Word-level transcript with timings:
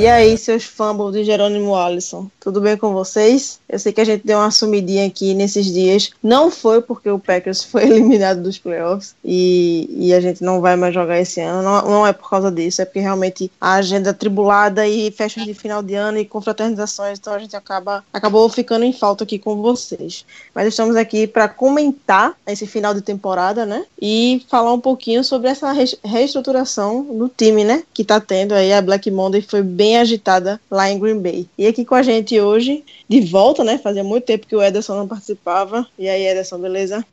E 0.00 0.06
aí, 0.06 0.38
seus 0.38 0.64
fumbles 0.64 1.12
de 1.12 1.24
Jerônimo 1.24 1.76
Alisson, 1.76 2.30
tudo 2.40 2.58
bem 2.58 2.74
com 2.74 2.94
vocês? 2.94 3.60
Eu 3.68 3.78
sei 3.78 3.92
que 3.92 4.00
a 4.00 4.04
gente 4.04 4.26
deu 4.26 4.38
uma 4.38 4.50
sumidinha 4.50 5.06
aqui 5.06 5.34
nesses 5.34 5.66
dias. 5.66 6.10
Não 6.22 6.50
foi 6.50 6.80
porque 6.80 7.10
o 7.10 7.18
Packers 7.18 7.62
foi 7.70 7.82
eliminado 7.84 8.40
dos 8.40 8.58
playoffs 8.58 9.14
e, 9.22 9.86
e 9.92 10.14
a 10.14 10.20
gente 10.22 10.42
não 10.42 10.58
vai 10.62 10.74
mais 10.74 10.94
jogar 10.94 11.20
esse 11.20 11.42
ano. 11.42 11.62
Não, 11.62 11.82
não 11.82 12.06
é 12.06 12.14
por 12.14 12.30
causa 12.30 12.50
disso, 12.50 12.80
é 12.80 12.86
porque 12.86 12.98
realmente 12.98 13.52
a 13.60 13.74
agenda 13.74 14.14
tribulada 14.14 14.88
e 14.88 15.10
festas 15.10 15.44
de 15.44 15.52
final 15.52 15.82
de 15.82 15.94
ano 15.94 16.16
e 16.16 16.24
confraternizações, 16.24 17.18
então 17.18 17.34
a 17.34 17.38
gente 17.38 17.54
acaba 17.54 18.02
acabou 18.10 18.48
ficando 18.48 18.86
em 18.86 18.94
falta 18.94 19.24
aqui 19.24 19.38
com 19.38 19.60
vocês. 19.60 20.24
Mas 20.54 20.66
estamos 20.66 20.96
aqui 20.96 21.26
para 21.26 21.46
comentar 21.46 22.34
esse 22.46 22.66
final 22.66 22.94
de 22.94 23.02
temporada, 23.02 23.66
né? 23.66 23.84
E 24.00 24.46
falar 24.48 24.72
um 24.72 24.80
pouquinho 24.80 25.22
sobre 25.22 25.50
essa 25.50 25.70
reestruturação 26.02 27.02
do 27.02 27.28
time, 27.28 27.64
né? 27.64 27.82
Que 27.92 28.02
tá 28.02 28.18
tendo 28.18 28.54
aí 28.54 28.72
a 28.72 28.80
Black 28.80 29.10
Monday 29.10 29.42
foi 29.42 29.62
bem 29.62 29.89
agitada 29.96 30.60
lá 30.70 30.90
em 30.90 30.98
Green 30.98 31.20
Bay. 31.20 31.46
E 31.56 31.66
aqui 31.66 31.84
com 31.84 31.94
a 31.94 32.02
gente 32.02 32.38
hoje, 32.40 32.82
de 33.08 33.20
volta, 33.20 33.64
né? 33.64 33.78
Fazia 33.78 34.04
muito 34.04 34.24
tempo 34.24 34.46
que 34.46 34.56
o 34.56 34.62
Ederson 34.62 34.96
não 34.96 35.08
participava. 35.08 35.86
E 35.98 36.08
aí, 36.08 36.26
Ederson, 36.26 36.58
beleza? 36.58 37.04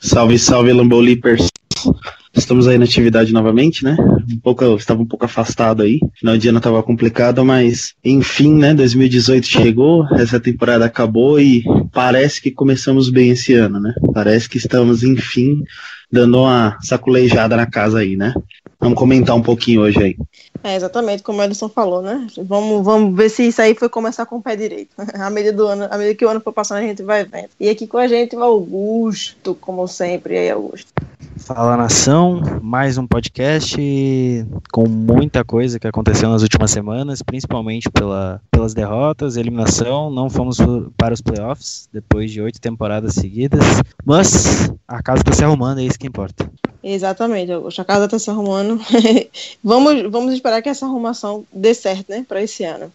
Salve, 0.00 0.38
salve, 0.38 0.72
Lambolipers. 0.72 1.48
Estamos 2.32 2.68
aí 2.68 2.78
na 2.78 2.84
atividade 2.84 3.32
novamente, 3.32 3.84
né? 3.84 3.96
Um 4.32 4.38
pouco, 4.38 4.62
eu 4.62 4.76
estava 4.76 5.02
um 5.02 5.06
pouco 5.06 5.24
afastado 5.24 5.82
aí. 5.82 5.98
Final 6.14 6.38
de 6.38 6.48
ano 6.48 6.58
estava 6.58 6.82
complicado, 6.82 7.44
mas 7.44 7.94
enfim, 8.04 8.54
né? 8.54 8.72
2018 8.72 9.46
chegou, 9.46 10.06
essa 10.14 10.38
temporada 10.38 10.84
acabou 10.84 11.40
e 11.40 11.64
parece 11.92 12.40
que 12.40 12.50
começamos 12.50 13.10
bem 13.10 13.30
esse 13.30 13.52
ano, 13.54 13.80
né? 13.80 13.92
Parece 14.14 14.48
que 14.48 14.58
estamos, 14.58 15.02
enfim, 15.02 15.64
dando 16.10 16.38
uma 16.40 16.78
saculejada 16.82 17.56
na 17.56 17.66
casa 17.66 17.98
aí, 17.98 18.16
né? 18.16 18.32
Vamos 18.80 18.98
comentar 18.98 19.36
um 19.36 19.42
pouquinho 19.42 19.82
hoje 19.82 20.02
aí. 20.02 20.16
É, 20.62 20.76
exatamente 20.76 21.22
como 21.22 21.38
o 21.40 21.42
Ederson 21.42 21.68
falou, 21.68 22.02
né? 22.02 22.26
Vamos, 22.44 22.84
vamos 22.84 23.16
ver 23.16 23.30
se 23.30 23.48
isso 23.48 23.62
aí 23.62 23.74
foi 23.74 23.88
começar 23.88 24.26
com 24.26 24.36
o 24.36 24.42
pé 24.42 24.56
direito. 24.56 24.90
À 25.14 25.30
medida, 25.30 25.56
do 25.56 25.66
ano, 25.66 25.88
à 25.90 25.96
medida 25.96 26.14
que 26.14 26.24
o 26.24 26.28
ano 26.28 26.40
for 26.40 26.52
passando, 26.52 26.78
a 26.78 26.82
gente 26.82 27.02
vai 27.02 27.24
vendo. 27.24 27.48
E 27.58 27.68
aqui 27.68 27.86
com 27.86 27.98
a 27.98 28.06
gente 28.06 28.36
o 28.36 28.42
Augusto, 28.42 29.54
como 29.60 29.86
sempre. 29.88 30.34
E 30.34 30.38
aí, 30.38 30.50
Augusto? 30.50 30.92
Fala 31.38 31.76
nação, 31.76 32.42
mais 32.62 32.98
um 32.98 33.06
podcast 33.06 33.76
com 34.70 34.86
muita 34.86 35.42
coisa 35.42 35.80
que 35.80 35.86
aconteceu 35.86 36.28
nas 36.28 36.42
últimas 36.42 36.70
semanas, 36.70 37.22
principalmente 37.22 37.90
pela, 37.90 38.40
pelas 38.50 38.74
derrotas, 38.74 39.36
eliminação. 39.36 40.10
Não 40.10 40.28
fomos 40.28 40.58
para 40.96 41.14
os 41.14 41.20
playoffs 41.20 41.88
depois 41.92 42.30
de 42.30 42.42
oito 42.42 42.60
temporadas 42.60 43.14
seguidas, 43.14 43.64
mas 44.04 44.70
a 44.86 45.02
casa 45.02 45.22
está 45.22 45.32
se 45.32 45.44
arrumando, 45.44 45.80
é 45.80 45.84
isso 45.84 45.98
que 45.98 46.06
importa. 46.06 46.50
Exatamente, 46.82 47.52
Augusto. 47.52 47.82
A 47.82 47.84
casa 47.84 48.08
tá 48.08 48.18
se 48.18 48.30
arrumando. 48.30 48.80
vamos, 49.62 50.10
vamos 50.10 50.34
esperar 50.34 50.62
que 50.62 50.68
essa 50.68 50.86
arrumação 50.86 51.44
dê 51.52 51.74
certo, 51.74 52.10
né, 52.10 52.24
para 52.26 52.42
esse 52.42 52.64
ano. 52.64 52.92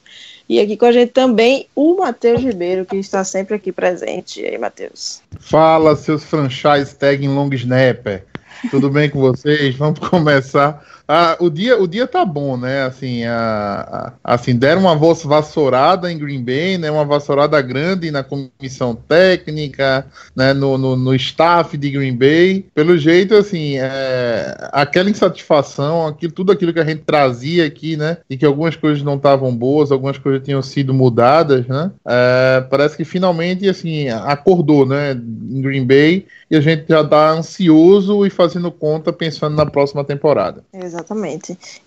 E 0.48 0.60
aqui 0.60 0.78
com 0.78 0.86
a 0.86 0.92
gente 0.92 1.12
também 1.12 1.68
o 1.76 1.98
Matheus 1.98 2.42
Ribeiro, 2.42 2.86
que 2.86 2.98
está 2.98 3.24
sempre 3.24 3.56
aqui 3.56 3.72
presente. 3.72 4.42
E 4.42 4.46
aí, 4.46 4.58
Matheus? 4.58 5.22
Fala, 5.40 5.96
seus 5.96 6.24
franchise 6.24 6.96
tag 6.96 7.26
em 7.26 7.30
long 7.30 7.50
snapper. 7.54 8.24
Tudo 8.70 8.90
bem 8.90 9.10
com 9.10 9.20
vocês? 9.20 9.76
Vamos 9.76 10.00
começar. 10.08 10.84
Ah, 11.08 11.38
o, 11.40 11.50
dia, 11.52 11.80
o 11.80 11.88
dia 11.88 12.08
tá 12.08 12.26
bom, 12.26 12.58
né? 12.58 12.84
Assim, 12.84 13.24
a, 13.26 14.14
a- 14.24 14.34
assim, 14.34 14.56
deram 14.56 14.82
uma 14.82 14.96
vassourada 14.96 16.12
em 16.12 16.18
Green 16.18 16.44
Bay, 16.44 16.80
né? 16.80 16.90
Uma 16.90 17.06
vassourada 17.06 17.62
grande 17.62 18.10
na 18.10 18.24
comissão 18.24 18.96
técnica, 18.96 20.08
né? 20.36 20.52
No, 20.54 20.78
no, 20.80 20.96
no 20.96 21.14
staff 21.14 21.78
de 21.78 21.92
Green 21.92 22.16
Bay. 22.16 22.66
Pelo 22.74 22.98
jeito, 22.98 23.36
assim, 23.36 23.78
é, 23.78 24.56
aquela 24.72 25.10
insatisfação, 25.10 26.08
aquilo, 26.08 26.32
tudo 26.34 26.52
aquilo 26.52 26.74
que 26.74 26.80
a 26.80 26.86
gente 26.86 27.04
trazia 27.04 27.66
aqui, 27.68 27.96
né? 27.96 28.18
E 28.28 28.36
que 28.36 28.46
algumas 28.46 28.76
coisas 28.76 29.04
não 29.04 29.16
estavam 29.16 29.56
boas, 29.56 29.92
algumas 29.92 30.18
coisas 30.18 30.42
tinham 30.44 30.62
sido 30.64 30.92
mudadas, 30.92 31.68
né? 31.68 31.92
É, 32.08 32.62
parece 32.68 32.98
que 32.98 33.06
finalmente, 33.06 33.70
assim, 33.70 34.10
acordou, 34.10 34.88
né? 34.88 35.12
Em 35.12 35.62
Green 35.62 35.86
Bay 35.86 36.26
e 36.50 36.56
a 36.56 36.62
gente 36.62 36.86
já 36.88 37.04
tá 37.04 37.32
ansioso 37.32 38.26
e 38.26 38.30
fazendo 38.30 38.72
conta 38.72 39.12
pensando 39.12 39.56
na 39.56 39.66
próxima 39.66 40.04
temporada. 40.04 40.64
Exatamente. 40.74 40.95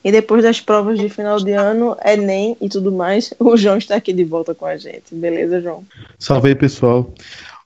E 0.05 0.13
depois 0.13 0.43
das 0.43 0.61
provas 0.61 0.99
de 0.99 1.09
final 1.09 1.39
de 1.39 1.53
ano, 1.53 1.97
Enem 2.05 2.57
e 2.61 2.69
tudo 2.69 2.93
mais, 2.93 3.33
o 3.39 3.57
João 3.57 3.79
está 3.79 3.97
aqui 3.97 4.13
de 4.13 4.25
volta 4.25 4.55
com 4.55 4.67
a 4.67 4.77
gente. 4.77 5.15
Beleza, 5.15 5.61
João? 5.61 5.85
Salve 6.19 6.49
aí, 6.49 6.55
pessoal. 6.55 7.13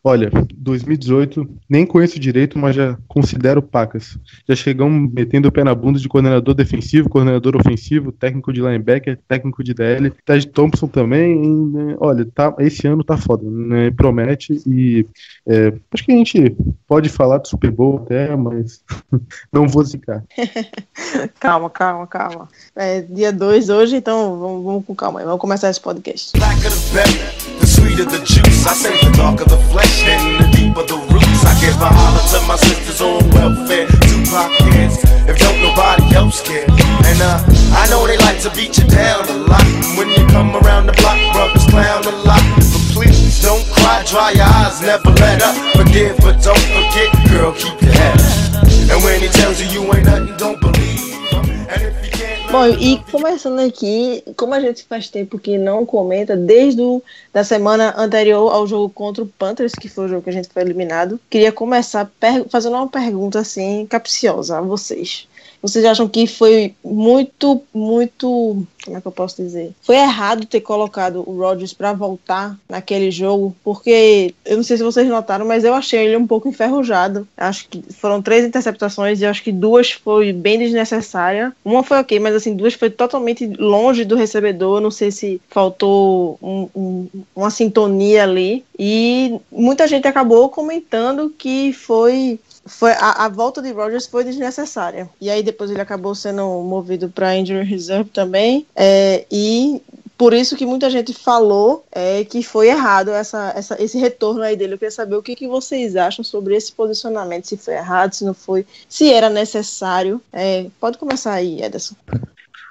Olha, 0.04 0.30
2018, 0.56 1.48
nem 1.70 1.86
conheço 1.86 2.18
direito, 2.18 2.58
mas 2.58 2.74
já 2.74 2.98
considero 3.06 3.62
pacas. 3.62 4.18
Já 4.48 4.56
chegamos 4.56 5.12
metendo 5.12 5.46
o 5.46 5.52
pé 5.52 5.62
na 5.62 5.74
bunda 5.76 6.00
de 6.00 6.08
coordenador 6.08 6.54
defensivo, 6.54 7.08
coordenador 7.08 7.54
ofensivo, 7.54 8.10
técnico 8.10 8.52
de 8.52 8.60
linebacker, 8.60 9.16
técnico 9.28 9.62
de 9.62 9.72
DL, 9.72 10.12
Ted 10.24 10.48
Thompson 10.48 10.88
também. 10.88 11.36
né? 11.38 11.94
Olha, 12.00 12.26
tá, 12.34 12.52
esse 12.58 12.84
ano 12.86 13.04
tá 13.04 13.16
foda, 13.16 13.48
né? 13.48 13.92
Promete 13.92 14.60
e 14.66 15.06
é, 15.46 15.72
acho 15.92 16.04
que 16.04 16.10
a 16.12 16.16
gente 16.16 16.56
pode 16.88 17.08
falar 17.08 17.38
do 17.38 17.46
Super 17.46 17.70
Bowl 17.70 18.02
até, 18.04 18.34
mas 18.34 18.82
não 19.52 19.68
vou 19.68 19.84
zicar. 19.84 20.24
Calma, 21.38 21.70
calma, 21.70 22.06
calma. 22.06 22.48
É 22.74 23.02
dia 23.02 23.32
2 23.32 23.68
hoje, 23.68 23.96
então 23.96 24.38
vamos, 24.38 24.64
vamos 24.64 24.84
com 24.84 24.94
calma 24.94 25.20
aí. 25.20 25.24
Vamos 25.24 25.40
começar 25.40 25.70
esse 25.70 25.80
podcast. 25.80 26.36
black 26.36 26.66
of 26.66 26.76
the 26.76 26.94
berry, 26.94 27.58
the 27.60 27.66
sweeter 27.66 28.06
the 28.06 28.18
juice. 28.24 28.66
I 28.66 28.74
say 28.74 28.98
the 29.00 29.16
darker 29.16 29.44
the 29.44 29.56
flesh 29.70 29.91
and 30.04 30.40
the 30.40 30.46
deeper 30.56 30.84
the 30.88 30.96
roots. 31.12 31.44
I 31.44 31.52
give 31.60 31.76
a 31.76 31.90
holler 31.90 32.24
to 32.32 32.38
my 32.48 32.56
sisters 32.56 33.00
on 33.00 33.20
welfare, 33.30 33.86
Tupac 34.08 34.50
kids. 34.64 34.96
If 35.28 35.38
don't 35.38 35.60
nobody 35.60 36.14
else 36.16 36.40
care, 36.40 36.64
and 36.64 37.18
uh, 37.20 37.44
I 37.76 37.86
know 37.90 38.06
they 38.06 38.16
like 38.18 38.40
to 38.42 38.50
beat 38.56 38.78
you 38.78 38.86
down 38.88 39.28
a 39.28 39.36
lot. 39.44 39.64
And 39.64 39.98
when 39.98 40.08
you 40.08 40.24
come 40.32 40.56
around 40.56 40.86
the 40.86 40.96
block, 40.96 41.18
brothers 41.34 41.66
clown 41.68 42.04
a 42.08 42.16
lot. 42.24 42.42
But 42.72 42.84
please 42.96 43.42
don't 43.42 43.64
cry, 43.76 44.02
dry 44.08 44.30
your 44.32 44.48
eyes, 44.48 44.80
never 44.80 45.10
let 45.20 45.42
up. 45.42 45.54
Forgive, 45.76 46.16
but 46.18 46.42
don't 46.42 46.66
forget, 46.72 47.10
girl, 47.28 47.52
keep 47.52 47.80
your 47.82 47.92
head 47.92 48.18
up. 48.20 48.68
And 48.90 48.98
when 49.04 49.20
he 49.20 49.28
tells 49.28 49.60
you 49.60 49.68
you 49.68 49.82
ain't 49.94 50.06
nothing, 50.06 50.36
don't 50.36 50.60
believe. 50.60 51.00
And 51.72 51.80
if 51.82 52.01
Bom, 52.52 52.66
e 52.66 53.02
começando 53.10 53.60
aqui, 53.60 54.22
como 54.36 54.52
a 54.52 54.60
gente 54.60 54.84
faz 54.84 55.08
tempo 55.08 55.38
que 55.38 55.56
não 55.56 55.86
comenta, 55.86 56.36
desde 56.36 56.82
o, 56.82 57.02
da 57.32 57.42
semana 57.42 57.94
anterior 57.96 58.52
ao 58.52 58.66
jogo 58.66 58.90
contra 58.90 59.24
o 59.24 59.26
Panthers, 59.26 59.72
que 59.72 59.88
foi 59.88 60.04
o 60.04 60.08
jogo 60.08 60.22
que 60.22 60.28
a 60.28 60.34
gente 60.34 60.50
foi 60.50 60.60
eliminado, 60.60 61.18
queria 61.30 61.50
começar 61.50 62.12
fazendo 62.50 62.76
uma 62.76 62.86
pergunta 62.86 63.38
assim, 63.38 63.86
capciosa 63.86 64.58
a 64.58 64.60
vocês. 64.60 65.26
Vocês 65.62 65.84
acham 65.84 66.08
que 66.08 66.26
foi 66.26 66.74
muito, 66.84 67.62
muito. 67.72 68.66
Como 68.84 68.96
é 68.96 69.00
que 69.00 69.06
eu 69.06 69.12
posso 69.12 69.40
dizer? 69.40 69.72
Foi 69.80 69.94
errado 69.94 70.44
ter 70.44 70.60
colocado 70.60 71.22
o 71.24 71.38
Rodgers 71.38 71.72
para 71.72 71.92
voltar 71.92 72.58
naquele 72.68 73.12
jogo, 73.12 73.54
porque 73.62 74.34
eu 74.44 74.56
não 74.56 74.64
sei 74.64 74.76
se 74.76 74.82
vocês 74.82 75.08
notaram, 75.08 75.46
mas 75.46 75.62
eu 75.62 75.72
achei 75.72 76.00
ele 76.04 76.16
um 76.16 76.26
pouco 76.26 76.48
enferrujado. 76.48 77.28
Acho 77.36 77.68
que 77.68 77.80
foram 77.92 78.20
três 78.20 78.44
interceptações 78.44 79.20
e 79.20 79.26
acho 79.26 79.42
que 79.42 79.52
duas 79.52 79.92
foi 79.92 80.32
bem 80.32 80.58
desnecessária. 80.58 81.54
Uma 81.64 81.84
foi 81.84 81.98
ok, 81.98 82.18
mas 82.18 82.34
assim, 82.34 82.56
duas 82.56 82.74
foi 82.74 82.90
totalmente 82.90 83.46
longe 83.46 84.04
do 84.04 84.16
recebedor. 84.16 84.80
Não 84.80 84.90
sei 84.90 85.12
se 85.12 85.40
faltou 85.48 86.38
um- 86.42 86.68
um- 86.74 87.08
uma 87.36 87.50
sintonia 87.50 88.24
ali. 88.24 88.64
E 88.76 89.38
muita 89.50 89.86
gente 89.86 90.08
acabou 90.08 90.48
comentando 90.48 91.32
que 91.38 91.72
foi 91.72 92.40
foi 92.64 92.92
a, 92.92 93.24
a 93.24 93.28
volta 93.28 93.60
de 93.60 93.72
Rodgers 93.72 94.06
foi 94.06 94.24
desnecessária. 94.24 95.08
E 95.20 95.30
aí 95.30 95.42
depois 95.42 95.70
ele 95.70 95.80
acabou 95.80 96.14
sendo 96.14 96.42
movido 96.62 97.08
para 97.08 97.36
injury 97.36 97.64
reserve 97.64 98.10
também. 98.10 98.66
É, 98.74 99.24
e 99.30 99.82
por 100.16 100.32
isso 100.32 100.56
que 100.56 100.64
muita 100.64 100.88
gente 100.88 101.12
falou 101.12 101.84
é, 101.90 102.24
que 102.24 102.42
foi 102.42 102.68
errado 102.68 103.10
essa, 103.10 103.52
essa, 103.56 103.82
esse 103.82 103.98
retorno 103.98 104.42
aí 104.42 104.56
dele. 104.56 104.74
Eu 104.74 104.78
queria 104.78 104.92
saber 104.92 105.16
o 105.16 105.22
que, 105.22 105.34
que 105.34 105.48
vocês 105.48 105.96
acham 105.96 106.24
sobre 106.24 106.54
esse 106.54 106.72
posicionamento, 106.72 107.46
se 107.46 107.56
foi 107.56 107.74
errado, 107.74 108.12
se 108.12 108.24
não 108.24 108.34
foi, 108.34 108.64
se 108.88 109.12
era 109.12 109.28
necessário. 109.28 110.20
É, 110.32 110.66
pode 110.78 110.98
começar 110.98 111.32
aí, 111.32 111.60
Ederson. 111.62 111.96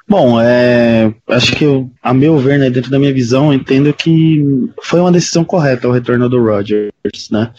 Bom, 0.08 0.42
é, 0.42 1.14
acho 1.28 1.56
que 1.56 1.64
eu, 1.64 1.90
a 2.02 2.14
meu 2.14 2.38
ver, 2.38 2.60
né, 2.60 2.70
dentro 2.70 2.92
da 2.92 3.00
minha 3.00 3.14
visão, 3.14 3.54
entendo 3.54 3.94
que 3.94 4.44
foi 4.84 5.00
uma 5.00 5.12
decisão 5.12 5.44
correta 5.44 5.88
o 5.88 5.92
retorno 5.92 6.28
do 6.28 6.42
Rodgers, 6.42 6.92
né? 7.30 7.52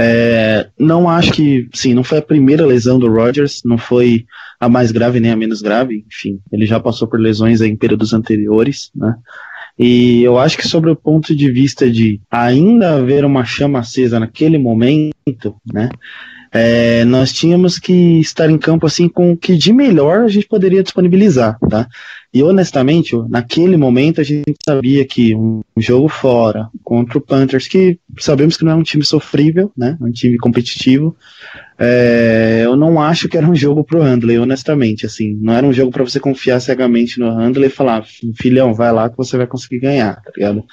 É, 0.00 0.68
não 0.78 1.10
acho 1.10 1.32
que, 1.32 1.68
sim, 1.74 1.92
não 1.92 2.04
foi 2.04 2.18
a 2.18 2.22
primeira 2.22 2.64
lesão 2.64 3.00
do 3.00 3.10
Rodgers, 3.10 3.62
não 3.64 3.76
foi 3.76 4.24
a 4.60 4.68
mais 4.68 4.92
grave 4.92 5.18
nem 5.18 5.32
a 5.32 5.36
menos 5.36 5.60
grave, 5.60 6.04
enfim, 6.06 6.38
ele 6.52 6.66
já 6.66 6.78
passou 6.78 7.08
por 7.08 7.18
lesões 7.18 7.60
em 7.60 7.74
períodos 7.74 8.12
anteriores, 8.12 8.90
né? 8.94 9.16
E 9.76 10.22
eu 10.22 10.38
acho 10.38 10.56
que 10.56 10.66
sobre 10.66 10.90
o 10.90 10.96
ponto 10.96 11.34
de 11.34 11.50
vista 11.50 11.90
de 11.90 12.20
ainda 12.30 12.96
haver 12.96 13.24
uma 13.24 13.44
chama 13.44 13.80
acesa 13.80 14.20
naquele 14.20 14.58
momento, 14.58 15.56
né? 15.72 15.88
É, 16.52 17.04
nós 17.04 17.32
tínhamos 17.32 17.78
que 17.78 18.20
estar 18.20 18.48
em 18.48 18.56
campo 18.56 18.86
assim 18.86 19.08
com 19.08 19.32
o 19.32 19.36
que 19.36 19.56
de 19.56 19.72
melhor 19.72 20.20
a 20.20 20.28
gente 20.28 20.46
poderia 20.46 20.82
disponibilizar, 20.82 21.58
tá? 21.68 21.86
E 22.38 22.42
honestamente, 22.44 23.16
naquele 23.28 23.76
momento 23.76 24.20
a 24.20 24.24
gente 24.24 24.54
sabia 24.64 25.04
que 25.04 25.34
um 25.34 25.60
jogo 25.76 26.06
fora 26.06 26.68
contra 26.84 27.18
o 27.18 27.20
Panthers, 27.20 27.66
que 27.66 27.98
sabemos 28.16 28.56
que 28.56 28.64
não 28.64 28.70
é 28.70 28.74
um 28.76 28.82
time 28.84 29.04
sofrível, 29.04 29.72
né? 29.76 29.98
É 30.00 30.04
um 30.04 30.12
time 30.12 30.38
competitivo. 30.38 31.16
É, 31.76 32.62
eu 32.64 32.76
não 32.76 33.00
acho 33.00 33.28
que 33.28 33.36
era 33.36 33.44
um 33.44 33.56
jogo 33.56 33.82
pro 33.82 34.02
Handley, 34.02 34.38
honestamente, 34.38 35.04
assim, 35.04 35.36
não 35.40 35.52
era 35.52 35.66
um 35.66 35.72
jogo 35.72 35.90
para 35.90 36.04
você 36.04 36.20
confiar 36.20 36.60
cegamente 36.60 37.18
no 37.18 37.28
Handley 37.28 37.66
e 37.66 37.72
falar, 37.72 38.04
filhão, 38.36 38.72
vai 38.72 38.92
lá 38.92 39.10
que 39.10 39.16
você 39.16 39.36
vai 39.36 39.46
conseguir 39.48 39.80
ganhar, 39.80 40.22
tá 40.22 40.30
ligado? 40.36 40.64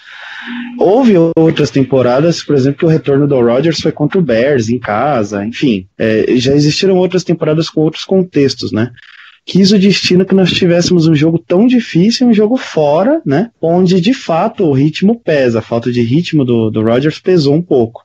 Houve 0.78 1.16
outras 1.36 1.72
temporadas, 1.72 2.44
por 2.44 2.56
exemplo, 2.56 2.78
que 2.78 2.86
o 2.86 2.90
retorno 2.90 3.28
do 3.28 3.42
Rodgers 3.42 3.82
foi 3.82 3.92
contra 3.92 4.20
o 4.20 4.22
Bears 4.22 4.70
em 4.70 4.78
casa, 4.78 5.44
enfim, 5.44 5.88
é, 5.98 6.36
já 6.38 6.54
existiram 6.54 6.96
outras 6.96 7.24
temporadas 7.24 7.72
com 7.72 7.82
outros 7.82 8.04
contextos, 8.04 8.72
né? 8.72 8.92
Quis 9.46 9.72
o 9.72 9.78
destino 9.78 10.26
que 10.26 10.34
nós 10.34 10.52
tivéssemos 10.52 11.08
um 11.08 11.14
jogo 11.14 11.38
tão 11.38 11.68
difícil, 11.68 12.28
um 12.28 12.34
jogo 12.34 12.58
fora, 12.58 13.22
né? 13.24 13.52
Onde 13.62 14.02
de 14.02 14.14
fato 14.14 14.64
o 14.64 14.74
ritmo 14.74 15.20
pesa, 15.20 15.60
a 15.60 15.62
falta 15.62 15.92
de 15.92 16.02
ritmo 16.02 16.44
do, 16.44 16.72
do 16.72 16.82
Rodgers 16.82 17.20
pesou 17.20 17.54
um 17.54 17.62
pouco. 17.62 18.04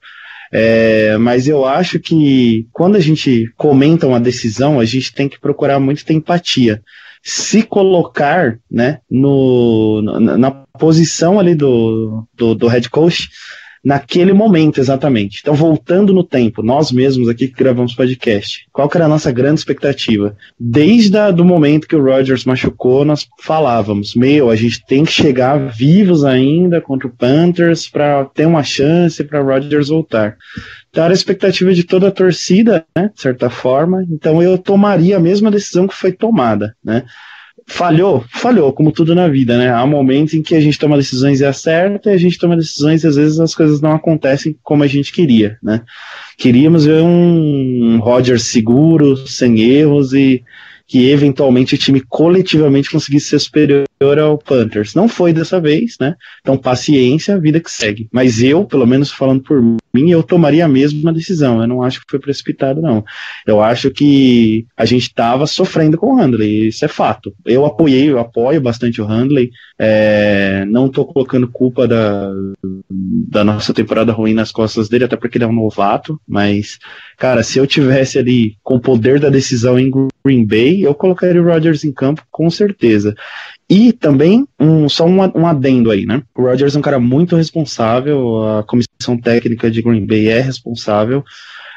É, 0.53 1.17
mas 1.17 1.47
eu 1.49 1.65
acho 1.65 1.99
que 1.99 2.67
quando 2.73 2.97
a 2.97 3.01
gente 3.01 3.51
comenta 3.57 4.07
uma 4.07 4.21
decisão, 4.21 4.81
a 4.81 4.85
gente 4.85 5.15
tem 5.15 5.29
que 5.29 5.41
procurar 5.41 5.79
muito 5.81 6.05
ter 6.05 6.13
empatia. 6.13 6.83
Se 7.23 7.63
colocar 7.63 8.59
né, 8.71 8.99
no, 9.11 10.03
na, 10.03 10.37
na 10.37 10.51
posição 10.51 11.39
ali 11.39 11.55
do, 11.55 12.27
do, 12.35 12.55
do 12.55 12.67
head 12.67 12.91
coach 12.91 13.31
naquele 13.85 14.33
momento 14.33 14.79
exatamente. 14.79 15.41
Então, 15.41 15.55
voltando 15.55 16.13
no 16.13 16.23
tempo, 16.23 16.63
nós 16.63 16.93
mesmos 16.93 17.29
aqui 17.29 17.49
que 17.49 17.55
gravamos 17.55 17.95
podcast, 17.95 18.67
qual 18.73 18.89
que 18.89 18.97
era 18.97 19.07
a 19.07 19.09
nossa 19.09 19.33
grande 19.33 19.61
expectativa? 19.61 20.37
Desde 20.59 21.17
o 21.19 21.45
momento 21.45 21.89
que 21.89 21.97
o 21.97 22.03
Rodgers 22.03 22.45
machucou, 22.45 23.05
nós 23.05 23.27
falávamos, 23.41 24.15
meu, 24.15 24.51
a 24.51 24.57
gente 24.57 24.85
tem 24.87 25.05
que 25.05 25.13
chegar 25.13 25.59
vivos 25.59 26.25
ainda 26.25 26.81
contra 26.81 27.09
o 27.09 27.11
Panthers 27.11 27.89
para 27.89 28.25
ter 28.27 28.47
uma 28.47 28.63
chance 28.63 29.23
para 29.25 29.43
o 29.43 29.47
Rodgers 29.47 29.89
voltar. 29.89 30.37
Então 30.91 31.05
era 31.05 31.13
a 31.13 31.15
expectativa 31.15 31.73
de 31.73 31.85
toda 31.85 32.09
a 32.09 32.13
torcida, 32.13 32.85
né, 32.97 33.11
de 33.15 33.21
certa 33.21 33.49
forma, 33.49 34.05
então 34.11 34.43
eu 34.43 34.59
tomaria 34.59 35.17
a 35.17 35.21
mesma 35.21 35.51
decisão 35.51 35.87
que 35.87 35.95
foi 35.95 36.13
tomada, 36.13 36.75
né, 36.85 37.05
falhou, 37.71 38.25
falhou, 38.29 38.73
como 38.73 38.91
tudo 38.91 39.15
na 39.15 39.29
vida, 39.29 39.57
né? 39.57 39.73
Há 39.73 39.87
momentos 39.87 40.35
em 40.35 40.43
que 40.43 40.57
a 40.57 40.61
gente 40.61 40.79
toma 40.79 40.97
decisões 40.97 41.41
e 41.41 41.45
acerta, 41.45 42.11
e 42.11 42.15
a 42.15 42.19
gente 42.19 42.37
toma 42.37 42.57
decisões 42.57 43.05
e 43.05 43.07
às 43.07 43.15
vezes 43.15 43.39
as 43.39 43.55
coisas 43.55 43.81
não 43.81 43.93
acontecem 43.93 44.57
como 44.63 44.83
a 44.83 44.87
gente 44.89 45.13
queria, 45.13 45.57
né? 45.63 45.83
Queríamos 46.37 46.85
ver 46.85 47.01
um 47.01 47.99
Roger 48.01 48.41
seguro, 48.41 49.17
sem 49.27 49.61
erros 49.61 50.13
e 50.13 50.43
que 50.87 51.09
eventualmente 51.11 51.77
o 51.77 51.79
time 51.79 52.01
coletivamente 52.01 52.91
conseguisse 52.91 53.29
ser 53.29 53.39
superior 53.39 53.85
ao 54.03 54.39
Panthers. 54.39 54.95
Não 54.95 55.07
foi 55.07 55.31
dessa 55.31 55.61
vez, 55.61 55.97
né? 56.01 56.17
Então, 56.41 56.57
paciência, 56.57 57.39
vida 57.39 57.61
que 57.61 57.71
segue. 57.71 58.09
Mas 58.11 58.43
eu, 58.43 58.65
pelo 58.65 58.87
menos 58.87 59.11
falando 59.11 59.43
por 59.43 59.61
mim, 59.61 60.11
eu 60.11 60.23
tomaria 60.23 60.65
a 60.65 60.69
mesma 60.69 61.13
decisão. 61.13 61.61
Eu 61.61 61.69
não 61.69 61.83
acho 61.83 62.01
que 62.01 62.11
foi 62.11 62.19
precipitado, 62.19 62.81
não. 62.81 63.05
Eu 63.47 63.63
acho 63.63 63.91
que 63.91 64.67
a 64.75 64.87
gente 64.87 65.03
estava 65.03 65.47
sofrendo 65.47 65.99
com 65.99 66.15
o 66.15 66.17
Handley, 66.17 66.69
isso 66.69 66.83
é 66.83 66.89
fato. 66.89 67.35
Eu 67.45 67.67
apoiei, 67.67 68.11
eu 68.11 68.19
apoio 68.19 68.59
bastante 68.59 69.03
o 69.03 69.05
Handley. 69.05 69.51
É, 69.79 70.65
não 70.67 70.87
estou 70.87 71.05
colocando 71.05 71.49
culpa 71.49 71.87
da, 71.87 72.31
da 72.91 73.45
nossa 73.45 73.75
temporada 73.75 74.13
ruim 74.13 74.33
nas 74.33 74.51
costas 74.51 74.89
dele, 74.89 75.05
até 75.05 75.17
porque 75.17 75.37
ele 75.37 75.45
é 75.45 75.49
um 75.49 75.53
novato, 75.53 76.21
mas, 76.27 76.79
cara, 77.17 77.43
se 77.43 77.59
eu 77.59 77.67
tivesse 77.67 78.19
ali 78.19 78.57
com 78.63 78.77
o 78.77 78.81
poder 78.81 79.21
da 79.21 79.29
decisão 79.29 79.79
em 79.79 79.91
Green 80.25 80.45
Bay, 80.45 80.83
eu 80.83 80.95
colocaria 80.95 81.41
o 81.41 81.45
Rodgers 81.45 81.85
em 81.85 81.93
campo 81.93 82.23
com 82.31 82.51
certeza. 82.51 83.15
E 83.71 83.93
também, 83.93 84.45
um, 84.59 84.89
só 84.89 85.07
um, 85.07 85.21
um 85.39 85.47
adendo 85.47 85.93
aí, 85.93 86.05
né? 86.05 86.25
O 86.37 86.43
Rodgers 86.43 86.75
é 86.75 86.79
um 86.81 86.83
cara 86.83 86.99
muito 86.99 87.37
responsável, 87.37 88.45
a 88.59 88.65
comissão 88.65 89.17
técnica 89.17 89.71
de 89.71 89.81
Green 89.81 90.05
Bay 90.05 90.27
é 90.27 90.41
responsável. 90.41 91.23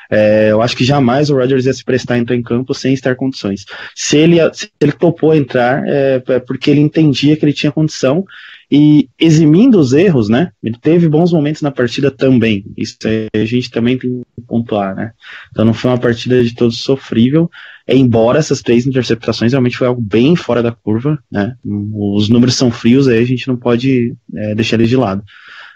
É, 0.09 0.51
eu 0.51 0.61
acho 0.61 0.75
que 0.75 0.83
jamais 0.83 1.29
o 1.29 1.35
Rodgers 1.35 1.65
ia 1.67 1.73
se 1.73 1.83
prestar 1.83 2.15
a 2.15 2.17
entrar 2.17 2.35
em 2.35 2.41
campo 2.41 2.73
sem 2.73 2.93
estar 2.93 3.11
em 3.11 3.15
condições. 3.15 3.65
Se 3.95 4.17
ele, 4.17 4.37
se 4.53 4.71
ele 4.81 4.91
topou 4.91 5.35
entrar, 5.35 5.83
é, 5.87 6.21
é 6.27 6.39
porque 6.39 6.71
ele 6.71 6.81
entendia 6.81 7.37
que 7.37 7.45
ele 7.45 7.53
tinha 7.53 7.71
condição 7.71 8.25
e 8.71 9.07
eximindo 9.19 9.79
os 9.79 9.93
erros, 9.93 10.29
né? 10.29 10.51
Ele 10.63 10.77
teve 10.79 11.07
bons 11.07 11.31
momentos 11.31 11.61
na 11.61 11.69
partida 11.69 12.09
também. 12.09 12.65
Isso 12.75 12.97
a 13.35 13.45
gente 13.45 13.69
também 13.69 13.99
tem 13.99 14.23
que 14.35 14.41
pontuar, 14.47 14.95
né? 14.95 15.11
Então 15.51 15.63
não 15.63 15.75
foi 15.75 15.91
uma 15.91 15.99
partida 15.99 16.43
de 16.43 16.55
todo 16.55 16.71
sofrível, 16.71 17.49
embora 17.87 18.39
essas 18.39 18.61
três 18.61 18.85
interceptações 18.85 19.51
realmente 19.51 19.77
foi 19.77 19.87
algo 19.87 20.01
bem 20.01 20.35
fora 20.35 20.63
da 20.63 20.71
curva, 20.71 21.19
né? 21.31 21.55
Os 21.63 22.29
números 22.29 22.55
são 22.55 22.71
frios, 22.71 23.07
aí 23.07 23.19
a 23.19 23.25
gente 23.25 23.47
não 23.47 23.57
pode 23.57 24.15
é, 24.35 24.55
deixar 24.55 24.77
eles 24.77 24.89
de 24.89 24.95
lado 24.95 25.23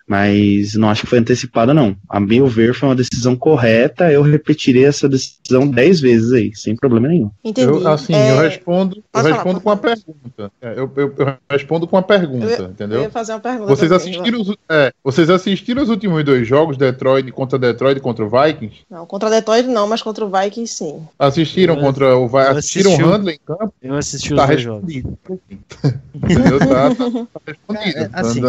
mas 0.08 0.74
não 0.76 0.90
acho 0.90 1.02
que 1.02 1.08
foi 1.08 1.20
antecipada, 1.20 1.74
não. 1.74 1.96
A 2.08 2.20
meu 2.20 2.48
ver, 2.48 2.74
foi 2.74 2.88
uma 2.88 2.96
decisão 2.96 3.36
correta. 3.36 4.10
Eu 4.12 4.22
repetirei 4.22 4.86
essa 4.86 5.10
decisão 5.10 5.68
dez 5.68 6.00
vezes 6.00 6.32
aí, 6.32 6.56
sem 6.56 6.76
problema 6.76 7.10
nenhum. 7.10 7.30
Entendi. 7.44 7.68
Eu, 7.68 7.86
assim, 7.88 8.14
é... 8.14 8.32
eu 8.32 8.40
respondo, 8.40 9.04
eu 9.14 9.22
respondo 9.22 9.60
com 9.60 9.70
uma 9.70 9.78
pergunta. 9.78 10.52
É, 10.62 10.72
eu, 10.80 10.92
eu, 10.96 11.14
eu, 11.18 11.34
respondo 11.50 11.86
com 11.86 11.98
uma 11.98 12.04
pergunta, 12.04 12.46
eu, 12.46 12.66
entendeu? 12.68 13.00
Eu 13.00 13.04
ia 13.04 13.10
fazer 13.10 13.34
uma 13.34 13.40
pergunta. 13.42 13.68
Vocês 13.68 13.92
assistiram, 13.92 14.42
os, 14.42 14.56
é, 14.70 14.94
vocês 15.04 15.30
assistiram 15.30 15.84
os 15.84 15.90
últimos 15.90 16.24
dois 16.24 16.48
jogos, 16.48 16.78
Detroit 16.78 17.30
contra 17.34 17.60
Detroit 17.60 17.98
e 17.98 18.02
contra 18.02 18.24
o 18.24 18.30
Vikings? 18.30 18.86
Não, 18.90 19.06
contra 19.06 19.30
Detroit 19.30 19.68
não, 19.68 19.88
mas 19.88 20.02
contra 20.02 20.26
o 20.26 20.30
Vikings 20.30 20.74
sim. 20.74 21.06
Assistiram 21.20 21.76
eu, 21.76 21.82
contra 21.82 22.16
o 22.16 22.28
Vikings? 22.28 22.58
Assistiram 22.58 22.94
o 22.94 22.98
Handley 22.98 23.36
em 23.36 23.40
campo? 23.46 23.74
Eu 23.82 23.96
assisti 23.96 24.34
os 24.34 24.40
tá 24.40 24.46
dois 24.46 24.62
jogos. 24.62 24.96
entendeu? 26.16 26.60
Tá, 26.60 26.96
tá, 26.96 26.96
tá 26.96 27.42
respondido. 27.46 27.98
É, 27.98 28.10
assim, 28.14 28.42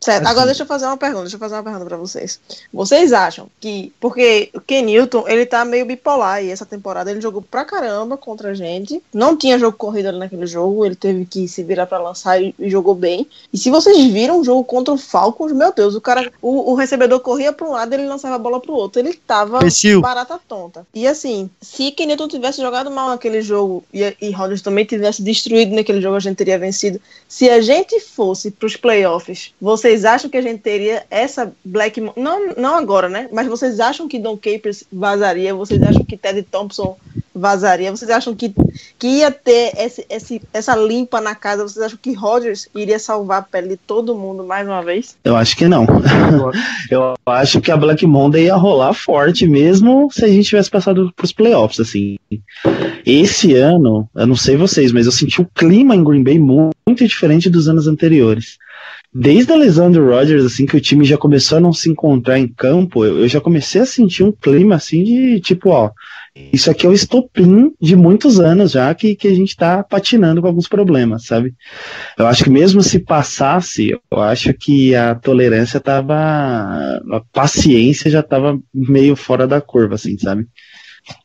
certo, 0.00 0.26
agora 0.26 0.46
deixa 0.46 0.62
eu 0.62 0.66
fazer 0.66 0.86
uma 0.86 0.91
uma 0.92 0.98
pergunta, 0.98 1.22
deixa 1.22 1.36
eu 1.36 1.40
fazer 1.40 1.54
uma 1.54 1.62
pergunta 1.62 1.84
para 1.86 1.96
vocês. 1.96 2.40
Vocês 2.72 3.12
acham 3.12 3.48
que, 3.60 3.92
porque 4.00 4.50
o 4.54 4.60
Ken 4.60 4.82
Newton, 4.82 5.24
ele 5.26 5.46
tá 5.46 5.64
meio 5.64 5.86
bipolar 5.86 6.42
e 6.42 6.50
essa 6.50 6.66
temporada 6.66 7.10
ele 7.10 7.20
jogou 7.20 7.42
pra 7.42 7.64
caramba 7.64 8.16
contra 8.16 8.50
a 8.50 8.54
gente, 8.54 9.02
não 9.12 9.36
tinha 9.36 9.58
jogo 9.58 9.76
corrido 9.76 10.08
ali 10.08 10.18
naquele 10.18 10.46
jogo, 10.46 10.84
ele 10.84 10.94
teve 10.94 11.24
que 11.24 11.48
se 11.48 11.62
virar 11.62 11.86
para 11.86 11.98
lançar 11.98 12.40
e, 12.40 12.54
e, 12.58 12.70
jogou 12.70 12.94
bem. 12.94 13.26
E 13.52 13.58
se 13.58 13.70
vocês 13.70 13.96
viram 14.12 14.40
o 14.40 14.44
jogo 14.44 14.64
contra 14.64 14.92
o 14.92 14.98
Falcons, 14.98 15.52
meu 15.52 15.72
Deus, 15.72 15.94
o 15.94 16.00
cara, 16.00 16.30
o, 16.40 16.72
o 16.72 16.74
recebedor 16.74 17.20
corria 17.20 17.52
para 17.52 17.66
um 17.66 17.72
lado, 17.72 17.92
ele 17.92 18.06
lançava 18.06 18.34
a 18.34 18.38
bola 18.38 18.60
pro 18.60 18.74
outro, 18.74 19.00
ele 19.00 19.14
tava 19.14 19.60
Pecil. 19.60 20.00
barata 20.00 20.38
tonta. 20.46 20.86
E 20.94 21.06
assim, 21.06 21.50
se 21.60 21.90
Ken 21.92 22.06
Newton 22.06 22.28
tivesse 22.28 22.60
jogado 22.60 22.90
mal 22.90 23.08
naquele 23.08 23.40
jogo 23.40 23.84
e, 23.92 24.16
e 24.20 24.30
Rodgers 24.30 24.62
também 24.62 24.84
tivesse 24.84 25.22
destruído 25.22 25.74
naquele 25.74 26.00
jogo, 26.00 26.16
a 26.16 26.20
gente 26.20 26.36
teria 26.36 26.58
vencido. 26.58 27.00
Se 27.28 27.48
a 27.48 27.60
gente 27.60 27.98
fosse 28.00 28.50
pros 28.50 28.76
playoffs, 28.76 29.54
vocês 29.60 30.04
acham 30.04 30.28
que 30.28 30.36
a 30.36 30.42
gente 30.42 30.60
teria 30.60 30.81
essa 31.10 31.52
Black 31.64 32.00
não 32.16 32.54
não 32.56 32.74
agora, 32.76 33.08
né? 33.08 33.28
Mas 33.32 33.46
vocês 33.46 33.80
acham 33.80 34.08
que 34.08 34.18
Don 34.18 34.36
Capers 34.36 34.84
vazaria? 34.92 35.54
Vocês 35.54 35.82
acham 35.82 36.04
que 36.04 36.16
Ted 36.16 36.42
Thompson 36.42 36.96
vazaria? 37.34 37.90
Vocês 37.90 38.10
acham 38.10 38.34
que, 38.34 38.54
que 38.98 39.06
ia 39.06 39.30
ter 39.30 39.72
esse, 39.76 40.06
esse, 40.08 40.42
essa 40.52 40.76
limpa 40.76 41.20
na 41.20 41.34
casa? 41.34 41.62
Vocês 41.62 41.84
acham 41.84 41.98
que 42.00 42.12
Rodgers 42.12 42.68
iria 42.74 42.98
salvar 42.98 43.40
a 43.40 43.42
pele 43.42 43.68
de 43.68 43.76
todo 43.76 44.14
mundo 44.14 44.44
mais 44.44 44.66
uma 44.66 44.82
vez? 44.82 45.16
Eu 45.24 45.36
acho 45.36 45.56
que 45.56 45.66
não. 45.66 45.86
eu 46.90 47.14
acho 47.26 47.60
que 47.62 47.70
a 47.70 47.76
Black 47.76 48.06
Monday 48.06 48.44
ia 48.44 48.56
rolar 48.56 48.92
forte 48.92 49.46
mesmo 49.46 50.08
se 50.10 50.24
a 50.24 50.28
gente 50.28 50.48
tivesse 50.48 50.70
passado 50.70 51.12
para 51.16 51.24
os 51.24 51.32
playoffs, 51.32 51.80
assim. 51.80 52.18
Esse 53.04 53.54
ano, 53.54 54.08
eu 54.14 54.26
não 54.26 54.36
sei 54.36 54.56
vocês, 54.56 54.92
mas 54.92 55.06
eu 55.06 55.12
senti 55.12 55.40
o 55.40 55.48
clima 55.54 55.94
em 55.94 56.04
Green 56.04 56.22
Bay 56.22 56.38
muito 56.38 57.06
diferente 57.06 57.50
dos 57.50 57.68
anos 57.68 57.86
anteriores 57.86 58.58
desde 59.14 59.52
a 59.52 59.56
lesão 59.56 59.90
do 59.90 60.04
Rodgers, 60.04 60.44
assim, 60.44 60.64
que 60.64 60.76
o 60.76 60.80
time 60.80 61.04
já 61.04 61.18
começou 61.18 61.58
a 61.58 61.60
não 61.60 61.72
se 61.72 61.90
encontrar 61.90 62.38
em 62.38 62.48
campo, 62.48 63.04
eu, 63.04 63.20
eu, 63.20 63.28
já 63.28 63.40
comecei 63.40 63.80
a 63.80 63.86
sentir 63.86 64.22
um 64.22 64.32
clima, 64.32 64.76
assim, 64.76 65.04
de 65.04 65.40
tipo, 65.40 65.68
ó, 65.68 65.90
isso 66.50 66.70
aqui 66.70 66.86
é 66.86 66.88
o 66.88 66.94
estopim 66.94 67.74
de 67.78 67.94
muitos 67.94 68.40
anos 68.40 68.72
já 68.72 68.94
que, 68.94 69.14
que 69.14 69.28
a 69.28 69.34
gente 69.34 69.54
tá 69.54 69.82
patinando 69.82 70.40
com 70.40 70.46
alguns 70.46 70.66
problemas, 70.66 71.26
sabe? 71.26 71.54
Eu 72.18 72.26
acho 72.26 72.44
que 72.44 72.50
mesmo 72.50 72.82
se 72.82 72.98
passasse, 73.00 73.90
eu 73.90 74.20
acho 74.20 74.54
que 74.54 74.94
a 74.94 75.14
tolerância 75.14 75.78
tava, 75.78 76.14
a 76.14 77.22
paciência 77.32 78.10
já 78.10 78.22
tava 78.22 78.58
meio 78.72 79.14
fora 79.14 79.46
da 79.46 79.60
curva, 79.60 79.96
assim, 79.96 80.16
sabe? 80.16 80.46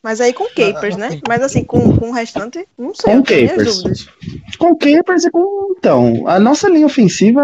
Mas 0.02 0.20
aí 0.20 0.32
com 0.32 0.46
capers, 0.48 0.96
né? 0.96 1.20
Mas 1.26 1.42
assim, 1.42 1.62
com, 1.64 1.96
com 1.96 2.10
o 2.10 2.12
restante, 2.12 2.66
não 2.76 2.94
sei. 2.94 3.12
Com 3.12 3.22
capers. 3.22 4.06
Com 4.58 4.76
capers 4.76 5.24
e 5.24 5.30
com. 5.30 5.74
Então, 5.78 6.24
a 6.26 6.38
nossa 6.40 6.68
linha 6.68 6.86
ofensiva 6.86 7.42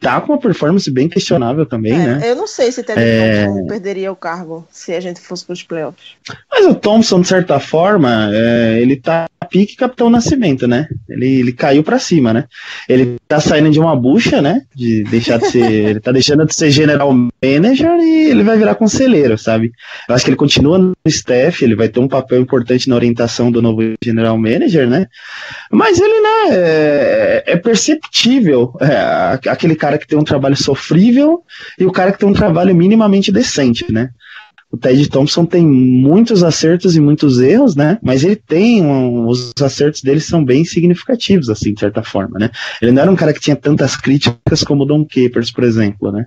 tá 0.00 0.20
com 0.20 0.32
uma 0.32 0.38
performance 0.38 0.90
bem 0.90 1.08
questionável 1.08 1.66
também, 1.66 1.92
É, 1.92 2.06
né? 2.06 2.20
Eu 2.30 2.34
não 2.36 2.46
sei 2.46 2.72
se 2.72 2.82
Ted 2.82 2.98
É. 2.98 3.44
Thompson 3.44 3.66
perderia 3.66 4.10
o 4.10 4.16
cargo 4.16 4.66
se 4.70 4.92
a 4.94 5.00
gente 5.00 5.20
fosse 5.20 5.44
para 5.44 5.52
os 5.52 5.62
playoffs. 5.62 6.12
Mas 6.50 6.66
o 6.66 6.74
Thompson, 6.74 7.20
de 7.20 7.28
certa 7.28 7.60
forma, 7.60 8.30
é, 8.32 8.80
ele 8.80 8.96
tá 8.96 9.26
pique 9.50 9.76
Capitão 9.76 10.08
Nascimento, 10.08 10.66
né? 10.66 10.88
Ele, 11.08 11.40
ele 11.40 11.52
caiu 11.52 11.82
pra 11.82 11.98
cima, 11.98 12.32
né? 12.32 12.44
Ele 12.88 13.16
tá 13.26 13.40
saindo 13.40 13.70
de 13.70 13.80
uma 13.80 13.94
bucha, 13.96 14.40
né? 14.40 14.62
De 14.74 15.02
deixar 15.04 15.38
de 15.38 15.48
ser. 15.50 15.70
ele 15.90 16.00
tá 16.00 16.12
deixando 16.12 16.46
de 16.46 16.54
ser 16.54 16.70
general 16.70 17.12
manager 17.12 17.98
e 17.98 18.30
ele 18.30 18.42
vai 18.42 18.56
virar 18.56 18.74
conselheiro, 18.74 19.36
sabe? 19.36 19.72
Eu 20.08 20.14
acho 20.14 20.24
que 20.24 20.30
ele 20.30 20.36
continua 20.36 20.78
no 20.78 20.94
staff, 21.06 21.64
ele 21.64 21.74
vai 21.74 21.88
ter 21.88 22.00
um 22.00 22.08
papel 22.08 22.40
importante 22.40 22.88
na 22.88 22.94
orientação 22.94 23.50
do 23.50 23.60
novo 23.60 23.82
general 24.02 24.38
manager, 24.38 24.88
né? 24.88 25.06
Mas 25.70 26.00
ele, 26.00 26.20
né, 26.20 26.56
é, 26.56 27.44
é 27.46 27.56
perceptível 27.56 28.72
é, 28.80 29.50
aquele 29.50 29.74
cara 29.74 29.98
que 29.98 30.06
tem 30.06 30.18
um 30.18 30.24
trabalho 30.24 30.56
sofrível 30.56 31.42
e 31.78 31.84
o 31.84 31.92
cara 31.92 32.12
que 32.12 32.18
tem 32.18 32.28
um 32.28 32.32
trabalho 32.32 32.74
minimamente 32.74 33.32
decente, 33.32 33.90
né? 33.90 34.10
O 34.72 34.76
Ted 34.76 35.08
Thompson 35.08 35.44
tem 35.44 35.66
muitos 35.66 36.44
acertos 36.44 36.94
e 36.94 37.00
muitos 37.00 37.40
erros, 37.40 37.74
né? 37.74 37.98
Mas 38.02 38.22
ele 38.22 38.36
tem 38.36 38.82
um- 38.82 39.26
os 39.26 39.52
acertos 39.60 40.00
dele 40.00 40.20
são 40.20 40.44
bem 40.44 40.64
significativos, 40.64 41.50
assim, 41.50 41.74
de 41.74 41.80
certa 41.80 42.02
forma, 42.04 42.38
né? 42.38 42.50
Ele 42.80 42.92
não 42.92 43.02
era 43.02 43.10
um 43.10 43.16
cara 43.16 43.32
que 43.32 43.40
tinha 43.40 43.56
tantas 43.56 43.96
críticas 43.96 44.62
como 44.62 44.84
o 44.84 44.86
Don 44.86 45.04
Capers, 45.04 45.50
por 45.50 45.64
exemplo, 45.64 46.12
né? 46.12 46.24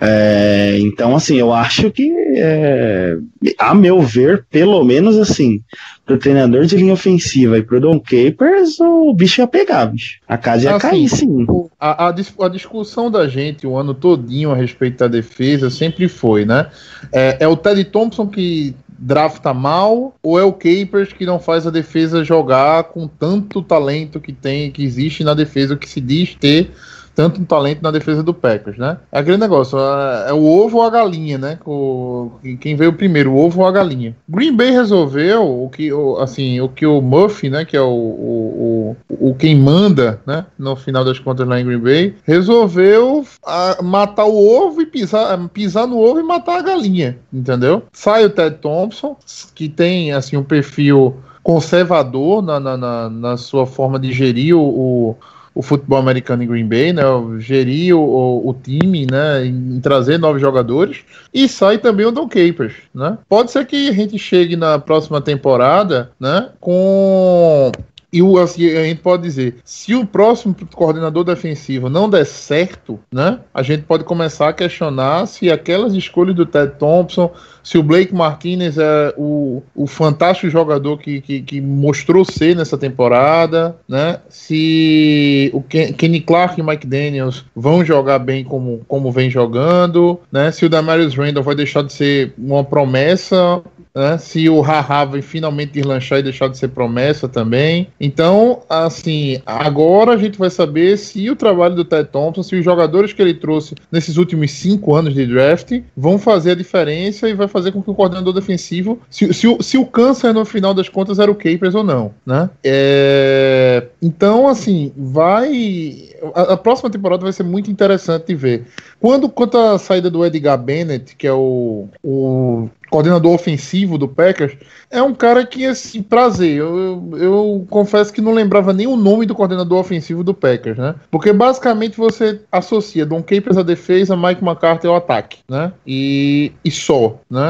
É, 0.00 0.78
então, 0.80 1.14
assim, 1.14 1.36
eu 1.36 1.52
acho 1.52 1.90
que, 1.90 2.12
é, 2.36 3.16
a 3.58 3.74
meu 3.74 4.00
ver, 4.00 4.44
pelo 4.50 4.82
menos 4.84 5.16
assim, 5.16 5.62
pro 6.04 6.18
treinador 6.18 6.64
de 6.66 6.76
linha 6.76 6.92
ofensiva 6.92 7.58
e 7.58 7.62
pro 7.62 7.80
Don 7.80 8.00
Capers, 8.00 8.80
o 8.80 9.14
bicho 9.14 9.40
ia 9.40 9.46
pegar, 9.46 9.86
bicho. 9.86 10.18
A 10.26 10.36
casa 10.36 10.64
ia 10.64 10.76
Assim, 10.76 10.88
cair, 10.88 11.08
sim. 11.08 11.46
A, 11.78 12.08
a, 12.08 12.08
a 12.08 12.48
discussão 12.48 13.10
da 13.10 13.28
gente 13.28 13.66
o 13.66 13.76
ano 13.76 13.94
todinho 13.94 14.50
a 14.50 14.56
respeito 14.56 14.98
da 14.98 15.08
defesa 15.08 15.70
sempre 15.70 16.08
foi, 16.08 16.44
né? 16.44 16.66
É, 17.12 17.36
é 17.40 17.48
o 17.48 17.56
Teddy 17.56 17.84
Thompson 17.84 18.26
que 18.26 18.74
drafta 19.02 19.52
mal 19.52 20.14
ou 20.22 20.38
é 20.38 20.44
o 20.44 20.52
Capers 20.52 21.12
que 21.12 21.26
não 21.26 21.40
faz 21.40 21.66
a 21.66 21.70
defesa 21.70 22.24
jogar 22.24 22.84
com 22.84 23.08
tanto 23.08 23.60
talento 23.60 24.20
que 24.20 24.32
tem, 24.32 24.70
que 24.70 24.84
existe 24.84 25.24
na 25.24 25.34
defesa, 25.34 25.76
que 25.76 25.88
se 25.88 26.00
diz 26.00 26.36
ter 26.36 26.70
tanto 27.14 27.44
talento 27.44 27.82
na 27.82 27.90
defesa 27.90 28.22
do 28.22 28.34
Packers, 28.34 28.78
né? 28.78 28.98
É 29.10 29.18
aquele 29.18 29.36
negócio, 29.36 29.78
é, 29.78 30.30
é 30.30 30.32
o 30.32 30.44
ovo 30.44 30.78
ou 30.78 30.82
a 30.82 30.90
galinha, 30.90 31.38
né? 31.38 31.58
O, 31.66 32.32
quem 32.60 32.74
veio 32.74 32.92
primeiro, 32.92 33.32
o 33.32 33.38
ovo 33.38 33.60
ou 33.60 33.66
a 33.66 33.72
galinha. 33.72 34.16
Green 34.28 34.54
Bay 34.54 34.70
resolveu 34.70 35.64
o 35.64 35.68
que, 35.68 35.92
o, 35.92 36.18
assim, 36.18 36.60
o 36.60 36.68
que 36.68 36.86
o 36.86 37.00
Murphy, 37.00 37.50
né? 37.50 37.64
Que 37.64 37.76
é 37.76 37.80
o, 37.80 37.86
o, 37.86 38.96
o, 39.08 39.30
o 39.30 39.34
quem 39.34 39.56
manda, 39.56 40.20
né? 40.26 40.46
No 40.58 40.76
final 40.76 41.04
das 41.04 41.18
contas 41.18 41.46
lá 41.46 41.60
em 41.60 41.64
Green 41.64 41.78
Bay, 41.78 42.14
resolveu 42.24 43.24
ah, 43.46 43.78
matar 43.82 44.24
o 44.24 44.36
ovo 44.36 44.80
e 44.82 44.86
pisar, 44.86 45.36
pisar 45.48 45.86
no 45.86 45.98
ovo 45.98 46.20
e 46.20 46.22
matar 46.22 46.58
a 46.58 46.62
galinha, 46.62 47.18
entendeu? 47.32 47.82
Sai 47.92 48.24
o 48.24 48.30
Ted 48.30 48.56
Thompson, 48.56 49.16
que 49.54 49.68
tem 49.68 50.12
assim 50.12 50.36
um 50.36 50.44
perfil 50.44 51.16
conservador 51.42 52.40
na, 52.42 52.60
na, 52.60 52.76
na, 52.76 53.10
na 53.10 53.36
sua 53.36 53.66
forma 53.66 53.98
de 53.98 54.12
gerir 54.12 54.56
o, 54.56 54.62
o 54.62 55.16
o 55.54 55.62
futebol 55.62 55.98
americano 55.98 56.42
em 56.42 56.46
Green 56.46 56.66
Bay, 56.66 56.92
né? 56.92 57.02
Gerir 57.38 57.96
o, 57.96 58.48
o, 58.48 58.54
time, 58.54 59.06
né? 59.10 59.44
Em 59.44 59.80
trazer 59.80 60.18
novos 60.18 60.40
jogadores. 60.40 60.98
E 61.32 61.48
sai 61.48 61.78
também 61.78 62.06
o 62.06 62.10
Don 62.10 62.28
Capers, 62.28 62.74
né? 62.94 63.18
Pode 63.28 63.50
ser 63.50 63.66
que 63.66 63.88
a 63.88 63.92
gente 63.92 64.18
chegue 64.18 64.56
na 64.56 64.78
próxima 64.78 65.20
temporada, 65.20 66.10
né? 66.18 66.48
Com 66.60 67.70
e 68.12 68.20
o, 68.20 68.38
assim, 68.38 68.68
a 68.68 68.84
gente 68.84 69.00
pode 69.00 69.22
dizer, 69.22 69.56
se 69.64 69.94
o 69.94 70.06
próximo 70.06 70.54
coordenador 70.74 71.24
defensivo 71.24 71.88
não 71.88 72.10
der 72.10 72.26
certo, 72.26 73.00
né, 73.10 73.40
a 73.54 73.62
gente 73.62 73.84
pode 73.84 74.04
começar 74.04 74.50
a 74.50 74.52
questionar 74.52 75.26
se 75.26 75.50
aquelas 75.50 75.94
escolhas 75.94 76.36
do 76.36 76.44
Ted 76.44 76.74
Thompson, 76.78 77.32
se 77.62 77.78
o 77.78 77.82
Blake 77.82 78.14
Martinez 78.14 78.76
é 78.76 79.14
o, 79.16 79.62
o 79.74 79.86
fantástico 79.86 80.50
jogador 80.50 80.98
que, 80.98 81.22
que, 81.22 81.40
que 81.40 81.60
mostrou 81.60 82.22
ser 82.22 82.54
nessa 82.54 82.76
temporada, 82.76 83.76
né, 83.88 84.18
se 84.28 85.50
o 85.54 85.62
Ken, 85.62 85.94
Kenny 85.94 86.20
Clark 86.20 86.60
e 86.60 86.62
Mike 86.62 86.86
Daniels 86.86 87.46
vão 87.56 87.82
jogar 87.82 88.18
bem 88.18 88.44
como, 88.44 88.82
como 88.86 89.10
vem 89.10 89.30
jogando, 89.30 90.20
né, 90.30 90.50
se 90.50 90.66
o 90.66 90.68
Damarius 90.68 91.14
Randall 91.14 91.42
vai 91.42 91.54
deixar 91.54 91.82
de 91.82 91.94
ser 91.94 92.34
uma 92.36 92.62
promessa 92.62 93.62
né, 93.94 94.16
se 94.18 94.48
o 94.48 94.60
Haha 94.60 95.04
vai 95.04 95.22
finalmente 95.22 95.72
deslanchar 95.72 96.18
e 96.18 96.22
deixar 96.22 96.48
de 96.48 96.56
ser 96.56 96.68
promessa 96.68 97.28
também. 97.28 97.88
Então, 98.04 98.62
assim, 98.68 99.40
agora 99.46 100.14
a 100.14 100.16
gente 100.16 100.36
vai 100.36 100.50
saber 100.50 100.98
se 100.98 101.30
o 101.30 101.36
trabalho 101.36 101.76
do 101.76 101.84
Ted 101.84 102.08
Thompson, 102.10 102.42
se 102.42 102.56
os 102.56 102.64
jogadores 102.64 103.12
que 103.12 103.22
ele 103.22 103.32
trouxe 103.32 103.76
nesses 103.92 104.16
últimos 104.16 104.50
cinco 104.50 104.96
anos 104.96 105.14
de 105.14 105.24
draft 105.24 105.80
vão 105.96 106.18
fazer 106.18 106.50
a 106.50 106.54
diferença 106.56 107.28
e 107.28 107.34
vai 107.34 107.46
fazer 107.46 107.70
com 107.70 107.80
que 107.80 107.88
o 107.88 107.94
coordenador 107.94 108.32
defensivo, 108.32 108.98
se, 109.08 109.32
se, 109.32 109.46
o, 109.46 109.62
se 109.62 109.78
o 109.78 109.86
câncer 109.86 110.34
no 110.34 110.44
final 110.44 110.74
das 110.74 110.88
contas 110.88 111.20
era 111.20 111.30
o 111.30 111.36
Capers 111.36 111.76
ou 111.76 111.84
não, 111.84 112.12
né? 112.26 112.50
É, 112.64 113.86
então, 114.02 114.48
assim, 114.48 114.92
vai. 114.96 116.10
A, 116.34 116.54
a, 116.54 116.56
próxima 116.56 116.90
temporada 116.90 117.22
vai 117.22 117.32
ser 117.32 117.44
muito 117.44 117.70
interessante 117.70 118.26
de 118.26 118.34
ver. 118.34 118.66
Quando, 118.98 119.28
quanto 119.28 119.56
à 119.56 119.78
saída 119.78 120.10
do 120.10 120.26
Edgar 120.26 120.58
Bennett, 120.58 121.14
que 121.14 121.26
é 121.26 121.32
o, 121.32 121.86
o 122.02 122.68
coordenador 122.92 123.32
ofensivo 123.32 123.96
do 123.96 124.06
Packers, 124.06 124.54
é 124.90 125.02
um 125.02 125.14
cara 125.14 125.46
que, 125.46 125.64
assim, 125.64 126.02
prazer. 126.02 126.58
Eu, 126.58 127.10
eu, 127.14 127.66
confesso 127.70 128.12
que 128.12 128.20
não 128.20 128.34
lembrava 128.34 128.70
nem 128.74 128.86
o 128.86 128.96
nome 128.96 129.24
do 129.24 129.34
coordenador 129.34 129.78
ofensivo 129.78 130.22
do 130.22 130.34
Packers, 130.34 130.76
né? 130.76 130.94
Porque 131.10 131.32
basicamente 131.32 131.96
você 131.96 132.42
associa 132.52 133.06
Don 133.06 133.22
Capers 133.22 133.56
à 133.56 133.62
defesa, 133.62 134.14
Mike 134.14 134.44
McCarthy 134.44 134.86
ao 134.86 134.96
ataque, 134.96 135.38
né? 135.48 135.72
E, 135.86 136.52
e 136.62 136.70
só, 136.70 137.18
né? 137.30 137.40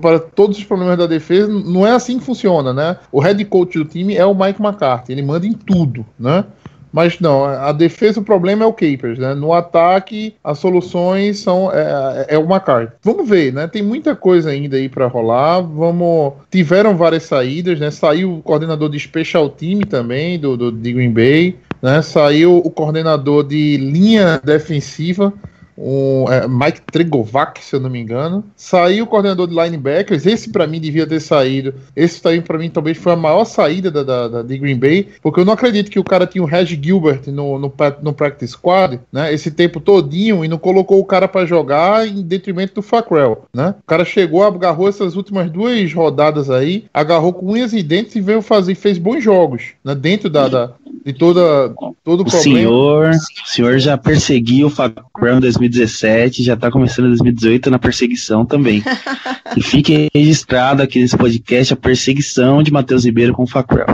Para 0.00 0.18
todos 0.20 0.56
os 0.56 0.64
problemas 0.64 0.96
da 0.96 1.06
defesa, 1.06 1.46
não 1.46 1.86
é 1.86 1.90
assim 1.90 2.18
que 2.18 2.24
funciona, 2.24 2.72
né? 2.72 2.96
O 3.12 3.20
head 3.20 3.44
coach 3.44 3.78
do 3.78 3.84
time 3.84 4.16
é 4.16 4.24
o 4.24 4.34
Mike 4.34 4.62
McCarthy, 4.62 5.12
ele 5.12 5.22
manda 5.22 5.46
em 5.46 5.52
tudo, 5.52 6.06
né? 6.18 6.46
Mas 6.92 7.20
não, 7.20 7.44
a 7.44 7.72
defesa 7.72 8.20
o 8.20 8.24
problema 8.24 8.64
é 8.64 8.66
o 8.66 8.72
Capers, 8.72 9.18
né? 9.18 9.34
No 9.34 9.52
ataque, 9.52 10.34
as 10.42 10.58
soluções 10.58 11.38
são 11.38 11.70
é, 11.72 12.26
é 12.28 12.38
uma 12.38 12.60
carta. 12.60 12.94
Vamos 13.02 13.28
ver, 13.28 13.52
né? 13.52 13.66
Tem 13.66 13.82
muita 13.82 14.16
coisa 14.16 14.50
ainda 14.50 14.76
aí 14.76 14.88
para 14.88 15.06
rolar. 15.06 15.60
Vamos. 15.60 16.34
Tiveram 16.50 16.96
várias 16.96 17.24
saídas, 17.24 17.78
né? 17.78 17.90
Saiu 17.90 18.34
o 18.34 18.42
coordenador 18.42 18.88
de 18.88 18.98
special 18.98 19.48
team 19.48 19.80
também 19.80 20.38
do, 20.38 20.56
do 20.56 20.72
de 20.72 20.92
Green 20.92 21.12
Bay, 21.12 21.56
né? 21.82 22.02
Saiu 22.02 22.56
o 22.56 22.70
coordenador 22.70 23.44
de 23.44 23.76
linha 23.76 24.40
defensiva 24.42 25.32
um, 25.80 26.30
é, 26.30 26.48
Mike 26.48 26.82
Tregovac, 26.82 27.62
se 27.62 27.76
eu 27.76 27.80
não 27.80 27.88
me 27.88 28.00
engano. 28.00 28.44
Saiu 28.56 29.04
o 29.04 29.06
coordenador 29.06 29.46
de 29.46 29.54
linebackers. 29.54 30.26
Esse 30.26 30.50
para 30.50 30.66
mim 30.66 30.80
devia 30.80 31.06
ter 31.06 31.20
saído. 31.20 31.72
Esse 31.94 32.20
também 32.20 32.40
para 32.40 32.58
mim 32.58 32.68
talvez 32.68 32.98
foi 32.98 33.12
a 33.12 33.16
maior 33.16 33.44
saída 33.44 33.90
da, 33.90 34.02
da, 34.02 34.28
da, 34.28 34.42
de 34.42 34.58
Green 34.58 34.78
Bay, 34.78 35.08
porque 35.22 35.40
eu 35.40 35.44
não 35.44 35.52
acredito 35.52 35.90
que 35.90 35.98
o 35.98 36.04
cara 36.04 36.26
tinha 36.26 36.42
o 36.42 36.46
Reg 36.46 36.78
Gilbert 36.82 37.22
no, 37.28 37.58
no, 37.58 37.72
no 38.02 38.12
practice 38.12 38.52
squad, 38.52 38.98
né? 39.12 39.32
Esse 39.32 39.50
tempo 39.50 39.80
todinho 39.80 40.44
e 40.44 40.48
não 40.48 40.58
colocou 40.58 40.98
o 40.98 41.04
cara 41.04 41.28
para 41.28 41.46
jogar 41.46 42.06
em 42.06 42.22
detrimento 42.22 42.74
do 42.74 42.82
Fackrell, 42.82 43.44
né? 43.54 43.74
O 43.80 43.86
cara 43.86 44.04
chegou, 44.04 44.42
agarrou 44.42 44.88
essas 44.88 45.14
últimas 45.14 45.50
duas 45.50 45.92
rodadas 45.92 46.50
aí, 46.50 46.86
agarrou 46.92 47.32
com 47.32 47.52
unhas 47.52 47.72
e 47.72 47.82
dentes 47.82 48.16
e 48.16 48.20
veio 48.20 48.42
fazer, 48.42 48.74
fez 48.74 48.98
bons 48.98 49.22
jogos, 49.22 49.62
né? 49.84 49.94
Dentro 49.94 50.28
da, 50.28 50.48
da 50.48 50.72
de 51.04 51.12
toda 51.12 51.74
todo 52.04 52.20
o, 52.20 52.22
o 52.22 52.24
problema. 52.24 52.42
Senhor, 52.42 53.10
o 53.10 53.48
senhor 53.48 53.78
já 53.78 53.96
perseguiu 53.96 54.66
o 54.66 54.70
Fackrell 54.70 55.38
em 55.38 55.40
2017, 55.68 56.42
já 56.42 56.56
tá 56.56 56.70
começando 56.70 57.06
em 57.06 57.10
2018 57.10 57.70
na 57.70 57.78
perseguição 57.78 58.44
também. 58.44 58.82
e 59.56 59.62
fique 59.62 60.08
registrado 60.14 60.82
aqui 60.82 61.00
nesse 61.00 61.16
podcast 61.16 61.72
a 61.72 61.76
perseguição 61.76 62.62
de 62.62 62.72
Matheus 62.72 63.04
Ribeiro 63.04 63.32
com 63.32 63.44
o 63.44 63.46
Fackrell. 63.46 63.86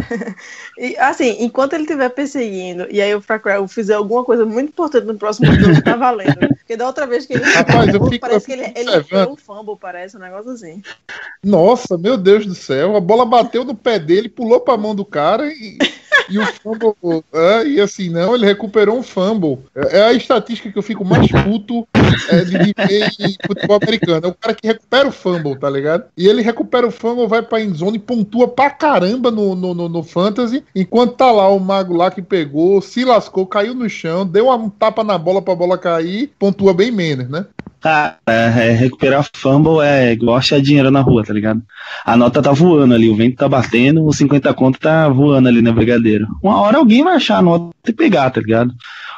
E, 0.76 0.97
assim, 0.97 1.37
enquanto 1.40 1.75
ele 1.75 1.85
estiver 1.85 2.09
perseguindo 2.09 2.87
e 2.90 3.00
aí 3.00 3.14
o 3.14 3.21
Fackrell 3.21 3.66
fizer 3.69 3.95
alguma 3.95 4.25
coisa 4.25 4.45
muito 4.45 4.71
importante 4.71 5.07
no 5.07 5.14
próximo 5.14 5.52
jogo, 5.52 5.83
tá 5.83 5.95
valendo. 5.97 6.49
Porque 6.59 6.76
da 6.76 6.87
outra 6.87 7.07
vez 7.07 7.26
que 7.26 7.35
ele. 7.35 7.45
Rapaz, 7.45 7.95
eu 7.95 8.04
fico, 8.09 8.21
parece 8.21 8.50
eu 8.50 8.57
que 8.57 8.62
ele, 8.62 9.02
fico 9.02 9.16
ele 9.16 9.26
um 9.26 9.37
fumble, 9.37 9.76
parece 9.81 10.16
um 10.16 10.21
negócio 10.21 10.50
assim. 10.50 10.83
Nossa, 11.43 11.97
meu 11.97 12.16
Deus 12.16 12.47
do 12.47 12.54
céu, 12.54 12.97
a 12.97 13.00
bola 13.00 13.25
bateu 13.25 13.64
no 13.64 13.75
pé 13.75 13.99
dele, 13.99 14.28
pulou 14.28 14.61
pra 14.61 14.76
mão 14.76 14.95
do 14.95 15.04
cara 15.04 15.47
e. 15.47 15.78
E 16.28 16.38
o 16.38 16.47
fumble, 16.47 16.94
é, 17.33 17.66
e 17.66 17.80
assim, 17.80 18.09
não, 18.09 18.35
ele 18.35 18.47
recuperou 18.47 18.99
um 18.99 19.02
fumble. 19.02 19.59
É, 19.75 19.99
é 19.99 20.04
a 20.04 20.12
estatística 20.12 20.71
que 20.71 20.78
eu 20.78 20.83
fico 20.83 21.04
mais 21.04 21.30
puto 21.30 21.87
é, 22.30 22.44
de, 22.44 22.59
ver 22.59 23.11
em 23.21 23.37
futebol 23.47 23.78
americano. 23.83 24.26
É 24.26 24.28
o 24.28 24.35
cara 24.35 24.54
que 24.54 24.66
recupera 24.66 25.09
o 25.09 25.12
fumble, 25.12 25.59
tá 25.59 25.68
ligado? 25.68 26.04
E 26.16 26.26
ele 26.26 26.42
recupera 26.42 26.87
o 26.87 26.90
fumble, 26.90 27.26
vai 27.26 27.42
pra 27.42 27.61
endzone 27.61 27.97
e 27.97 28.00
pontua 28.00 28.49
pra 28.49 28.71
caramba 28.71 29.30
no, 29.30 29.54
no, 29.54 29.75
no, 29.75 29.88
no 29.88 30.02
fantasy, 30.02 30.64
enquanto 30.75 31.16
tá 31.16 31.30
lá 31.30 31.49
o 31.49 31.61
mago 31.61 31.94
lá 31.94 32.11
que 32.11 32.23
pegou, 32.23 32.80
se 32.80 33.04
lascou, 33.04 33.47
caiu 33.47 33.75
no 33.75 33.88
chão, 33.88 34.26
deu 34.26 34.50
um 34.50 34.71
tapa 34.71 35.04
na 35.04 35.18
bola 35.18 35.42
pra 35.42 35.54
bola 35.54 35.78
cair, 35.78 36.33
pontua 36.38 36.73
bem 36.73 36.90
menos, 36.90 37.28
né? 37.28 37.47
Cara, 37.85 38.17
é, 38.26 38.71
recuperar 38.71 39.29
fumble 39.35 39.85
é 39.85 40.11
igual 40.11 40.38
achar 40.38 40.59
dinheiro 40.59 40.91
na 40.91 41.03
rua, 41.03 41.23
tá 41.23 41.35
ligado? 41.35 41.62
A 42.03 42.17
nota 42.17 42.41
tá 42.41 42.50
voando 42.50 42.95
ali, 42.95 43.11
o 43.11 43.14
vento 43.14 43.37
tá 43.37 43.47
batendo, 43.47 44.07
os 44.07 44.17
50 44.17 44.55
conto 44.55 44.81
tá 44.81 45.07
voando 45.07 45.49
ali 45.49 45.61
na 45.61 45.71
brigadeiro. 45.71 46.26
Uma 46.43 46.62
hora 46.62 46.79
alguém 46.79 47.05
vai 47.05 47.17
achar 47.17 47.37
a 47.37 47.43
nota 47.43 47.75
e 47.87 47.93
pegar, 47.93 48.31
tá 48.31 48.41
ligado? 48.41 48.73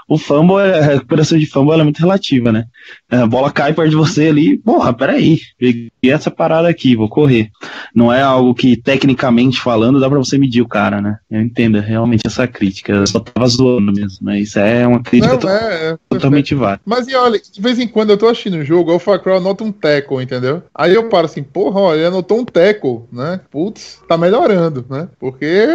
O 0.09 0.17
fumble, 0.19 0.57
é- 0.59 0.79
a 0.79 0.83
recuperação 0.83 1.39
de 1.39 1.47
fumble 1.47 1.81
é 1.81 1.85
muito 1.85 1.99
relativa, 1.99 2.53
né? 2.53 2.65
A 3.11 3.27
bola 3.27 3.51
cai 3.51 3.73
perto 3.73 3.91
de 3.91 3.97
você 3.97 4.29
ali, 4.29 4.57
porra, 4.59 4.93
peraí, 4.93 5.41
peguei 5.59 5.91
essa 6.05 6.31
parada 6.31 6.69
aqui, 6.69 6.95
vou 6.95 7.09
correr. 7.09 7.51
Não 7.95 8.13
é 8.13 8.23
algo 8.23 8.55
que, 8.55 8.77
tecnicamente 8.77 9.61
falando, 9.61 9.99
dá 10.01 10.09
pra 10.09 10.19
você 10.19 10.39
medir 10.39 10.63
o 10.63 10.69
cara, 10.69 11.01
né? 11.01 11.19
Eu 11.31 11.41
entendo 11.41 11.81
realmente 11.81 12.27
essa 12.27 12.47
crítica, 12.47 12.93
eu 12.93 13.07
só 13.07 13.21
tava 13.21 13.47
zoando 13.49 13.93
mesmo, 13.93 14.19
mas 14.23 14.55
é 14.57 14.87
uma 14.87 15.03
crítica 15.03 15.33
Não, 15.33 15.39
to- 15.41 15.49
é, 15.49 15.91
é, 15.93 15.99
totalmente 16.09 16.55
válida. 16.55 16.81
Mas 16.85 17.09
e 17.09 17.15
olha, 17.15 17.41
de 17.41 17.61
vez 17.61 17.79
em 17.79 17.89
quando 17.89 18.11
eu 18.11 18.17
tô 18.17 18.29
assistindo 18.29 18.59
o 18.59 18.65
jogo, 18.65 18.93
o 18.95 18.99
Facrow 18.99 19.37
anota 19.37 19.65
um 19.65 19.73
tackle, 19.73 20.23
entendeu? 20.23 20.63
Aí 20.75 20.95
eu 20.95 21.09
paro 21.09 21.27
assim, 21.27 21.43
porra, 21.43 21.81
olha, 21.81 21.99
ele 21.99 22.07
anotou 22.07 22.39
um 22.39 22.45
tackle, 22.45 23.01
né? 23.13 23.41
Putz, 23.51 24.01
tá 24.09 24.17
melhorando, 24.17 24.85
né? 24.89 25.09
Porque 25.19 25.67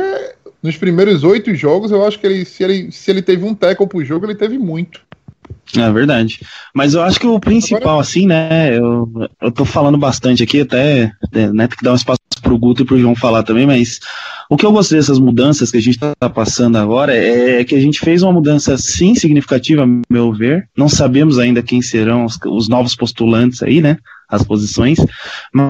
nos 0.61 0.77
primeiros 0.77 1.23
oito 1.23 1.53
jogos, 1.55 1.91
eu 1.91 2.05
acho 2.05 2.19
que 2.19 2.27
ele 2.27 2.45
se, 2.45 2.63
ele, 2.63 2.91
se 2.91 3.09
ele 3.09 3.21
teve 3.21 3.43
um 3.43 3.53
tackle 3.55 3.87
pro 3.87 4.05
jogo, 4.05 4.25
ele 4.25 4.35
teve 4.35 4.57
muito. 4.57 5.01
É 5.75 5.91
verdade. 5.91 6.41
Mas 6.73 6.93
eu 6.93 7.01
acho 7.01 7.19
que 7.19 7.27
o 7.27 7.39
principal, 7.39 7.99
assim, 7.99 8.27
né? 8.27 8.77
Eu, 8.77 9.09
eu 9.41 9.51
tô 9.51 9.65
falando 9.65 9.97
bastante 9.97 10.43
aqui, 10.43 10.61
até, 10.61 11.11
né, 11.31 11.67
tem 11.67 11.77
que 11.77 11.83
dar 11.83 11.93
um 11.93 11.95
espaço 11.95 12.19
pro 12.41 12.57
Guto 12.57 12.81
e 12.81 12.85
pro 12.85 12.99
João 12.99 13.15
falar 13.15 13.43
também, 13.43 13.65
mas 13.65 13.99
o 14.49 14.57
que 14.57 14.65
eu 14.65 14.71
gostei 14.71 14.99
dessas 14.99 15.19
mudanças 15.19 15.71
que 15.71 15.77
a 15.77 15.81
gente 15.81 15.97
tá 15.97 16.29
passando 16.29 16.77
agora 16.77 17.15
é 17.15 17.63
que 17.63 17.75
a 17.75 17.79
gente 17.79 17.99
fez 17.99 18.21
uma 18.21 18.33
mudança, 18.33 18.77
sim, 18.77 19.15
significativa, 19.15 19.83
a 19.83 19.87
meu 20.11 20.33
ver. 20.33 20.67
Não 20.77 20.89
sabemos 20.89 21.39
ainda 21.39 21.63
quem 21.63 21.81
serão 21.81 22.25
os, 22.25 22.37
os 22.45 22.67
novos 22.67 22.95
postulantes 22.95 23.63
aí, 23.63 23.79
né? 23.79 23.97
As 24.27 24.43
posições, 24.43 24.97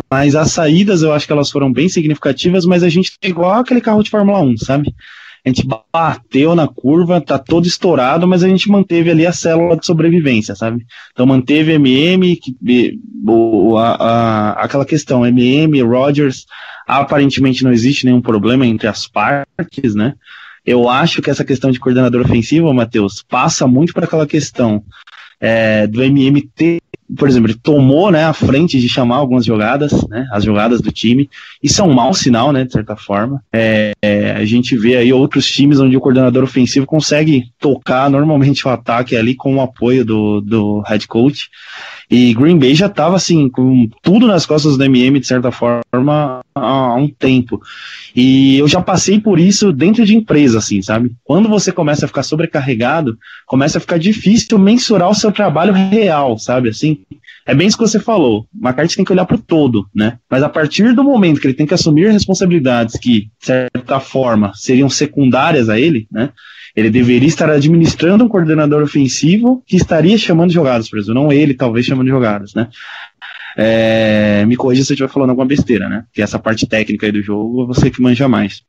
mas 0.09 0.35
as 0.35 0.51
saídas 0.51 1.01
eu 1.01 1.11
acho 1.11 1.25
que 1.25 1.33
elas 1.33 1.49
foram 1.49 1.73
bem 1.73 1.89
significativas, 1.89 2.63
mas 2.63 2.83
a 2.83 2.89
gente 2.89 3.13
é 3.21 3.27
igual 3.27 3.59
aquele 3.59 3.81
carro 3.81 4.03
de 4.03 4.09
Fórmula 4.11 4.39
1, 4.41 4.57
sabe? 4.57 4.93
A 5.43 5.49
gente 5.49 5.67
bateu 5.91 6.53
na 6.55 6.67
curva, 6.67 7.19
tá 7.19 7.39
todo 7.39 7.65
estourado, 7.65 8.27
mas 8.27 8.43
a 8.43 8.47
gente 8.47 8.69
manteve 8.69 9.09
ali 9.09 9.25
a 9.25 9.33
célula 9.33 9.75
de 9.75 9.85
sobrevivência, 9.85 10.55
sabe? 10.55 10.85
Então 11.11 11.25
manteve 11.25 11.73
MM, 11.73 12.35
que, 12.35 12.55
o, 13.27 13.75
a, 13.77 13.95
a- 13.95 14.51
aquela 14.63 14.85
questão, 14.85 15.25
MM, 15.25 15.81
Rogers, 15.81 16.45
aparentemente 16.87 17.63
não 17.63 17.71
existe 17.71 18.05
nenhum 18.05 18.21
problema 18.21 18.65
entre 18.67 18.87
as 18.87 19.07
partes, 19.07 19.95
né? 19.95 20.13
Eu 20.63 20.87
acho 20.87 21.23
que 21.23 21.29
essa 21.31 21.43
questão 21.43 21.71
de 21.71 21.79
coordenador 21.79 22.21
ofensivo, 22.21 22.71
Matheus, 22.71 23.23
passa 23.27 23.65
muito 23.65 23.93
para 23.93 24.05
aquela 24.05 24.27
questão 24.27 24.83
é, 25.39 25.87
do 25.87 26.03
MM 26.03 26.39
ter, 26.55 26.79
por 27.17 27.27
exemplo, 27.27 27.49
ele 27.49 27.59
tomou 27.61 28.11
né, 28.11 28.23
a 28.23 28.33
frente 28.33 28.79
de 28.79 28.87
chamar 28.87 29.17
algumas 29.17 29.45
jogadas, 29.45 29.91
né, 30.07 30.27
as 30.31 30.43
jogadas 30.43 30.81
do 30.81 30.91
time. 30.91 31.29
Isso 31.61 31.81
é 31.81 31.83
um 31.83 31.93
mau 31.93 32.13
sinal, 32.13 32.51
né, 32.51 32.63
de 32.63 32.71
certa 32.71 32.95
forma. 32.95 33.43
É, 33.51 33.91
é, 34.01 34.31
a 34.31 34.45
gente 34.45 34.77
vê 34.77 34.95
aí 34.95 35.11
outros 35.11 35.49
times 35.49 35.79
onde 35.79 35.97
o 35.97 36.01
coordenador 36.01 36.43
ofensivo 36.43 36.85
consegue 36.85 37.45
tocar 37.59 38.09
normalmente 38.09 38.67
o 38.67 38.71
ataque 38.71 39.15
ali 39.15 39.35
com 39.35 39.55
o 39.55 39.61
apoio 39.61 40.05
do, 40.05 40.41
do 40.41 40.81
head 40.81 41.07
coach. 41.07 41.49
E 42.11 42.33
Green 42.33 42.59
Bay 42.59 42.75
já 42.75 42.87
estava 42.87 43.15
assim, 43.15 43.47
com 43.47 43.89
tudo 44.01 44.27
nas 44.27 44.45
costas 44.45 44.75
do 44.75 44.83
MM, 44.83 45.17
de 45.17 45.25
certa 45.25 45.49
forma, 45.49 46.41
há 46.53 46.95
um 46.95 47.07
tempo. 47.07 47.61
E 48.13 48.57
eu 48.57 48.67
já 48.67 48.81
passei 48.81 49.17
por 49.17 49.39
isso 49.39 49.71
dentro 49.71 50.05
de 50.05 50.13
empresa, 50.13 50.57
assim, 50.57 50.81
sabe? 50.81 51.13
Quando 51.23 51.47
você 51.47 51.71
começa 51.71 52.03
a 52.03 52.07
ficar 52.09 52.23
sobrecarregado, 52.23 53.17
começa 53.47 53.77
a 53.77 53.81
ficar 53.81 53.97
difícil 53.97 54.59
mensurar 54.59 55.09
o 55.09 55.15
seu 55.15 55.31
trabalho 55.31 55.71
real, 55.71 56.37
sabe? 56.37 56.67
Assim, 56.67 56.99
é 57.45 57.55
bem 57.55 57.67
isso 57.67 57.77
que 57.77 57.83
você 57.83 57.99
falou. 57.99 58.47
O 58.53 58.65
McCarthy 58.67 58.95
tem 58.95 59.05
que 59.05 59.11
olhar 59.11 59.25
para 59.25 59.35
o 59.35 59.41
todo, 59.41 59.87
né? 59.93 60.17
Mas 60.29 60.43
a 60.43 60.49
partir 60.49 60.93
do 60.93 61.03
momento 61.03 61.39
que 61.39 61.47
ele 61.47 61.53
tem 61.53 61.65
que 61.65 61.73
assumir 61.73 62.11
responsabilidades 62.11 62.97
que, 62.99 63.29
de 63.39 63.45
certa 63.45 63.99
forma, 63.99 64.51
seriam 64.55 64.89
secundárias 64.89 65.69
a 65.69 65.79
ele, 65.79 66.07
né? 66.11 66.29
Ele 66.75 66.89
deveria 66.89 67.27
estar 67.27 67.49
administrando 67.49 68.23
um 68.23 68.29
coordenador 68.29 68.81
ofensivo 68.81 69.61
que 69.65 69.75
estaria 69.75 70.17
chamando 70.17 70.53
jogadas, 70.53 70.89
por 70.89 70.99
exemplo, 70.99 71.21
não 71.21 71.31
ele, 71.31 71.53
talvez, 71.53 71.85
chamando 71.85 72.07
jogadas, 72.07 72.53
né? 72.53 72.69
É, 73.57 74.45
me 74.45 74.55
corrija 74.55 74.83
se 74.83 74.91
eu 74.91 74.95
estiver 74.95 75.11
falando 75.11 75.31
alguma 75.31 75.45
besteira, 75.45 75.89
né? 75.89 76.05
Que 76.13 76.21
essa 76.21 76.39
parte 76.39 76.65
técnica 76.65 77.05
aí 77.05 77.11
do 77.11 77.21
jogo, 77.21 77.67
você 77.67 77.89
que 77.89 78.01
manja 78.01 78.27
mais. 78.29 78.61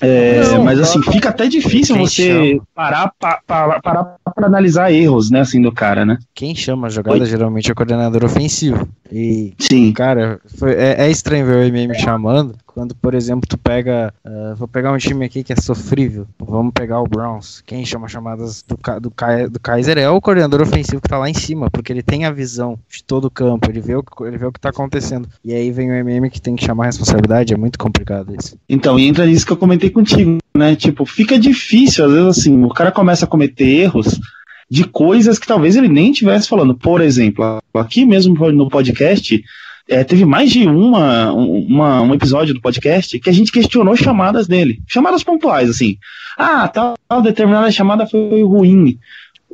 É, 0.00 0.40
Não, 0.50 0.62
mas 0.64 0.78
tá- 0.78 0.84
assim, 0.84 1.02
fica 1.10 1.30
até 1.30 1.46
difícil 1.48 1.96
você 1.96 2.28
chama? 2.50 2.62
parar 2.74 3.12
para 3.18 3.40
parar, 3.46 3.80
parar 3.80 4.04
pra 4.34 4.46
analisar 4.46 4.92
erros, 4.92 5.30
né, 5.30 5.40
assim, 5.40 5.60
do 5.62 5.72
cara, 5.72 6.04
né? 6.04 6.18
Quem 6.34 6.54
chama 6.54 6.86
a 6.88 6.90
jogada 6.90 7.18
Oi. 7.20 7.24
geralmente 7.26 7.70
é 7.70 7.72
o 7.72 7.74
coordenador 7.74 8.24
ofensivo. 8.24 8.86
E, 9.10 9.54
Sim. 9.58 9.92
cara, 9.92 10.38
foi- 10.58 10.74
é, 10.74 11.06
é 11.06 11.10
estranho 11.10 11.46
ver 11.46 11.56
o 11.56 11.62
MM 11.64 11.94
chamando 11.98 12.54
quando, 12.76 12.94
por 12.94 13.14
exemplo, 13.14 13.48
tu 13.48 13.56
pega. 13.56 14.12
ah, 14.22 14.54
vou 14.54 14.68
pegar 14.68 14.92
um 14.92 14.98
time 14.98 15.24
aqui 15.24 15.42
que 15.42 15.50
é 15.50 15.56
sofrível. 15.56 16.26
Vamos 16.38 16.74
pegar 16.74 17.00
o 17.00 17.08
Browns. 17.08 17.62
Quem 17.66 17.86
chama 17.86 18.06
chamadas 18.06 18.62
do, 18.62 18.76
do, 19.00 19.10
do 19.50 19.60
Kaiser 19.60 19.96
é 19.96 20.10
o 20.10 20.20
coordenador 20.20 20.60
ofensivo 20.60 21.00
que 21.00 21.08
tá 21.08 21.16
lá 21.16 21.30
em 21.30 21.32
cima, 21.32 21.70
porque 21.70 21.90
ele 21.90 22.02
tem 22.02 22.26
a 22.26 22.30
visão 22.30 22.78
de 22.86 23.02
todo 23.02 23.24
o 23.24 23.30
campo, 23.30 23.70
ele 23.70 23.80
vê 23.80 23.96
o, 23.96 24.04
ele 24.26 24.36
vê 24.36 24.44
o 24.44 24.52
que 24.52 24.60
tá 24.60 24.68
acontecendo. 24.68 25.26
E 25.42 25.54
aí 25.54 25.72
vem 25.72 25.90
o 25.90 25.94
MM 25.94 26.28
que 26.28 26.38
tem 26.38 26.54
que 26.54 26.66
chamar 26.66 26.84
a 26.84 26.86
responsabilidade, 26.88 27.54
é 27.54 27.56
muito 27.56 27.78
complicado 27.78 28.34
isso. 28.38 28.58
Então, 28.68 28.98
e 28.98 29.08
entra 29.08 29.24
nisso 29.24 29.46
que 29.46 29.52
eu 29.52 29.56
comentei 29.56 29.88
contigo, 29.88 30.36
né? 30.54 30.76
Tipo, 30.76 31.06
fica 31.06 31.38
difícil, 31.38 32.04
às 32.04 32.12
vezes 32.12 32.26
assim, 32.26 32.62
o 32.62 32.68
cara 32.68 32.92
começa 32.92 33.24
a 33.24 33.28
cometer 33.28 33.64
erros 33.64 34.20
de 34.68 34.84
coisas 34.84 35.38
que 35.38 35.46
talvez 35.46 35.76
ele 35.76 35.88
nem 35.88 36.10
estivesse 36.10 36.46
falando. 36.46 36.74
Por 36.74 37.00
exemplo, 37.00 37.58
aqui 37.72 38.04
mesmo 38.04 38.34
no 38.52 38.68
podcast, 38.68 39.42
é, 39.88 40.02
teve 40.02 40.24
mais 40.24 40.50
de 40.50 40.66
uma, 40.66 41.32
uma, 41.32 42.02
um 42.02 42.14
episódio 42.14 42.54
do 42.54 42.60
podcast 42.60 43.18
que 43.18 43.30
a 43.30 43.32
gente 43.32 43.52
questionou 43.52 43.96
chamadas 43.96 44.46
dele. 44.46 44.80
Chamadas 44.86 45.22
pontuais, 45.22 45.70
assim. 45.70 45.96
Ah, 46.36 46.66
tal, 46.68 46.94
tal 47.08 47.22
determinada 47.22 47.70
chamada 47.70 48.06
foi 48.06 48.42
ruim. 48.42 48.98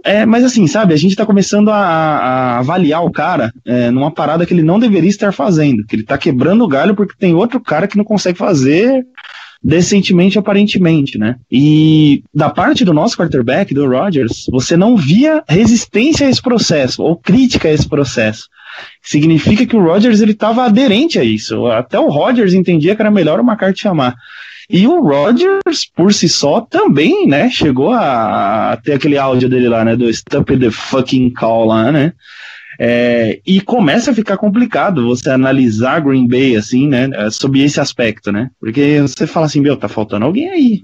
É, 0.05 0.27
mas 0.27 0.43
assim, 0.43 0.67
sabe, 0.67 0.95
a 0.95 0.97
gente 0.97 1.15
tá 1.15 1.25
começando 1.25 1.69
a, 1.71 1.77
a 1.77 2.59
avaliar 2.59 3.05
o 3.05 3.11
cara 3.11 3.53
é, 3.65 3.91
numa 3.91 4.11
parada 4.11 4.45
que 4.45 4.53
ele 4.53 4.63
não 4.63 4.79
deveria 4.79 5.09
estar 5.09 5.33
fazendo, 5.33 5.85
que 5.87 5.95
ele 5.95 6.03
tá 6.03 6.19
quebrando 6.19 6.65
o 6.65 6.69
galho 6.69 6.97
porque 6.97 7.15
tem 7.17 7.35
outro 7.35 7.61
cara 7.61 7.87
que 7.87 7.97
não 7.97 8.05
consegue 8.05 8.37
fazer 8.37 9.07
decentemente, 9.63 10.39
aparentemente, 10.39 11.17
né? 11.17 11.37
E 11.49 12.25
da 12.35 12.51
parte 12.51 12.85
do 12.85 12.93
nosso 12.93 13.17
quarterback, 13.17 13.73
do 13.73 13.89
Rodgers, 13.89 14.47
você 14.51 14.77
não 14.77 14.97
via 14.97 15.45
resistência 15.49 16.27
a 16.27 16.31
esse 16.31 16.43
processo, 16.43 17.01
ou 17.01 17.17
crítica 17.17 17.69
a 17.69 17.73
esse 17.73 17.89
processo. 17.89 18.49
Significa 19.03 19.67
que 19.67 19.77
o 19.77 19.83
Rodgers 19.83 20.21
ele 20.21 20.33
estava 20.33 20.65
aderente 20.65 21.19
a 21.19 21.25
isso. 21.25 21.67
Até 21.67 21.99
o 21.99 22.09
Rodgers 22.09 22.55
entendia 22.55 22.95
que 22.95 23.03
era 23.03 23.11
melhor 23.11 23.41
o 23.41 23.43
McCarthy 23.43 23.81
chamar. 23.81 24.15
E 24.71 24.87
o 24.87 25.03
Rodgers, 25.03 25.85
por 25.95 26.15
si 26.15 26.29
só, 26.29 26.61
também, 26.61 27.27
né, 27.27 27.51
chegou 27.51 27.91
a, 27.91 28.73
a 28.73 28.77
ter 28.77 28.95
aquele 28.95 29.19
áudio 29.19 29.49
dele 29.49 29.69
lá, 29.69 29.85
né, 29.85 29.97
do 29.97 30.09
Stop 30.09 30.57
the 30.57 30.71
fucking 30.71 31.31
call 31.31 31.67
lá, 31.67 31.93
né, 31.93 32.13
é, 32.81 33.39
e 33.47 33.61
começa 33.61 34.11
a 34.11 34.15
ficar 34.15 34.39
complicado 34.39 35.07
você 35.07 35.29
analisar 35.29 36.01
Green 36.01 36.27
Bay, 36.27 36.57
assim, 36.57 36.89
né, 36.89 37.09
sob 37.31 37.61
esse 37.61 37.81
aspecto, 37.81 38.33
né, 38.33 38.51
porque 38.59 39.01
você 39.03 39.27
fala 39.27 39.47
assim, 39.47 39.61
meu, 39.61 39.77
tá 39.77 39.89
faltando 39.89 40.25
alguém 40.25 40.49
aí. 40.49 40.83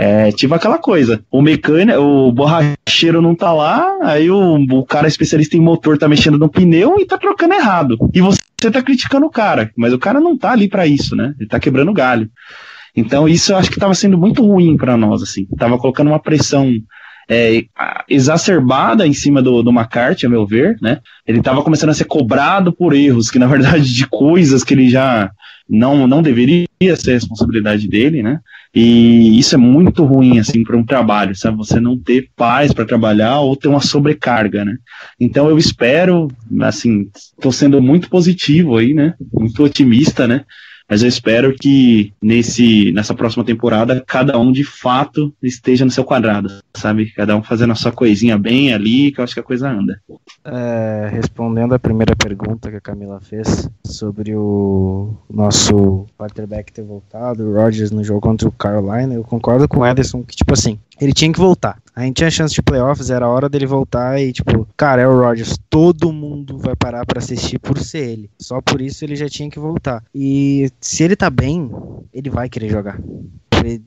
É, 0.00 0.30
tipo 0.30 0.54
aquela 0.54 0.78
coisa, 0.78 1.24
o 1.28 1.42
mecânico, 1.42 1.98
o 1.98 2.30
borracheiro 2.30 3.20
não 3.20 3.34
tá 3.34 3.52
lá, 3.52 3.98
aí 4.02 4.30
o, 4.30 4.54
o 4.54 4.86
cara 4.86 5.08
especialista 5.08 5.56
em 5.56 5.60
motor 5.60 5.98
tá 5.98 6.06
mexendo 6.06 6.38
no 6.38 6.48
pneu 6.48 7.00
e 7.00 7.04
tá 7.04 7.18
trocando 7.18 7.54
errado. 7.54 7.98
E 8.14 8.20
você 8.20 8.70
tá 8.70 8.80
criticando 8.80 9.26
o 9.26 9.30
cara, 9.30 9.72
mas 9.76 9.92
o 9.92 9.98
cara 9.98 10.20
não 10.20 10.38
tá 10.38 10.52
ali 10.52 10.68
para 10.68 10.86
isso, 10.86 11.16
né? 11.16 11.34
Ele 11.36 11.48
tá 11.48 11.58
quebrando 11.58 11.92
galho. 11.92 12.30
Então 12.94 13.28
isso 13.28 13.50
eu 13.50 13.56
acho 13.56 13.70
que 13.70 13.74
estava 13.74 13.92
sendo 13.92 14.16
muito 14.16 14.40
ruim 14.40 14.76
para 14.76 14.96
nós, 14.96 15.20
assim. 15.20 15.48
Tava 15.58 15.76
colocando 15.78 16.06
uma 16.06 16.20
pressão 16.20 16.72
é, 17.28 17.64
exacerbada 18.08 19.04
em 19.04 19.12
cima 19.12 19.42
do, 19.42 19.64
do 19.64 19.72
McCarthy, 19.72 20.26
a 20.26 20.30
meu 20.30 20.46
ver, 20.46 20.76
né? 20.80 21.00
Ele 21.26 21.40
estava 21.40 21.60
começando 21.60 21.90
a 21.90 21.94
ser 21.94 22.04
cobrado 22.04 22.72
por 22.72 22.94
erros, 22.94 23.32
que 23.32 23.38
na 23.40 23.48
verdade 23.48 23.92
de 23.92 24.06
coisas 24.06 24.62
que 24.62 24.74
ele 24.74 24.88
já 24.88 25.28
não, 25.68 26.06
não 26.06 26.22
deveria 26.22 26.67
ser 26.96 27.12
responsabilidade 27.12 27.88
dele, 27.88 28.22
né? 28.22 28.40
E 28.74 29.38
isso 29.38 29.54
é 29.54 29.58
muito 29.58 30.04
ruim, 30.04 30.38
assim, 30.38 30.62
para 30.62 30.76
um 30.76 30.84
trabalho, 30.84 31.34
sabe? 31.34 31.56
Você 31.56 31.80
não 31.80 31.98
ter 31.98 32.28
paz 32.36 32.72
para 32.72 32.84
trabalhar 32.84 33.40
ou 33.40 33.56
ter 33.56 33.68
uma 33.68 33.80
sobrecarga, 33.80 34.64
né? 34.64 34.76
Então 35.18 35.48
eu 35.48 35.58
espero, 35.58 36.28
assim, 36.60 37.08
estou 37.14 37.50
sendo 37.50 37.80
muito 37.82 38.08
positivo 38.08 38.76
aí, 38.76 38.94
né? 38.94 39.14
Muito 39.32 39.62
otimista, 39.64 40.28
né? 40.28 40.44
Mas 40.88 41.02
eu 41.02 41.08
espero 41.08 41.54
que 41.54 42.12
nesse, 42.22 42.92
nessa 42.92 43.14
próxima 43.14 43.44
temporada 43.44 44.02
cada 44.06 44.38
um 44.38 44.50
de 44.50 44.64
fato 44.64 45.32
esteja 45.42 45.84
no 45.84 45.90
seu 45.90 46.04
quadrado, 46.04 46.50
sabe? 46.74 47.12
Cada 47.12 47.36
um 47.36 47.42
fazendo 47.42 47.72
a 47.72 47.76
sua 47.76 47.92
coisinha 47.92 48.38
bem 48.38 48.72
ali, 48.72 49.12
que 49.12 49.20
eu 49.20 49.24
acho 49.24 49.34
que 49.34 49.40
a 49.40 49.44
coisa 49.44 49.68
anda. 49.68 50.00
É, 50.44 51.10
respondendo 51.12 51.74
a 51.74 51.78
primeira 51.78 52.16
pergunta 52.16 52.70
que 52.70 52.76
a 52.76 52.80
Camila 52.80 53.20
fez 53.20 53.68
sobre 53.84 54.34
o 54.34 55.14
nosso 55.28 56.06
quarterback 56.18 56.72
ter 56.72 56.82
voltado, 56.82 57.44
o 57.44 57.54
Rodgers 57.54 57.90
no 57.90 58.02
jogo 58.02 58.20
contra 58.20 58.48
o 58.48 58.52
Carolina, 58.52 59.14
eu 59.14 59.24
concordo 59.24 59.68
com 59.68 59.80
o 59.80 59.86
Ederson 59.86 60.22
que, 60.22 60.36
tipo 60.36 60.54
assim, 60.54 60.78
ele 61.00 61.12
tinha 61.12 61.32
que 61.32 61.38
voltar. 61.38 61.78
A 61.98 62.02
gente 62.02 62.18
tinha 62.18 62.30
chance 62.30 62.54
de 62.54 62.62
playoffs, 62.62 63.10
era 63.10 63.26
hora 63.26 63.48
dele 63.48 63.66
voltar 63.66 64.22
e, 64.22 64.32
tipo, 64.32 64.68
cara, 64.76 65.02
é 65.02 65.08
o 65.08 65.18
Rodgers, 65.20 65.58
todo 65.68 66.12
mundo 66.12 66.56
vai 66.56 66.76
parar 66.76 67.04
pra 67.04 67.18
assistir 67.18 67.58
por 67.58 67.76
ser 67.76 68.10
ele. 68.10 68.30
Só 68.38 68.60
por 68.62 68.80
isso 68.80 69.04
ele 69.04 69.16
já 69.16 69.28
tinha 69.28 69.50
que 69.50 69.58
voltar. 69.58 70.04
E 70.14 70.70
se 70.80 71.02
ele 71.02 71.16
tá 71.16 71.28
bem, 71.28 71.68
ele 72.14 72.30
vai 72.30 72.48
querer 72.48 72.68
jogar. 72.68 73.00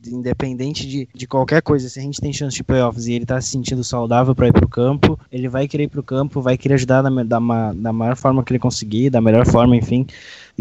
independente 0.08 0.86
de, 0.86 1.08
de 1.16 1.26
qualquer 1.26 1.62
coisa, 1.62 1.88
se 1.88 2.00
a 2.00 2.02
gente 2.02 2.20
tem 2.20 2.34
chance 2.34 2.58
de 2.58 2.66
playoffs 2.66 3.08
e 3.08 3.14
ele 3.14 3.26
tá 3.26 3.40
se 3.40 3.52
sentindo 3.52 3.82
saudável 3.82 4.36
para 4.36 4.50
ir 4.50 4.52
pro 4.52 4.68
campo, 4.68 5.18
ele 5.32 5.48
vai 5.48 5.66
querer 5.66 5.84
ir 5.84 5.88
pro 5.88 6.04
campo, 6.04 6.42
vai 6.42 6.58
querer 6.58 6.74
ajudar 6.74 7.02
da, 7.02 7.10
da, 7.24 7.40
da 7.74 7.94
maior 7.94 8.18
forma 8.18 8.44
que 8.44 8.52
ele 8.52 8.60
conseguir, 8.60 9.10
da 9.10 9.22
melhor 9.22 9.46
forma, 9.46 9.74
enfim. 9.74 10.06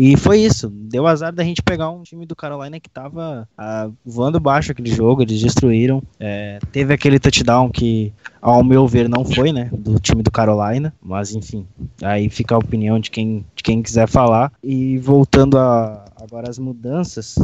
E 0.02 0.16
foi 0.16 0.40
isso. 0.40 0.70
Deu 0.70 1.06
azar 1.06 1.30
da 1.30 1.44
gente 1.44 1.62
pegar 1.62 1.90
um 1.90 2.02
time 2.02 2.24
do 2.24 2.34
Carolina 2.34 2.80
que 2.80 2.88
tava 2.88 3.46
ah, 3.56 3.90
voando 4.02 4.40
baixo 4.40 4.72
aquele 4.72 4.90
jogo, 4.90 5.20
eles 5.20 5.42
destruíram. 5.42 6.02
É, 6.18 6.58
teve 6.72 6.94
aquele 6.94 7.18
touchdown 7.18 7.68
que, 7.68 8.10
ao 8.40 8.64
meu 8.64 8.88
ver, 8.88 9.10
não 9.10 9.26
foi, 9.26 9.52
né? 9.52 9.68
Do 9.70 10.00
time 10.00 10.22
do 10.22 10.30
Carolina. 10.30 10.94
Mas 11.02 11.34
enfim, 11.34 11.66
aí 12.02 12.30
fica 12.30 12.54
a 12.54 12.58
opinião 12.58 12.98
de 12.98 13.10
quem, 13.10 13.44
de 13.54 13.62
quem 13.62 13.82
quiser 13.82 14.08
falar. 14.08 14.50
E 14.64 14.96
voltando 14.96 15.58
a 15.58 16.02
agora 16.18 16.48
as 16.48 16.58
mudanças 16.58 17.36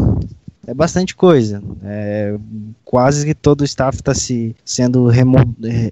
é 0.67 0.75
bastante 0.75 1.15
coisa. 1.15 1.63
É, 1.85 2.37
quase 2.85 3.25
que 3.25 3.35
todo 3.35 3.61
o 3.61 3.65
staff 3.65 3.97
está 3.97 4.15
se 4.15 4.55
sendo 4.65 5.07
remo, 5.07 5.39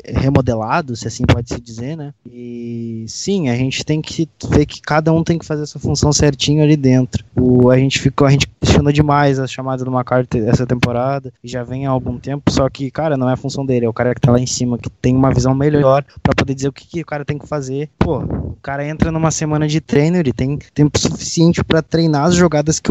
remodelado, 0.05 0.97
se 0.97 1.07
assim 1.07 1.25
pode 1.25 1.53
se 1.53 1.61
dizer, 1.61 1.97
né? 1.97 2.13
E 2.27 3.05
sim, 3.09 3.49
a 3.49 3.57
gente 3.57 3.85
tem 3.85 4.03
que 4.03 4.29
ver 4.49 4.67
que 4.67 4.83
cada 4.83 5.13
um 5.13 5.23
tem 5.23 5.39
que 5.39 5.47
fazer 5.47 5.63
essa 5.63 5.79
função 5.79 6.13
certinho 6.13 6.63
ali 6.63 6.77
dentro. 6.77 7.25
O, 7.37 7.71
a 7.71 7.79
gente 7.79 8.01
ficou, 8.01 8.27
a 8.27 8.31
gente 8.31 8.49
questionou 8.61 8.93
demais 8.93 9.39
a 9.39 9.47
chamada 9.47 9.85
do 9.85 9.93
McCarthy 9.93 10.41
essa 10.41 10.67
temporada 10.67 11.33
e 11.43 11.49
já 11.49 11.63
vem 11.63 11.87
há 11.87 11.91
algum 11.91 12.19
tempo, 12.19 12.51
só 12.51 12.69
que, 12.69 12.91
cara, 12.91 13.17
não 13.17 13.29
é 13.29 13.35
a 13.35 13.37
função 13.37 13.65
dele, 13.65 13.87
é 13.87 13.89
o 13.89 13.93
cara 13.93 14.15
que 14.15 14.21
tá 14.21 14.33
lá 14.33 14.41
em 14.41 14.47
cima 14.47 14.79
que 14.79 14.91
tem 14.91 15.15
uma 15.15 15.33
visão 15.33 15.55
melhor 15.55 16.05
para 16.23 16.35
poder 16.35 16.55
dizer 16.55 16.69
o 16.69 16.73
que, 16.73 16.87
que 16.87 17.01
o 17.01 17.07
cara 17.07 17.25
tem 17.25 17.39
que 17.39 17.47
fazer. 17.47 17.89
Pô, 17.99 18.19
o 18.19 18.57
cara 18.63 18.87
entra 18.87 19.13
numa 19.13 19.31
semana 19.31 19.69
de 19.69 19.81
treino, 19.81 20.17
ele 20.17 20.33
tem 20.33 20.59
tempo 20.73 20.99
suficiente 20.99 21.63
para 21.63 21.83
treinar 21.83 22.25
as 22.25 22.35
jogadas 22.35 22.81
que 22.81 22.91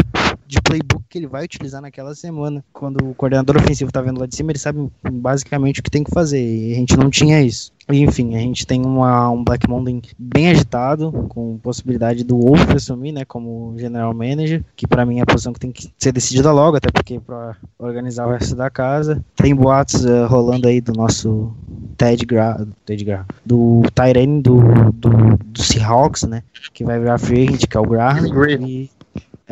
de 0.54 0.62
playbook 0.62 1.04
que 1.10 1.18
ele 1.18 1.28
vai 1.28 1.46
utilizar 1.46 1.82
naquela 1.82 2.16
semana. 2.16 2.64
Quando 2.72 3.10
o 3.10 3.16
coordenador 3.16 3.58
ofensivo 3.58 3.92
tá 3.92 4.02
vendo 4.02 4.20
lá 4.20 4.26
de 4.26 4.36
cima, 4.36 4.52
ele 4.52 4.60
sabe 4.60 4.90
basicamente 5.12 5.80
o 5.80 5.84
que 5.84 5.92
tem 5.92 6.04
que 6.04 6.12
fazer. 6.12 6.42
E 6.42 6.74
a 6.74 6.76
gente 6.76 6.98
não 6.98 7.10
tinha 7.10 7.42
isso. 7.42 7.72
Enfim, 7.90 8.36
a 8.36 8.40
gente 8.40 8.66
tem 8.66 8.82
uma, 8.86 9.30
um 9.30 9.44
Black 9.44 9.70
Monday 9.70 10.02
bem 10.18 10.50
agitado, 10.50 11.12
com 11.30 11.58
possibilidade 11.58 12.24
do 12.24 12.40
Wolf 12.40 12.70
assumir, 12.72 13.12
né, 13.12 13.26
como 13.26 13.76
general 13.78 14.14
manager, 14.14 14.64
que 14.76 14.88
para 14.88 15.06
mim 15.06 15.20
é 15.20 15.24
a 15.24 15.26
posição 15.26 15.52
que 15.52 15.60
tem 15.60 15.72
que 15.72 15.92
ser 15.98 16.14
decidida 16.14 16.52
logo, 16.52 16.78
até 16.78 16.90
porque 16.90 17.20
para 17.20 17.58
organizar 17.78 18.26
o 18.26 18.32
resto 18.32 18.56
da 18.56 18.70
casa. 18.70 19.24
Tem 19.36 19.54
boatos 19.54 20.06
uh, 20.06 20.26
rolando 20.28 20.68
aí 20.68 20.80
do 20.80 20.94
nosso 20.94 21.54
Ted 21.98 22.26
Gra, 22.26 22.66
Ted 22.86 23.04
Gra 23.04 23.26
do 23.46 23.82
Tyrene 23.94 24.42
do, 24.42 24.62
do, 24.94 25.10
do 25.46 25.62
Seahawks, 25.62 26.24
né, 26.24 26.42
que 26.74 26.86
vai 26.86 27.00
virar 27.00 27.18
free 27.18 27.44
agent, 27.44 27.68
que 27.68 27.76
é 27.76 27.80
o 27.80 27.86
Graham. 27.86 28.26
E, 28.66 28.90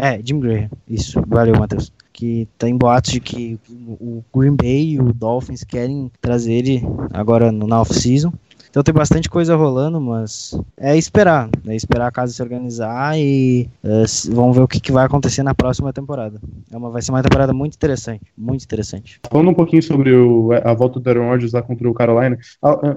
é, 0.01 0.19
Jim 0.23 0.39
Graham. 0.39 0.67
Isso, 0.87 1.21
valeu, 1.27 1.53
Matheus. 1.57 1.91
Que 2.11 2.47
tem 2.57 2.75
boatos 2.75 3.11
de 3.11 3.19
que 3.19 3.59
o 3.69 4.23
Green 4.35 4.55
Bay 4.55 4.93
e 4.93 4.99
o 4.99 5.13
Dolphins 5.13 5.63
querem 5.63 6.11
trazer 6.19 6.53
ele 6.53 6.81
agora 7.13 7.51
na 7.51 7.81
off-season. 7.81 8.33
Então 8.71 8.81
tem 8.81 8.93
bastante 8.93 9.29
coisa 9.29 9.53
rolando, 9.53 9.99
mas 9.99 10.57
é 10.77 10.97
esperar. 10.97 11.49
É 11.67 11.75
esperar 11.75 12.07
a 12.07 12.12
casa 12.12 12.31
se 12.31 12.41
organizar 12.41 13.19
e 13.19 13.67
uh, 13.84 14.34
vamos 14.34 14.55
ver 14.55 14.63
o 14.63 14.67
que, 14.67 14.79
que, 14.79 14.93
vai 14.93 15.05
acontecer 15.05 15.43
na 15.43 15.53
próxima 15.53 15.91
temporada. 15.91 16.39
É 16.71 16.77
uma, 16.77 16.89
vai 16.89 17.01
ser 17.01 17.12
uma 17.12 17.21
temporada 17.21 17.51
muito 17.51 17.75
interessante. 17.75 18.21
Muito 18.38 18.63
interessante. 18.63 19.19
Falando 19.29 19.49
um 19.49 19.53
pouquinho 19.53 19.84
sobre 19.84 20.13
o, 20.13 20.51
a 20.63 20.73
volta 20.73 21.01
do 21.01 21.10
Aaron 21.10 21.27
Rodgers 21.27 21.51
lá 21.51 21.62
contra 21.62 21.89
o 21.89 21.93
Carolina, 21.93 22.38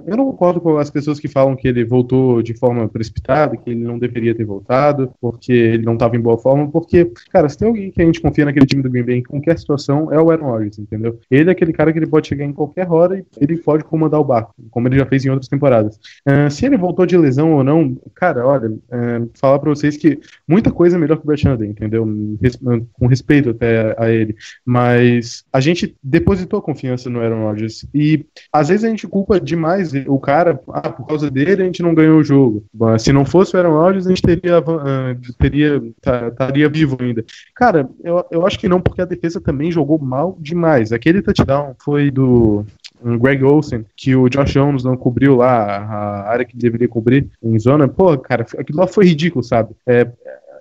eu 0.06 0.16
não 0.16 0.26
concordo 0.26 0.60
com 0.60 0.78
as 0.78 0.90
pessoas 0.90 1.18
que 1.18 1.26
falam 1.26 1.56
que 1.56 1.66
ele 1.66 1.84
voltou 1.84 2.40
de 2.40 2.54
forma 2.54 2.88
precipitada, 2.88 3.56
que 3.56 3.70
ele 3.70 3.82
não 3.82 3.98
deveria 3.98 4.32
ter 4.32 4.44
voltado, 4.44 5.10
porque 5.20 5.52
ele 5.52 5.84
não 5.84 5.94
estava 5.94 6.16
em 6.16 6.20
boa 6.20 6.38
forma, 6.38 6.70
porque, 6.70 7.10
cara, 7.32 7.48
se 7.48 7.58
tem 7.58 7.66
alguém 7.66 7.90
que 7.90 8.00
a 8.00 8.04
gente 8.04 8.20
confia 8.20 8.44
naquele 8.44 8.66
time 8.66 8.80
do 8.80 8.88
Green 8.88 9.04
Bay 9.04 9.16
em 9.16 9.22
qualquer 9.24 9.58
situação, 9.58 10.12
é 10.12 10.20
o 10.20 10.30
Aaron 10.30 10.46
Rodgers, 10.46 10.78
entendeu? 10.78 11.18
Ele 11.28 11.48
é 11.48 11.52
aquele 11.52 11.72
cara 11.72 11.92
que 11.92 11.98
ele 11.98 12.06
pode 12.06 12.28
chegar 12.28 12.44
em 12.44 12.52
qualquer 12.52 12.88
hora 12.88 13.18
e 13.18 13.24
ele 13.40 13.56
pode 13.56 13.82
comandar 13.82 14.20
o 14.20 14.24
barco, 14.24 14.54
como 14.70 14.86
ele 14.86 14.98
já 14.98 15.06
fez 15.06 15.24
em 15.24 15.30
outras 15.30 15.48
temporadas 15.48 15.63
temporadas. 15.64 15.98
Uh, 16.28 16.50
se 16.50 16.66
ele 16.66 16.76
voltou 16.76 17.06
de 17.06 17.16
lesão 17.16 17.52
ou 17.52 17.64
não, 17.64 17.96
cara, 18.14 18.46
olha, 18.46 18.70
uh, 18.70 19.30
falar 19.34 19.58
para 19.58 19.70
vocês 19.70 19.96
que 19.96 20.20
muita 20.46 20.70
coisa 20.70 20.96
é 20.96 20.98
melhor 20.98 21.16
que 21.16 21.26
o 21.26 21.52
Hundley, 21.52 21.70
entendeu? 21.70 22.06
Res 22.40 22.58
com 22.92 23.06
respeito 23.06 23.50
até 23.50 23.94
a 23.98 24.10
ele. 24.10 24.36
Mas 24.64 25.44
a 25.52 25.60
gente 25.60 25.96
depositou 26.02 26.60
confiança 26.60 27.08
no 27.08 27.20
Aaron 27.20 27.44
Rodgers. 27.44 27.86
E 27.94 28.24
às 28.52 28.68
vezes 28.68 28.84
a 28.84 28.88
gente 28.88 29.06
culpa 29.06 29.40
demais 29.40 29.92
o 30.06 30.18
cara, 30.18 30.60
ah, 30.68 30.90
por 30.90 31.06
causa 31.06 31.30
dele 31.30 31.62
a 31.62 31.66
gente 31.66 31.82
não 31.82 31.94
ganhou 31.94 32.18
o 32.18 32.24
jogo. 32.24 32.64
Se 32.98 33.12
não 33.12 33.24
fosse 33.24 33.54
o 33.54 33.58
Aaron 33.58 33.72
Rodgers, 33.72 34.06
a 34.06 34.10
gente 34.10 34.22
teria, 34.22 34.58
uh, 34.58 35.34
teria 35.38 35.82
tá, 36.00 36.28
estaria 36.28 36.68
vivo 36.68 36.96
ainda. 37.00 37.24
Cara, 37.54 37.88
eu, 38.02 38.24
eu 38.30 38.46
acho 38.46 38.58
que 38.58 38.68
não, 38.68 38.80
porque 38.80 39.02
a 39.02 39.06
defesa 39.06 39.40
também 39.40 39.70
jogou 39.70 39.98
mal 39.98 40.36
demais. 40.40 40.92
Aquele 40.92 41.22
touchdown 41.22 41.74
foi 41.82 42.10
do 42.10 42.64
um 43.02 43.18
Greg 43.18 43.42
Olsen, 43.42 43.84
que 43.96 44.14
o 44.14 44.28
Josh 44.28 44.52
Jones 44.52 44.84
não 44.84 44.96
cobriu 44.96 45.36
lá 45.36 45.78
a 45.78 46.30
área 46.30 46.44
que 46.44 46.56
deveria 46.56 46.88
cobrir 46.88 47.30
em 47.42 47.58
zona. 47.58 47.88
Pô, 47.88 48.16
cara, 48.18 48.46
aquilo 48.58 48.78
lá 48.78 48.86
foi 48.86 49.06
ridículo, 49.06 49.42
sabe? 49.42 49.74
É, 49.86 50.10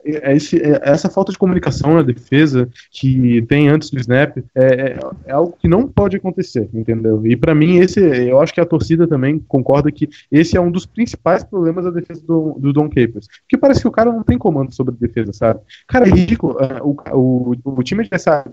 esse, 0.04 0.58
é 0.58 0.80
essa 0.84 1.10
falta 1.10 1.32
de 1.32 1.38
comunicação 1.38 1.94
na 1.96 2.02
defesa 2.02 2.70
que 2.92 3.42
tem 3.44 3.70
antes 3.70 3.90
do 3.90 4.00
snap 4.00 4.38
é, 4.38 4.44
é, 4.56 5.00
é 5.26 5.32
algo 5.32 5.56
que 5.60 5.68
não 5.68 5.88
pode 5.88 6.18
acontecer, 6.18 6.70
entendeu? 6.74 7.26
E 7.26 7.36
para 7.36 7.56
mim, 7.56 7.78
esse, 7.78 8.00
eu 8.00 8.42
acho 8.42 8.54
que 8.54 8.62
a 8.62 8.66
torcida 8.66 9.08
também 9.08 9.40
concorda 9.48 9.92
que 9.92 10.10
esse 10.32 10.58
é 10.58 10.62
um 10.62 10.72
dos 10.72 10.86
principais 10.86 11.44
problemas 11.44 11.86
da 11.86 11.92
defesa 11.92 12.22
do, 12.26 12.56
do 12.60 12.74
Don 12.74 12.90
Capers. 12.90 13.28
Porque 13.42 13.58
parece 13.58 13.82
que 13.82 13.88
o 13.88 13.92
cara 13.92 14.12
não 14.12 14.24
tem 14.24 14.38
comando 14.38 14.74
sobre 14.74 14.94
a 14.94 14.98
defesa, 15.00 15.34
sabe? 15.34 15.60
Cara, 15.88 16.08
é 16.08 16.12
ridículo. 16.12 16.58
É, 16.60 16.82
o, 16.82 16.96
o, 17.12 17.56
o 17.64 17.84
time 17.84 18.08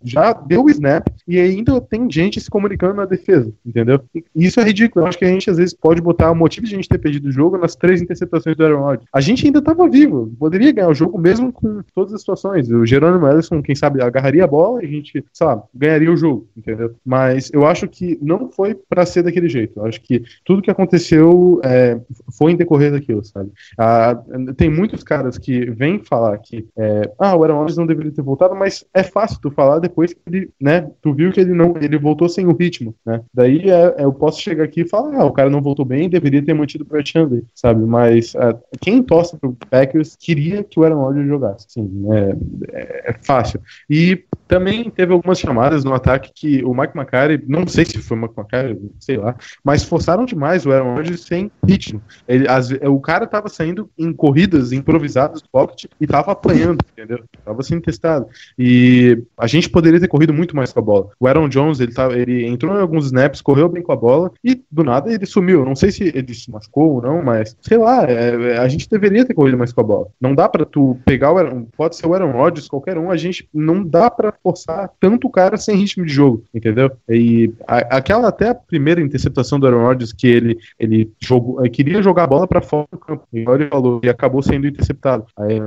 já 0.05 0.33
deu 0.33 0.65
o 0.65 0.71
snap 0.71 1.09
e 1.27 1.39
ainda 1.39 1.81
tem 1.81 2.11
gente 2.11 2.41
se 2.41 2.51
comunicando 2.51 2.95
na 2.95 3.05
defesa, 3.05 3.53
entendeu? 3.65 4.01
E 4.15 4.25
isso 4.47 4.61
é 4.61 4.65
ridículo. 4.65 5.05
Eu 5.05 5.09
acho 5.09 5.19
que 5.19 5.25
a 5.25 5.29
gente 5.29 5.51
às 5.51 5.57
vezes 5.57 5.75
pode 5.75 6.01
botar 6.01 6.31
o 6.31 6.37
motivo 6.37 6.67
de 6.67 6.75
a 6.75 6.77
gente 6.77 6.89
ter 6.89 6.99
perdido 6.99 7.29
o 7.29 7.33
jogo 7.33 7.59
nas 7.59 7.75
três 7.75 8.01
interceptações 8.01 8.57
do 8.57 8.65
Aaron 8.65 8.83
Rodgers. 8.83 9.09
A 9.13 9.21
gente 9.21 9.47
ainda 9.47 9.63
tava 9.63 9.89
vivo, 9.89 10.33
poderia 10.39 10.73
ganhar 10.73 10.89
o 10.89 10.95
jogo 10.95 11.19
mesmo 11.19 11.39
mesmo 11.40 11.53
com 11.53 11.83
todas 11.94 12.12
as 12.12 12.20
situações. 12.20 12.70
O 12.70 12.85
Jerônimo 12.85 13.26
Ellison, 13.26 13.62
quem 13.62 13.74
sabe, 13.74 14.03
agarraria 14.03 14.44
a 14.44 14.46
bola 14.46 14.83
e 14.83 14.87
a 14.87 14.88
gente, 14.88 15.24
sabe, 15.33 15.62
ganharia 15.74 16.12
o 16.12 16.16
jogo, 16.16 16.46
entendeu? 16.57 16.94
Mas 17.05 17.50
eu 17.53 17.66
acho 17.66 17.88
que 17.88 18.18
não 18.20 18.50
foi 18.50 18.74
para 18.74 19.07
ser 19.07 19.22
daquele 19.22 19.48
jeito. 19.48 19.79
Eu 19.79 19.87
acho 19.87 20.00
que 20.00 20.22
tudo 20.44 20.62
que 20.62 20.70
aconteceu 20.70 21.61
é, 21.64 21.98
foi 22.37 22.53
em 22.53 22.57
decorrer 22.57 22.92
daquilo, 22.92 23.24
sabe? 23.24 23.50
Ah, 23.79 24.18
tem 24.57 24.70
muitos 24.70 25.03
caras 25.03 25.38
que 25.38 25.70
vêm 25.70 26.03
falar 26.03 26.38
que 26.38 26.66
é, 26.76 27.11
ah, 27.18 27.37
o 27.37 27.42
Aaron 27.42 27.59
Rodgers 27.59 27.79
não 27.79 27.87
deveria 27.87 28.12
ter 28.12 28.22
voltado, 28.22 28.55
mas 28.55 28.85
é 28.92 29.03
fácil 29.03 29.40
tu 29.40 29.50
falar 29.50 29.79
depois 29.79 30.12
que 30.12 30.20
ele, 30.26 30.50
né, 30.61 30.90
tu 31.00 31.12
viu 31.12 31.33
que 31.33 31.40
ele 31.40 31.55
não, 31.55 31.74
ele 31.81 31.98
voltou 31.98 32.29
sem 32.29 32.46
o 32.46 32.53
ritmo, 32.53 32.94
né? 33.05 33.22
Daí 33.33 33.70
é, 33.70 33.96
eu 33.98 34.12
posso 34.12 34.40
chegar 34.40 34.64
aqui 34.64 34.83
e 34.83 34.88
falar, 34.88 35.16
ah, 35.16 35.24
o 35.24 35.33
cara 35.33 35.50
não 35.50 35.62
voltou 35.62 35.85
bem, 35.85 36.09
deveria 36.09 36.42
ter 36.42 36.55
mantido 36.55 36.85
Brett 36.85 37.16
Hundley, 37.16 37.44
sabe? 37.55 37.85
Mas 37.85 38.35
ah, 38.37 38.57
quem 38.81 39.03
torce 39.03 39.37
pro 39.37 39.57
Packers 39.68 40.16
queria 40.16 40.62
que 40.62 40.79
o 40.79 40.85
Aaron 40.85 41.00
Rodgers 41.00 41.26
jogasse. 41.31 41.66
Sim, 41.69 42.07
é, 42.12 43.11
é, 43.11 43.19
fácil. 43.23 43.61
E 43.88 44.25
também 44.51 44.91
teve 44.91 45.13
algumas 45.13 45.39
chamadas 45.39 45.85
no 45.85 45.95
ataque 45.95 46.33
que 46.35 46.65
o 46.65 46.75
Mike 46.75 46.99
McCarthy, 46.99 47.45
não 47.47 47.65
sei 47.69 47.85
se 47.85 47.99
foi 47.99 48.17
o 48.17 48.21
Mike 48.23 48.35
McCarthy, 48.37 48.81
sei 48.99 49.17
lá, 49.17 49.37
mas 49.63 49.85
forçaram 49.85 50.25
demais 50.25 50.67
o 50.67 50.73
Aaron 50.73 50.97
Rodgers 50.97 51.21
sem 51.21 51.53
ritmo. 51.65 52.03
Ele, 52.27 52.49
as, 52.49 52.69
o 52.73 52.99
cara 52.99 53.29
tava 53.29 53.49
saindo 53.49 53.89
em 53.97 54.13
corridas 54.13 54.73
improvisadas 54.73 55.41
do 55.41 55.49
pocket 55.49 55.85
e 56.01 56.07
tava 56.07 56.33
apanhando, 56.33 56.81
entendeu? 56.93 57.23
Tava 57.45 57.63
sendo 57.63 57.83
testado. 57.83 58.27
E 58.59 59.23
a 59.39 59.47
gente 59.47 59.71
poderia 59.71 60.01
ter 60.01 60.09
corrido 60.09 60.35
muito 60.35 60.57
mais 60.57 60.73
com 60.73 60.81
a 60.81 60.83
bola. 60.83 61.11
O 61.21 61.29
Aaron 61.29 61.49
Jones, 61.49 61.79
ele, 61.79 61.95
tava, 61.95 62.19
ele 62.19 62.45
entrou 62.45 62.77
em 62.77 62.81
alguns 62.81 63.05
snaps, 63.07 63.41
correu 63.41 63.69
bem 63.69 63.85
com 63.85 63.93
a 63.93 63.97
bola 63.97 64.33
e 64.43 64.61
do 64.69 64.83
nada 64.83 65.13
ele 65.13 65.27
sumiu. 65.27 65.65
Não 65.65 65.77
sei 65.77 65.93
se 65.93 66.11
ele 66.13 66.35
se 66.35 66.51
machucou 66.51 66.95
ou 66.95 67.03
não, 67.03 67.23
mas 67.23 67.57
sei 67.61 67.79
lá, 67.79 68.03
é, 68.03 68.59
a 68.59 68.67
gente 68.67 68.91
deveria 68.91 69.25
ter 69.25 69.35
corrido 69.35 69.57
mais 69.57 69.73
com 69.73 69.81
a 69.81 69.85
bola. 69.85 70.09
Não 70.21 70.35
dá 70.35 70.49
para 70.49 70.65
tu 70.65 70.99
pegar 71.05 71.33
o 71.33 71.39
Aaron, 71.39 71.67
pode 71.77 71.95
ser 71.95 72.09
o 72.09 72.15
Aaron 72.15 72.33
Rodgers, 72.33 72.67
qualquer 72.67 72.99
um, 72.99 73.13
a 73.13 73.17
gente 73.17 73.49
não 73.55 73.85
dá 73.85 74.11
para 74.11 74.39
forçar 74.42 74.90
tanto 74.98 75.26
o 75.26 75.31
cara 75.31 75.57
sem 75.57 75.76
ritmo 75.76 76.05
de 76.05 76.12
jogo, 76.12 76.44
entendeu? 76.55 76.90
E 77.09 77.53
a, 77.66 77.96
aquela 77.96 78.29
até 78.29 78.48
a 78.48 78.55
primeira 78.55 79.00
interceptação 79.00 79.59
do 79.59 79.66
Aaron 79.66 79.83
Rodgers 79.83 80.12
que 80.12 80.26
ele 80.26 80.59
ele 80.79 81.11
jogou, 81.20 81.62
queria 81.70 82.03
jogar 82.03 82.24
a 82.24 82.26
bola 82.26 82.46
para 82.46 82.61
fora 82.61 82.87
do 82.90 82.98
campo, 82.98 83.26
igual 83.33 83.57
ele 83.57 83.68
falou, 83.68 84.00
e 84.03 84.09
acabou 84.09 84.42
sendo 84.42 84.66
interceptado. 84.66 85.26
Aí 85.37 85.61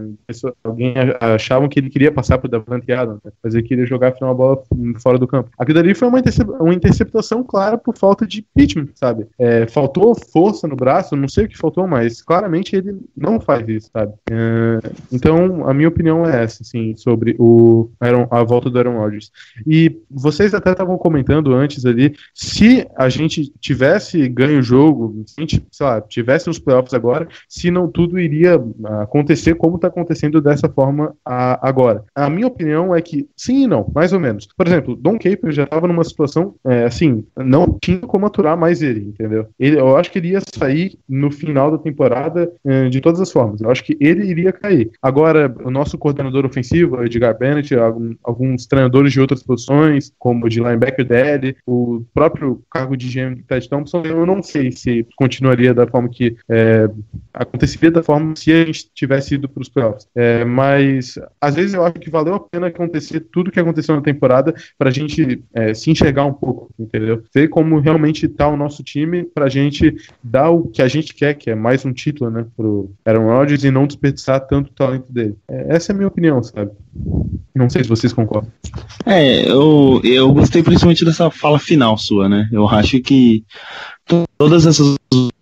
alguém 0.64 0.94
achavam 1.20 1.70
que 1.70 1.80
ele 1.80 1.90
queria 1.90 2.12
passar 2.12 2.38
pro 2.38 2.50
Davante 2.50 2.92
Adams, 2.92 3.20
né? 3.24 3.32
mas 3.44 3.54
ele 3.54 3.64
queria 3.64 3.86
jogar 3.86 4.14
a 4.20 4.34
bola 4.34 4.62
fora 5.02 5.18
do 5.18 5.28
campo. 5.28 5.50
Aquilo 5.58 5.80
ali 5.80 5.94
foi 5.94 6.08
uma, 6.08 6.20
intercep 6.20 6.50
uma 6.50 6.74
interceptação 6.74 7.44
clara 7.44 7.78
por 7.78 7.98
falta 7.98 8.26
de 8.26 8.46
ritmo, 8.58 8.88
sabe? 8.96 9.28
É, 9.38 9.68
faltou 9.68 10.16
força 10.16 10.68
no 10.68 10.76
braço, 10.76 11.16
não 11.16 11.28
sei 11.28 11.46
o 11.46 11.48
que 11.48 11.58
faltou, 11.58 11.88
mas 11.88 12.22
claramente 12.22 12.76
ele 12.76 13.00
não 13.16 13.40
faz 13.40 13.68
isso, 13.68 13.90
sabe? 13.92 14.14
É, 14.32 14.80
então, 15.12 15.68
a 15.68 15.74
minha 15.74 15.90
opinião 15.90 16.26
é 16.26 16.44
essa, 16.44 16.64
assim, 16.64 16.96
sobre 16.96 17.36
o 17.40 17.90
Aaron, 18.00 18.28
a 18.32 18.44
volta 18.44 18.63
volta 18.64 18.70
do 18.70 18.78
Aaron 18.78 18.98
Rodgers. 18.98 19.32
E 19.68 20.00
vocês 20.10 20.54
até 20.54 20.72
estavam 20.72 20.98
comentando 20.98 21.54
antes 21.54 21.86
ali, 21.86 22.16
se 22.34 22.88
a 22.96 23.10
gente 23.10 23.52
tivesse 23.60 24.28
ganho 24.30 24.60
o 24.60 24.64
jogo, 24.64 25.24
se 25.26 25.36
a 25.38 25.42
gente, 25.42 25.66
sei 25.72 25.86
lá, 25.86 26.02
tivesse 26.02 26.50
os 26.50 26.60
playoffs 26.60 26.94
agora, 26.94 27.28
se 27.48 27.70
não 27.70 27.88
tudo 27.88 28.20
iria 28.20 28.62
acontecer 29.02 29.56
como 29.56 29.76
está 29.76 29.88
acontecendo 29.88 30.42
dessa 30.42 30.70
forma 30.70 31.16
a, 31.26 31.68
agora. 31.68 32.04
A 32.16 32.30
minha 32.30 32.48
opinião 32.48 32.96
é 32.96 33.02
que 33.02 33.28
sim 33.36 33.64
e 33.64 33.68
não, 33.68 33.92
mais 33.94 34.14
ou 34.14 34.20
menos. 34.20 34.48
Por 34.56 34.68
exemplo, 34.68 34.96
Don 34.96 35.18
Caper 35.18 35.52
já 35.52 35.64
estava 35.64 35.88
numa 35.88 36.04
situação, 36.04 36.56
é, 36.66 36.84
assim, 36.86 37.26
não 37.38 37.78
tinha 37.82 38.00
como 38.00 38.26
aturar 38.26 38.58
mais 38.58 38.82
ele, 38.82 39.02
entendeu? 39.02 39.48
Ele, 39.60 39.80
eu 39.80 39.98
acho 39.98 40.12
que 40.12 40.20
ele 40.20 40.30
ia 40.30 40.42
sair 40.54 40.98
no 41.08 41.32
final 41.32 41.72
da 41.72 41.78
temporada 41.78 42.52
é, 42.66 42.90
de 42.90 43.02
todas 43.02 43.20
as 43.20 43.32
formas. 43.32 43.62
Eu 43.62 43.70
acho 43.70 43.84
que 43.84 43.98
ele 44.00 44.26
iria 44.26 44.52
cair. 44.52 44.92
Agora, 45.02 45.54
o 45.64 45.72
nosso 45.72 45.98
coordenador 45.98 46.46
ofensivo, 46.46 47.04
Edgar 47.04 47.38
Bennett, 47.38 47.74
alguns 48.44 48.66
treinadores 48.66 49.14
de 49.14 49.22
outras 49.22 49.42
posições, 49.42 50.12
como 50.20 50.50
de 50.50 50.60
linebacker 50.60 51.06
DL, 51.06 51.56
o 51.66 52.04
próprio 52.14 52.62
cargo 52.70 52.98
de 52.98 53.08
GM 53.08 53.36
de 53.36 53.44
Ted 53.44 53.70
Thompson, 53.70 54.04
eu 54.04 54.26
não 54.26 54.44
sei 54.44 54.72
se 54.72 55.08
continuaria 55.16 55.74
da 55.74 55.88
forma 55.88 56.10
que 56.10 56.36
é, 56.50 56.90
aconteceria 57.34 57.92
da 57.92 58.04
forma 58.04 58.36
se 58.36 58.52
a 58.52 58.66
gente 58.66 58.90
tivesse 58.94 59.36
ido 59.36 59.48
para 59.48 59.62
os 59.62 59.70
playoffs. 59.70 60.08
É, 60.14 60.44
mas 60.44 61.18
às 61.40 61.56
vezes 61.56 61.74
eu 61.74 61.84
acho 61.84 61.96
que 61.96 62.10
valeu 62.10 62.36
a 62.36 62.40
pena 62.40 62.68
acontecer 62.68 63.22
tudo 63.32 63.52
que 63.52 63.60
aconteceu 63.60 63.96
na 63.96 64.02
temporada 64.02 64.54
para 64.78 64.90
a 64.90 64.94
gente 64.94 65.44
é, 65.54 65.74
se 65.74 65.90
enxergar 65.90 66.26
um 66.26 66.34
pouco, 66.34 66.70
entendeu? 66.78 67.24
Ver 67.34 67.48
como 67.48 67.80
realmente 67.80 68.26
está 68.26 68.48
o 68.48 68.58
nosso 68.58 68.84
time 68.84 69.24
para 69.24 69.46
a 69.46 69.50
gente 69.50 69.96
dar 70.22 70.50
o 70.50 70.68
que 70.68 70.82
a 70.82 70.88
gente 70.88 71.14
quer, 71.14 71.36
que 71.36 71.50
é 71.50 71.56
mais 71.56 71.86
um 71.86 71.94
título, 71.94 72.30
né, 72.30 72.46
pro 72.56 72.92
Aaron 73.06 73.28
Rodgers 73.28 73.64
e 73.64 73.72
não 73.72 73.88
desperdiçar 73.88 74.42
tanto 74.48 74.72
o 74.72 74.74
talento 74.74 75.12
dele. 75.12 75.36
É, 75.48 75.76
essa 75.76 75.92
é 75.92 75.94
a 75.94 75.98
minha 75.98 76.08
opinião, 76.08 76.42
sabe? 76.44 76.72
Não 77.56 77.70
sei 77.70 77.84
se 77.84 77.90
vocês 77.90 78.12
concordam. 78.12 78.52
É, 79.06 79.50
eu, 79.50 80.02
eu 80.04 80.34
gostei 80.34 80.64
principalmente 80.64 81.06
dessa 81.06 81.30
fala 81.30 81.60
final 81.60 81.98
sua, 81.98 82.28
né? 82.28 82.50
Eu 82.52 82.68
acho 82.68 83.00
que 83.00 83.44
todas 84.38 84.66
essas 84.66 84.96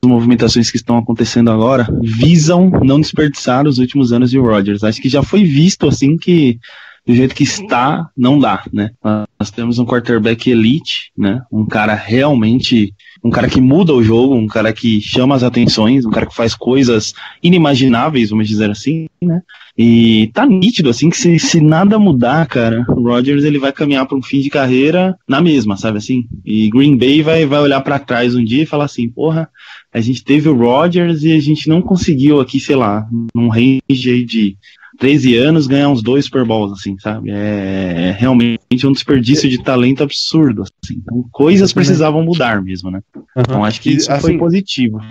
movimentações 0.03 0.69
que 0.69 0.77
estão 0.77 0.97
acontecendo 0.97 1.49
agora 1.49 1.87
visam 2.01 2.69
não 2.69 2.99
desperdiçar 2.99 3.65
os 3.65 3.77
últimos 3.77 4.11
anos 4.11 4.29
de 4.29 4.37
Rodgers. 4.37 4.83
Acho 4.83 5.01
que 5.01 5.09
já 5.09 5.23
foi 5.23 5.43
visto 5.43 5.87
assim 5.87 6.17
que 6.17 6.59
do 7.05 7.15
jeito 7.15 7.33
que 7.33 7.43
está, 7.43 8.09
não 8.15 8.37
dá, 8.37 8.63
né? 8.71 8.91
Nós 9.39 9.49
temos 9.49 9.79
um 9.79 9.85
quarterback 9.85 10.49
elite, 10.49 11.11
né? 11.17 11.41
Um 11.51 11.65
cara 11.65 11.95
realmente, 11.95 12.93
um 13.23 13.31
cara 13.31 13.49
que 13.49 13.59
muda 13.59 13.93
o 13.93 14.03
jogo, 14.03 14.35
um 14.35 14.47
cara 14.47 14.71
que 14.71 15.01
chama 15.01 15.35
as 15.35 15.41
atenções, 15.41 16.05
um 16.05 16.11
cara 16.11 16.27
que 16.27 16.35
faz 16.35 16.53
coisas 16.53 17.13
inimagináveis, 17.41 18.29
vamos 18.29 18.47
dizer 18.47 18.69
assim, 18.69 19.07
né? 19.21 19.41
E 19.75 20.29
tá 20.33 20.45
nítido, 20.45 20.89
assim, 20.89 21.09
que 21.09 21.17
se, 21.17 21.39
se 21.39 21.59
nada 21.59 21.97
mudar, 21.97 22.45
cara, 22.45 22.85
o 22.89 23.01
Rodgers 23.01 23.43
ele 23.43 23.57
vai 23.57 23.71
caminhar 23.71 24.05
para 24.05 24.17
um 24.17 24.21
fim 24.21 24.39
de 24.39 24.49
carreira 24.49 25.17
na 25.27 25.41
mesma, 25.41 25.77
sabe 25.77 25.97
assim? 25.97 26.27
E 26.45 26.69
Green 26.69 26.97
Bay 26.97 27.23
vai, 27.23 27.45
vai 27.47 27.61
olhar 27.61 27.81
para 27.81 27.97
trás 27.97 28.35
um 28.35 28.43
dia 28.43 28.63
e 28.63 28.67
falar 28.67 28.85
assim, 28.85 29.09
porra, 29.09 29.49
a 29.91 29.99
gente 29.99 30.23
teve 30.23 30.47
o 30.47 30.55
Rodgers 30.55 31.23
e 31.23 31.31
a 31.31 31.39
gente 31.39 31.67
não 31.67 31.81
conseguiu 31.81 32.39
aqui, 32.39 32.59
sei 32.59 32.75
lá, 32.75 33.07
num 33.33 33.49
range 33.49 33.81
aí 33.89 34.23
de 34.23 34.55
13 35.01 35.35
anos 35.35 35.65
ganhar 35.65 35.89
uns 35.89 36.03
dois 36.03 36.25
Super 36.25 36.45
Bowls, 36.45 36.73
assim, 36.73 36.95
sabe? 36.99 37.31
É, 37.31 38.09
é 38.09 38.11
realmente 38.17 38.85
um 38.85 38.91
desperdício 38.91 39.49
de 39.49 39.57
talento 39.57 40.03
absurdo, 40.03 40.61
assim. 40.61 41.01
Então, 41.01 41.25
coisas 41.31 41.73
precisavam 41.73 42.23
mudar 42.23 42.61
mesmo, 42.61 42.91
né? 42.91 43.01
Uhum. 43.15 43.23
Então, 43.35 43.65
acho 43.65 43.81
que 43.81 43.89
isso 43.89 44.11
assim, 44.11 44.21
foi 44.21 44.37
positivo. 44.37 45.01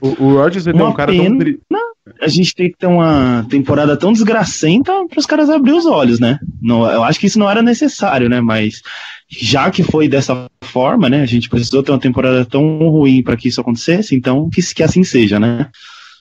O, 0.00 0.24
o 0.24 0.34
Rodgers 0.36 0.68
ele 0.68 0.78
é 0.78 0.84
um 0.84 0.92
cara 0.92 1.10
pena, 1.10 1.44
tão... 1.44 1.80
A 2.22 2.28
gente 2.28 2.54
tem 2.54 2.70
que 2.70 2.78
ter 2.78 2.86
uma 2.86 3.44
temporada 3.50 3.96
tão 3.96 4.12
desgracenta 4.12 4.92
para 5.08 5.18
os 5.18 5.26
caras 5.26 5.50
abrir 5.50 5.72
os 5.72 5.86
olhos, 5.86 6.20
né? 6.20 6.38
Não, 6.62 6.88
eu 6.88 7.02
acho 7.02 7.18
que 7.18 7.26
isso 7.26 7.38
não 7.38 7.50
era 7.50 7.60
necessário, 7.60 8.28
né? 8.28 8.40
Mas 8.40 8.80
já 9.28 9.68
que 9.72 9.82
foi 9.82 10.06
dessa 10.06 10.46
forma, 10.62 11.10
né? 11.10 11.22
A 11.22 11.26
gente 11.26 11.48
precisou 11.48 11.82
ter 11.82 11.90
uma 11.90 11.98
temporada 11.98 12.44
tão 12.44 12.78
ruim 12.78 13.24
para 13.24 13.36
que 13.36 13.48
isso 13.48 13.60
acontecesse, 13.60 14.14
então 14.14 14.48
que, 14.48 14.62
que 14.72 14.84
assim 14.84 15.02
seja, 15.02 15.40
né? 15.40 15.68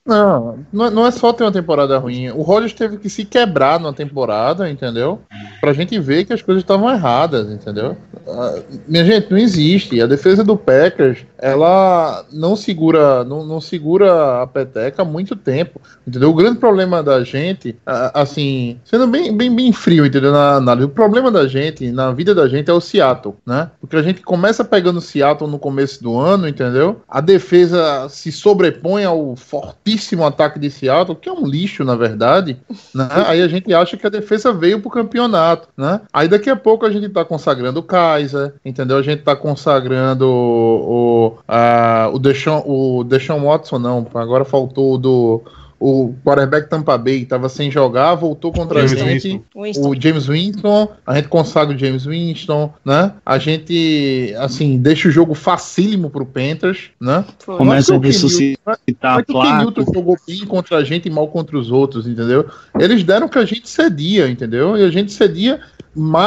Não, 0.07 0.63
não 0.71 1.07
é 1.07 1.09
só 1.09 1.33
ter 1.33 1.43
uma 1.43 1.51
temporada 1.51 1.97
ruim. 1.97 2.29
O 2.29 2.43
Rodgers 2.43 2.73
teve 2.73 2.97
que 2.97 3.09
se 3.09 3.25
quebrar 3.25 3.79
numa 3.79 3.91
temporada, 3.91 4.69
entendeu? 4.69 5.19
Pra 5.59 5.73
gente 5.73 5.97
ver 5.99 6.25
que 6.25 6.33
as 6.33 6.43
coisas 6.43 6.61
estavam 6.63 6.91
erradas, 6.91 7.49
entendeu? 7.49 7.97
Uh, 8.27 8.63
minha 8.87 9.03
gente, 9.03 9.31
não 9.31 9.37
existe. 9.39 9.99
A 9.99 10.05
defesa 10.05 10.43
do 10.43 10.55
Packers, 10.55 11.25
ela 11.39 12.23
não 12.31 12.55
segura, 12.55 13.23
não, 13.23 13.43
não 13.43 13.59
segura 13.59 14.43
a 14.43 14.47
peteca 14.47 15.01
há 15.01 15.05
muito 15.05 15.35
tempo, 15.35 15.81
entendeu? 16.05 16.29
O 16.29 16.35
grande 16.35 16.59
problema 16.59 17.01
da 17.01 17.23
gente, 17.23 17.75
assim, 18.13 18.79
sendo 18.85 19.07
bem, 19.07 19.35
bem, 19.35 19.55
bem 19.55 19.73
frio, 19.73 20.05
entendeu? 20.05 20.31
Na 20.31 20.57
análise, 20.57 20.85
o 20.85 20.89
problema 20.89 21.31
da 21.31 21.47
gente, 21.47 21.91
na 21.91 22.11
vida 22.11 22.35
da 22.35 22.47
gente, 22.47 22.69
é 22.69 22.73
o 22.73 22.79
Seattle, 22.79 23.33
né? 23.43 23.71
Porque 23.81 23.95
a 23.95 24.03
gente 24.03 24.21
começa 24.21 24.63
pegando 24.63 24.97
o 24.97 25.01
Seattle 25.01 25.49
no 25.49 25.57
começo 25.57 26.03
do 26.03 26.15
ano, 26.15 26.47
entendeu? 26.47 27.01
A 27.09 27.21
defesa 27.21 28.07
se 28.07 28.31
sobrepõe 28.31 29.03
ao 29.03 29.35
fortíssimo 29.35 29.94
belíssimo 29.95 30.25
ataque 30.25 30.59
de 30.59 30.69
Seattle, 30.69 31.15
que 31.15 31.29
é 31.29 31.31
um 31.31 31.47
lixo, 31.47 31.83
na 31.83 31.95
verdade, 31.95 32.57
né? 32.93 33.07
Aí 33.27 33.41
a 33.41 33.47
gente 33.47 33.73
acha 33.73 33.95
que 33.97 34.05
a 34.05 34.09
defesa 34.09 34.53
veio 34.53 34.81
pro 34.81 34.89
campeonato, 34.89 35.69
né? 35.77 36.01
Aí 36.13 36.27
daqui 36.27 36.49
a 36.49 36.55
pouco 36.55 36.85
a 36.85 36.91
gente 36.91 37.09
tá 37.09 37.23
consagrando 37.23 37.79
o 37.79 37.83
Kaiser, 37.83 38.53
entendeu? 38.63 38.97
A 38.97 39.01
gente 39.01 39.23
tá 39.23 39.35
consagrando 39.35 40.27
o, 40.27 41.27
o, 41.27 41.37
a, 41.47 42.09
o, 42.13 42.19
Deshaun, 42.19 42.63
o 42.65 43.03
Deshaun 43.03 43.45
Watson, 43.45 43.79
não, 43.79 44.05
agora 44.13 44.45
faltou 44.45 44.95
o 44.95 44.97
do 44.97 45.41
o 45.79 46.13
quarterback 46.23 46.69
Tampa 46.69 46.97
Bay 46.97 47.23
estava 47.23 47.49
sem 47.49 47.69
jogar, 47.69 48.15
voltou 48.15 48.51
contra 48.51 48.87
James 48.87 49.01
a 49.01 49.05
gente, 49.05 49.43
Winston. 49.55 49.89
o 49.89 50.01
James 50.01 50.27
Winston, 50.27 50.87
a 51.05 51.15
gente 51.15 51.27
consagra 51.27 51.75
o 51.75 51.77
James 51.77 52.05
Winston, 52.05 52.73
né? 52.83 53.13
A 53.25 53.37
gente, 53.37 54.33
assim, 54.37 54.77
deixa 54.77 55.09
o 55.09 55.11
jogo 55.11 55.33
facílimo 55.33 56.09
pro 56.09 56.25
Panthers, 56.25 56.89
né? 56.99 57.25
Começa 57.45 57.95
a 57.95 57.99
ressuscitar 57.99 58.79
a 59.01 59.23
placa. 59.23 59.53
O 59.53 59.57
Newton 59.59 59.93
jogou 59.93 60.17
bem 60.27 60.45
contra 60.45 60.77
a 60.77 60.83
gente 60.83 61.07
e 61.07 61.11
mal 61.11 61.27
contra 61.27 61.57
os 61.57 61.71
outros, 61.71 62.07
entendeu? 62.07 62.47
Eles 62.79 63.03
deram 63.03 63.27
que 63.27 63.37
a 63.37 63.45
gente 63.45 63.69
cedia, 63.69 64.29
entendeu? 64.29 64.77
E 64.77 64.83
a 64.83 64.89
gente 64.89 65.11
cedia 65.11 65.59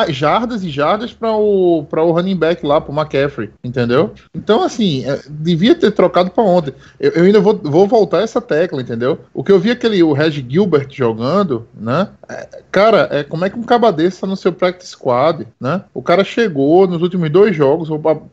jardas 0.09 0.63
e 0.65 0.71
jardas 0.71 1.13
para 1.13 1.33
o, 1.33 1.85
para 1.89 2.03
o 2.03 2.13
running 2.13 2.37
back 2.37 2.65
lá, 2.65 2.81
para 2.81 2.93
o 2.93 2.99
McCaffrey, 2.99 3.51
entendeu? 3.63 4.13
Então, 4.35 4.63
assim, 4.63 5.05
é, 5.05 5.21
devia 5.29 5.75
ter 5.75 5.91
trocado 5.91 6.31
para 6.31 6.45
ontem. 6.45 6.73
Eu, 6.99 7.13
eu, 7.13 7.25
ainda 7.25 7.41
vou, 7.41 7.55
vou 7.57 7.87
voltar 7.87 8.23
essa 8.23 8.41
tecla, 8.41 8.81
entendeu? 8.81 9.21
O 9.35 9.45
que 9.45 9.53
eu 9.53 9.59
vi 9.59 9.71
aquele, 9.71 10.03
o 10.03 10.13
Reg 10.13 10.45
Gilbert 10.49 10.89
jogando, 10.91 11.67
né? 11.75 12.09
É, 12.29 12.63
cara, 12.71 13.09
é, 13.11 13.23
como 13.23 13.45
é 13.45 13.51
que 13.51 13.59
um 13.59 13.63
caba 13.63 13.93
tá 13.93 14.27
no 14.27 14.37
seu 14.37 14.53
practice 14.53 14.91
squad, 14.91 15.47
né? 15.61 15.83
O 15.93 16.03
cara 16.03 16.25
chegou 16.25 16.87
nos 16.87 17.03
últimos 17.03 17.31
dois 17.31 17.55
jogos, 17.55 17.89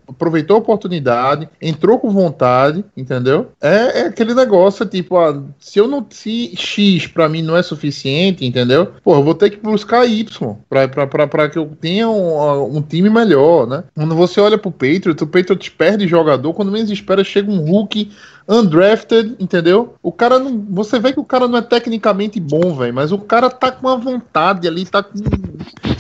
aproveitou 0.08 0.56
a 0.56 0.60
oportunidade, 0.60 1.50
entrou 1.62 2.00
com 2.00 2.10
vontade, 2.10 2.84
entendeu? 2.96 3.52
É, 3.62 4.02
é 4.02 4.06
aquele 4.08 4.34
negócio, 4.34 4.86
tipo, 4.86 5.18
ah, 5.18 5.42
se 5.60 5.80
eu 5.80 5.88
não. 5.88 6.06
Se 6.10 6.54
X 6.56 7.08
para 7.08 7.28
mim 7.28 7.42
não 7.42 7.58
é 7.58 7.64
suficiente, 7.64 8.46
entendeu? 8.46 8.94
Pô, 9.04 9.16
eu 9.16 9.24
vou 9.24 9.34
ter 9.34 9.50
que 9.50 9.58
buscar 9.58 10.06
Y 10.06 10.56
pra, 10.70 10.88
pra, 10.88 11.08
pra 11.08 11.25
para 11.28 11.50
que 11.50 11.58
eu 11.58 11.66
tenha 11.80 12.10
um, 12.10 12.78
um, 12.78 12.82
time 12.82 13.10
melhor, 13.10 13.68
né? 13.68 13.84
Quando 13.94 14.16
você 14.16 14.40
olha 14.40 14.58
pro 14.58 14.72
Patriots, 14.72 15.22
o 15.22 15.28
Patriots 15.28 15.70
perde 15.70 16.08
jogador, 16.08 16.54
quando 16.54 16.72
menos 16.72 16.92
espera 16.92 17.24
chega 17.24 17.52
um 17.52 17.60
Hulk 17.60 18.12
undrafted, 18.48 19.36
entendeu? 19.40 19.96
O 20.02 20.12
cara 20.12 20.38
não. 20.38 20.64
Você 20.70 21.00
vê 21.00 21.12
que 21.12 21.20
o 21.20 21.26
cara 21.26 21.48
não 21.48 21.58
é 21.58 21.62
tecnicamente 21.62 22.40
bom, 22.40 22.76
velho, 22.76 22.94
mas 22.94 23.12
o 23.12 23.18
cara 23.18 23.50
tá 23.50 23.72
com 23.72 23.88
a 23.88 23.96
vontade 23.96 24.68
ali, 24.68 24.86
tá 24.86 25.02
com. 25.02 25.14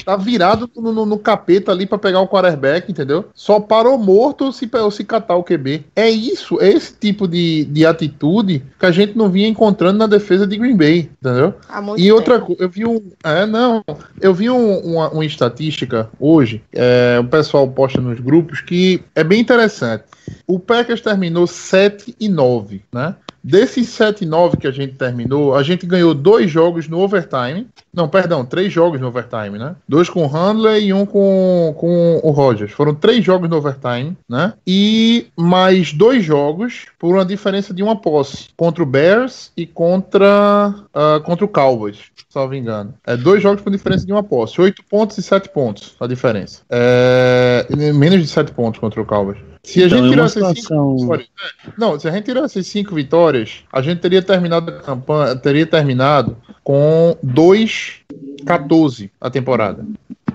Tá 0.03 0.15
virado 0.15 0.69
no, 0.75 0.91
no, 0.91 1.05
no 1.05 1.17
capeta 1.17 1.71
ali 1.71 1.85
para 1.85 1.97
pegar 1.97 2.21
o 2.21 2.27
quarterback, 2.27 2.91
entendeu? 2.91 3.25
Só 3.33 3.59
parou 3.59 3.97
morto 3.97 4.51
se, 4.51 4.69
ou 4.73 4.91
se 4.91 5.03
catar 5.03 5.35
o 5.35 5.43
QB. 5.43 5.85
É 5.95 6.09
isso, 6.09 6.61
é 6.61 6.69
esse 6.69 6.93
tipo 6.93 7.27
de, 7.27 7.65
de 7.65 7.85
atitude 7.85 8.63
que 8.79 8.85
a 8.85 8.91
gente 8.91 9.17
não 9.17 9.29
vinha 9.29 9.47
encontrando 9.47 9.97
na 9.97 10.07
defesa 10.07 10.45
de 10.45 10.57
Green 10.57 10.77
Bay, 10.77 11.09
entendeu? 11.19 11.55
E 11.97 12.11
outra 12.11 12.39
coisa, 12.39 12.63
eu 12.63 12.69
vi 12.69 12.85
um. 12.85 13.01
É, 13.23 13.45
não. 13.45 13.83
Eu 14.21 14.33
vi 14.33 14.49
um, 14.49 14.77
uma, 14.79 15.09
uma 15.09 15.25
estatística 15.25 16.09
hoje, 16.19 16.61
é, 16.71 17.17
o 17.19 17.25
pessoal 17.25 17.67
posta 17.67 17.99
nos 17.99 18.19
grupos, 18.19 18.61
que 18.61 19.01
é 19.15 19.23
bem 19.23 19.39
interessante. 19.39 20.03
O 20.47 20.59
Packers 20.59 21.01
terminou 21.01 21.47
7 21.47 22.15
e 22.19 22.29
9, 22.29 22.81
né? 22.93 23.15
Desses 23.45 23.89
7 23.89 24.23
e 24.23 24.25
9 24.25 24.57
que 24.57 24.65
a 24.65 24.71
gente 24.71 24.95
terminou, 24.95 25.55
a 25.55 25.61
gente 25.61 25.85
ganhou 25.85 26.15
dois 26.15 26.49
jogos 26.49 26.87
no 26.87 26.99
overtime. 26.99 27.67
Não, 27.93 28.09
perdão, 28.09 28.43
três 28.43 28.73
jogos 28.73 28.99
no 28.99 29.09
overtime, 29.09 29.59
né? 29.59 29.75
Dois 29.87 30.09
com 30.09 30.23
o 30.23 30.27
Handley 30.27 30.87
e 30.87 30.93
um 30.93 31.05
com, 31.05 31.71
com 31.77 32.19
o 32.23 32.31
Rogers. 32.31 32.71
Foram 32.71 32.95
três 32.95 33.23
jogos 33.23 33.47
no 33.47 33.57
overtime, 33.57 34.17
né? 34.27 34.53
E 34.65 35.27
mais 35.37 35.93
dois 35.93 36.25
jogos 36.25 36.87
por 36.97 37.13
uma 37.13 37.23
diferença 37.23 37.71
de 37.71 37.83
uma 37.83 37.95
posse. 37.95 38.47
Contra 38.57 38.81
o 38.81 38.85
Bears 38.85 39.51
e 39.55 39.67
contra, 39.67 40.73
uh, 40.89 41.21
contra 41.21 41.45
o 41.45 41.47
Cowboys, 41.47 41.99
salvo 42.27 42.55
engano. 42.55 42.95
É 43.05 43.15
dois 43.15 43.43
jogos 43.43 43.61
por 43.61 43.69
diferença 43.69 44.07
de 44.07 44.11
uma 44.11 44.23
posse. 44.23 44.59
Oito 44.59 44.83
pontos 44.89 45.19
e 45.19 45.21
sete 45.21 45.49
pontos 45.49 45.95
a 45.99 46.07
diferença. 46.07 46.63
É, 46.67 47.67
menos 47.93 48.19
de 48.19 48.27
sete 48.27 48.51
pontos 48.51 48.79
contra 48.79 48.99
o 48.99 49.05
Cowboys. 49.05 49.37
Se 49.65 49.83
a 49.83 49.87
então, 49.87 49.97
gente 49.97 50.07
é 50.07 50.09
tirasse 50.11 50.33
situação... 50.35 50.97
cinco 50.97 51.01
vitórias, 51.01 51.27
né? 51.27 51.73
não, 51.77 51.99
se 51.99 52.07
a 52.07 52.11
gente 52.11 52.25
tirasse 52.25 52.63
cinco 52.63 52.95
vitórias, 52.95 53.63
a 53.71 53.81
gente 53.81 53.99
teria 53.99 54.21
terminado 54.21 54.71
a 54.71 54.79
campanha, 54.79 55.35
teria 55.35 55.65
terminado 55.65 56.37
com 56.63 57.17
2-14 57.25 59.09
a 59.19 59.29
temporada. 59.29 59.85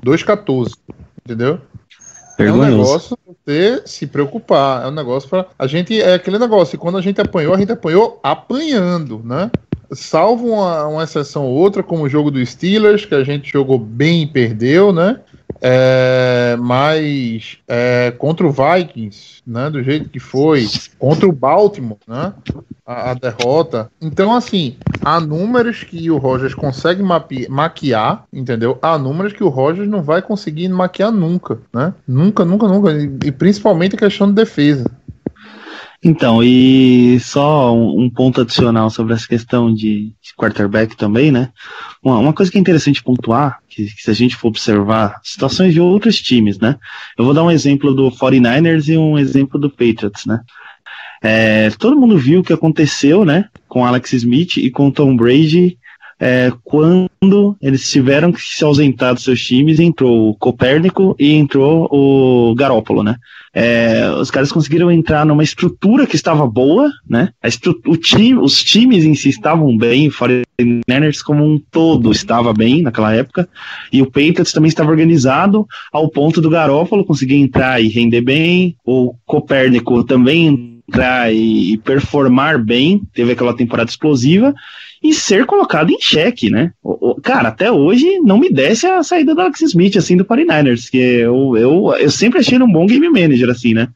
2-14. 0.05 0.73
Entendeu? 1.25 1.61
É 2.39 2.53
um 2.53 2.57
negócio 2.57 3.17
pra 3.17 3.35
você 3.35 3.83
se 3.85 4.07
preocupar. 4.07 4.85
É 4.85 4.89
um 4.89 4.93
negócio 4.93 5.29
para 5.29 5.47
A 5.59 5.67
gente. 5.67 6.01
É 6.01 6.15
aquele 6.15 6.39
negócio. 6.39 6.79
Quando 6.79 6.99
a 6.99 7.03
gente 7.03 7.21
apanhou, 7.21 7.55
a 7.55 7.59
gente 7.59 7.73
apanhou 7.73 8.19
apanhando, 8.23 9.21
né? 9.25 9.51
Salvo 9.93 10.49
uma, 10.49 10.87
uma 10.87 11.05
exceção 11.05 11.45
ou 11.45 11.55
outra, 11.55 11.83
como 11.83 12.05
o 12.05 12.09
jogo 12.09 12.31
do 12.31 12.45
Steelers, 12.45 13.05
que 13.05 13.15
a 13.15 13.25
gente 13.25 13.51
jogou 13.51 13.79
bem 13.79 14.23
e 14.23 14.27
perdeu, 14.27 14.93
né? 14.93 15.21
É, 15.61 16.57
mas 16.59 17.59
é, 17.69 18.13
contra 18.13 18.47
o 18.47 18.53
Vikings, 18.53 19.43
né? 19.47 19.69
Do 19.69 19.83
jeito 19.83 20.09
que 20.09 20.19
foi, 20.19 20.67
contra 20.99 21.29
o 21.29 21.33
Baltimore, 21.33 21.99
né? 22.07 22.33
A, 22.87 23.11
a 23.11 23.15
derrota. 23.15 23.91
Então, 24.01 24.35
assim, 24.35 24.77
há 25.05 25.21
números 25.21 25.85
que 25.85 26.11
o 26.11 26.17
Rogers 26.17 26.55
consegue 26.55 27.03
maquiar, 27.49 28.25
entendeu? 28.33 28.79
Há 28.81 28.99
números 28.99 29.33
que 29.33 29.45
o 29.45 29.49
Rogers 29.49 29.89
não 29.89 30.03
vai 30.03 30.23
conseguir 30.23 30.69
maquiar 30.69 31.13
nunca, 31.13 31.59
né? 31.73 31.93
Nunca, 32.07 32.45
nunca, 32.45 32.67
nunca. 32.67 32.93
E, 32.93 33.29
e 33.29 33.33
principalmente 33.33 33.95
a 33.95 33.99
questão 33.99 34.29
de 34.29 34.35
defesa. 34.35 34.85
Então, 36.03 36.43
e 36.43 37.21
só 37.21 37.77
um, 37.77 38.09
ponto 38.09 38.41
adicional 38.41 38.89
sobre 38.89 39.13
essa 39.13 39.29
questão 39.29 39.73
de, 39.73 40.15
de 40.23 40.35
quarterback 40.35 40.97
também, 40.97 41.31
né? 41.31 41.51
Uma, 42.03 42.19
uma 42.19 42.33
coisa 42.33 42.51
que 42.51 42.57
é 42.57 42.61
interessante 42.61 43.03
pontuar, 43.03 43.59
que, 43.69 43.85
que 43.85 44.03
se 44.03 44.11
a 44.11 44.15
gente 44.15 44.35
for 44.35 44.49
observar 44.49 45.21
situações 45.23 45.75
de 45.75 45.81
outros 45.81 46.19
times, 46.21 46.59
né? 46.59 46.79
Eu 47.19 47.25
vou 47.27 47.35
dar 47.35 47.45
um 47.45 47.51
exemplo 47.51 47.93
do 47.93 48.11
49ers 48.11 48.89
e 48.89 48.97
um 48.97 49.19
exemplo 49.19 49.61
do 49.61 49.69
Patriots, 49.69 50.25
né? 50.25 50.41
É, 51.23 51.69
todo 51.79 52.01
mundo 52.01 52.17
viu 52.17 52.41
o 52.41 52.43
que 52.43 52.53
aconteceu, 52.55 53.23
né? 53.27 53.51
Com 53.69 53.85
Alex 53.85 54.15
Smith 54.15 54.57
e 54.57 54.71
com 54.71 54.91
Tom 54.91 55.15
Brady 55.15 55.77
é, 56.21 56.53
quando 56.63 57.57
eles 57.63 57.91
tiveram 57.91 58.31
que 58.31 58.41
se 58.41 58.63
ausentar 58.63 59.15
dos 59.15 59.25
seus 59.25 59.43
times, 59.43 59.81
entrou 59.81 60.29
o 60.29 60.35
Copérnico 60.35 61.17
e 61.19 61.33
entrou 61.33 61.89
o 61.91 62.55
Garópolo, 62.55 63.03
né? 63.03 63.17
É, 63.55 64.09
os 64.21 64.31
caras 64.31 64.53
conseguiram 64.53 64.93
entrar 64.93 65.25
numa 65.25 65.43
estrutura 65.43 66.07
que 66.07 66.15
estava 66.15 66.47
boa, 66.47 66.91
né? 67.09 67.31
A 67.43 67.49
o 67.89 67.97
time, 67.97 68.39
os 68.39 68.63
times 68.63 69.05
em 69.05 69.15
si 69.15 69.31
estavam 69.31 69.77
bem, 69.77 70.09
o 70.09 70.13
49ers 70.13 71.23
como 71.25 71.45
um 71.45 71.59
todo 71.59 72.13
estava 72.13 72.53
bem 72.53 72.83
naquela 72.83 73.15
época, 73.15 73.49
e 73.91 74.03
o 74.03 74.07
Patriots 74.07 74.53
também 74.53 74.69
estava 74.69 74.91
organizado 74.91 75.67
ao 75.91 76.09
ponto 76.09 76.41
do 76.41 76.51
Garópolo 76.51 77.05
conseguir 77.05 77.37
entrar 77.37 77.83
e 77.83 77.89
render 77.89 78.21
bem, 78.21 78.77
o 78.85 79.15
Copérnico 79.27 80.05
também 80.05 80.80
entrar 80.91 81.33
e, 81.33 81.73
e 81.73 81.79
performar 81.79 82.59
bem, 82.63 83.03
teve 83.15 83.33
aquela 83.33 83.55
temporada 83.57 83.89
explosiva, 83.89 84.53
e 85.03 85.15
ser 85.15 85.47
colocado 85.47 85.91
em 85.91 86.01
xeque, 86.01 86.51
né? 86.51 86.73
O- 86.83 87.11
o- 87.13 87.21
cara, 87.21 87.49
até 87.49 87.71
hoje 87.73 88.19
não 88.21 88.39
me 88.39 88.51
desce 88.53 88.87
a 88.87 89.03
saída 89.03 89.35
do 89.35 89.41
Alex 89.41 89.63
Smith, 89.63 89.97
assim, 89.97 90.17
do 90.17 90.25
49ers, 90.25 90.91
que 90.91 90.99
eu, 90.99 91.57
eu, 91.57 91.95
eu 91.99 92.11
sempre 92.11 92.41
achei 92.41 92.57
ele 92.57 92.65
um 92.65 92.73
bom 92.73 92.85
game 92.87 93.09
manager, 93.09 93.49
assim, 93.49 93.73
né? 93.73 93.89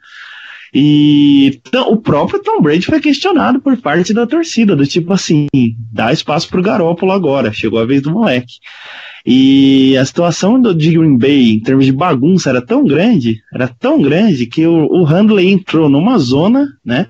E 0.73 1.61
então, 1.69 1.93
o 1.93 1.97
próprio 1.97 2.43
Tom 2.43 2.61
Brady 2.61 2.87
foi 2.87 3.01
questionado 3.01 3.61
por 3.61 3.77
parte 3.77 4.13
da 4.13 4.27
torcida, 4.27 4.75
do 4.75 4.87
tipo 4.87 5.13
assim, 5.13 5.47
dá 5.93 6.13
espaço 6.13 6.49
pro 6.49 6.63
Garópolo 6.63 7.13
agora, 7.13 7.53
chegou 7.53 7.79
a 7.79 7.85
vez 7.85 8.03
do 8.03 8.11
moleque. 8.11 8.55
E 9.27 9.97
a 9.97 10.05
situação 10.05 10.61
do 10.61 10.75
de 10.75 10.91
Green 10.91 11.17
Bay, 11.17 11.53
em 11.53 11.61
termos 11.61 11.87
de 11.87 11.93
bagunça, 11.93 12.51
era 12.51 12.61
tão 12.61 12.85
grande, 12.85 13.41
era 13.55 13.67
tão 13.67 14.03
grande, 14.03 14.47
que 14.47 14.67
o, 14.67 14.87
o 14.87 15.03
Handley 15.03 15.51
entrou 15.51 15.89
numa 15.89 16.19
zona, 16.19 16.77
né? 16.85 17.07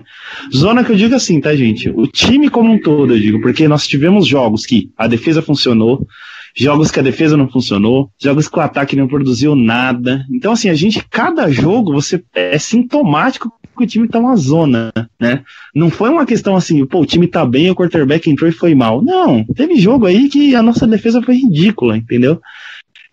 Zona 0.55 0.83
que 0.83 0.93
eu 0.93 0.95
digo 0.95 1.13
assim, 1.13 1.41
tá, 1.41 1.53
gente? 1.53 1.89
O 1.89 2.07
time 2.07 2.49
como 2.49 2.71
um 2.71 2.79
todo, 2.79 3.13
eu 3.13 3.19
digo, 3.19 3.41
porque 3.41 3.67
nós 3.67 3.85
tivemos 3.85 4.25
jogos 4.25 4.65
que 4.65 4.89
a 4.97 5.07
defesa 5.07 5.41
funcionou, 5.41 6.07
jogos 6.55 6.89
que 6.89 6.99
a 6.99 7.03
defesa 7.03 7.35
não 7.35 7.49
funcionou, 7.49 8.09
jogos 8.21 8.47
que 8.47 8.57
o 8.57 8.61
ataque 8.61 8.95
não 8.95 9.07
produziu 9.07 9.55
nada. 9.55 10.25
Então, 10.31 10.53
assim, 10.53 10.69
a 10.69 10.73
gente, 10.73 11.05
cada 11.09 11.49
jogo, 11.51 11.91
você 11.91 12.23
é 12.33 12.57
sintomático 12.57 13.51
que 13.77 13.83
o 13.83 13.87
time 13.87 14.07
tá 14.07 14.19
uma 14.19 14.37
zona, 14.37 14.91
né? 15.19 15.43
Não 15.75 15.89
foi 15.89 16.09
uma 16.09 16.25
questão 16.25 16.55
assim, 16.55 16.85
pô, 16.85 17.01
o 17.01 17.05
time 17.05 17.27
tá 17.27 17.45
bem, 17.45 17.69
o 17.69 17.75
quarterback 17.75 18.29
entrou 18.29 18.49
e 18.49 18.53
foi 18.53 18.73
mal. 18.73 19.01
Não, 19.01 19.43
teve 19.53 19.75
jogo 19.75 20.05
aí 20.05 20.29
que 20.29 20.55
a 20.55 20.63
nossa 20.63 20.87
defesa 20.87 21.21
foi 21.21 21.35
ridícula, 21.35 21.97
entendeu? 21.97 22.39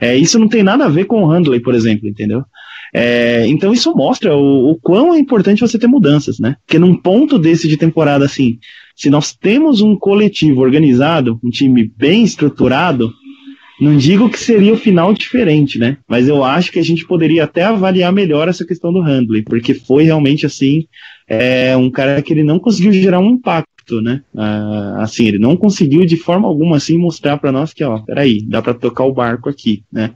É, 0.01 0.17
isso 0.17 0.39
não 0.39 0.49
tem 0.49 0.63
nada 0.63 0.85
a 0.85 0.89
ver 0.89 1.05
com 1.07 1.23
o 1.23 1.27
Handley, 1.27 1.61
por 1.61 1.75
exemplo, 1.75 2.09
entendeu? 2.09 2.45
É, 2.95 3.47
então 3.47 3.73
isso 3.73 3.95
mostra 3.95 4.37
o, 4.37 4.71
o 4.71 4.77
quão 4.77 5.15
é 5.15 5.19
importante 5.19 5.63
você 5.63 5.79
ter 5.79 5.87
mudanças, 5.87 6.39
né? 6.39 6.57
Porque 6.67 6.79
num 6.79 6.95
ponto 6.95 7.39
desse 7.39 7.67
de 7.67 7.77
temporada 7.77 8.25
assim, 8.25 8.59
se 8.95 9.09
nós 9.09 9.35
temos 9.35 9.81
um 9.81 9.97
coletivo 9.97 10.61
organizado, 10.61 11.41
um 11.43 11.51
time 11.51 11.91
bem 11.97 12.23
estruturado, 12.23 13.13
não 13.83 13.97
digo 13.97 14.31
que 14.31 14.39
seria 14.39 14.73
o 14.73 14.77
final 14.77 15.13
diferente, 15.13 15.79
né? 15.79 15.97
Mas 16.09 16.29
eu 16.29 16.45
acho 16.45 16.71
que 16.71 16.79
a 16.79 16.85
gente 16.85 17.05
poderia 17.05 17.45
até 17.45 17.65
avaliar 17.65 18.13
melhor 18.13 18.49
essa 18.49 18.65
questão 18.65 18.93
do 18.93 19.01
Handley, 19.01 19.43
porque 19.43 19.75
foi 19.75 20.05
realmente 20.05 20.47
assim, 20.47 20.87
é 21.29 21.77
um 21.77 21.91
cara 21.91 22.23
que 22.23 22.33
ele 22.33 22.45
não 22.45 22.61
conseguiu 22.61 22.93
gerar 22.93 23.19
um 23.19 23.31
impacto, 23.31 24.01
né? 24.01 24.23
Ah, 24.37 24.99
assim, 25.01 25.27
ele 25.27 25.39
não 25.39 25.57
conseguiu 25.57 26.07
de 26.07 26.17
forma 26.17 26.47
alguma 26.47 26.77
assim 26.77 26.97
mostrar 26.97 27.37
para 27.39 27.51
nós 27.51 27.73
que, 27.73 27.83
ó, 27.83 27.99
peraí, 27.99 28.41
dá 28.43 28.63
para 28.63 28.73
tocar 28.73 29.05
o 29.05 29.13
barco 29.13 29.49
aqui, 29.49 29.83
né? 29.93 30.13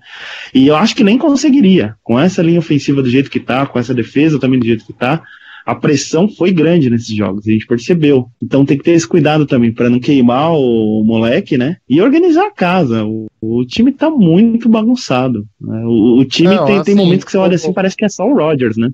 E 0.55 0.69
eu 0.69 0.77
acho 0.77 0.95
que 0.95 1.03
nem 1.03 1.19
conseguiria, 1.19 1.97
com 2.05 2.19
essa 2.19 2.43
linha 2.43 2.61
ofensiva 2.61 3.03
do 3.03 3.11
jeito 3.11 3.31
que 3.31 3.41
tá, 3.41 3.67
com 3.67 3.81
essa 3.81 3.93
defesa 3.93 4.39
também 4.39 4.61
do 4.61 4.67
jeito 4.67 4.87
que 4.87 4.93
tá, 4.93 5.23
a 5.67 5.75
pressão 5.75 6.29
foi 6.29 6.53
grande 6.53 6.89
nesses 6.89 7.09
jogos, 7.15 7.47
a 7.47 7.51
gente 7.51 7.67
percebeu. 7.67 8.29
Então 8.41 8.65
tem 8.65 8.79
que 8.79 8.85
ter 8.85 8.93
esse 8.93 9.07
cuidado 9.07 9.45
também 9.47 9.73
para 9.73 9.91
não 9.91 9.99
queimar 9.99 10.53
o 10.53 11.03
moleque, 11.05 11.59
né? 11.59 11.77
E 11.89 12.01
organizar 12.01 12.47
a 12.47 12.53
casa. 12.53 13.05
O, 13.05 13.27
o 13.41 13.65
time 13.67 13.93
tá 13.93 14.09
muito 14.09 14.69
bagunçado. 14.69 15.45
né? 15.61 15.83
O, 15.85 16.21
o 16.21 16.25
time 16.25 16.55
Não, 16.55 16.65
tem, 16.65 16.83
tem 16.83 16.95
assim, 16.95 16.95
momentos 16.95 17.25
que 17.25 17.33
você 17.33 17.39
olha 17.39 17.57
assim, 17.57 17.73
parece 17.73 17.97
que 17.97 18.05
é 18.05 18.09
só 18.09 18.25
o 18.27 18.35
Rodgers, 18.37 18.77
né? 18.77 18.91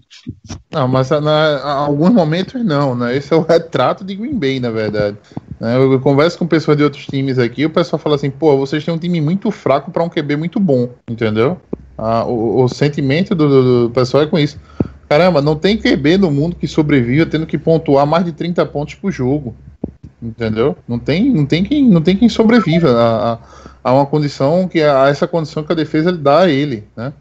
Não, 0.73 0.89
mas 0.89 1.11
na, 1.11 1.61
em 1.63 1.87
alguns 1.87 2.11
momentos 2.11 2.65
não, 2.65 2.95
né? 2.95 3.17
Esse 3.17 3.33
é 3.33 3.37
o 3.37 3.43
retrato 3.43 4.05
de 4.05 4.15
Green 4.15 4.39
Bay, 4.39 4.59
na 4.59 4.71
verdade. 4.71 5.17
Né, 5.61 5.77
Eu, 5.77 6.01
converso 6.01 6.39
com 6.39 6.47
pessoas 6.47 6.77
de 6.77 6.83
outros 6.83 7.07
times 7.07 7.39
aqui, 7.39 7.67
o 7.67 7.71
pessoal 7.71 8.01
fala 8.01 8.17
assim, 8.17 8.31
pô, 8.31 8.57
vocês 8.57 8.85
têm 8.85 8.93
um 8.95 8.99
time 8.99 9.21
muito 9.21 9.51
fraco 9.51 9.91
para 9.91 10.03
um 10.03 10.09
QB 10.09 10.37
muito 10.37 10.59
bom, 10.59 10.89
entendeu? 11.09 11.59
Ah, 11.97 12.25
o, 12.25 12.65
o 12.65 12.69
sentimento 12.69 13.35
do, 13.35 13.49
do- 13.49 13.89
do 13.89 13.91
pessoal 13.91 14.23
é 14.25 14.27
com 14.27 14.39
isso. 14.39 14.59
Caramba, 15.12 15.42
não 15.42 15.55
tem 15.55 15.77
QB 15.77 16.16
no 16.16 16.31
mundo 16.31 16.57
que 16.57 16.66
sobreviva 16.66 17.27
tendo 17.27 17.44
que 17.44 17.59
pontuar 17.59 18.07
mais 18.07 18.25
de 18.25 18.33
30 18.33 18.64
pontos 18.64 18.94
por 18.94 19.12
jogo. 19.12 19.55
Entendeu? 20.22 20.75
Não 20.88 20.98
tem, 20.98 21.31
não 21.31 21.44
tem, 21.44 21.62
quem, 21.62 21.87
não 21.87 22.01
tem 22.01 22.16
quem 22.16 22.31
sobreviva 22.31 22.90
a, 22.90 23.38
a, 23.85 23.92
uma 23.92 24.07
condição 24.07 24.66
que 24.66 24.81
a 24.81 25.09
essa 25.09 25.29
condição 25.29 25.64
que 25.64 25.70
a 25.70 25.75
defesa 25.75 26.11
dá 26.12 26.44
a 26.44 26.48
ele, 26.48 26.85
né? 26.96 27.12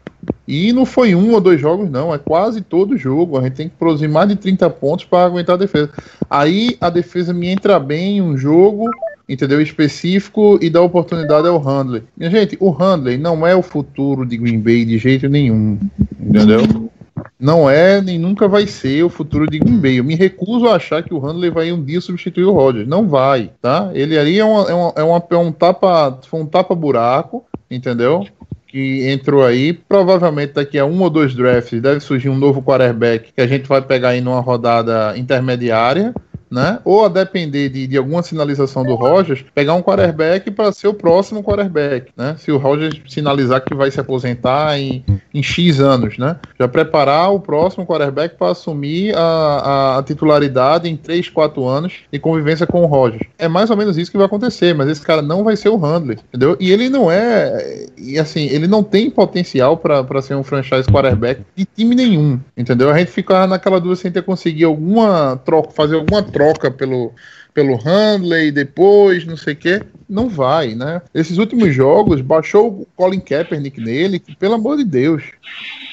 E 0.48 0.72
não 0.72 0.86
foi 0.86 1.14
um 1.14 1.32
ou 1.32 1.40
dois 1.40 1.60
jogos, 1.60 1.90
não. 1.90 2.14
É 2.14 2.16
quase 2.16 2.62
todo 2.62 2.96
jogo. 2.96 3.36
A 3.38 3.42
gente 3.42 3.56
tem 3.56 3.68
que 3.68 3.76
produzir 3.76 4.08
mais 4.08 4.26
de 4.26 4.36
30 4.36 4.70
pontos 4.70 5.04
para 5.04 5.26
aguentar 5.26 5.56
a 5.56 5.58
defesa. 5.58 5.90
Aí 6.30 6.78
a 6.80 6.88
defesa 6.88 7.34
me 7.34 7.48
entra 7.48 7.78
bem 7.78 8.16
em 8.16 8.22
um 8.22 8.38
jogo, 8.38 8.88
entendeu? 9.28 9.60
Específico 9.60 10.58
e 10.62 10.70
dá 10.70 10.80
oportunidade 10.80 11.46
ao 11.46 11.58
Handley. 11.58 12.04
Minha 12.16 12.30
gente, 12.30 12.56
o 12.58 12.70
Handley 12.70 13.18
não 13.18 13.46
é 13.46 13.54
o 13.54 13.62
futuro 13.62 14.24
de 14.24 14.38
Green 14.38 14.60
Bay 14.60 14.82
de 14.86 14.96
jeito 14.96 15.28
nenhum. 15.28 15.78
Entendeu? 16.18 16.90
Não 17.38 17.68
é 17.68 18.00
nem 18.00 18.18
nunca 18.18 18.48
vai 18.48 18.66
ser 18.66 19.02
o 19.02 19.08
futuro 19.08 19.48
de 19.48 19.58
Green 19.58 19.78
Bay. 19.78 19.98
Eu 19.98 20.04
me 20.04 20.14
recuso 20.14 20.68
a 20.68 20.76
achar 20.76 21.02
que 21.02 21.14
o 21.14 21.18
Handley 21.18 21.50
vai 21.50 21.72
um 21.72 21.82
dia 21.82 22.00
substituir 22.00 22.44
o 22.44 22.52
Rodgers. 22.52 22.88
Não 22.88 23.08
vai, 23.08 23.50
tá? 23.60 23.90
Ele 23.94 24.18
ali 24.18 24.38
é, 24.38 24.44
uma, 24.44 24.70
é, 24.70 25.02
uma, 25.02 25.18
é, 25.18 25.34
é 25.34 25.36
um 25.36 25.52
tapa, 25.52 26.18
foi 26.26 26.40
um 26.40 26.46
tapa 26.46 26.74
buraco, 26.74 27.44
entendeu? 27.70 28.26
Que 28.66 29.10
entrou 29.10 29.44
aí. 29.44 29.72
Provavelmente 29.72 30.54
daqui 30.54 30.78
a 30.78 30.84
um 30.84 31.00
ou 31.02 31.10
dois 31.10 31.34
drafts 31.34 31.80
deve 31.80 32.00
surgir 32.00 32.28
um 32.28 32.38
novo 32.38 32.62
quarterback 32.62 33.32
que 33.32 33.40
a 33.40 33.46
gente 33.46 33.68
vai 33.68 33.82
pegar 33.82 34.10
aí 34.10 34.20
numa 34.20 34.40
rodada 34.40 35.16
intermediária. 35.16 36.14
Né? 36.52 36.78
Ou 36.84 37.06
a 37.06 37.08
depender 37.08 37.70
de, 37.70 37.86
de 37.86 37.96
alguma 37.96 38.22
sinalização 38.22 38.84
do 38.84 38.94
Rogers, 38.94 39.42
pegar 39.54 39.72
um 39.72 39.82
quarterback 39.82 40.50
para 40.50 40.70
ser 40.70 40.86
o 40.86 40.92
próximo 40.92 41.42
quarterback, 41.42 42.12
né? 42.14 42.36
Se 42.38 42.52
o 42.52 42.58
Rogers 42.58 43.00
sinalizar 43.08 43.64
que 43.64 43.74
vai 43.74 43.90
se 43.90 43.98
aposentar 43.98 44.78
em, 44.78 45.02
em 45.32 45.42
X 45.42 45.80
anos, 45.80 46.18
né? 46.18 46.36
Já 46.60 46.68
preparar 46.68 47.32
o 47.32 47.40
próximo 47.40 47.86
quarterback 47.86 48.36
para 48.36 48.50
assumir 48.50 49.16
a, 49.16 49.96
a 49.96 50.02
titularidade 50.02 50.90
em 50.90 50.96
3, 50.96 51.30
4 51.30 51.66
anos 51.66 51.94
de 52.12 52.18
convivência 52.18 52.66
com 52.66 52.82
o 52.82 52.86
Rogers. 52.86 53.26
É 53.38 53.48
mais 53.48 53.70
ou 53.70 53.76
menos 53.76 53.96
isso 53.96 54.10
que 54.10 54.18
vai 54.18 54.26
acontecer, 54.26 54.74
mas 54.74 54.90
esse 54.90 55.00
cara 55.00 55.22
não 55.22 55.42
vai 55.42 55.56
ser 55.56 55.70
o 55.70 55.78
Handley, 55.78 56.18
entendeu? 56.28 56.54
E 56.60 56.70
ele 56.70 56.90
não 56.90 57.10
é, 57.10 57.86
e 57.96 58.18
assim, 58.18 58.44
ele 58.44 58.66
não 58.66 58.82
tem 58.82 59.08
potencial 59.08 59.78
para 59.78 60.20
ser 60.20 60.34
um 60.34 60.44
franchise 60.44 60.86
quarterback 60.86 61.40
de 61.56 61.64
time 61.64 61.94
nenhum, 61.94 62.38
entendeu? 62.54 62.90
A 62.90 62.98
gente 62.98 63.10
fica 63.10 63.46
naquela 63.46 63.80
dúvida 63.80 63.96
se 63.96 64.06
a 64.06 64.10
gente 64.10 64.16
ia 64.16 64.22
conseguir 64.22 64.64
alguma 64.64 65.40
troca, 65.42 65.70
fazer 65.70 65.96
alguma 65.96 66.22
troca 66.22 66.41
pelo 66.76 67.12
pelo 67.54 67.76
Handley 67.76 68.50
depois, 68.50 69.26
não 69.26 69.36
sei 69.36 69.52
o 69.52 69.56
que, 69.56 69.82
não 70.08 70.26
vai, 70.26 70.74
né? 70.74 71.02
Esses 71.14 71.36
últimos 71.36 71.74
jogos 71.74 72.22
baixou 72.22 72.68
o 72.68 72.86
Colin 72.96 73.20
Kaepernick 73.20 73.78
nele, 73.78 74.18
que, 74.18 74.34
pelo 74.34 74.54
amor 74.54 74.78
de 74.78 74.84
Deus, 74.84 75.22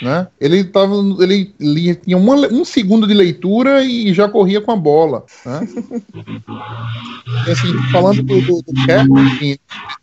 né? 0.02 0.28
Ele 0.40 0.64
tava, 0.64 0.96
ele 1.20 1.52
tinha 1.96 2.18
uma- 2.18 2.48
um 2.48 2.64
segundo 2.64 3.06
de 3.06 3.14
leitura 3.14 3.84
e 3.84 4.14
já 4.14 4.30
corria 4.30 4.62
com 4.62 4.72
a 4.72 4.76
bola, 4.78 5.26
né? 5.46 5.60
Assim, 7.52 7.74
falando 7.92 8.24
do, 8.24 8.42
do, 8.42 8.62
do 8.62 8.86
Kaepernick, 8.88 9.60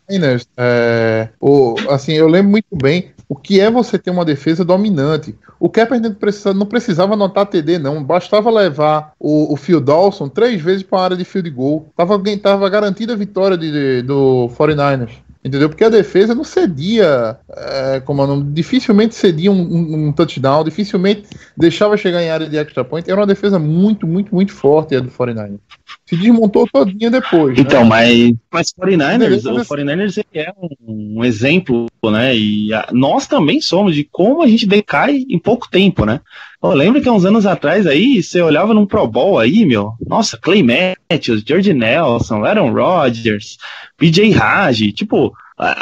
Niners, 0.09 0.47
é, 0.57 1.29
o, 1.41 1.75
assim, 1.89 2.13
eu 2.13 2.27
lembro 2.27 2.51
muito 2.51 2.67
bem 2.71 3.11
o 3.29 3.35
que 3.35 3.59
é 3.59 3.69
você 3.69 3.97
ter 3.99 4.09
uma 4.09 4.23
defesa 4.23 4.63
dominante. 4.63 5.35
O 5.59 5.69
Kaepernick 5.69 6.15
não 6.55 6.65
precisava, 6.65 7.13
anotar 7.13 7.45
TD, 7.45 7.77
não. 7.77 8.03
Bastava 8.03 8.49
levar 8.49 9.13
o, 9.19 9.51
o 9.53 9.57
Phil 9.57 9.81
Dawson 9.81 10.29
três 10.29 10.61
vezes 10.61 10.83
para 10.83 10.99
a 10.99 11.03
área 11.03 11.17
de 11.17 11.25
field 11.25 11.49
goal. 11.49 11.91
Tava, 11.95 12.21
tava 12.41 12.69
garantida 12.69 13.13
a 13.13 13.17
vitória 13.17 13.57
de, 13.57 13.71
de- 13.71 14.01
do 14.03 14.49
49ers. 14.57 15.26
Entendeu? 15.47 15.69
Porque 15.69 15.83
a 15.83 15.89
defesa 15.89 16.35
não 16.35 16.43
cedia, 16.43 17.37
é, 17.55 17.99
como 18.01 18.21
é 18.21 18.25
o 18.25 18.27
nome, 18.27 18.51
dificilmente 18.51 19.15
cedia 19.15 19.51
um, 19.51 19.55
um- 19.61 20.07
um 20.07 20.11
touchdown, 20.11 20.63
dificilmente 20.63 21.23
deixava 21.55 21.95
chegar 21.95 22.21
em 22.21 22.29
área 22.29 22.47
de 22.49 22.57
extra 22.57 22.83
point. 22.83 23.09
Era 23.09 23.19
uma 23.21 23.25
defesa 23.27 23.57
muito, 23.57 24.05
muito, 24.05 24.33
muito 24.35 24.51
forte 24.51 24.95
a 24.95 24.99
do 24.99 25.09
49ers. 25.09 25.59
Se 26.05 26.17
desmontou 26.17 26.67
todinha 26.71 27.09
depois. 27.09 27.55
né? 27.57 27.63
Então, 27.65 27.85
mas, 27.85 28.33
mas 28.51 28.73
49ers, 28.73 29.17
Beleza, 29.19 29.51
o 29.51 29.55
mas- 29.55 29.67
49ers 29.67 30.17
ele 30.17 30.43
é 30.45 30.51
um, 30.85 31.19
um 31.19 31.23
exemplo, 31.25 31.85
né? 32.05 32.35
E 32.35 32.73
a- 32.73 32.89
nós 32.91 33.25
também 33.27 33.61
somos 33.61 33.95
de 33.95 34.03
como 34.03 34.41
a 34.43 34.47
gente 34.47 34.65
decai 34.67 35.23
em 35.29 35.39
pouco 35.39 35.69
tempo, 35.69 36.05
né? 36.05 36.19
Eu 36.61 36.73
lembro 36.73 37.01
que 37.01 37.07
há 37.07 37.13
uns 37.13 37.25
anos 37.25 37.45
atrás 37.45 37.85
aí, 37.85 38.21
você 38.21 38.41
olhava 38.41 38.73
num 38.73 38.85
Pro 38.85 39.07
Bowl 39.07 39.37
aí, 39.37 39.65
meu, 39.65 39.93
nossa, 40.05 40.37
Clay 40.37 40.63
Matthews, 40.63 41.43
George 41.45 41.71
Nelson, 41.73 42.43
Aaron 42.43 42.73
Rodgers, 42.73 43.57
PJ 43.95 44.31
Raj, 44.31 44.91
tipo, 44.91 45.33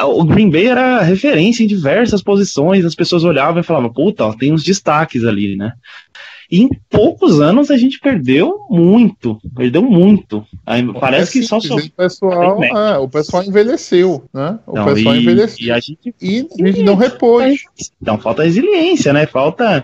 o 0.04 0.24
Green 0.26 0.50
Bay 0.50 0.68
era 0.68 1.02
referência 1.02 1.64
em 1.64 1.68
diversas 1.68 2.22
posições, 2.22 2.86
as 2.86 2.96
pessoas 2.96 3.24
olhavam 3.24 3.62
e 3.62 3.64
falavam, 3.64 3.92
puta, 3.92 4.26
ó, 4.26 4.34
tem 4.34 4.54
uns 4.54 4.64
destaques 4.64 5.24
ali, 5.24 5.56
né? 5.56 5.74
E 6.52 6.62
em 6.62 6.70
poucos 6.90 7.42
anos 7.42 7.72
a 7.72 7.78
gente 7.78 8.00
perdeu 8.00 8.66
muito, 8.70 9.40
perdeu 9.56 9.82
muito. 9.82 10.46
Aí 10.66 10.86
parece 10.94 11.32
que 11.32 11.44
só 11.44 11.58
o 11.58 11.90
pessoal, 11.90 12.64
é, 12.64 12.98
o 12.98 13.10
pessoal 13.10 13.44
envelheceu, 13.44 14.24
né? 14.34 14.60
O 14.68 14.76
Não, 14.76 14.86
pessoal 14.86 15.16
e, 15.16 15.22
envelheceu 15.22 15.66
e 15.66 15.72
a 15.72 15.80
gente 15.80 16.16
e 16.22 16.48
a 16.62 16.68
gente 16.68 16.84
não 16.84 16.96
repôs. 16.96 17.62
Então 18.00 18.20
falta 18.20 18.44
resiliência, 18.44 19.12
né? 19.12 19.26
Falta. 19.26 19.84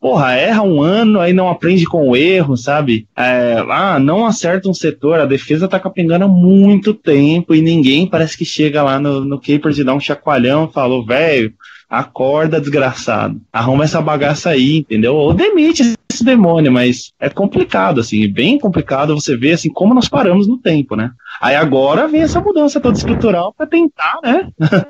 Porra, 0.00 0.32
erra 0.32 0.62
um 0.62 0.80
ano, 0.80 1.20
aí 1.20 1.34
não 1.34 1.50
aprende 1.50 1.84
com 1.84 2.08
o 2.08 2.16
erro, 2.16 2.56
sabe? 2.56 3.06
É, 3.14 3.62
ah, 3.68 3.98
não 3.98 4.24
acerta 4.24 4.66
um 4.66 4.72
setor, 4.72 5.20
a 5.20 5.26
defesa 5.26 5.68
tá 5.68 5.78
capengando 5.78 6.24
há 6.24 6.28
muito 6.28 6.94
tempo 6.94 7.54
e 7.54 7.60
ninguém 7.60 8.06
parece 8.06 8.36
que 8.36 8.44
chega 8.44 8.82
lá 8.82 8.98
no, 8.98 9.24
no 9.26 9.38
Capers 9.38 9.78
e 9.78 9.84
dá 9.84 9.92
um 9.92 10.00
chacoalhão 10.00 10.64
e 10.64 10.72
falou, 10.72 11.04
velho, 11.04 11.52
acorda, 11.88 12.60
desgraçado. 12.60 13.38
Arruma 13.52 13.84
essa 13.84 14.00
bagaça 14.00 14.48
aí, 14.48 14.78
entendeu? 14.78 15.14
Ou 15.14 15.34
demite 15.34 15.82
esse 16.10 16.24
demônio, 16.24 16.70
mas 16.72 17.12
é 17.18 17.28
complicado, 17.28 18.00
assim, 18.00 18.26
bem 18.30 18.58
complicado 18.58 19.14
você 19.14 19.36
ver, 19.36 19.52
assim, 19.52 19.68
como 19.70 19.94
nós 19.94 20.08
paramos 20.08 20.46
no 20.46 20.58
tempo, 20.58 20.94
né? 20.96 21.10
Aí 21.40 21.56
agora 21.56 22.06
vem 22.08 22.22
essa 22.22 22.40
mudança 22.40 22.80
toda 22.80 22.96
estrutural 22.98 23.52
para 23.56 23.66
tentar, 23.66 24.18
né? 24.22 24.48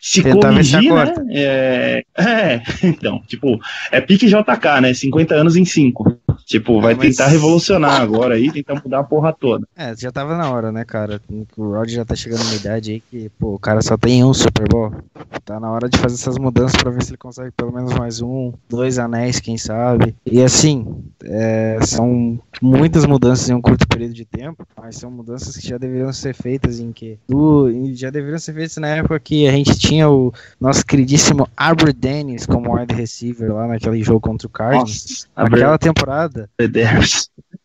se 0.00 0.22
Tentar 0.22 0.50
corrigir, 0.50 0.92
né? 0.92 1.14
É, 1.30 2.02
é, 2.18 2.62
então, 2.82 3.20
tipo, 3.26 3.58
é 3.90 4.00
pique 4.00 4.26
JK, 4.26 4.80
né? 4.82 4.92
50 4.94 5.34
anos 5.34 5.56
em 5.56 5.64
5. 5.64 6.18
Tipo, 6.44 6.80
vai 6.80 6.92
É, 6.92 6.96
mas- 6.96 7.16
tentar 7.16 7.28
revolucionar 7.30 8.00
agora 8.00 8.34
aí, 8.34 8.50
tentar 8.52 8.74
mudar 8.74 8.98
a 9.00 9.04
porra 9.04 9.32
toda. 9.32 9.66
É, 9.76 9.94
já 9.96 10.10
tava 10.10 10.36
na 10.36 10.50
hora, 10.50 10.70
né, 10.70 10.84
cara? 10.84 11.20
O 11.56 11.70
Rod 11.72 11.88
já 11.88 12.04
tá 12.04 12.14
chegando 12.14 12.44
numa 12.44 12.54
idade 12.56 12.90
aí 12.92 13.00
que, 13.00 13.30
pô, 13.38 13.54
o 13.54 13.58
cara 13.58 13.80
só 13.80 13.96
tem 13.96 14.22
um 14.24 14.34
Super 14.34 14.68
Bowl. 14.68 14.92
Tá 15.44 15.60
na 15.60 15.70
hora 15.70 15.88
de 15.88 15.98
fazer 15.98 16.14
essas 16.14 16.38
mudanças 16.38 16.76
pra 16.80 16.90
ver 16.90 17.02
se 17.02 17.10
ele 17.10 17.18
consegue 17.18 17.50
pelo 17.50 17.72
menos 17.72 17.92
mais 17.92 18.22
um, 18.22 18.52
dois 18.68 18.98
anéis, 18.98 19.40
quem 19.40 19.58
sabe. 19.58 20.14
E 20.24 20.42
assim, 20.42 21.04
é, 21.24 21.78
são 21.82 22.38
muitas 22.62 23.04
mudanças 23.06 23.48
em 23.50 23.54
um 23.54 23.60
curto 23.60 23.86
período 23.86 24.14
de 24.14 24.24
tempo, 24.24 24.66
mas 24.80 24.96
são 24.96 25.10
mudanças 25.10 25.56
que 25.56 25.68
já 25.68 25.76
deveriam 25.76 26.12
ser 26.12 26.34
feitas 26.34 26.80
em 26.80 26.92
que. 26.92 27.18
do- 27.28 27.70
já 27.94 28.10
deveriam 28.10 28.38
ser 28.38 28.54
feitas 28.54 28.76
na 28.78 28.88
época 28.88 29.20
que 29.20 29.46
a 29.46 29.52
gente 29.52 29.78
tinha 29.78 30.08
o 30.08 30.32
nosso 30.60 30.84
queridíssimo 30.86 31.48
Arbor 31.56 31.92
Dennis 31.92 32.46
como 32.46 32.74
wide 32.76 32.94
receiver 32.94 33.52
lá 33.52 33.66
naquele 33.66 34.02
jogo 34.02 34.20
contra 34.20 34.46
o 34.46 34.50
Cardinals. 34.50 35.26
Nossa, 35.36 35.50
Naquela 35.50 35.78
temporada. 35.78 36.48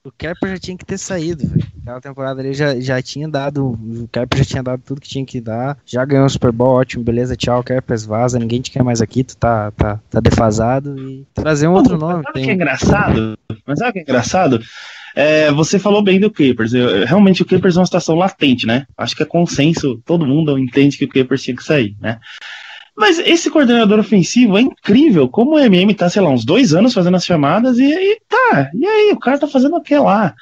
O 0.04 0.12
Kepler 0.12 0.54
já 0.54 0.60
tinha 0.60 0.78
que 0.78 0.86
ter 0.86 0.98
saído, 0.98 1.48
velho. 1.48 1.68
Aquela 1.82 2.02
temporada 2.02 2.40
ali 2.42 2.54
já, 2.54 2.80
já 2.80 3.02
tinha 3.02 3.28
dado. 3.28 3.68
O 3.68 4.08
Kepler 4.12 4.44
já 4.44 4.46
tinha 4.50 4.64
dado 4.64 4.82
tudo 4.86 5.02
que 5.02 5.10
tinha 5.10 5.26
que 5.26 5.42
dar. 5.42 5.78
Já 5.86 6.06
ganhou 6.06 6.26
o 6.26 6.30
Super 6.30 6.52
Bowl, 6.52 6.76
ótimo, 6.76 7.04
beleza, 7.04 7.36
tchau, 7.36 7.64
Kepler, 7.64 8.00
vaza. 8.08 8.40
Ninguém 8.40 8.62
te 8.62 8.72
quer 8.72 8.84
mais 8.84 9.02
aqui, 9.02 9.24
tu 9.24 9.36
tá, 9.38 9.72
tá, 9.72 10.00
tá 10.10 10.20
defasado. 10.20 10.98
E 11.00 11.26
trazer 11.34 11.68
um 11.68 11.74
outro 11.74 11.98
nome. 11.98 12.24
Sabe 12.24 12.30
o 12.30 12.34
que 12.34 12.40
é 12.40 12.46
Tem, 12.46 12.56
engraçado? 12.56 13.38
Mas 13.66 13.80
sabe 13.80 13.90
o 13.90 13.94
que 13.94 14.00
é 14.00 14.02
engraçado? 14.04 14.60
É, 15.16 15.52
você 15.52 15.80
falou 15.80 16.04
bem 16.04 16.20
do 16.20 16.30
Capers. 16.32 16.74
Eu- 16.74 17.06
realmente 17.06 17.42
o 17.42 17.46
Capers 17.46 17.76
é 17.76 17.80
uma 17.80 17.86
situação 17.86 18.16
latente, 18.16 18.66
né? 18.66 18.86
Acho 18.98 19.16
que 19.16 19.24
é 19.24 19.26
consenso, 19.26 20.02
todo 20.06 20.26
mundo 20.26 20.58
entende 20.58 20.98
que 20.98 21.06
o 21.06 21.10
Capers 21.10 21.42
tinha 21.44 21.56
que 21.58 21.64
sair, 21.64 21.96
né? 22.00 22.20
Mas 23.00 23.18
esse 23.20 23.50
coordenador 23.50 23.98
ofensivo 24.00 24.58
é 24.58 24.62
incrível. 24.62 25.30
Como 25.30 25.52
o 25.56 25.60
MM 25.60 25.94
tá, 25.94 26.10
sei 26.10 26.22
lá, 26.22 26.30
uns 26.30 26.44
dois 26.44 26.74
anos 26.74 26.94
fazendo 26.94 27.16
as 27.16 27.26
chamadas 27.26 27.80
e, 27.80 27.86
e 27.86 28.20
tá. 28.28 28.70
E 28.74 28.86
aí, 28.86 29.12
o 29.14 29.20
cara 29.20 29.40
tá 29.40 29.48
fazendo 29.48 29.78
o 29.78 29.82
que 29.82 29.96
lá? 29.98 30.36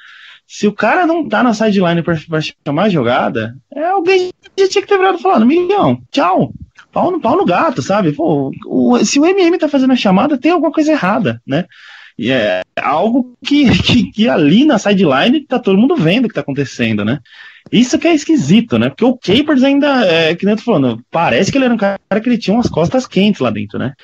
Se 0.44 0.66
o 0.66 0.72
cara 0.72 1.06
não 1.06 1.28
tá 1.28 1.40
na 1.42 1.54
sideline 1.54 2.02
pra, 2.02 2.16
pra 2.28 2.40
chamar 2.40 2.84
a 2.84 2.88
jogada, 2.88 3.54
é 3.72 3.84
alguém 3.86 4.30
já 4.58 4.68
tinha 4.68 4.82
que 4.82 4.88
ter 4.88 4.98
virado 4.98 5.18
falando, 5.18 5.46
milhão, 5.46 6.00
tchau. 6.10 6.52
Pau 6.90 7.10
no, 7.12 7.20
pau 7.20 7.36
no 7.36 7.44
gato, 7.44 7.80
sabe? 7.80 8.12
Pô, 8.12 8.50
o- 8.66 8.98
se 9.04 9.20
o 9.20 9.26
MM 9.26 9.56
tá 9.58 9.68
fazendo 9.68 9.92
a 9.92 9.96
chamada, 9.96 10.38
tem 10.38 10.50
alguma 10.50 10.72
coisa 10.72 10.90
errada, 10.90 11.40
né? 11.46 11.64
E 12.18 12.32
é 12.32 12.62
algo 12.82 13.36
que, 13.44 13.70
que, 13.82 14.10
que 14.10 14.28
ali 14.28 14.64
na 14.64 14.78
sideline 14.78 15.44
tá 15.46 15.58
todo 15.60 15.78
mundo 15.78 15.94
vendo 15.94 16.24
o 16.24 16.28
que 16.28 16.34
tá 16.34 16.40
acontecendo, 16.40 17.04
né? 17.04 17.20
Isso 17.70 17.98
que 17.98 18.08
é 18.08 18.14
esquisito, 18.14 18.78
né? 18.78 18.88
Porque 18.88 19.04
o 19.04 19.16
Capers 19.16 19.62
ainda, 19.62 20.04
é, 20.06 20.34
que 20.34 20.44
nem 20.44 20.52
eu 20.52 20.58
tô 20.58 20.64
falando, 20.64 21.02
parece 21.10 21.50
que 21.50 21.58
ele 21.58 21.66
era 21.66 21.74
um 21.74 21.78
cara 21.78 21.98
que 22.22 22.28
ele 22.28 22.38
tinha 22.38 22.54
umas 22.54 22.68
costas 22.68 23.06
quentes 23.06 23.40
lá 23.40 23.50
dentro, 23.50 23.78
né? 23.78 23.94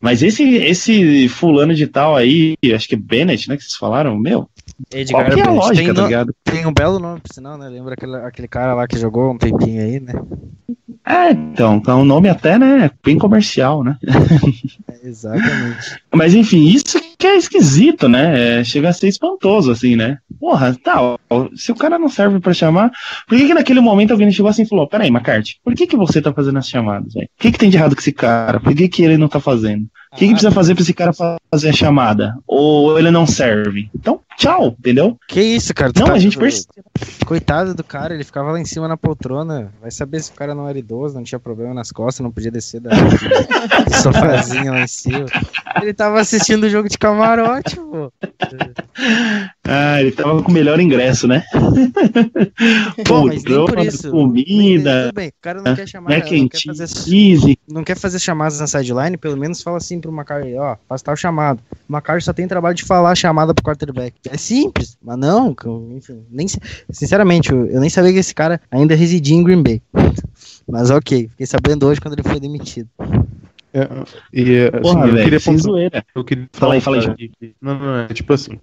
Mas 0.00 0.22
esse, 0.22 0.56
esse 0.56 1.28
fulano 1.28 1.74
de 1.74 1.86
tal 1.86 2.14
aí, 2.14 2.54
acho 2.74 2.88
que 2.88 2.94
é 2.94 2.98
Bennett, 2.98 3.48
né, 3.48 3.56
que 3.56 3.62
vocês 3.62 3.76
falaram, 3.76 4.16
meu, 4.16 4.48
Edgar 4.92 5.24
qual 5.24 5.34
que 5.34 5.40
é 5.40 5.44
a 5.44 5.50
lógica, 5.50 5.84
tem, 5.86 5.94
tá 5.94 6.04
ligado? 6.04 6.34
tem 6.44 6.66
um 6.66 6.72
belo 6.72 6.98
nome, 6.98 7.20
por 7.20 7.32
sinal, 7.32 7.56
né? 7.56 7.68
Lembra 7.68 7.94
aquele, 7.94 8.14
aquele 8.16 8.48
cara 8.48 8.74
lá 8.74 8.86
que 8.86 8.98
jogou 8.98 9.32
um 9.32 9.38
tempinho 9.38 9.82
aí, 9.82 9.98
né? 9.98 10.12
É, 11.04 11.30
então, 11.30 11.82
é 11.86 11.94
um 11.94 12.04
nome 12.04 12.28
até, 12.28 12.58
né, 12.58 12.90
bem 13.02 13.16
comercial, 13.16 13.82
né? 13.82 13.96
É, 14.88 15.08
exatamente. 15.08 16.00
Mas 16.14 16.34
enfim, 16.34 16.66
isso 16.66 16.98
que 17.18 17.26
é 17.26 17.36
esquisito, 17.36 18.08
né? 18.08 18.60
É, 18.60 18.64
chega 18.64 18.88
a 18.88 18.92
ser 18.92 19.08
espantoso, 19.08 19.70
assim, 19.70 19.96
né? 19.96 20.18
Porra, 20.38 20.74
tá, 20.82 21.00
ó, 21.00 21.48
se 21.54 21.72
o 21.72 21.76
cara 21.76 21.98
não 21.98 22.08
serve 22.08 22.40
pra 22.40 22.52
chamar, 22.52 22.90
por 23.26 23.36
que, 23.36 23.46
que 23.46 23.54
naquele 23.54 23.80
momento 23.80 24.12
alguém 24.12 24.30
chegou 24.30 24.50
assim 24.50 24.62
e 24.62 24.68
falou: 24.68 24.86
Peraí, 24.86 25.08
McCarthy, 25.08 25.56
por 25.64 25.74
que, 25.74 25.86
que 25.86 25.96
você 25.96 26.20
tá 26.20 26.32
fazendo 26.32 26.58
as 26.58 26.68
chamadas, 26.68 27.14
velho? 27.14 27.26
O 27.26 27.42
que, 27.42 27.52
que 27.52 27.58
tem 27.58 27.70
de 27.70 27.76
errado 27.76 27.94
com 27.94 28.00
esse 28.00 28.12
cara? 28.12 28.60
Por 28.60 28.74
que, 28.74 28.88
que 28.88 29.02
ele 29.02 29.16
não 29.16 29.28
tá 29.28 29.40
fazendo? 29.40 29.86
O 30.16 30.18
que, 30.18 30.24
que 30.28 30.32
precisa 30.32 30.50
fazer 30.50 30.74
pra 30.74 30.82
esse 30.82 30.94
cara 30.94 31.12
fa- 31.12 31.36
fazer 31.50 31.68
a 31.68 31.72
chamada? 31.74 32.34
Ou 32.46 32.98
ele 32.98 33.10
não 33.10 33.26
serve? 33.26 33.90
Então, 33.94 34.18
tchau, 34.38 34.74
entendeu? 34.78 35.18
Que 35.28 35.42
isso, 35.42 35.74
cara? 35.74 35.92
Não, 35.94 36.06
tá- 36.06 36.12
a 36.14 36.18
gente 36.18 36.38
percebe. 36.38 36.66
Coitado 37.26 37.74
do 37.74 37.84
cara, 37.84 38.14
ele 38.14 38.24
ficava 38.24 38.50
lá 38.50 38.58
em 38.58 38.64
cima 38.64 38.88
na 38.88 38.96
poltrona. 38.96 39.70
Vai 39.78 39.90
saber 39.90 40.22
se 40.22 40.30
o 40.30 40.34
cara 40.34 40.54
não 40.54 40.66
era 40.66 40.78
idoso, 40.78 41.14
não 41.14 41.22
tinha 41.22 41.38
problema 41.38 41.74
nas 41.74 41.92
costas, 41.92 42.24
não 42.24 42.30
podia 42.30 42.50
descer 42.50 42.80
da 42.80 42.90
do 43.84 43.94
sofazinho 44.02 44.72
lá 44.72 44.80
em 44.80 44.86
cima. 44.88 45.26
Ele 45.82 45.92
tava 45.92 46.18
assistindo 46.18 46.64
o 46.64 46.70
jogo 46.70 46.88
de 46.88 46.96
camarote, 46.96 47.76
pô. 47.76 48.10
Ah, 49.64 50.00
ele 50.00 50.12
tava 50.12 50.42
com 50.42 50.50
o 50.50 50.54
melhor 50.54 50.80
ingresso, 50.80 51.28
né? 51.28 51.44
Pô, 53.06 53.30
isso. 53.82 54.10
comida, 54.10 55.06
Tudo 55.08 55.14
bem, 55.14 55.28
o 55.28 55.32
cara 55.40 55.62
não 55.62 55.74
quer 55.74 55.86
chamar, 55.88 56.10
mac 56.10 56.30
não 56.30 56.48
quer 56.48 56.60
fazer 56.64 57.56
não 57.68 57.84
quer 57.84 57.96
fazer 57.96 58.18
chamadas 58.18 58.60
na 58.60 58.66
sideline, 58.66 59.16
pelo 59.16 59.36
menos 59.36 59.62
fala 59.62 59.76
assim 59.76 60.00
pro 60.06 60.16
Macari, 60.16 60.56
ó, 60.56 60.76
faz 60.88 61.02
tal 61.02 61.16
chamado. 61.16 61.60
O 61.88 61.92
Macari 61.92 62.22
só 62.22 62.32
tem 62.32 62.46
trabalho 62.48 62.74
de 62.74 62.84
falar 62.84 63.10
a 63.10 63.14
chamada 63.14 63.52
pro 63.54 63.64
quarterback. 63.64 64.14
É 64.28 64.36
simples, 64.36 64.96
mas 65.02 65.18
não, 65.18 65.54
enfim, 65.96 66.24
nem, 66.30 66.46
sinceramente, 66.90 67.50
eu, 67.52 67.66
eu 67.66 67.80
nem 67.80 67.90
sabia 67.90 68.12
que 68.12 68.18
esse 68.18 68.34
cara 68.34 68.60
ainda 68.70 68.94
residia 68.94 69.36
em 69.36 69.42
Green 69.44 69.62
Bay. 69.62 69.82
Mas 70.68 70.90
ok, 70.90 71.28
fiquei 71.28 71.46
sabendo 71.46 71.86
hoje 71.86 72.00
quando 72.00 72.14
ele 72.14 72.24
foi 72.24 72.40
demitido. 72.40 72.88
É, 73.72 73.88
e, 74.32 74.64
assim, 74.66 74.80
Porra, 74.82 75.06
eu 75.06 75.12
velho, 75.12 75.24
queria 75.24 75.38
sem 75.38 75.54
pontuar- 75.54 75.72
zoeira. 75.74 76.04
Eu 76.12 76.24
queria 76.24 76.48
Fala 76.52 76.74
aí, 76.74 76.80
fala 76.80 76.96
aí, 76.96 77.02
falar 77.04 77.14
que- 77.16 77.54
Não, 77.62 77.78
não, 77.78 77.96
é 78.00 78.06
tipo 78.08 78.32
assim. 78.32 78.58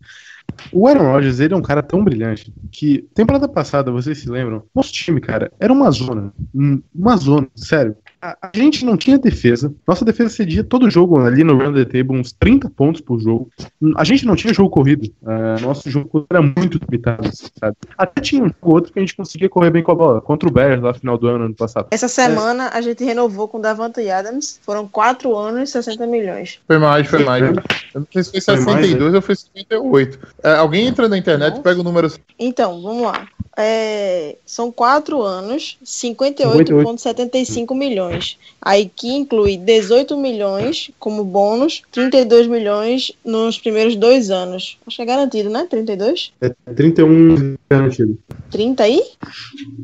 O 0.72 0.88
Aaron 0.88 1.12
Rodgers, 1.12 1.40
ele 1.40 1.54
é 1.54 1.58
um 1.58 1.62
cara 1.62 1.82
tão 1.84 2.04
brilhante 2.04 2.54
que, 2.72 3.08
temporada 3.14 3.48
passada, 3.48 3.92
vocês 3.92 4.20
se 4.20 4.30
lembram? 4.30 4.64
Nosso 4.74 4.92
time, 4.94 5.20
cara, 5.20 5.52
era 5.60 5.72
uma 5.74 5.90
zona. 5.92 6.34
Hum, 6.54 6.82
Uma 6.94 7.18
zona, 7.18 7.48
sério. 7.56 7.96
A, 8.22 8.38
a 8.42 8.58
gente 8.58 8.86
não 8.86 8.96
tinha 8.96 9.18
defesa. 9.18 9.74
Nossa 9.86 10.06
defesa 10.06 10.30
cedia 10.30 10.64
todo 10.64 10.90
jogo 10.90 11.20
ali 11.20 11.44
no 11.44 11.58
Run 11.58 11.74
the 11.74 11.84
Table, 11.86 12.18
uns 12.18 12.32
30 12.32 12.70
pontos 12.70 13.02
por 13.02 13.20
jogo. 13.20 13.50
Hum, 13.82 13.94
A 13.98 14.04
gente 14.04 14.26
não 14.26 14.36
tinha 14.36 14.54
jogo 14.54 14.70
corrido. 14.70 15.12
Ah, 15.26 15.58
nosso 15.62 15.90
jogo 15.90 16.26
era 16.30 16.42
muito 16.42 16.80
limitado, 16.80 17.30
sabe? 17.60 17.76
Até 17.98 18.22
tinha 18.22 18.42
um 18.44 18.48
jogo 18.48 18.58
ou 18.62 18.76
outro 18.76 18.94
que 18.94 19.00
a 19.00 19.02
gente 19.02 19.16
conseguia 19.16 19.50
correr 19.50 19.72
bem 19.72 19.84
com 19.84 19.92
a 19.92 19.96
bola. 19.96 20.22
Contra 20.22 20.48
o 20.48 20.52
Bears 20.52 20.82
lá 20.82 20.94
no 20.94 21.00
final 21.00 21.18
do 21.18 21.28
ano, 21.28 21.46
ano 21.46 21.56
passado. 21.56 21.88
Essa 21.92 22.08
semana 22.08 22.70
a 22.74 22.80
gente 22.80 23.04
renovou 23.04 23.48
com 23.48 23.58
o 23.58 23.62
Davante 23.62 24.10
Adams. 24.10 24.60
Foram 24.64 24.88
4 24.88 25.36
anos 25.36 25.70
e 25.70 25.72
60 25.74 26.08
milhões. 26.08 26.60
Foi 26.66 26.78
mais, 26.78 27.08
foi 27.08 27.24
mais. 27.26 27.44
Eu 27.44 27.54
não 27.96 28.08
sei 28.12 28.24
se 28.24 28.32
foi 28.42 28.56
Foi 28.56 28.66
mais, 28.66 28.86
62 28.86 29.14
ou 29.16 29.22
foi 29.22 29.36
58. 29.36 30.20
É, 30.44 30.56
alguém 30.56 30.88
entra 30.88 31.08
na 31.08 31.18
internet, 31.18 31.52
Nossa. 31.52 31.64
pega 31.64 31.80
o 31.80 31.84
número. 31.84 32.12
Então, 32.38 32.82
vamos 32.82 33.04
lá. 33.04 33.28
é, 33.58 34.36
são 34.46 34.72
quatro 34.72 35.22
anos, 35.22 35.78
58,75 35.86 37.76
milhões. 37.76 38.38
Aí 38.62 38.90
que 38.94 39.12
inclui 39.14 39.58
18 39.58 40.18
milhões 40.18 40.90
como 41.00 41.24
bônus, 41.24 41.84
32 41.92 42.48
milhões 42.48 43.12
nos 43.24 43.60
primeiros 43.60 43.96
dois 43.96 44.32
anos. 44.32 44.78
Acho 44.88 44.98
que 44.98 45.02
é 45.02 45.06
garantido, 45.06 45.50
né? 45.50 45.68
32? 45.70 46.34
É 46.42 46.50
31 46.74 47.56
garantido. 47.70 48.18
30 48.50 48.84
aí? 48.84 49.04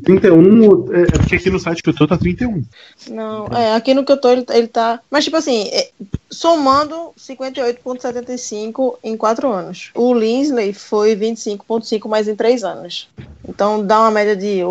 31, 0.04 0.92
é, 0.92 1.02
é 1.02 1.06
porque 1.06 1.36
aqui 1.36 1.50
no 1.50 1.58
site 1.58 1.82
que 1.82 1.90
eu 1.90 1.94
tô 1.94 2.06
tá 2.06 2.16
31. 2.16 2.64
Não, 3.08 3.46
é, 3.48 3.74
aqui 3.74 3.94
no 3.94 4.04
que 4.04 4.12
eu 4.12 4.20
tô 4.20 4.30
ele, 4.30 4.44
ele 4.50 4.68
tá. 4.68 5.00
Mas, 5.10 5.24
tipo 5.24 5.36
assim, 5.36 5.68
é, 5.68 5.90
somando 6.28 7.12
58,75 7.18 8.96
em 9.02 9.16
quatro 9.16 9.52
anos. 9.52 9.90
O 9.94 10.14
Linsley 10.50 10.72
foi 10.72 11.16
25,5 11.16 12.08
mais 12.08 12.28
em 12.28 12.36
três 12.36 12.64
anos. 12.64 13.08
Então 13.48 13.84
dá 13.84 14.00
uma 14.00 14.10
média 14.10 14.36
de 14.36 14.62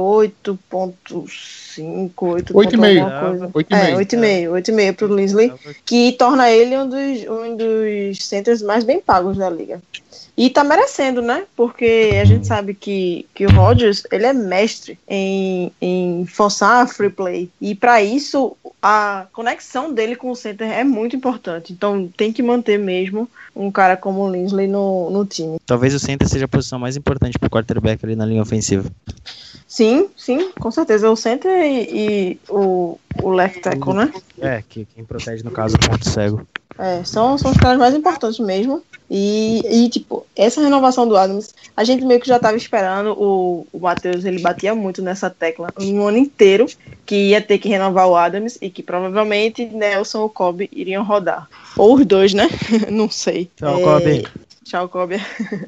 8,5, 1.77 2.11
8, 2.17 2.57
Oito 2.57 2.75
e 2.75 2.77
meio. 2.77 3.03
alguma 3.03 3.19
coisa. 3.21 3.51
Oito 3.53 3.71
e 3.71 3.75
é, 3.75 4.19
meio. 4.19 4.51
8,5, 4.51 4.73
8,5 4.73 4.95
pro 4.95 5.15
Linsley, 5.15 5.53
que 5.85 6.11
torna 6.13 6.49
ele 6.49 6.77
um 6.77 6.89
dos, 6.89 7.27
um 7.27 7.55
dos 7.55 8.25
centers 8.25 8.61
mais 8.61 8.83
bem 8.83 8.99
pagos 8.99 9.37
da 9.37 9.49
liga. 9.49 9.81
E 10.39 10.49
tá 10.49 10.63
merecendo, 10.63 11.21
né? 11.21 11.43
Porque 11.53 12.11
a 12.21 12.23
gente 12.23 12.47
sabe 12.47 12.73
que, 12.73 13.25
que 13.35 13.45
o 13.45 13.51
Rodgers, 13.51 14.03
ele 14.09 14.25
é 14.25 14.31
mestre 14.31 14.97
em, 15.05 15.69
em 15.81 16.25
forçar 16.25 16.81
a 16.81 16.87
free 16.87 17.09
play. 17.09 17.49
E 17.59 17.75
para 17.75 18.01
isso, 18.01 18.55
a 18.81 19.27
conexão 19.33 19.93
dele 19.93 20.15
com 20.15 20.31
o 20.31 20.35
center 20.37 20.71
é 20.71 20.85
muito 20.85 21.13
importante. 21.13 21.73
Então 21.73 22.09
tem 22.15 22.31
que 22.31 22.41
manter 22.41 22.79
mesmo 22.79 23.29
um 23.53 23.69
cara 23.69 23.97
como 23.97 24.21
o 24.21 24.31
Linsley 24.31 24.67
no, 24.67 25.09
no 25.09 25.25
time. 25.25 25.59
Talvez 25.65 25.93
o 25.93 25.99
center 25.99 26.25
seja 26.29 26.45
a 26.45 26.47
posição 26.47 26.79
mais 26.79 26.95
importante 26.95 27.37
pro 27.37 27.49
quarterback 27.49 28.05
ali 28.05 28.15
na 28.15 28.25
linha 28.25 28.41
ofensiva. 28.41 28.89
Sim, 29.69 30.09
sim, 30.17 30.51
com 30.59 30.71
certeza. 30.71 31.11
O 31.11 31.15
center 31.15 31.51
e, 31.63 31.87
e 31.91 32.39
o, 32.49 32.97
o 33.21 33.29
left 33.29 33.61
tackle, 33.61 33.93
né? 33.93 34.11
É, 34.41 34.63
que 34.67 34.83
quem 34.83 35.05
protege 35.05 35.43
no 35.43 35.51
caso 35.51 35.75
o 35.75 35.79
ponto 35.79 36.09
cego. 36.09 36.47
É, 36.79 37.03
são, 37.03 37.37
são 37.37 37.51
os 37.51 37.57
caras 37.57 37.77
mais 37.77 37.93
importantes 37.93 38.39
mesmo. 38.39 38.81
E, 39.11 39.61
e, 39.69 39.89
tipo, 39.89 40.25
essa 40.35 40.61
renovação 40.61 41.07
do 41.07 41.17
Adams, 41.17 41.53
a 41.77 41.83
gente 41.83 42.03
meio 42.03 42.19
que 42.19 42.27
já 42.27 42.39
tava 42.39 42.57
esperando. 42.57 43.11
O, 43.11 43.67
o 43.71 43.79
Matheus, 43.79 44.25
ele 44.25 44.39
batia 44.39 44.73
muito 44.73 45.03
nessa 45.03 45.29
tecla 45.29 45.71
um 45.79 46.07
ano 46.07 46.17
inteiro 46.17 46.65
que 47.05 47.29
ia 47.29 47.41
ter 47.41 47.59
que 47.59 47.69
renovar 47.69 48.07
o 48.07 48.15
Adams 48.15 48.57
e 48.61 48.69
que 48.71 48.81
provavelmente 48.81 49.65
Nelson 49.65 50.21
ou 50.21 50.29
Kobe 50.29 50.67
iriam 50.71 51.03
rodar. 51.03 51.47
Ou 51.77 51.95
os 51.95 52.05
dois, 52.05 52.33
né? 52.33 52.47
Não 52.89 53.09
sei. 53.09 53.51
Tchau, 53.55 53.79
É, 53.79 53.83
Kobe. 53.83 54.27
Tchau, 54.69 54.87
Kobe. 54.87 55.15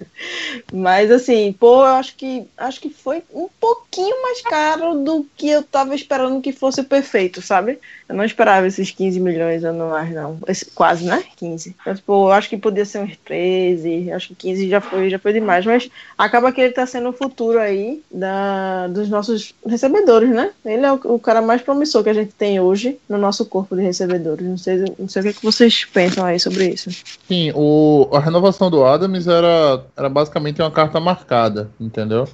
Mas 0.71 1.09
assim, 1.09 1.51
pô, 1.53 1.81
eu 1.81 1.95
acho 1.95 2.15
que 2.15 2.47
acho 2.55 2.79
que 2.79 2.89
foi 2.89 3.23
um 3.33 3.49
pouquinho 3.59 4.21
mais 4.21 4.41
caro 4.41 4.93
do 5.03 5.25
que 5.35 5.49
eu 5.49 5.63
tava 5.63 5.95
esperando 5.95 6.39
que 6.39 6.51
fosse 6.51 6.83
perfeito, 6.83 7.41
sabe? 7.41 7.79
Eu 8.07 8.15
não 8.15 8.23
esperava 8.23 8.67
esses 8.67 8.91
15 8.91 9.19
milhões 9.19 9.63
anuais, 9.63 10.13
não. 10.13 10.37
Esse, 10.47 10.65
quase, 10.65 11.05
né? 11.05 11.23
15. 11.37 11.75
Então, 11.81 11.95
tipo, 11.95 12.13
eu 12.13 12.31
acho 12.31 12.49
que 12.49 12.57
podia 12.57 12.85
ser 12.85 12.99
uns 12.99 13.17
13, 13.25 14.11
acho 14.11 14.27
que 14.27 14.35
15 14.35 14.69
já 14.69 14.81
foi, 14.81 15.09
já 15.09 15.17
foi 15.17 15.33
demais, 15.33 15.65
mas 15.65 15.89
acaba 16.17 16.51
que 16.51 16.61
ele 16.61 16.73
tá 16.73 16.85
sendo 16.85 17.09
o 17.09 17.13
futuro 17.13 17.57
aí 17.57 18.03
da, 18.11 18.87
dos 18.87 19.09
nossos 19.09 19.55
recebedores, 19.65 20.29
né? 20.29 20.51
Ele 20.63 20.85
é 20.85 20.91
o, 20.91 20.99
o 21.05 21.19
cara 21.19 21.41
mais 21.41 21.61
promissor 21.61 22.03
que 22.03 22.09
a 22.09 22.13
gente 22.13 22.33
tem 22.33 22.59
hoje 22.59 22.99
no 23.09 23.17
nosso 23.17 23.45
corpo 23.45 23.75
de 23.75 23.81
recebedores. 23.81 24.45
Não 24.45 24.57
sei, 24.57 24.83
não 24.99 25.07
sei 25.07 25.21
o 25.21 25.23
que, 25.23 25.29
é 25.29 25.33
que 25.33 25.43
vocês 25.43 25.85
pensam 25.85 26.25
aí 26.25 26.39
sobre 26.39 26.67
isso. 26.67 26.91
Sim, 27.27 27.51
o, 27.55 28.09
a 28.11 28.19
renovação 28.19 28.69
do 28.69 28.83
Adams 28.91 29.27
era, 29.27 29.85
era 29.95 30.09
basicamente 30.09 30.61
uma 30.61 30.71
carta 30.71 30.99
marcada, 30.99 31.69
entendeu? 31.79 32.27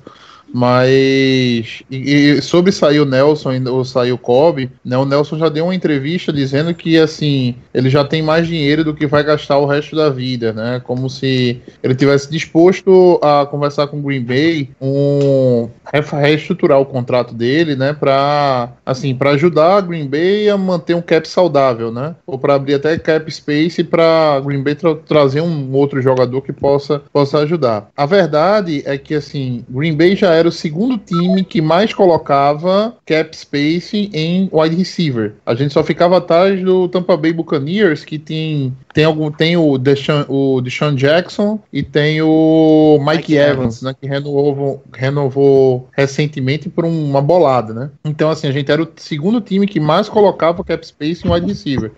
Mas 0.54 1.84
e, 1.90 2.36
e 2.38 2.42
sobre 2.42 2.72
sair 2.72 3.00
o 3.00 3.06
Nelson 3.06 3.52
ou 3.70 3.84
sair 3.86 4.12
o 4.12 4.18
Kobe, 4.18 4.70
né, 4.84 4.98
o 4.98 5.06
Nelson 5.06 5.38
já 5.38 5.50
deu 5.50 5.66
uma 5.66 5.76
entrevista 5.76 6.32
dizendo 6.32 6.74
que 6.74 6.98
assim 6.98 7.56
ele 7.74 7.90
já 7.90 8.04
tem 8.04 8.22
mais 8.22 8.48
dinheiro 8.48 8.84
do 8.84 8.94
que 8.94 9.06
vai 9.08 9.24
gastar 9.24 9.58
o 9.58 9.66
resto 9.66 9.96
da 9.96 10.10
vida, 10.10 10.54
né? 10.54 10.82
Como 10.84 11.10
se 11.10 11.62
ele 11.84 11.96
tivesse 11.96 12.30
disposto 12.32 13.20
a 13.22 13.46
conversar 13.46 13.88
com 13.88 14.00
o 14.00 14.02
Green 14.02 14.24
Bay, 14.24 14.70
um 14.82 15.70
re- 15.92 16.02
reestruturar 16.02 16.80
o 16.80 16.86
contrato 16.86 17.34
dele, 17.34 17.76
né? 17.76 17.94
Para 17.94 18.70
assim 18.86 19.16
para 19.16 19.32
ajudar 19.32 19.78
a 19.78 19.82
Green 19.82 20.08
Bay 20.08 20.50
a 20.50 20.58
manter 20.58 20.96
um 20.96 21.02
cap 21.02 21.28
saudável, 21.28 21.92
né? 21.92 22.16
Ou 22.26 22.38
para 22.38 22.56
abrir 22.56 22.76
até 22.76 22.98
cap 22.98 23.30
space 23.32 23.84
para 23.84 24.40
Green 24.44 24.64
Bay 24.64 24.76
tra- 24.76 24.96
trazer 24.96 25.42
um 25.42 25.72
outro 25.74 26.02
jogador 26.02 26.42
que 26.42 26.54
possa 26.54 27.02
possa 27.12 27.40
ajudar. 27.40 27.90
A 27.96 28.06
verdade 28.06 28.82
é 28.86 28.98
que 28.98 29.14
assim 29.14 29.64
Green 29.70 29.96
Bay 29.96 30.16
já 30.16 30.34
era 30.38 30.48
o 30.48 30.52
segundo 30.52 30.98
time 30.98 31.44
que 31.44 31.62
mais 31.62 31.94
colocava 31.94 32.96
cap 33.06 33.36
space 33.36 34.10
em 34.14 34.50
wide 34.52 34.76
receiver. 34.76 35.34
A 35.46 35.54
gente 35.56 35.74
só 35.74 35.84
ficava 35.84 36.18
atrás 36.18 36.62
do 36.64 36.88
Tampa 36.88 37.16
Bay 37.18 37.34
Buccaneers 37.34 38.04
que 38.06 38.18
tem 38.20 38.74
tem 38.94 39.06
algum 39.06 39.30
tem 39.30 39.56
o 39.56 39.78
Deshaun, 39.78 40.26
o 40.28 40.60
Deshaun 40.62 40.96
Jackson 40.96 41.60
e 41.72 41.84
tem 41.84 42.22
o 42.22 42.98
Mike, 43.00 43.18
Mike 43.18 43.36
Evans, 43.36 43.58
Evans. 43.58 43.82
né, 43.84 43.96
que 44.00 44.08
renovou 44.08 44.82
renovou 44.96 45.88
recentemente 45.96 46.70
por 46.70 46.86
um- 46.86 47.06
uma 47.10 47.22
bolada, 47.22 47.74
né? 47.74 47.90
Então 48.06 48.30
assim, 48.30 48.48
a 48.48 48.52
gente 48.52 48.72
era 48.72 48.82
o 48.82 48.88
segundo 48.96 49.40
time 49.42 49.68
que 49.68 49.80
mais 49.80 50.10
colocava 50.10 50.64
cap 50.64 50.86
space 50.86 51.28
em 51.28 51.32
wide 51.32 51.48
receiver. 51.48 51.92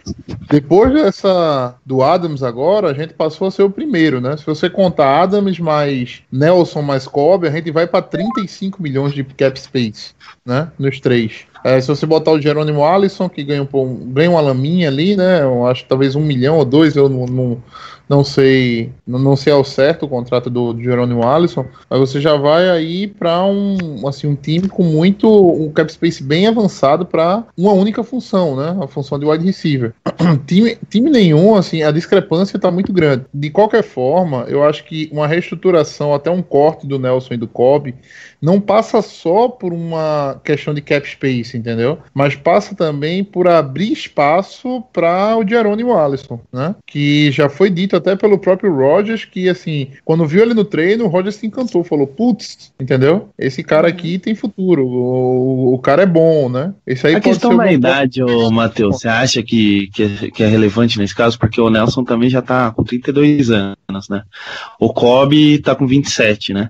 Depois 0.50 0.92
dessa 0.94 1.76
do 1.86 2.02
Adams 2.04 2.44
agora, 2.44 2.90
a 2.90 2.94
gente 2.94 3.14
passou 3.14 3.48
a 3.48 3.52
ser 3.52 3.64
o 3.64 3.70
primeiro, 3.70 4.20
né? 4.20 4.36
Se 4.38 4.46
você 4.46 4.70
contar 4.70 5.22
Adams 5.22 5.60
mais 5.60 6.22
Nelson 6.32 6.82
mais 6.82 7.08
Kobe, 7.08 7.48
a 7.48 7.52
gente 7.52 7.72
vai 7.72 7.88
para 7.88 8.02
35 8.34 8.82
milhões 8.82 9.14
de 9.14 9.24
cap 9.24 9.60
space, 9.60 10.14
né? 10.46 10.72
Nos 10.78 11.00
três. 11.00 11.46
É, 11.64 11.80
se 11.80 11.88
você 11.88 12.06
botar 12.06 12.32
o 12.32 12.42
Jerônimo 12.42 12.84
Alisson, 12.86 13.28
que 13.28 13.44
ganha 13.44 13.62
um, 13.62 14.12
ganha 14.12 14.32
uma 14.32 14.42
laminha 14.42 14.88
ali, 14.88 15.16
né? 15.16 15.42
Eu 15.42 15.68
acho 15.68 15.84
que 15.84 15.90
talvez 15.90 16.16
um 16.16 16.24
milhão 16.24 16.58
ou 16.58 16.66
dois, 16.66 16.96
eu 16.96 17.10
não, 17.10 17.26
não, 17.26 17.64
não 18.10 18.24
sei, 18.24 18.92
não, 19.06 19.36
sei 19.36 19.54
ao 19.54 19.64
certo 19.64 20.08
o 20.08 20.10
contrato 20.10 20.50
do, 20.50 20.76
Jerônimo 20.82 21.26
Alisson, 21.26 21.66
mas 21.88 22.00
você 22.00 22.20
já 22.20 22.36
vai 22.36 22.68
aí 22.68 23.06
para 23.06 23.44
um, 23.46 24.08
assim, 24.08 24.26
um 24.26 24.36
time 24.36 24.68
com 24.68 24.84
muito 24.84 25.30
um 25.30 25.72
cap 25.72 25.92
space 25.94 26.24
bem 26.24 26.48
avançado 26.48 27.06
para 27.06 27.44
uma 27.56 27.72
única 27.72 28.04
função, 28.04 28.56
né? 28.56 28.76
A 28.82 28.88
função 28.88 29.20
de 29.20 29.28
wide 29.28 29.46
receiver. 29.46 29.94
time, 30.48 30.76
time 30.90 31.10
nenhum, 31.12 31.56
assim, 31.56 31.84
a 31.84 31.92
discrepância 31.92 32.58
está 32.58 32.72
muito 32.72 32.92
grande. 32.92 33.26
De 33.32 33.52
qualquer 33.52 33.84
forma, 33.84 34.46
eu 34.48 34.64
acho 34.64 34.84
que 34.86 35.08
uma 35.12 35.28
reestruturação, 35.28 36.12
até 36.12 36.32
um 36.32 36.42
corte 36.42 36.88
do 36.88 36.98
Nelson 36.98 37.36
e 37.36 37.38
do 37.38 37.48
Kobe, 37.48 37.94
não 38.42 38.60
passa 38.60 39.02
só 39.02 39.48
por 39.48 39.74
uma 39.74 40.40
questão 40.44 40.74
de 40.74 40.82
cap 40.82 41.08
space, 41.08 41.58
entendeu? 41.58 42.00
Mas 42.14 42.36
passa 42.36 42.74
também 42.74 43.24
por 43.24 43.48
abrir 43.48 43.92
espaço 43.92 44.82
para 44.94 45.38
o 45.38 45.48
Jerônimo 45.48 45.96
Alisson, 45.96 46.40
né? 46.52 46.76
Que 46.86 47.32
já 47.32 47.50
foi 47.50 47.70
dito 47.70 47.96
até 47.96 48.16
pelo 48.16 48.40
próprio 48.40 48.74
Rogers 48.74 49.26
que, 49.26 49.50
assim, 49.50 49.90
quando 50.06 50.26
viu 50.26 50.42
ele 50.42 50.54
no 50.54 50.64
treino, 50.64 51.06
o 51.06 51.08
Rogers 51.08 51.36
se 51.36 51.48
encantou, 51.48 51.84
falou, 51.84 52.08
putz, 52.08 52.72
entendeu? 52.80 53.30
Esse 53.38 53.64
cara 53.64 53.88
aqui 53.88 54.18
tem 54.18 54.36
futuro, 54.36 54.86
o, 54.86 55.74
o 55.74 55.80
cara 55.80 56.04
é 56.04 56.06
bom, 56.06 56.50
né? 56.50 56.74
Esse 56.88 57.08
aí 57.08 57.16
A 57.16 57.20
questão 57.20 57.52
ser 57.52 57.58
da 57.58 57.72
idade, 57.72 58.24
ô 58.24 58.50
Matheus, 58.50 59.00
você 59.00 59.08
acha 59.08 59.44
que, 59.44 59.90
que, 59.94 60.04
é, 60.04 60.32
que 60.32 60.44
é 60.44 60.48
relevante 60.48 60.98
nesse 60.98 61.16
caso? 61.16 61.38
Porque 61.38 61.60
o 61.60 61.70
Nelson 61.70 62.04
também 62.04 62.30
já 62.30 62.42
tá 62.42 62.72
com 62.72 62.84
32 62.84 63.52
anos, 63.52 64.10
né? 64.10 64.24
O 64.80 64.94
Kobe 64.94 65.60
tá 65.60 65.76
com 65.76 65.86
27, 65.86 66.54
né? 66.54 66.70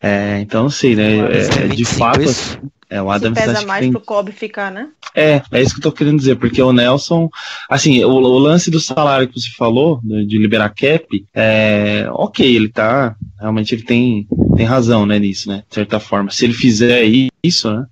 É, 0.00 0.40
então 0.40 0.64
não 0.64 0.70
sei, 0.70 0.94
né? 0.94 1.08
Tem 1.28 1.64
É, 1.64 1.68
de 1.68 1.76
25 1.84 1.98
fato, 1.98 2.22
isso? 2.22 2.60
é, 2.88 3.02
o 3.02 3.06
Se 3.08 3.14
Adams 3.16 3.38
acho 3.38 3.46
pesa 3.48 3.60
que 3.60 3.66
mais 3.66 3.80
tem- 3.80 3.90
pro 3.92 4.00
Kobe 4.00 4.32
ficar, 4.32 4.70
né? 4.70 4.88
É, 5.14 5.42
é 5.50 5.60
isso 5.62 5.72
que 5.74 5.80
eu 5.80 5.90
tô 5.90 5.92
querendo 5.92 6.18
dizer, 6.18 6.36
porque 6.36 6.62
o 6.62 6.72
Nelson, 6.72 7.28
assim, 7.68 8.04
o, 8.04 8.10
o 8.10 8.38
lance 8.38 8.70
do 8.70 8.78
salário 8.78 9.26
que 9.26 9.40
você 9.40 9.48
falou, 9.56 10.00
de, 10.04 10.24
de 10.26 10.38
liberar 10.38 10.68
cap, 10.70 11.04
é, 11.34 12.06
ok, 12.12 12.46
ele 12.54 12.68
tá, 12.68 13.16
realmente 13.40 13.74
ele 13.74 13.82
tem, 13.82 14.28
tem 14.56 14.64
razão, 14.64 15.04
né, 15.04 15.18
nisso, 15.18 15.48
né, 15.48 15.64
de 15.68 15.74
certa 15.74 15.98
forma. 15.98 16.30
Se 16.30 16.44
ele 16.44 16.54
fizer 16.54 17.02
isso, 17.42 17.68
né, 17.72 17.84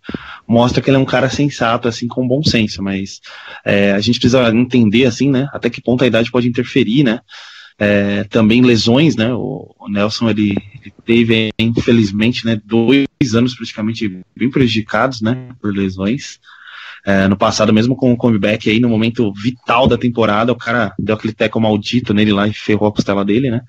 mostra 0.46 0.80
que 0.80 0.88
ele 0.88 0.96
é 0.96 1.00
um 1.00 1.04
cara 1.04 1.28
sensato, 1.28 1.88
assim, 1.88 2.06
com 2.06 2.28
bom 2.28 2.42
senso, 2.44 2.80
mas 2.82 3.20
é, 3.64 3.92
a 3.92 4.00
gente 4.00 4.20
precisa 4.20 4.48
entender, 4.54 5.06
assim, 5.06 5.28
né, 5.28 5.48
até 5.52 5.68
que 5.68 5.82
ponto 5.82 6.04
a 6.04 6.06
idade 6.06 6.30
pode 6.30 6.46
interferir, 6.46 7.02
né, 7.02 7.18
é, 7.78 8.24
também 8.24 8.62
lesões, 8.62 9.16
né? 9.16 9.32
O, 9.34 9.74
o 9.78 9.88
Nelson 9.88 10.30
ele, 10.30 10.56
ele 10.80 10.92
teve, 11.04 11.50
infelizmente, 11.58 12.44
né, 12.46 12.60
dois 12.64 13.06
anos 13.34 13.54
praticamente 13.54 14.20
bem 14.34 14.50
prejudicados, 14.50 15.20
né, 15.20 15.50
por 15.60 15.74
lesões. 15.74 16.38
É, 17.04 17.28
no 17.28 17.36
passado, 17.36 17.72
mesmo 17.72 17.94
com 17.94 18.12
o 18.12 18.16
comeback 18.16 18.68
aí, 18.68 18.80
no 18.80 18.88
momento 18.88 19.32
vital 19.32 19.86
da 19.86 19.96
temporada, 19.96 20.50
o 20.50 20.56
cara 20.56 20.92
deu 20.98 21.14
aquele 21.14 21.32
teco 21.32 21.60
maldito 21.60 22.12
nele 22.12 22.32
lá 22.32 22.48
e 22.48 22.52
ferrou 22.52 22.88
a 22.88 22.92
costela 22.92 23.24
dele, 23.24 23.48
né? 23.48 23.62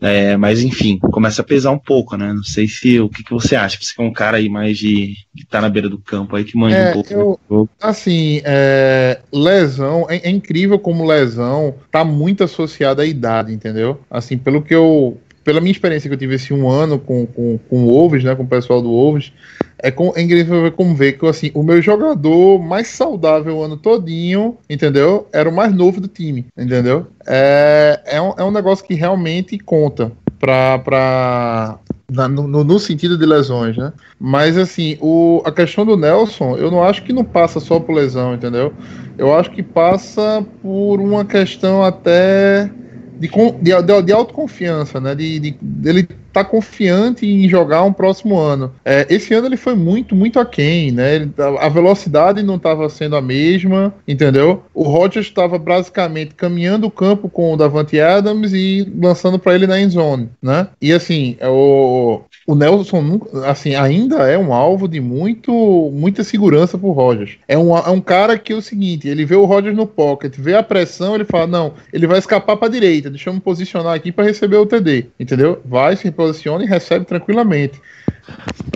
É, 0.00 0.36
mas 0.36 0.62
enfim, 0.62 0.96
começa 0.98 1.42
a 1.42 1.44
pesar 1.44 1.72
um 1.72 1.78
pouco, 1.78 2.16
né? 2.16 2.32
Não 2.32 2.44
sei 2.44 2.68
se 2.68 3.00
o 3.00 3.08
que, 3.08 3.24
que 3.24 3.32
você 3.32 3.56
acha. 3.56 3.76
Você 3.80 3.94
que 3.94 4.00
é 4.00 4.04
um 4.04 4.12
cara 4.12 4.36
aí 4.36 4.48
mais 4.48 4.78
de 4.78 5.14
que 5.36 5.44
tá 5.44 5.60
na 5.60 5.68
beira 5.68 5.88
do 5.88 5.98
campo 5.98 6.36
aí 6.36 6.44
que 6.44 6.56
manja 6.56 6.76
É, 6.76 6.90
um 6.90 6.92
pouco. 6.92 7.12
eu- 7.12 7.40
do. 7.48 7.68
Assim, 7.80 8.40
é, 8.44 9.18
lesão, 9.32 10.06
é, 10.08 10.18
é 10.18 10.30
incrível 10.30 10.78
como 10.78 11.04
lesão 11.04 11.74
tá 11.90 12.04
muito 12.04 12.44
associada 12.44 13.02
à 13.02 13.06
idade, 13.06 13.52
entendeu? 13.52 14.00
Assim, 14.08 14.38
pelo 14.38 14.62
que 14.62 14.74
eu 14.74 15.18
pela 15.48 15.62
minha 15.62 15.72
experiência 15.72 16.10
que 16.10 16.14
eu 16.14 16.18
tive 16.18 16.34
esse 16.34 16.52
um 16.52 16.68
ano 16.68 16.98
com, 16.98 17.24
com, 17.24 17.58
com 17.70 17.84
o 17.84 17.86
Wolves, 17.86 18.22
né, 18.22 18.34
com 18.34 18.42
o 18.42 18.46
pessoal 18.46 18.82
do 18.82 18.90
Wolves, 18.90 19.32
é, 19.78 19.90
com, 19.90 20.12
é 20.14 20.20
incrível 20.20 20.70
como 20.72 20.94
ver 20.94 21.14
que 21.14 21.24
assim, 21.26 21.50
o 21.54 21.62
meu 21.62 21.80
jogador 21.80 22.58
mais 22.58 22.88
saudável 22.88 23.56
o 23.56 23.62
ano 23.62 23.78
todinho, 23.78 24.58
entendeu? 24.68 25.26
Era 25.32 25.48
o 25.48 25.52
mais 25.54 25.74
novo 25.74 26.02
do 26.02 26.06
time, 26.06 26.44
entendeu? 26.54 27.06
É, 27.26 27.98
é, 28.04 28.20
um, 28.20 28.34
é 28.36 28.44
um 28.44 28.50
negócio 28.50 28.84
que 28.84 28.92
realmente 28.92 29.58
conta 29.58 30.12
para 30.38 30.78
pra, 30.80 31.78
na- 32.12 32.28
no- 32.28 32.46
no 32.62 32.78
sentido 32.78 33.16
de 33.16 33.24
lesões, 33.24 33.74
né? 33.74 33.90
Mas 34.20 34.58
assim, 34.58 34.98
o, 35.00 35.40
a 35.46 35.50
questão 35.50 35.86
do 35.86 35.96
Nelson, 35.96 36.58
eu 36.58 36.70
não 36.70 36.84
acho 36.84 37.02
que 37.04 37.12
não 37.14 37.24
passa 37.24 37.58
só 37.58 37.80
por 37.80 37.94
lesão, 37.94 38.34
entendeu? 38.34 38.70
Eu 39.16 39.34
acho 39.34 39.50
que 39.50 39.62
passa 39.62 40.44
por 40.62 41.00
uma 41.00 41.24
questão 41.24 41.82
até 41.82 42.70
de, 43.18 43.28
de, 43.60 44.02
de 44.02 44.12
autoconfiança, 44.12 45.00
né? 45.00 45.14
De, 45.14 45.38
de, 45.38 45.58
dele 45.60 46.08
tá 46.38 46.44
confiante 46.44 47.26
em 47.26 47.48
jogar 47.48 47.82
um 47.84 47.92
próximo 47.92 48.38
ano. 48.38 48.72
É, 48.84 49.06
esse 49.10 49.34
ano 49.34 49.46
ele 49.46 49.56
foi 49.56 49.74
muito, 49.74 50.14
muito 50.14 50.38
aquém, 50.38 50.92
né? 50.92 51.16
Ele- 51.16 51.32
a 51.58 51.68
velocidade 51.68 52.42
não 52.42 52.56
estava 52.56 52.88
sendo 52.88 53.16
a 53.16 53.22
mesma, 53.22 53.94
entendeu? 54.06 54.62
O 54.74 54.82
Rodgers 54.84 55.26
estava 55.26 55.58
basicamente 55.58 56.34
caminhando 56.34 56.86
o 56.86 56.90
campo 56.90 57.28
com 57.28 57.52
o 57.52 57.56
Davante 57.56 58.00
Adams 58.00 58.52
e 58.52 58.86
lançando 59.00 59.38
para 59.38 59.54
ele 59.54 59.66
na 59.66 59.80
endzone, 59.80 60.28
né? 60.42 60.68
E 60.80 60.92
assim, 60.92 61.36
é 61.40 61.48
o, 61.48 62.22
o 62.46 62.54
Nelson 62.54 63.20
assim, 63.46 63.74
ainda 63.74 64.28
é 64.28 64.38
um 64.38 64.52
alvo 64.52 64.88
de 64.88 65.00
muito, 65.00 65.52
muita 65.92 66.24
segurança 66.24 66.78
pro 66.78 66.90
Rodgers. 66.92 67.36
É 67.46 67.56
um, 67.58 67.76
é 67.76 67.90
um 67.90 68.00
cara 68.00 68.38
que 68.38 68.52
é 68.52 68.56
o 68.56 68.62
seguinte, 68.62 69.08
ele 69.08 69.24
vê 69.24 69.34
o 69.36 69.44
Rodgers 69.44 69.76
no 69.76 69.86
pocket, 69.86 70.34
vê 70.36 70.54
a 70.54 70.62
pressão, 70.62 71.14
ele 71.14 71.24
fala, 71.24 71.46
não, 71.46 71.74
ele 71.92 72.06
vai 72.06 72.18
escapar 72.18 72.56
para 72.56 72.68
direita, 72.68 73.10
deixa 73.10 73.30
eu 73.30 73.34
me 73.34 73.40
posicionar 73.40 73.94
aqui 73.94 74.12
para 74.12 74.24
receber 74.24 74.56
o 74.56 74.66
TD, 74.66 75.06
entendeu? 75.18 75.60
Vai, 75.64 75.96
se 75.96 76.10
posiciona 76.28 76.64
e 76.64 76.66
recebe 76.66 77.04
tranquilamente. 77.04 77.80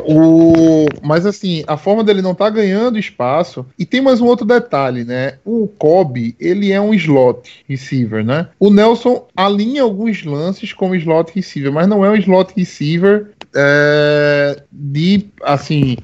O... 0.04 0.86
Mas 1.02 1.26
assim, 1.26 1.62
a 1.66 1.76
forma 1.76 2.02
dele 2.02 2.22
não 2.22 2.34
tá 2.34 2.48
ganhando 2.48 2.98
espaço. 2.98 3.66
E 3.78 3.84
tem 3.84 4.00
mais 4.00 4.20
um 4.20 4.26
outro 4.26 4.46
detalhe, 4.46 5.04
né? 5.04 5.34
O 5.44 5.68
Kobe, 5.68 6.34
ele 6.40 6.72
é 6.72 6.80
um 6.80 6.94
slot 6.94 7.64
receiver, 7.68 8.24
né? 8.24 8.48
O 8.58 8.70
Nelson 8.70 9.26
alinha 9.36 9.82
alguns 9.82 10.24
lances 10.24 10.72
como 10.72 10.94
slot 10.94 11.32
receiver, 11.34 11.72
mas 11.72 11.86
não 11.86 12.04
é 12.04 12.10
um 12.10 12.16
slot 12.16 12.52
receiver 12.56 13.30
é, 13.54 14.62
de, 14.72 15.26
assim, 15.42 15.96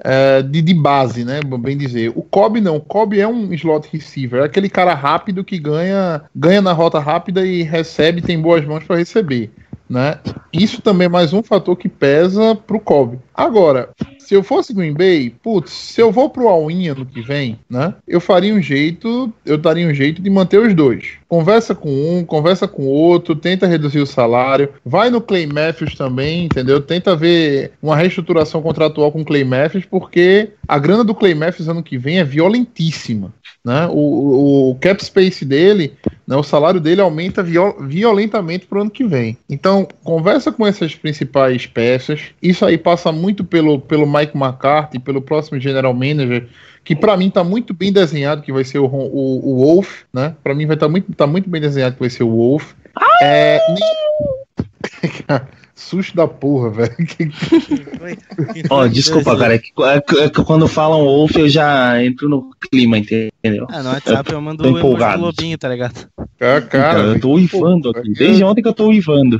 é, 0.00 0.42
de, 0.42 0.62
de 0.62 0.74
base, 0.74 1.24
né? 1.24 1.40
Bem 1.60 1.76
dizer. 1.76 2.12
O 2.14 2.22
Kobe 2.22 2.60
não. 2.60 2.76
O 2.76 2.80
Kobe 2.80 3.20
é 3.20 3.28
um 3.28 3.52
slot 3.52 3.88
receiver. 3.92 4.40
É 4.40 4.44
aquele 4.44 4.68
cara 4.68 4.94
rápido 4.94 5.44
que 5.44 5.58
ganha, 5.58 6.22
ganha 6.34 6.62
na 6.62 6.72
rota 6.72 6.98
rápida 6.98 7.44
e 7.44 7.62
recebe, 7.62 8.22
tem 8.22 8.40
boas 8.40 8.64
mãos 8.64 8.84
para 8.84 8.96
receber. 8.96 9.50
Né? 9.88 10.18
Isso 10.52 10.82
também 10.82 11.06
é 11.06 11.08
mais 11.08 11.32
um 11.32 11.42
fator 11.42 11.76
que 11.76 11.88
pesa 11.88 12.54
pro 12.54 12.80
Kobe. 12.80 13.18
Agora, 13.32 13.90
se 14.18 14.34
eu 14.34 14.42
fosse 14.42 14.74
Green 14.74 14.92
Bay, 14.92 15.30
putz, 15.30 15.70
se 15.70 16.00
eu 16.00 16.10
vou 16.10 16.28
pro 16.28 16.48
All-in 16.48 16.88
ano 16.88 17.06
que 17.06 17.20
vem, 17.20 17.58
né? 17.70 17.94
Eu 18.08 18.20
faria 18.20 18.52
um 18.52 18.60
jeito, 18.60 19.32
eu 19.44 19.56
daria 19.56 19.86
um 19.86 19.94
jeito 19.94 20.20
de 20.20 20.28
manter 20.28 20.58
os 20.58 20.74
dois. 20.74 21.04
Conversa 21.28 21.74
com 21.74 21.90
um, 21.90 22.24
conversa 22.24 22.68
com 22.68 22.82
o 22.82 22.88
outro, 22.88 23.34
tenta 23.34 23.66
reduzir 23.66 23.98
o 23.98 24.06
salário, 24.06 24.68
vai 24.84 25.10
no 25.10 25.20
Clay 25.20 25.46
Matthews 25.46 25.94
também, 25.94 26.44
entendeu? 26.44 26.80
Tenta 26.80 27.16
ver 27.16 27.72
uma 27.82 27.96
reestruturação 27.96 28.62
contratual 28.62 29.10
com 29.10 29.22
o 29.22 29.24
Clay 29.24 29.44
Matthews, 29.44 29.84
porque 29.84 30.50
a 30.68 30.78
grana 30.78 31.02
do 31.02 31.14
Clay 31.14 31.34
Matthews 31.34 31.68
ano 31.68 31.82
que 31.82 31.98
vem 31.98 32.18
é 32.18 32.24
violentíssima, 32.24 33.34
né? 33.64 33.86
O, 33.90 33.98
o, 33.98 34.70
o 34.70 34.74
cap 34.76 35.04
space 35.04 35.44
dele, 35.44 35.94
né, 36.26 36.36
o 36.36 36.42
salário 36.42 36.80
dele 36.80 37.00
aumenta 37.00 37.42
viol- 37.42 37.76
violentamente 37.80 38.66
pro 38.66 38.80
ano 38.80 38.90
que 38.90 39.04
vem. 39.04 39.36
Então, 39.50 39.86
conversa 40.04 40.52
com 40.52 40.66
essas 40.66 40.94
principais 40.94 41.66
peças. 41.66 42.20
Isso 42.40 42.64
aí 42.64 42.78
passa 42.78 43.10
muito 43.10 43.44
pelo, 43.44 43.80
pelo 43.80 44.06
Mike 44.06 44.36
McCarthy, 44.36 44.98
pelo 44.98 45.20
próximo 45.20 45.58
general 45.58 45.92
manager, 45.92 46.46
que 46.86 46.94
pra 46.96 47.16
mim 47.16 47.28
tá 47.28 47.42
muito 47.42 47.74
bem 47.74 47.92
desenhado 47.92 48.42
que 48.42 48.52
vai 48.52 48.62
ser 48.64 48.78
o, 48.78 48.86
o, 48.86 49.50
o 49.50 49.56
Wolf, 49.56 50.02
né? 50.14 50.34
Para 50.42 50.54
mim 50.54 50.66
vai 50.66 50.76
estar 50.76 50.88
muito, 50.88 51.12
tá 51.14 51.26
muito 51.26 51.50
bem 51.50 51.60
desenhado 51.60 51.94
que 51.96 52.00
vai 52.00 52.08
ser 52.10 52.22
o 52.22 52.30
Wolf. 52.30 52.72
É, 53.20 53.58
nem- 53.68 55.40
Susto 55.74 56.16
da 56.16 56.26
porra, 56.26 56.70
velho. 56.70 56.96
Ó, 58.70 58.86
desculpa, 58.86 59.36
cara, 59.36 59.56
é 59.56 59.58
que, 59.58 59.70
é 59.82 60.00
que- 60.00 60.18
é 60.20 60.30
que 60.30 60.42
quando 60.44 60.66
falam 60.66 61.04
Wolf 61.04 61.36
eu 61.36 61.48
já 61.50 62.02
entro 62.02 62.30
no 62.30 62.50
clima, 62.70 62.96
entendeu? 62.96 63.66
Ah, 63.68 63.82
no 63.82 63.90
WhatsApp 63.90 64.32
eu 64.32 64.40
mando 64.40 64.62
Tô 64.62 64.70
o 64.72 64.78
empolgado. 64.78 65.20
lobinho, 65.22 65.58
tá 65.58 65.68
ligado? 65.68 66.08
Ah, 66.40 66.60
cara, 66.62 67.00
Então, 67.00 67.12
eu 67.12 67.20
tô 67.20 67.30
uivando 67.32 67.90
aqui. 67.90 68.10
Desde 68.14 68.42
ontem 68.42 68.62
que 68.62 68.68
eu 68.68 68.72
tô 68.72 68.86
uivando. 68.86 69.38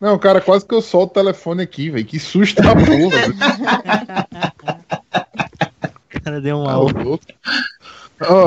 Não, 0.00 0.18
cara, 0.18 0.40
quase 0.40 0.66
que 0.66 0.74
eu 0.74 0.82
solto 0.82 1.10
o 1.10 1.14
telefone 1.14 1.62
aqui, 1.62 1.90
velho. 1.90 2.04
Que 2.04 2.18
susto 2.18 2.60
da 2.60 2.74
porra. 2.74 4.77
cara 6.28 6.40
deu 6.40 6.58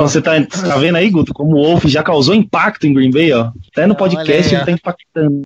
Você 0.02 0.22
tá, 0.22 0.34
tá 0.46 0.78
vendo 0.78 0.98
aí, 0.98 1.10
Guto, 1.10 1.34
como 1.34 1.58
o 1.58 1.64
Wolf 1.64 1.86
já 1.86 2.04
causou 2.04 2.36
impacto 2.36 2.86
em 2.86 2.94
Green 2.94 3.12
Bay, 3.12 3.32
ó. 3.34 3.52
Até 3.72 3.88
no 3.88 3.96
podcast 3.96 4.54
ele 4.54 4.66
tá 4.66 4.72
impactando. 4.72 5.42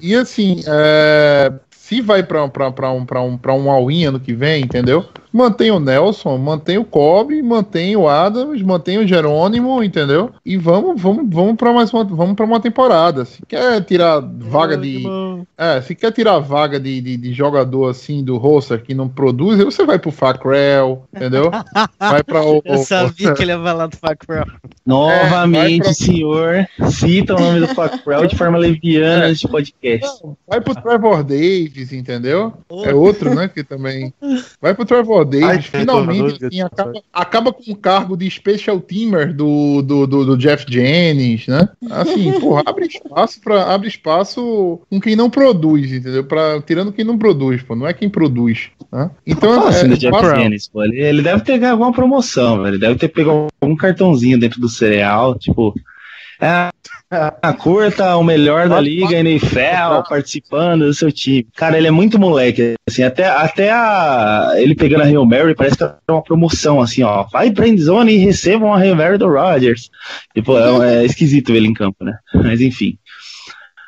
E 0.00 0.14
assim, 0.14 0.62
é, 0.66 1.52
se 1.70 2.00
vai 2.00 2.22
pra, 2.22 2.46
pra, 2.48 2.70
pra 2.70 2.90
um, 2.90 3.06
pra, 3.06 3.22
um, 3.22 3.38
pra 3.38 3.54
um 3.54 3.70
all-in 3.70 4.04
ano 4.04 4.20
que 4.20 4.34
vem, 4.34 4.64
entendeu? 4.64 5.08
Mantém 5.34 5.70
o 5.72 5.80
Nelson, 5.80 6.38
mantém 6.38 6.78
o 6.78 6.84
Kobe, 6.84 7.42
mantém 7.42 7.96
o 7.96 8.08
Adams, 8.08 8.62
mantém 8.62 8.98
o 8.98 9.06
Jerônimo, 9.08 9.82
entendeu? 9.82 10.30
E 10.46 10.56
vamos, 10.56 11.00
vamos, 11.02 11.26
vamos 11.28 11.56
para 11.56 11.72
mais 11.72 11.92
uma, 11.92 12.04
vamos 12.04 12.36
para 12.36 12.44
uma 12.46 12.60
temporada. 12.60 13.24
Se 13.24 13.42
quer 13.44 13.82
tirar 13.84 14.20
vaga 14.20 14.76
de, 14.76 15.02
é, 15.58 15.80
se 15.82 15.94
quer 15.96 16.12
tirar 16.12 16.38
vaga 16.38 16.78
de, 16.78 17.00
de, 17.00 17.16
de 17.16 17.32
jogador 17.32 17.88
assim 17.90 18.22
do 18.22 18.36
roster 18.36 18.80
que 18.80 18.94
não 18.94 19.08
produz, 19.08 19.58
você 19.58 19.84
vai 19.84 19.98
pro 19.98 20.12
Facrell, 20.12 21.02
entendeu? 21.12 21.50
Vai 21.98 22.22
para 22.22 22.42
o, 22.42 22.60
Eu 22.64 22.74
o- 22.74 22.84
sabia 22.84 23.32
que 23.34 23.42
ele 23.42 23.50
ia 23.52 23.58
falar 23.60 23.86
do 23.88 23.96
Facrell. 23.96 24.44
Novamente, 24.86 25.78
vai 25.84 25.94
pra- 25.94 25.94
senhor, 25.94 26.66
cita 26.90 27.34
o 27.34 27.40
nome 27.40 27.60
do 27.60 27.68
Facrell 27.68 28.26
de 28.26 28.36
forma 28.36 28.58
leviana 28.58 29.26
neste 29.28 29.48
podcast. 29.48 30.22
Vai 30.46 30.60
pro 30.60 30.74
Trevor 30.74 31.24
Davis, 31.24 31.92
entendeu? 31.92 32.52
É 32.84 32.94
outro, 32.94 33.34
né? 33.34 33.48
Que 33.48 33.64
também. 33.64 34.12
Vai 34.60 34.74
pro 34.74 34.84
Trevor 34.84 35.23
Davis. 35.24 35.48
Ai, 35.48 35.62
finalmente 35.62 36.44
assim, 36.44 36.60
acaba, 36.60 36.92
acaba 37.12 37.52
com 37.52 37.72
o 37.72 37.76
cargo 37.76 38.16
de 38.16 38.30
special 38.30 38.80
teamer 38.80 39.34
do, 39.34 39.82
do, 39.82 40.06
do, 40.06 40.24
do 40.26 40.36
Jeff 40.36 40.64
Jennings, 40.68 41.46
né? 41.46 41.68
Assim, 41.90 42.32
porra, 42.40 42.62
abre 42.66 42.86
espaço 42.86 43.40
para 43.40 43.64
abre 43.74 43.88
espaço 43.88 44.80
com 44.90 45.00
quem 45.00 45.16
não 45.16 45.30
produz, 45.30 45.92
entendeu? 45.92 46.24
Pra, 46.24 46.60
tirando 46.60 46.92
quem 46.92 47.04
não 47.04 47.18
produz, 47.18 47.62
pô, 47.62 47.74
não 47.74 47.86
é 47.86 47.92
quem 47.92 48.08
produz. 48.08 48.70
Né? 48.92 49.10
Então, 49.26 49.66
assim 49.66 49.92
é, 49.92 49.96
Jeff 49.96 50.10
passa- 50.12 50.36
Jennings, 50.36 50.68
pô. 50.68 50.82
Ele, 50.84 51.00
ele 51.00 51.22
deve 51.22 51.42
ter 51.42 51.58
ganho 51.58 51.72
alguma 51.72 51.92
promoção, 51.92 52.62
velho. 52.62 52.74
Ele 52.74 52.78
deve 52.78 52.96
ter 52.96 53.08
pegado 53.08 53.48
algum 53.60 53.76
cartãozinho 53.76 54.38
dentro 54.38 54.60
do 54.60 54.68
cereal, 54.68 55.38
tipo. 55.38 55.74
Ah, 56.46 56.70
ah, 57.42 57.52
curta 57.52 58.16
o 58.16 58.22
melhor 58.22 58.68
da 58.68 58.78
liga 58.78 59.18
NFL 59.18 60.02
participando 60.06 60.86
do 60.86 60.92
seu 60.92 61.10
time. 61.10 61.46
Cara, 61.56 61.78
ele 61.78 61.86
é 61.86 61.90
muito 61.90 62.18
moleque, 62.18 62.74
assim, 62.86 63.02
até, 63.02 63.26
até 63.26 63.70
a, 63.70 64.52
ele 64.56 64.74
pegando 64.74 65.02
a 65.02 65.06
Hail 65.06 65.24
Mary 65.24 65.54
parece 65.54 65.78
que 65.78 65.84
é 65.84 65.94
uma 66.10 66.22
promoção, 66.22 66.82
assim, 66.82 67.02
ó, 67.02 67.24
vai 67.32 67.50
pra 67.50 67.68
endzone 67.68 68.12
e 68.12 68.18
recebam 68.18 68.74
a 68.74 68.78
Hail 68.78 68.96
Mary 68.96 69.16
do 69.16 69.28
Rodgers. 69.28 69.90
Tipo, 70.34 70.58
é, 70.58 71.02
é 71.02 71.04
esquisito 71.04 71.52
ele 71.54 71.68
em 71.68 71.74
campo, 71.74 72.04
né? 72.04 72.18
Mas 72.34 72.60
enfim. 72.60 72.98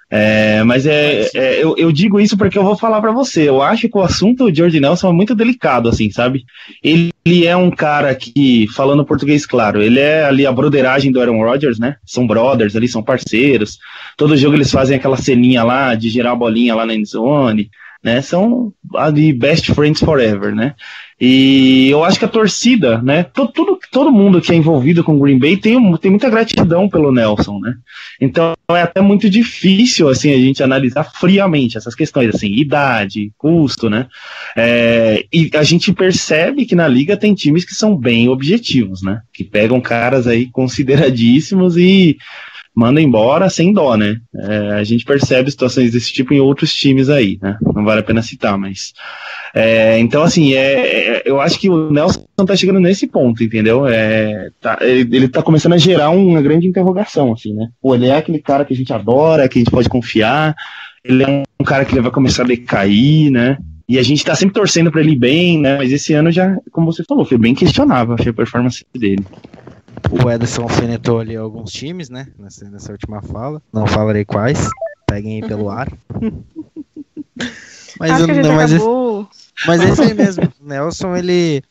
É, 0.09 0.63
mas 0.63 0.87
é, 0.87 1.29
é, 1.35 1.63
eu, 1.63 1.75
eu 1.77 1.91
digo 1.91 2.21
isso 2.21 2.37
porque 2.37 2.57
eu 2.57 2.63
vou 2.63 2.77
falar 2.77 3.01
pra 3.01 3.11
você. 3.11 3.49
Eu 3.49 3.61
acho 3.61 3.89
que 3.89 3.99
o 3.99 4.03
assunto 4.03 4.45
do 4.45 4.55
George 4.55 4.79
Nelson 4.79 5.11
é 5.11 5.13
muito 5.13 5.35
delicado, 5.35 5.89
assim, 5.89 6.11
sabe? 6.11 6.45
Ele, 6.83 7.11
ele 7.25 7.45
é 7.45 7.57
um 7.57 7.71
cara 7.71 8.15
que, 8.15 8.67
falando 8.69 9.05
português 9.05 9.45
claro, 9.45 9.83
ele 9.83 9.99
é 9.99 10.25
ali 10.25 10.47
a 10.47 10.53
broderagem 10.53 11.11
do 11.11 11.21
Aaron 11.21 11.43
Rodgers, 11.43 11.79
né? 11.79 11.97
São 12.05 12.27
brothers 12.27 12.77
ali, 12.77 12.87
são 12.87 13.03
parceiros. 13.03 13.79
Todo 14.17 14.37
jogo 14.37 14.55
eles 14.55 14.71
fazem 14.71 14.97
aquela 14.97 15.17
ceninha 15.17 15.65
lá 15.65 15.95
de 15.95 16.09
girar 16.09 16.33
a 16.33 16.37
bolinha 16.37 16.75
lá 16.75 16.87
na 16.87 16.95
endzone, 16.95 17.69
né? 18.03 18.23
São 18.23 18.73
ali 18.95 19.33
best 19.33 19.75
friends 19.75 20.01
forever, 20.01 20.55
né? 20.55 20.75
E 21.19 21.89
eu 21.91 22.05
acho 22.05 22.19
que 22.19 22.27
a 22.27 22.29
torcida, 22.29 23.01
né? 23.01 23.23
to- 23.23 23.49
Tudo, 23.49 23.79
todo 23.91 24.13
mundo 24.13 24.41
que 24.41 24.53
é 24.53 24.55
envolvido 24.55 25.03
com 25.03 25.17
o 25.17 25.21
Green 25.21 25.39
Bay 25.39 25.57
tem, 25.57 25.97
tem 25.97 26.11
muita 26.11 26.29
gratidão 26.29 26.89
pelo 26.91 27.11
Nelson, 27.11 27.59
né? 27.59 27.75
Então 28.21 28.53
é 28.71 28.83
até 28.83 29.01
muito 29.01 29.31
difícil 29.31 30.09
assim 30.11 30.33
a 30.33 30.37
gente 30.39 30.63
analisar 30.63 31.05
friamente 31.05 31.79
essas 31.79 31.95
questões, 31.95 32.35
assim, 32.35 32.53
idade, 32.53 33.33
custo, 33.39 33.89
né? 33.89 34.09
É, 34.55 35.25
e 35.33 35.51
a 35.55 35.63
gente 35.63 35.91
percebe 35.93 36.67
que 36.67 36.75
na 36.75 36.87
liga 36.87 37.17
tem 37.17 37.35
times 37.35 37.65
que 37.65 37.75
são 37.75 37.97
bem 37.97 38.29
objetivos, 38.29 39.01
né? 39.03 39.23
Que 39.33 39.43
pegam 39.43 39.81
caras 39.81 40.27
aí 40.27 40.51
consideradíssimos 40.51 41.79
e 41.79 42.19
manda 42.77 43.01
embora 43.01 43.49
sem 43.49 43.73
dó, 43.73 43.97
né? 43.97 44.17
É, 44.35 44.73
a 44.75 44.85
gente 44.85 45.05
percebe 45.05 45.51
situações 45.51 45.93
desse 45.93 46.13
tipo 46.13 46.35
em 46.35 46.41
outros 46.41 46.75
times 46.75 47.09
aí, 47.09 47.39
né? 47.41 47.57
Não 47.75 47.83
vale 47.85 48.01
a 48.01 48.05
pena 48.05 48.21
citar, 48.23 48.59
mas. 48.59 48.93
é, 49.55 49.99
então, 49.99 50.23
assim, 50.23 50.53
é, 50.53 51.17
é- 51.19 51.23
eu 51.25 51.41
acho 51.41 51.59
que 51.59 51.71
o 51.71 51.91
Nelson 51.91 52.27
tá 52.47 52.55
chegando 52.55 52.79
nesse 52.79 53.07
ponto, 53.07 53.43
entendeu? 53.43 53.87
É, 53.87 54.51
tá- 54.61 54.79
ele, 54.83 55.17
ele 55.17 55.29
tá 55.29 55.43
começando 55.43 55.73
a 55.73 55.79
gerar 55.79 56.11
uma 56.11 56.43
grande 56.43 56.69
interrogação, 56.69 57.33
assim, 57.33 57.55
né? 57.55 57.69
Pô, 57.81 57.95
ele 57.95 58.09
é 58.09 58.17
aquele 58.17 58.39
cara 58.41 58.65
que 58.65 58.75
a 58.75 58.77
gente 58.77 58.93
adora, 58.93 59.49
que 59.49 59.59
a 59.59 59.61
gente 59.61 59.71
pode 59.71 59.89
confiar, 59.89 60.55
ele 61.03 61.23
é 61.25 61.43
um 61.59 61.65
cara 61.65 61.85
que 61.87 61.99
vai 61.99 62.11
começar 62.11 62.43
a 62.43 62.47
decair, 62.47 63.31
né? 63.31 63.57
E 63.89 63.99
a 63.99 64.03
gente 64.03 64.25
tá 64.25 64.35
sempre 64.35 64.53
torcendo 64.55 64.91
pra 64.91 65.01
ele 65.01 65.17
bem, 65.17 65.61
né? 65.61 65.79
Mas 65.79 65.93
esse 65.93 66.13
ano 66.13 66.31
já, 66.31 66.57
como 66.73 66.93
você 66.93 67.05
falou, 67.05 67.25
foi 67.25 67.39
bem 67.39 67.55
questionável 67.55 68.15
a 68.15 68.33
performance 68.35 68.85
dele. 68.95 69.25
O 70.11 70.31
Ederson 70.31 70.63
alfinetou 70.63 71.21
ali 71.21 71.37
alguns 71.37 71.73
times, 71.73 72.09
né? 72.09 72.29
Nessa, 72.39 72.69
nessa 72.69 72.93
última 72.93 73.23
fala. 73.23 73.63
Não 73.73 73.87
falarei 73.87 74.25
quais. 74.25 74.69
Peguem 75.07 75.43
aí 75.43 75.49
pelo 75.49 75.71
ar. 75.71 75.91
mas, 77.99 78.11
Acho 78.11 78.23
eu, 78.23 78.27
que 78.27 78.31
a 78.31 78.35
gente 78.35 78.47
não, 78.47 78.55
mas, 78.55 78.73
acabou. 78.73 79.29
Mas 79.67 79.81
é 79.81 79.89
isso 79.91 80.03
aí 80.03 80.15
mesmo. 80.15 80.45
O 80.63 80.69
Nelson, 80.69 81.17
ele. 81.17 81.63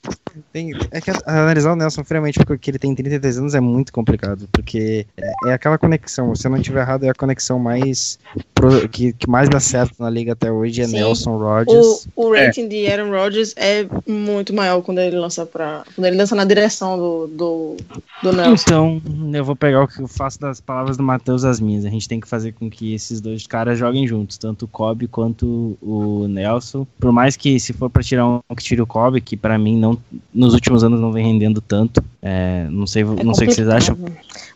Tem, 0.51 0.71
é 0.91 0.99
que 0.99 1.11
analisar 1.25 1.71
o 1.71 1.75
Nelson 1.75 2.03
friamente 2.03 2.39
porque 2.45 2.71
ele 2.71 2.79
tem 2.79 2.93
33 2.93 3.38
anos 3.38 3.55
é 3.55 3.59
muito 3.59 3.93
complicado. 3.93 4.49
Porque 4.51 5.05
é, 5.17 5.49
é 5.49 5.53
aquela 5.53 5.77
conexão. 5.77 6.36
Se 6.36 6.47
eu 6.47 6.51
não 6.51 6.61
tiver 6.61 6.81
errado, 6.81 7.03
é 7.03 7.09
a 7.09 7.13
conexão 7.13 7.59
mais. 7.59 8.19
pro- 8.53 8.88
que, 8.89 9.13
que 9.13 9.29
mais 9.29 9.47
dá 9.49 9.59
certo 9.59 9.95
na 9.99 10.09
liga 10.09 10.33
até 10.33 10.51
hoje. 10.51 10.81
É 10.81 10.88
Sim. 10.88 10.93
Nelson 10.93 11.38
Rodgers. 11.38 12.07
O, 12.15 12.25
o 12.27 12.33
rating 12.33 12.67
de 12.67 12.88
Aaron 12.88 13.11
Rodgers 13.11 13.53
é 13.55 13.86
muito 14.07 14.53
maior 14.53 14.81
quando 14.81 14.99
ele 14.99 15.17
lança 15.17 15.45
para 15.45 15.83
quando 15.95 16.05
ele 16.07 16.17
lança 16.17 16.36
na 16.36 16.43
direção 16.43 16.97
do, 16.97 17.27
do, 17.27 17.77
do 18.23 18.33
Nelson. 18.33 18.63
Então, 18.65 19.01
eu 19.33 19.45
vou 19.45 19.55
pegar 19.55 19.83
o 19.83 19.88
que 19.88 20.01
eu 20.01 20.07
faço 20.07 20.39
das 20.39 20.59
palavras 20.59 20.97
do 20.97 21.03
Matheus 21.03 21.43
as 21.43 21.59
minhas. 21.59 21.86
A 21.86 21.89
gente 21.89 22.07
tem 22.07 22.19
que 22.19 22.27
fazer 22.27 22.51
com 22.53 22.69
que 22.69 22.93
esses 22.93 23.21
dois 23.21 23.45
caras 23.47 23.77
joguem 23.77 24.07
juntos, 24.07 24.38
tanto 24.38 24.65
o 24.65 24.67
Kobe 24.67 25.07
quanto 25.07 25.77
o 25.81 26.27
Nelson. 26.27 26.86
Por 26.99 27.11
mais 27.11 27.36
que, 27.38 27.59
se 27.59 27.74
for 27.76 27.89
pra 27.89 28.01
tirar 28.03 28.28
um, 28.28 28.39
que 28.55 28.63
tire 28.63 28.82
o 28.82 28.88
Kobe, 28.88 29.21
que 29.21 29.38
pra 29.38 29.57
mim 29.57 29.78
não, 29.78 29.97
nos 30.34 30.53
últimos 30.53 30.84
anos 30.84 30.99
não 30.99 31.11
vem 31.11 31.26
rendendo 31.26 31.61
tanto. 31.61 32.03
É, 32.21 32.67
não 32.69 32.88
sei, 32.88 33.03
É 33.03 33.23
não 33.23 33.34
sei 33.34 33.47
o 33.47 33.49
que 33.49 33.55
vocês 33.55 33.69
acham. 33.69 33.97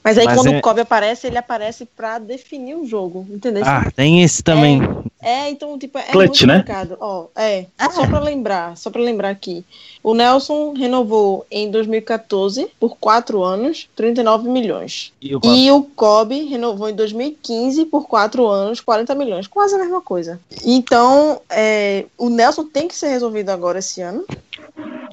Mas 0.09 0.17
aí 0.17 0.25
Mas 0.25 0.37
quando 0.37 0.47
é- 0.55 0.57
o 0.57 0.61
Kobe 0.63 0.81
aparece, 0.81 1.27
ele 1.27 1.37
aparece 1.37 1.85
pra 1.85 2.17
definir 2.17 2.73
o 2.73 2.83
jogo, 2.83 3.27
entendeu? 3.29 3.61
Ah, 3.63 3.91
tem 3.95 4.23
esse 4.23 4.41
também. 4.41 4.81
É, 5.21 5.51
então, 5.51 5.77
tipo, 5.77 5.99
é 5.99 6.03
Clutch, 6.03 6.41
muito 6.41 6.47
né? 6.47 6.53
complicado. 6.55 6.97
Ó, 6.99 7.27
é, 7.35 7.67
só 7.91 8.07
pra 8.07 8.19
lembrar, 8.19 8.75
só 8.75 8.89
pra 8.89 9.03
lembrar 9.03 9.29
aqui. 9.29 9.63
O 10.01 10.15
Nelson 10.15 10.73
renovou 10.73 11.45
em 11.51 11.69
2014 11.69 12.71
por 12.79 12.97
4 12.97 13.43
anos, 13.43 13.87
39 13.95 14.49
milhões. 14.49 15.13
E 15.21 15.35
o 15.35 15.39
Kobe? 15.39 15.55
E 15.59 15.71
o 15.71 15.83
Kobe 15.83 16.43
renovou 16.45 16.89
em 16.89 16.95
2015 16.95 17.85
por 17.85 18.07
4 18.07 18.47
anos, 18.47 18.81
40 18.81 19.13
milhões. 19.13 19.45
Quase 19.45 19.75
a 19.75 19.77
mesma 19.77 20.01
coisa. 20.01 20.39
Então, 20.65 21.39
é, 21.51 22.05
o 22.17 22.29
Nelson 22.29 22.63
tem 22.63 22.87
que 22.87 22.95
ser 22.95 23.09
resolvido 23.09 23.51
agora 23.51 23.77
esse 23.77 24.01
ano. 24.01 24.25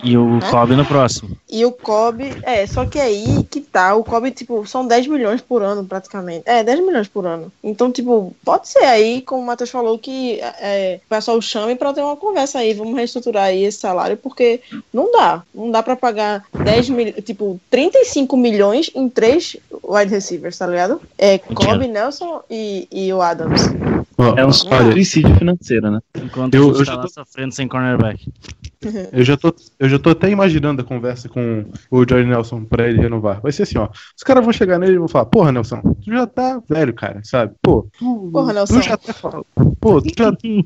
E 0.02 0.16
o 0.16 0.36
Né? 0.36 0.50
Kobe 0.50 0.76
no 0.76 0.84
próximo. 0.84 1.36
E 1.48 1.64
o 1.64 1.72
Kobe, 1.72 2.36
é, 2.42 2.66
só 2.66 2.84
que 2.84 2.98
aí 2.98 3.42
que 3.50 3.60
tá, 3.60 3.94
o 3.94 4.04
Kobe, 4.04 4.30
tipo, 4.30 4.66
são 4.66 4.86
10 4.86 5.06
milhões 5.06 5.40
por 5.40 5.62
ano, 5.62 5.84
praticamente. 5.84 6.42
É, 6.46 6.62
10 6.62 6.80
milhões 6.80 7.08
por 7.08 7.26
ano. 7.26 7.50
Então, 7.62 7.90
tipo, 7.90 8.34
pode 8.44 8.68
ser 8.68 8.84
aí, 8.84 9.22
como 9.22 9.42
o 9.42 9.46
Matheus 9.46 9.70
falou, 9.70 9.98
que 9.98 10.40
é, 10.40 11.00
o 11.04 11.08
pessoal 11.08 11.40
chame 11.40 11.74
pra 11.74 11.92
ter 11.92 12.02
uma 12.02 12.16
conversa 12.16 12.58
aí, 12.58 12.74
vamos 12.74 12.94
reestruturar 12.94 13.44
aí 13.44 13.64
esse 13.64 13.78
salário, 13.78 14.16
porque 14.16 14.60
não 14.92 15.10
dá. 15.12 15.42
Não 15.54 15.70
dá 15.70 15.82
pra 15.82 15.96
pagar 15.96 16.44
10 16.52 16.90
mil, 16.90 17.12
tipo, 17.22 17.60
35 17.70 18.36
milhões 18.36 18.90
em 18.94 19.08
três 19.08 19.56
wide 19.82 20.12
receivers, 20.12 20.58
tá 20.58 20.66
ligado? 20.66 21.00
É 21.16 21.38
Kobe, 21.38 21.88
Nelson 21.88 22.42
e, 22.50 22.88
e 22.90 23.12
o 23.12 23.22
Adams. 23.22 23.62
É 24.18 24.44
um 24.44 24.48
olha, 24.70 24.92
suicídio 24.92 25.34
financeiro, 25.36 25.90
né? 25.90 26.00
Enquanto 26.22 26.54
Eu- 26.54 26.68
eu 26.68 26.78
tá 26.78 26.84
já 26.84 26.94
lá 26.94 27.02
tô- 27.02 27.08
sofrendo 27.08 27.52
sem 27.54 27.68
cornerback. 27.68 28.32
eu 29.12 29.24
já, 29.24 29.36
tô, 29.36 29.54
eu 29.78 29.88
já 29.88 29.98
tô 29.98 30.10
até 30.10 30.30
imaginando 30.30 30.80
a 30.80 30.84
conversa 30.84 31.28
com 31.28 31.66
o 31.90 32.04
Jorge 32.08 32.26
Nelson 32.28 32.64
pra 32.64 32.88
ele 32.88 33.00
renovar. 33.00 33.40
Vai 33.42 33.52
ser 33.52 33.64
assim, 33.64 33.76
ó. 33.78 33.88
Os 34.16 34.22
caras 34.22 34.42
vão 34.44 34.52
chegar 34.52 34.78
nele 34.78 34.94
e 34.94 34.98
vão 34.98 35.08
falar, 35.08 35.26
porra, 35.26 35.52
Nelson, 35.52 35.80
tu 36.02 36.10
já 36.12 36.26
tá 36.26 36.62
velho, 36.68 36.94
cara, 36.94 37.20
sabe? 37.24 37.52
Pô, 37.62 37.86
tu, 37.98 38.30
Porra, 38.32 38.52
Nelson. 38.54 38.80
tu 38.80 38.86
já 38.86 38.96
tá. 38.96 39.14
Pô, 39.80 40.00
tu 40.00 40.10
já, 40.16 40.32
tu 40.32 40.64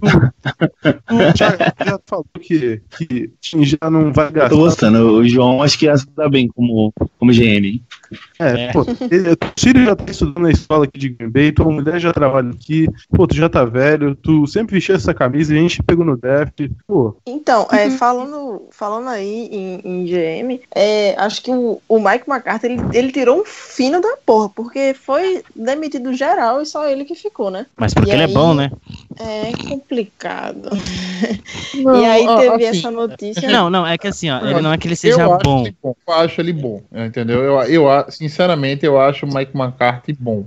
já, 1.37 1.57
já 1.85 2.01
falou 2.07 2.27
que, 2.41 2.81
que 2.99 3.31
já 3.65 3.91
não 3.91 4.13
vai 4.13 4.29
Eu 4.29 4.33
gastar. 4.33 4.49
tô 4.51 4.57
gostando. 4.59 5.13
O 5.19 5.29
João 5.29 5.63
acho 5.63 5.79
que 5.79 5.87
ia 5.87 5.97
se 5.97 6.07
dar 6.17 6.29
bem 6.29 6.49
como, 6.49 6.93
como 7.19 7.33
GM, 7.33 7.67
hein? 7.67 7.83
É, 8.39 8.65
É. 8.67 8.73
pô, 8.73 8.81
o 8.83 8.87
filho 9.61 9.85
já 9.85 9.95
tá 9.97 10.05
estudando 10.11 10.41
na 10.41 10.51
escola 10.51 10.85
aqui 10.85 10.99
de 10.99 11.09
Green 11.11 11.31
Bay, 11.31 11.53
tua 11.53 11.67
mulher 11.71 11.99
já 12.01 12.13
trabalha 12.13 12.51
aqui, 12.51 12.89
pô, 13.11 13.27
tu 13.27 13.35
já 13.37 13.49
tá 13.49 13.65
velho, 13.65 14.15
tu 14.17 14.47
sempre 14.47 14.75
vestiu 14.75 14.95
essa 14.97 15.15
camisa 15.15 15.55
e 15.55 15.59
a 15.59 15.61
gente 15.61 15.83
pegou 15.83 16.05
no 16.05 16.17
draft, 16.17 16.69
pô, 16.87 17.17
Então, 17.27 17.67
é, 17.71 17.91
falando, 17.91 18.63
falando 18.71 19.09
aí 19.09 19.49
em, 19.53 19.81
em 19.85 20.05
GM, 20.05 20.61
é, 20.75 21.15
acho 21.19 21.43
que 21.43 21.51
o, 21.51 21.81
o 21.89 21.99
Mike 22.01 22.29
McCarthy 22.29 22.67
ele, 22.67 22.81
ele 22.93 23.13
tirou 23.13 23.41
um 23.41 23.45
fino 23.45 24.01
da 24.01 24.17
porra, 24.25 24.49
porque 24.49 24.95
foi 24.95 25.43
demitido 25.55 26.13
geral 26.15 26.61
e 26.63 26.67
só 26.67 26.87
ele 26.89 27.05
que 27.05 27.15
ficou, 27.15 27.51
né? 27.51 27.67
Mas 27.77 27.95
porque 27.95 28.11
E 28.11 28.13
ele 28.15 28.23
é 28.23 28.27
aí- 28.27 28.35
bom, 28.35 28.55
né? 28.55 28.71
É 29.19 29.53
complicado. 29.69 30.71
Não, 31.75 32.01
e 32.01 32.05
aí 32.05 32.27
teve 32.27 32.67
assim, 32.67 32.79
essa 32.79 32.91
notícia. 32.91 33.49
Não, 33.51 33.69
não, 33.69 33.87
é 33.87 33.99
que 33.99 34.07
assim, 34.07 34.31
ó, 34.31 34.39
ele 34.45 34.61
não 34.61 34.73
é 34.73 34.79
que 34.79 34.87
ele 34.87 34.95
Eu 34.95 34.97
seja 34.97 35.27
acho 35.27 35.45
bom. 35.45 35.61
ele 35.61 35.77
bom. 35.83 35.95
Eu 36.07 36.15
acho 36.15 36.41
ele 36.41 36.53
bom, 36.53 36.83
entendeu? 36.93 37.43
Eu, 37.43 37.63
eu, 37.65 38.11
sinceramente, 38.11 38.85
eu 38.85 39.01
acho 39.01 39.27
o 39.27 39.35
Mike 39.35 39.57
McCarthy 39.57 40.13
bom, 40.13 40.45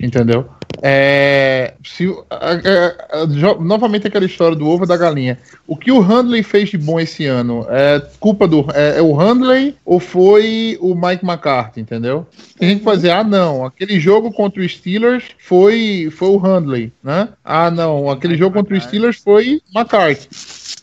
entendeu? 0.00 0.46
É, 0.84 1.74
se, 1.84 2.08
a- 2.28 2.52
a- 2.52 3.22
a- 3.22 3.56
novamente 3.60 4.06
aquela 4.06 4.24
história 4.24 4.56
do 4.56 4.66
ovo 4.66 4.84
da 4.86 4.96
galinha. 4.96 5.38
O 5.66 5.76
que 5.76 5.92
o 5.92 6.00
Handley 6.00 6.42
fez 6.42 6.70
de 6.70 6.78
bom 6.78 6.98
esse 6.98 7.24
ano 7.26 7.64
é 7.68 8.02
culpa 8.18 8.48
do 8.48 8.66
é, 8.74 8.98
é 8.98 9.02
o 9.02 9.14
Handley 9.14 9.76
ou 9.84 10.00
foi 10.00 10.76
o 10.80 10.94
Mike 10.94 11.24
McCarthy, 11.24 11.80
entendeu? 11.80 12.26
Tem 12.58 12.70
gente 12.70 12.78
que 12.80 12.84
vai 12.84 12.96
dizer, 12.96 13.10
ah 13.10 13.22
não, 13.22 13.64
aquele 13.64 14.00
jogo 14.00 14.32
contra 14.32 14.60
os 14.62 14.72
Steelers 14.72 15.24
foi, 15.38 16.08
foi 16.10 16.28
o 16.30 16.36
Handley, 16.38 16.92
né? 17.02 17.28
Ah 17.44 17.70
não, 17.70 18.10
aquele 18.10 18.36
jogo 18.36 18.56
contra 18.56 18.76
os 18.76 18.82
Steelers 18.82 19.18
foi 19.22 19.60
McCarthy. 19.74 20.28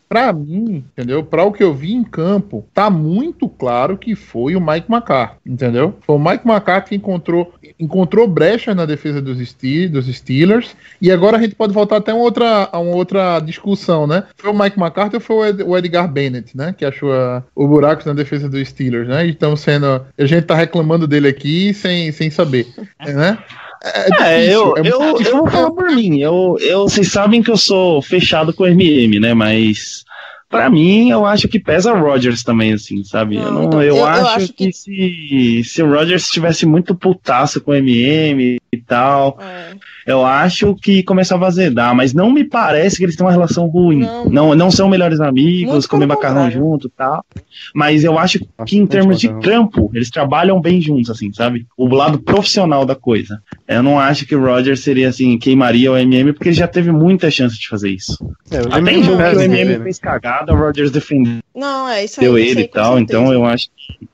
Pra 0.10 0.34
mim, 0.34 0.84
entendeu? 0.92 1.24
Pra 1.24 1.44
o 1.44 1.52
que 1.52 1.64
eu 1.64 1.72
vi 1.72 1.94
em 1.94 2.04
campo, 2.04 2.66
tá 2.74 2.90
muito 2.90 3.48
claro 3.48 3.96
que 3.96 4.16
foi 4.16 4.56
o 4.56 4.60
Mike 4.60 4.92
McCarthy, 4.92 5.38
entendeu? 5.46 5.96
Foi 6.02 6.16
o 6.16 6.20
Mike 6.20 6.48
McCarthy 6.50 6.90
que 6.90 6.96
encontrou, 6.96 7.54
encontrou 7.80 8.28
brechas 8.28 8.76
na 8.76 8.88
defesa 8.88 9.22
dos, 9.22 9.38
Ste- 9.48 9.88
dos 9.88 10.08
Steelers. 10.08 10.76
E 11.00 11.12
agora 11.12 11.38
a 11.38 11.40
gente 11.42 11.54
pode 11.54 11.74
voltar 11.74 11.98
até 11.98 12.12
uma 12.12 12.24
outra, 12.24 12.68
uma 12.74 12.96
outra 12.96 13.40
discussão, 13.40 14.08
né? 14.08 14.24
Foi 14.36 14.50
o 14.50 14.58
Mike 14.58 14.80
McCarthy 14.80 15.18
ou 15.18 15.22
foi 15.22 15.36
o 15.36 15.46
Ed- 15.46 15.64
o 15.64 15.78
Edgar 15.78 16.12
Bennett, 16.12 16.58
né? 16.58 16.74
Que 16.76 16.86
achou 16.86 17.14
a- 17.14 17.44
o 17.54 17.68
buraco 17.68 18.02
na 18.08 18.14
defesa 18.14 18.50
dos 18.50 18.68
Steelers, 18.68 19.08
né? 19.08 19.28
E 19.28 19.30
estamos 19.30 19.60
sendo. 19.62 19.86
A 20.18 20.26
gente 20.26 20.46
tá 20.46 20.56
reclamando 20.56 21.06
dele 21.06 21.28
aqui 21.28 21.72
sem, 21.72 22.12
sem 22.12 22.32
saber, 22.32 22.66
né? 23.00 23.38
É, 23.84 24.10
difícil, 24.10 24.76
eu, 24.76 24.78
é 24.78 24.88
eu, 24.88 25.22
eu 25.22 25.38
vou 25.38 25.48
falar 25.50 25.72
por 25.72 25.90
mim. 25.92 26.20
Eu, 26.20 26.58
eu, 26.60 26.84
vocês 26.84 27.12
sabem 27.12 27.42
que 27.42 27.50
eu 27.52 27.58
sou 27.58 28.02
fechado 28.02 28.54
com 28.54 28.64
o 28.64 28.68
MM, 28.68 29.20
né? 29.20 29.34
Mas 29.34 30.04
pra 30.50 30.70
mim, 30.70 31.10
eu 31.12 31.26
acho 31.26 31.48
que 31.48 31.60
pesa 31.60 31.94
o 31.94 32.00
Rodgers 32.02 32.44
também, 32.44 32.74
assim, 32.74 33.04
sabe? 33.04 33.36
eu, 33.38 33.44
Não, 33.44 33.52
não, 33.54 33.64
então, 33.66 33.82
eu, 33.84 33.90
eu- 33.90 33.98
eu 33.98 34.06
acho, 34.06 34.26
acho 34.28 34.48
que, 34.54 34.66
que- 34.68 34.74
se, 34.74 35.62
se 35.64 35.84
o 35.84 35.90
Rodgers 35.94 36.24
estivesse 36.24 36.66
muito 36.66 36.94
putaço 36.96 37.62
com 37.62 37.72
o 37.72 37.76
MM 37.76 38.58
e 38.72 38.78
tal, 38.78 39.38
É. 39.42 39.74
eu 40.10 40.26
acho 40.26 40.74
que 40.74 41.04
começava 41.04 41.46
a 41.46 41.50
azedar. 41.50 41.94
Mas 41.96 42.16
não 42.16 42.32
me 42.32 42.44
parece 42.44 42.98
que 42.98 43.04
eles 43.04 43.16
têm 43.16 43.24
uma 43.26 43.32
relação 43.32 43.68
ruim. 43.68 44.00
Não. 44.00 44.26
Não, 44.26 44.56
não, 44.56 44.72
são 44.72 44.90
melhores 44.90 45.20
amigos, 45.20 45.86
comem 45.86 46.08
macarrão 46.08 46.46
contrário. 46.46 46.58
junto 46.58 46.88
e 46.88 46.90
tal. 46.90 47.24
Mas 47.76 48.04
eu 48.04 48.18
acho 48.18 48.40
que 48.66 48.78
em 48.78 48.88
termos 48.88 49.20
de 49.20 49.30
campo, 49.40 49.92
eles 49.94 50.10
trabalham 50.10 50.60
bem 50.60 50.82
juntos, 50.82 51.12
assim, 51.12 51.32
sabe? 51.32 51.68
O 51.78 51.88
lado 51.88 52.18
profissional 52.20 52.86
da 52.86 52.96
coisa. 52.96 53.40
Eu 53.68 53.84
não 53.84 54.00
acho 54.00 54.26
que 54.26 54.36
o 54.36 54.44
Roger 54.44 54.76
seria 54.76 55.10
assim, 55.10 55.38
queimaria 55.38 55.92
o 55.92 55.98
MM, 55.98 56.34
porque 56.34 56.50
ele 56.50 56.56
já 56.56 56.68
teve 56.68 56.92
muita 56.92 57.30
chance 57.30 57.58
de 57.60 57.68
fazer 57.68 57.92
isso. 57.92 58.18
É, 58.50 58.62
o 58.62 58.68
Até 58.68 58.78
MM 58.80 59.00
em 59.00 59.04
jogo 59.04 59.18
que 59.18 59.24
o 59.24 59.42
ele, 59.42 59.44
MM 59.44 59.78
né? 59.78 59.84
fez 59.84 60.00
cagada, 60.00 60.52
o 60.52 60.58
Rogers 60.58 60.90
defendeu 60.90 61.38
Não, 61.54 61.88
é 61.88 62.04
isso 62.04 62.20
aí. 62.20 62.26
ele 62.26 62.42
isso 62.42 62.58
aí, 62.58 62.64
e 62.64 62.68
tal, 62.68 62.98
certeza. 62.98 63.20
então 63.20 63.34
eu 63.34 63.46
acho 63.46 63.68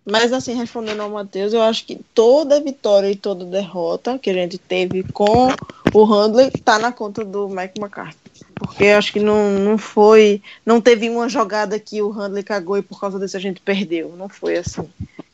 Mas 0.06 0.34
assim, 0.34 0.56
respondendo 0.56 1.00
ao 1.02 1.10
Matheus, 1.10 1.54
eu 1.54 1.62
acho 1.62 1.86
que 1.86 1.98
toda 2.14 2.60
vitória 2.62 3.10
e 3.10 3.16
toda 3.16 3.46
derrota 3.46 4.20
que 4.20 4.30
a 4.30 4.34
gente 4.34 4.58
teve 4.58 5.04
com 5.14 5.50
o 5.96 6.04
Handley 6.04 6.52
tá 6.52 6.78
na 6.78 6.92
conta 6.92 7.24
do 7.24 7.48
Mike 7.48 7.80
McCarthy. 7.80 8.18
Porque 8.56 8.88
acho 8.88 9.14
que 9.14 9.20
não, 9.20 9.52
não 9.60 9.78
foi. 9.78 10.42
Não 10.66 10.82
teve 10.82 11.10
uma 11.10 11.30
jogada 11.30 11.80
que 11.80 12.02
o 12.02 12.10
Handley 12.10 12.44
cagou 12.44 12.78
e 12.78 12.82
por 12.82 13.00
causa 13.00 13.18
disso 13.18 13.38
a 13.38 13.40
gente 13.40 13.62
perdeu. 13.62 14.14
Não 14.18 14.28
foi 14.28 14.58
assim. 14.58 14.88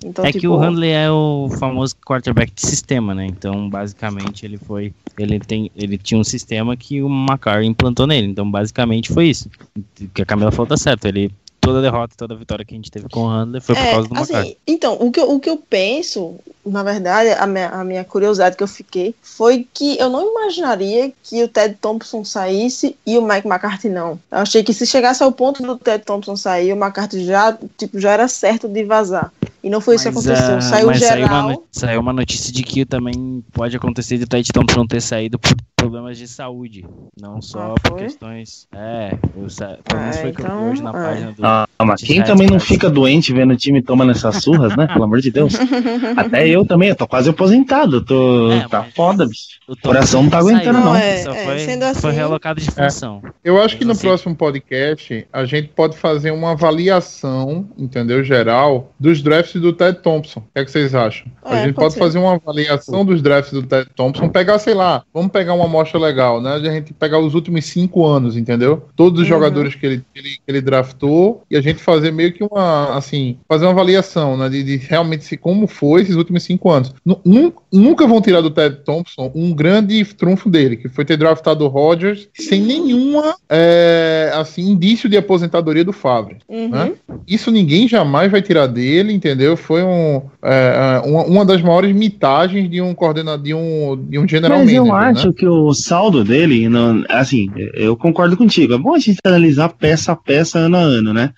Então, 0.03 0.23
É 0.23 0.27
tipo, 0.27 0.41
que 0.41 0.47
o 0.47 0.57
Handley 0.57 0.91
é 0.91 1.09
o 1.09 1.49
famoso 1.59 1.95
quarterback 2.05 2.51
de 2.53 2.61
sistema, 2.61 3.13
né? 3.15 3.25
Então, 3.25 3.69
basicamente, 3.69 4.45
ele 4.45 4.57
foi. 4.57 4.93
Ele, 5.17 5.39
tem, 5.39 5.71
ele 5.75 5.97
tinha 5.97 6.19
um 6.19 6.23
sistema 6.23 6.77
que 6.77 7.01
o 7.01 7.07
McCarr 7.07 7.63
implantou 7.63 8.05
nele. 8.05 8.27
Então, 8.27 8.49
basicamente, 8.49 9.11
foi 9.11 9.29
isso. 9.29 9.49
O 9.77 10.07
que 10.09 10.21
a 10.21 10.25
Camila 10.25 10.51
falou 10.51 10.67
tá 10.67 10.77
certo. 10.77 11.05
Ele 11.05 11.31
toda 11.61 11.79
a 11.79 11.81
derrota, 11.81 12.15
toda 12.17 12.33
a 12.33 12.37
vitória 12.37 12.65
que 12.65 12.73
a 12.73 12.77
gente 12.77 12.89
teve 12.91 13.07
com 13.07 13.21
o 13.21 13.27
Handler 13.29 13.61
foi 13.61 13.75
por 13.75 13.81
É, 13.81 13.91
causa 13.91 14.09
do 14.09 14.17
assim, 14.19 14.55
então, 14.67 14.97
o 14.99 15.11
que, 15.11 15.19
eu, 15.19 15.31
o 15.31 15.39
que 15.39 15.49
eu 15.49 15.57
penso, 15.57 16.35
na 16.65 16.83
verdade, 16.83 17.29
a 17.29 17.45
minha, 17.47 17.69
a 17.69 17.83
minha 17.83 18.03
curiosidade 18.03 18.57
que 18.57 18.63
eu 18.63 18.67
fiquei 18.67 19.13
foi 19.21 19.67
que 19.73 19.97
eu 19.99 20.09
não 20.09 20.27
imaginaria 20.31 21.13
que 21.23 21.43
o 21.43 21.47
Ted 21.47 21.77
Thompson 21.79 22.25
saísse 22.25 22.95
e 23.05 23.17
o 23.17 23.21
Mike 23.21 23.47
McCarthy 23.47 23.89
não. 23.89 24.19
Eu 24.31 24.39
achei 24.39 24.63
que 24.63 24.73
se 24.73 24.85
chegasse 24.85 25.21
ao 25.23 25.31
ponto 25.31 25.61
do 25.63 25.77
Ted 25.77 26.03
Thompson 26.03 26.35
sair, 26.35 26.73
o 26.73 26.75
McCarthy 26.75 27.23
já, 27.23 27.57
tipo, 27.77 27.99
já 27.99 28.11
era 28.11 28.27
certo 28.27 28.67
de 28.67 28.83
vazar. 28.83 29.31
E 29.63 29.69
não 29.69 29.79
foi 29.79 29.95
isso 29.95 30.05
que 30.05 30.11
Mas, 30.15 30.25
aconteceu. 30.27 30.55
ah, 30.57 30.61
Saiu 30.61 30.87
mas 30.87 30.99
saiu 30.99 31.21
geral. 31.27 31.43
uma, 31.43 31.53
no- 31.53 31.63
saiu 31.71 32.01
uma 32.01 32.13
notícia 32.13 32.51
de 32.51 32.63
que 32.63 32.83
também 32.83 33.43
pode 33.53 33.77
acontecer 33.77 34.17
de 34.17 34.23
o 34.23 34.27
Ted 34.27 34.51
Thompson 34.51 34.87
ter 34.87 35.01
saído 35.01 35.37
por 35.37 35.55
problemas 35.81 36.17
de 36.17 36.27
saúde. 36.27 36.85
Não 37.19 37.41
só 37.41 37.73
Ah, 37.75 37.81
por 37.89 37.97
questões. 37.97 38.67
É, 38.73 39.11
eu 39.35 39.49
sa... 39.49 39.77
pelo 39.83 39.99
menos 39.99 40.17
Ah, 40.17 40.21
foi 40.21 40.29
o 40.29 40.33
que 40.35 40.41
eu 40.41 40.45
vi 40.45 40.51
então, 40.51 40.71
hoje 40.71 40.83
na 40.83 40.89
é. 40.89 40.93
página 40.93 41.31
do. 41.31 41.45
Ah, 41.45 41.67
mas 41.83 42.01
quem 42.01 42.23
também 42.23 42.47
não 42.47 42.59
fica 42.59 42.89
doente 42.89 43.33
vendo 43.33 43.51
o 43.53 43.57
time 43.57 43.81
tomando 43.81 44.11
essas 44.11 44.43
surras, 44.43 44.75
né? 44.77 44.85
Pelo 44.87 45.03
amor 45.03 45.19
de 45.21 45.31
Deus. 45.31 45.53
Até 46.15 46.47
eu 46.47 46.63
também, 46.65 46.89
eu 46.89 46.95
tô 46.95 47.07
quase 47.07 47.29
aposentado. 47.29 48.01
Tô... 48.03 48.51
É, 48.51 48.67
tá 48.67 48.83
foda, 48.95 49.25
bicho. 49.25 49.59
O 49.67 49.75
coração 49.75 50.23
não 50.23 50.29
tá 50.29 50.39
aguentando, 50.39 50.73
saiu, 50.79 50.85
não. 50.85 50.95
É, 50.95 51.17
Só 51.23 51.31
é, 51.33 51.45
foi, 51.45 51.59
sendo 51.59 51.83
assim- 51.83 52.01
foi 52.01 52.11
realocado 52.11 52.59
de 52.61 52.69
função. 52.69 53.21
Eu 53.43 53.61
acho 53.61 53.77
que 53.77 53.85
no 53.85 53.93
assim- 53.93 54.07
próximo 54.07 54.35
podcast 54.35 55.27
a 55.33 55.45
gente 55.45 55.69
pode 55.69 55.97
fazer 55.97 56.31
uma 56.31 56.51
avaliação, 56.51 57.67
entendeu, 57.77 58.23
geral, 58.23 58.91
dos 58.99 59.21
drafts 59.21 59.59
do 59.61 59.73
Ted 59.73 59.99
Thompson. 59.99 60.39
O 60.41 60.43
que, 60.53 60.59
é 60.59 60.65
que 60.65 60.71
vocês 60.71 60.93
acham? 60.93 61.27
a 61.43 61.55
É, 61.55 61.65
gente 61.65 61.73
pode 61.73 61.81
pode 61.95 61.99
fazer 61.99 62.19
uma 62.19 62.35
avaliação 62.35 63.03
dos 63.03 63.21
drafts 63.21 63.51
do 63.53 63.63
Ted 63.63 63.89
Thompson, 63.95 64.29
pegar, 64.29 64.59
sei 64.59 64.73
lá, 64.73 65.03
vamos 65.13 65.31
pegar 65.31 65.53
uma 65.53 65.67
amostra 65.71 65.99
legal, 65.99 66.41
né? 66.41 66.53
A 66.53 66.59
gente 66.59 66.93
pegar 66.93 67.19
os 67.19 67.33
últimos 67.33 67.65
cinco 67.65 68.05
anos, 68.05 68.35
entendeu? 68.37 68.83
Todos 68.95 69.21
os 69.21 69.25
Uhum. 69.27 69.33
jogadores 69.33 69.73
que 69.75 69.85
ele, 69.85 70.03
ele, 70.15 70.29
que 70.29 70.41
ele 70.47 70.61
draftou 70.61 71.41
e 71.49 71.55
a 71.55 71.61
gente 71.61 71.79
fazer 71.81 72.11
meio 72.11 72.33
que 72.33 72.43
uma, 72.43 72.95
assim, 72.95 73.37
fazer 73.47 73.65
uma 73.65 73.71
avaliação, 73.71 74.35
né? 74.37 74.49
De, 74.49 74.63
de 74.63 74.75
realmente 74.77 75.23
se, 75.23 75.37
como 75.37 75.65
foi 75.67 76.01
esses 76.01 76.15
últimos 76.15 76.43
cinco 76.43 76.69
anos. 76.69 76.93
Nu- 77.05 77.19
nun- 77.25 77.51
Nunca 77.73 78.05
vão 78.05 78.19
tirar 78.21 78.41
do 78.41 78.49
Ted 78.49 78.79
Thompson 78.83 79.31
um 79.33 79.53
grande 79.53 80.03
trunfo 80.03 80.49
dele, 80.49 80.75
que 80.75 80.89
foi 80.89 81.05
ter 81.05 81.15
draftado 81.15 81.63
o 81.63 81.69
Rodgers 81.69 82.27
sem 82.33 82.61
nenhuma, 82.61 83.33
é, 83.49 84.29
assim, 84.35 84.69
indício 84.71 85.07
de 85.07 85.15
aposentadoria 85.15 85.83
do 85.85 85.93
Favre. 85.93 86.37
Uhum. 86.49 86.67
né? 86.69 86.91
Isso 87.25 87.49
ninguém 87.49 87.87
jamais 87.87 88.29
vai 88.29 88.41
tirar 88.41 88.67
dele, 88.67 89.13
entendeu? 89.13 89.55
Foi 89.55 89.83
um, 89.83 90.21
é, 90.43 91.01
uma, 91.05 91.23
uma 91.23 91.45
das 91.45 91.61
maiores 91.61 91.95
mitagens 91.95 92.69
de 92.69 92.81
um 92.81 92.93
coordenador, 92.93 93.41
de 93.41 93.53
um, 93.53 93.97
de 94.09 94.19
um 94.19 94.27
general 94.27 94.59
Mas 94.59 94.73
eu 94.73 94.85
manager, 94.85 95.17
acho 95.17 95.27
né? 95.27 95.33
que 95.37 95.47
o 95.47 95.60
saldo 95.73 96.23
dele, 96.23 96.67
não- 96.69 97.03
assim, 97.09 97.51
eu 97.73 97.95
concordo 97.95 98.35
contigo. 98.37 98.73
É 98.73 98.77
bom 98.77 98.95
a 98.95 98.99
gente 98.99 99.19
analisar 99.25 99.69
peça 99.69 100.11
a 100.11 100.15
peça, 100.15 100.59
ano 100.59 100.77
a 100.77 100.81
ano, 100.81 101.13
né? 101.13 101.31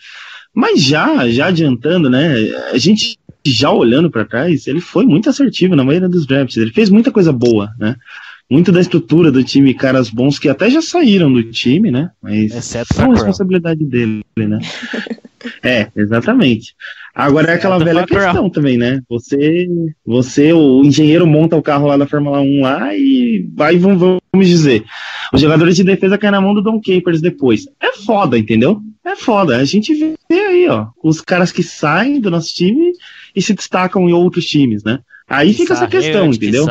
Mas 0.54 0.82
já, 0.84 1.28
já 1.30 1.48
adiantando, 1.48 2.10
né? 2.10 2.34
A 2.72 2.78
gente 2.78 3.18
já 3.46 3.72
olhando 3.72 4.10
pra 4.10 4.24
trás, 4.26 4.68
ele 4.68 4.80
foi 4.80 5.06
muito 5.06 5.30
assertivo 5.30 5.76
na 5.76 5.84
maioria 5.84 6.08
dos 6.08 6.26
drafts. 6.26 6.58
Ele 6.58 6.72
fez 6.72 6.90
muita 6.90 7.12
coisa 7.12 7.34
boa, 7.34 7.70
né? 7.80 7.96
Muito 8.54 8.72
da 8.72 8.80
estrutura 8.80 9.32
do 9.32 9.44
time, 9.44 9.74
caras 9.74 10.12
bons 10.12 10.38
que 10.38 10.48
até 10.48 10.70
já 10.70 10.80
saíram 10.80 11.34
do 11.34 11.42
time, 11.42 11.90
né? 11.90 12.12
Mas 12.22 12.56
Exceto 12.56 12.94
são 12.94 13.10
responsabilidade 13.10 13.84
dele, 13.84 14.24
né? 14.38 14.60
é, 15.64 15.88
exatamente. 15.96 16.76
Agora 17.16 17.50
é 17.50 17.56
aquela 17.56 17.78
Exceto 17.78 17.92
velha 17.92 18.06
questão 18.06 18.52
também, 18.52 18.78
né? 18.78 19.02
Você, 19.10 19.68
você, 20.06 20.54
o 20.54 20.84
engenheiro 20.84 21.26
monta 21.26 21.56
o 21.56 21.64
carro 21.64 21.88
lá 21.88 21.98
da 21.98 22.06
Fórmula 22.06 22.42
1 22.42 22.62
lá 22.62 22.96
e 22.96 23.50
vai, 23.56 23.76
vamos, 23.76 24.20
vamos 24.32 24.48
dizer, 24.48 24.84
os 25.34 25.42
jogadores 25.42 25.76
de 25.76 25.84
defesa 25.84 26.16
caem 26.16 26.34
na 26.34 26.40
mão 26.40 26.54
do 26.54 26.62
Don 26.62 26.80
Capers 26.80 27.22
depois. 27.22 27.68
É 27.82 27.94
foda, 28.06 28.38
entendeu? 28.38 28.80
É 29.04 29.16
foda. 29.16 29.58
A 29.58 29.66
gente 29.66 29.96
vê 29.96 30.16
aí, 30.30 30.68
ó, 30.70 30.90
os 31.04 31.22
caras 31.22 31.52
que 31.52 31.64
saem 31.64 32.22
do 32.22 32.30
nosso 32.30 32.54
time 32.54 32.92
e 33.36 33.42
se 33.42 33.56
destacam 33.56 34.08
em 34.08 34.14
outros 34.14 34.46
times, 34.46 34.84
né? 34.84 35.00
Aí 35.28 35.54
fica 35.54 35.74
essa 35.74 35.88
questão, 35.88 36.28
entendeu? 36.28 36.66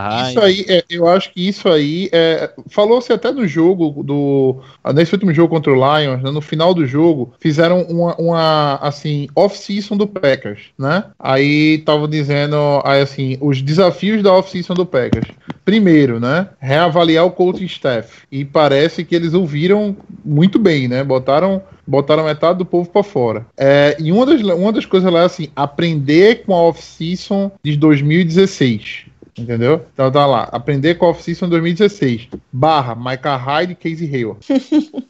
Hyde. 0.00 0.30
Isso 0.30 0.40
aí, 0.40 0.64
é, 0.68 0.84
eu 0.88 1.06
acho 1.06 1.32
que 1.32 1.48
isso 1.48 1.68
aí 1.68 2.08
é, 2.12 2.50
falou-se 2.68 3.12
até 3.12 3.30
no 3.30 3.46
jogo 3.46 4.02
do 4.02 4.60
nesse 4.94 5.12
último 5.12 5.32
jogo 5.32 5.54
contra 5.54 5.72
o 5.72 5.74
Lions, 5.74 6.22
né, 6.22 6.30
no 6.30 6.40
final 6.40 6.74
do 6.74 6.86
jogo 6.86 7.32
fizeram 7.38 7.82
uma, 7.82 8.14
uma 8.16 8.74
assim 8.76 9.28
off-season 9.34 9.96
do 9.96 10.06
Packers, 10.06 10.60
né? 10.78 11.04
Aí 11.18 11.78
tava 11.78 12.08
dizendo 12.08 12.56
aí, 12.84 13.02
assim 13.02 13.36
os 13.40 13.60
desafios 13.60 14.22
da 14.22 14.32
off-season 14.32 14.74
do 14.74 14.86
Packers. 14.86 15.28
Primeiro, 15.64 16.20
né? 16.20 16.48
Reavaliar 16.58 17.24
o 17.24 17.30
coaching 17.30 17.64
staff 17.64 18.22
e 18.30 18.44
parece 18.44 19.04
que 19.04 19.14
eles 19.14 19.34
ouviram 19.34 19.96
muito 20.24 20.58
bem, 20.58 20.88
né? 20.88 21.02
Botaram 21.02 21.62
botaram 21.86 22.24
metade 22.24 22.58
do 22.58 22.64
povo 22.64 22.88
para 22.88 23.02
fora. 23.02 23.46
É, 23.56 23.96
e 24.00 24.10
uma 24.10 24.26
das, 24.26 24.40
uma 24.40 24.72
das 24.72 24.86
coisas 24.86 25.12
lá 25.12 25.22
é 25.22 25.24
assim, 25.24 25.48
aprender 25.54 26.44
com 26.44 26.54
a 26.54 26.62
off-season 26.62 27.50
de 27.62 27.73
2016. 27.76 29.06
Entendeu? 29.36 29.84
Então 29.92 30.12
tá 30.12 30.24
lá, 30.26 30.44
aprender 30.52 30.94
com 30.94 31.06
a 31.06 31.08
off-season 31.08 31.48
2016. 31.48 32.28
Barra, 32.52 32.94
Micah 32.94 33.36
Hyde 33.36 33.72
e 33.72 33.74
Casey 33.74 34.14
Hayward. 34.14 34.38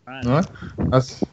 Assim, 0.90 1.26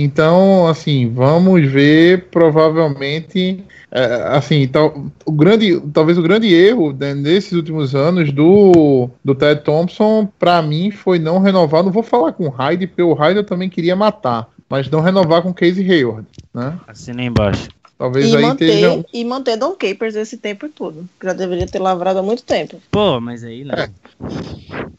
então, 0.00 0.68
assim, 0.68 1.12
vamos 1.12 1.60
ver 1.68 2.28
provavelmente. 2.30 3.64
é, 3.90 4.04
assim, 4.28 4.68
tal, 4.68 5.10
o 5.26 5.32
grande, 5.32 5.80
talvez 5.92 6.16
o 6.16 6.22
grande 6.22 6.54
erro 6.54 6.92
né, 6.92 7.14
nesses 7.14 7.52
últimos 7.52 7.96
anos 7.96 8.30
do, 8.30 9.10
do 9.24 9.34
Ted 9.34 9.62
Thompson, 9.62 10.28
para 10.38 10.62
mim, 10.62 10.92
foi 10.92 11.18
não 11.18 11.40
renovar. 11.40 11.82
Não 11.82 11.90
vou 11.90 12.04
falar 12.04 12.32
com 12.32 12.46
o 12.46 12.50
Hyde, 12.50 12.86
porque 12.86 13.02
o 13.02 13.12
Hyde 13.12 13.38
eu 13.38 13.44
também 13.44 13.68
queria 13.68 13.96
matar, 13.96 14.48
mas 14.70 14.88
não 14.88 15.00
renovar 15.00 15.42
com 15.42 15.52
Casey 15.52 15.90
Hayward, 15.90 16.28
né? 16.54 16.78
Assina 16.86 17.24
embaixo. 17.24 17.68
Talvez 17.98 18.26
E 18.32 18.36
aí 18.36 18.42
manter, 18.42 18.64
esteja. 18.66 18.92
um- 18.92 19.04
e 19.12 19.24
manter 19.24 19.56
Don 19.56 19.74
Capers 19.74 20.14
esse 20.14 20.36
tempo 20.38 20.68
todo. 20.68 21.08
Já 21.22 21.32
deveria 21.32 21.66
ter 21.66 21.80
lavrado 21.80 22.20
há 22.20 22.22
muito 22.22 22.44
tempo. 22.44 22.80
Pô, 22.92 23.20
mas 23.20 23.42
aí 23.42 23.64
não. 23.64 23.74
É 23.74 23.90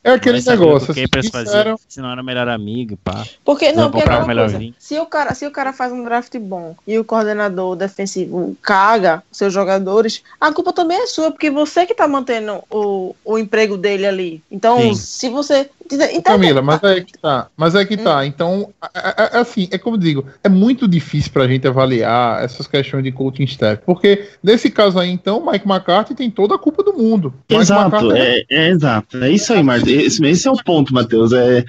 aquele 0.03 0.39
Vai 0.39 0.41
saber 0.41 0.59
negócio. 0.65 0.91
Assim, 0.91 1.05
disseram- 1.11 1.79
se 1.87 1.99
não 2.01 2.11
era 2.11 2.21
o 2.21 2.25
melhor 2.25 2.47
amigo, 2.47 2.97
pá. 3.03 3.25
Porque, 3.43 3.71
não, 3.71 3.91
porque 3.91 4.07
é 4.09 4.25
melhor 4.25 4.49
coisa, 4.51 4.73
se 4.79 4.97
o, 4.99 5.05
cara, 5.05 5.33
se 5.33 5.45
o 5.45 5.51
cara 5.51 5.73
faz 5.73 5.91
um 5.91 6.03
draft 6.03 6.35
bom 6.37 6.75
e 6.87 6.97
o 6.97 7.03
coordenador 7.03 7.75
defensivo 7.75 8.55
caga 8.61 9.21
seus 9.31 9.53
jogadores, 9.53 10.23
a 10.39 10.51
culpa 10.53 10.71
também 10.71 10.97
é 11.01 11.07
sua, 11.07 11.31
porque 11.31 11.49
você 11.49 11.85
que 11.85 11.93
tá 11.93 12.07
mantendo 12.07 12.63
o, 12.69 13.15
o 13.25 13.37
emprego 13.37 13.77
dele 13.77 14.05
ali. 14.05 14.43
Então, 14.51 14.79
Sim. 14.79 14.95
se 14.95 15.29
você. 15.29 15.69
Então, 15.91 16.21
Camila, 16.35 16.61
mas 16.61 16.83
é 16.83 17.01
que 17.01 17.17
tá. 17.17 17.47
Mas 17.57 17.73
é 17.73 17.83
que 17.83 17.97
tá. 17.97 18.23
Então, 18.23 18.71
é, 18.93 18.99
é- 19.23 19.29
é 19.33 19.39
assim, 19.39 19.67
é 19.71 19.77
como 19.79 19.95
eu 19.95 19.99
digo, 19.99 20.25
é 20.43 20.47
muito 20.47 20.87
difícil 20.87 21.31
pra 21.31 21.47
gente 21.47 21.67
avaliar 21.67 22.43
essas 22.43 22.67
questões 22.67 23.03
de 23.03 23.11
coaching 23.11 23.45
staff. 23.45 23.81
Porque, 23.85 24.27
nesse 24.43 24.69
caso 24.69 24.99
aí, 24.99 25.09
então, 25.09 25.43
Mike 25.43 25.67
McCarthy 25.67 26.13
tem 26.13 26.29
toda 26.29 26.53
a 26.53 26.59
culpa 26.59 26.83
do 26.83 26.93
mundo. 26.93 27.33
Mike 27.49 27.63
Exato, 27.63 28.11
é, 28.11 28.43
é 28.49 28.69
exato. 28.69 29.17
É 29.23 29.31
isso 29.31 29.51
aí, 29.51 29.63
Marcos. 29.63 29.88
Esse, 29.93 30.25
esse 30.25 30.47
é 30.47 30.51
o 30.51 30.63
ponto, 30.63 30.93
Matheus. 30.93 31.31
É, 31.33 31.63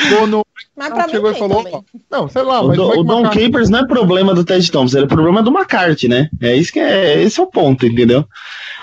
chegou 0.00 0.26
no. 0.26 0.46
mas 0.76 0.88
pra 0.92 1.06
mim 1.06 1.12
chegou 1.12 1.30
e 1.30 1.34
falou. 1.34 1.64
também. 1.64 1.84
Não, 2.10 2.28
sei 2.28 2.42
lá, 2.42 2.60
o, 2.60 2.68
mas 2.68 2.76
Do- 2.76 3.00
o 3.00 3.02
Don 3.04 3.20
McCarthy- 3.20 3.46
Capers 3.46 3.70
não 3.70 3.78
é 3.80 3.86
problema 3.86 4.34
do 4.34 4.44
Ted 4.44 4.70
Thompson, 4.70 4.98
é 5.00 5.06
problema 5.06 5.42
do 5.42 5.50
McCarthy, 5.50 6.08
né? 6.08 6.28
É 6.40 6.56
isso 6.56 6.72
que 6.72 6.80
é. 6.80 7.22
Esse 7.22 7.40
é 7.40 7.42
o 7.42 7.46
ponto, 7.46 7.86
entendeu? 7.86 8.24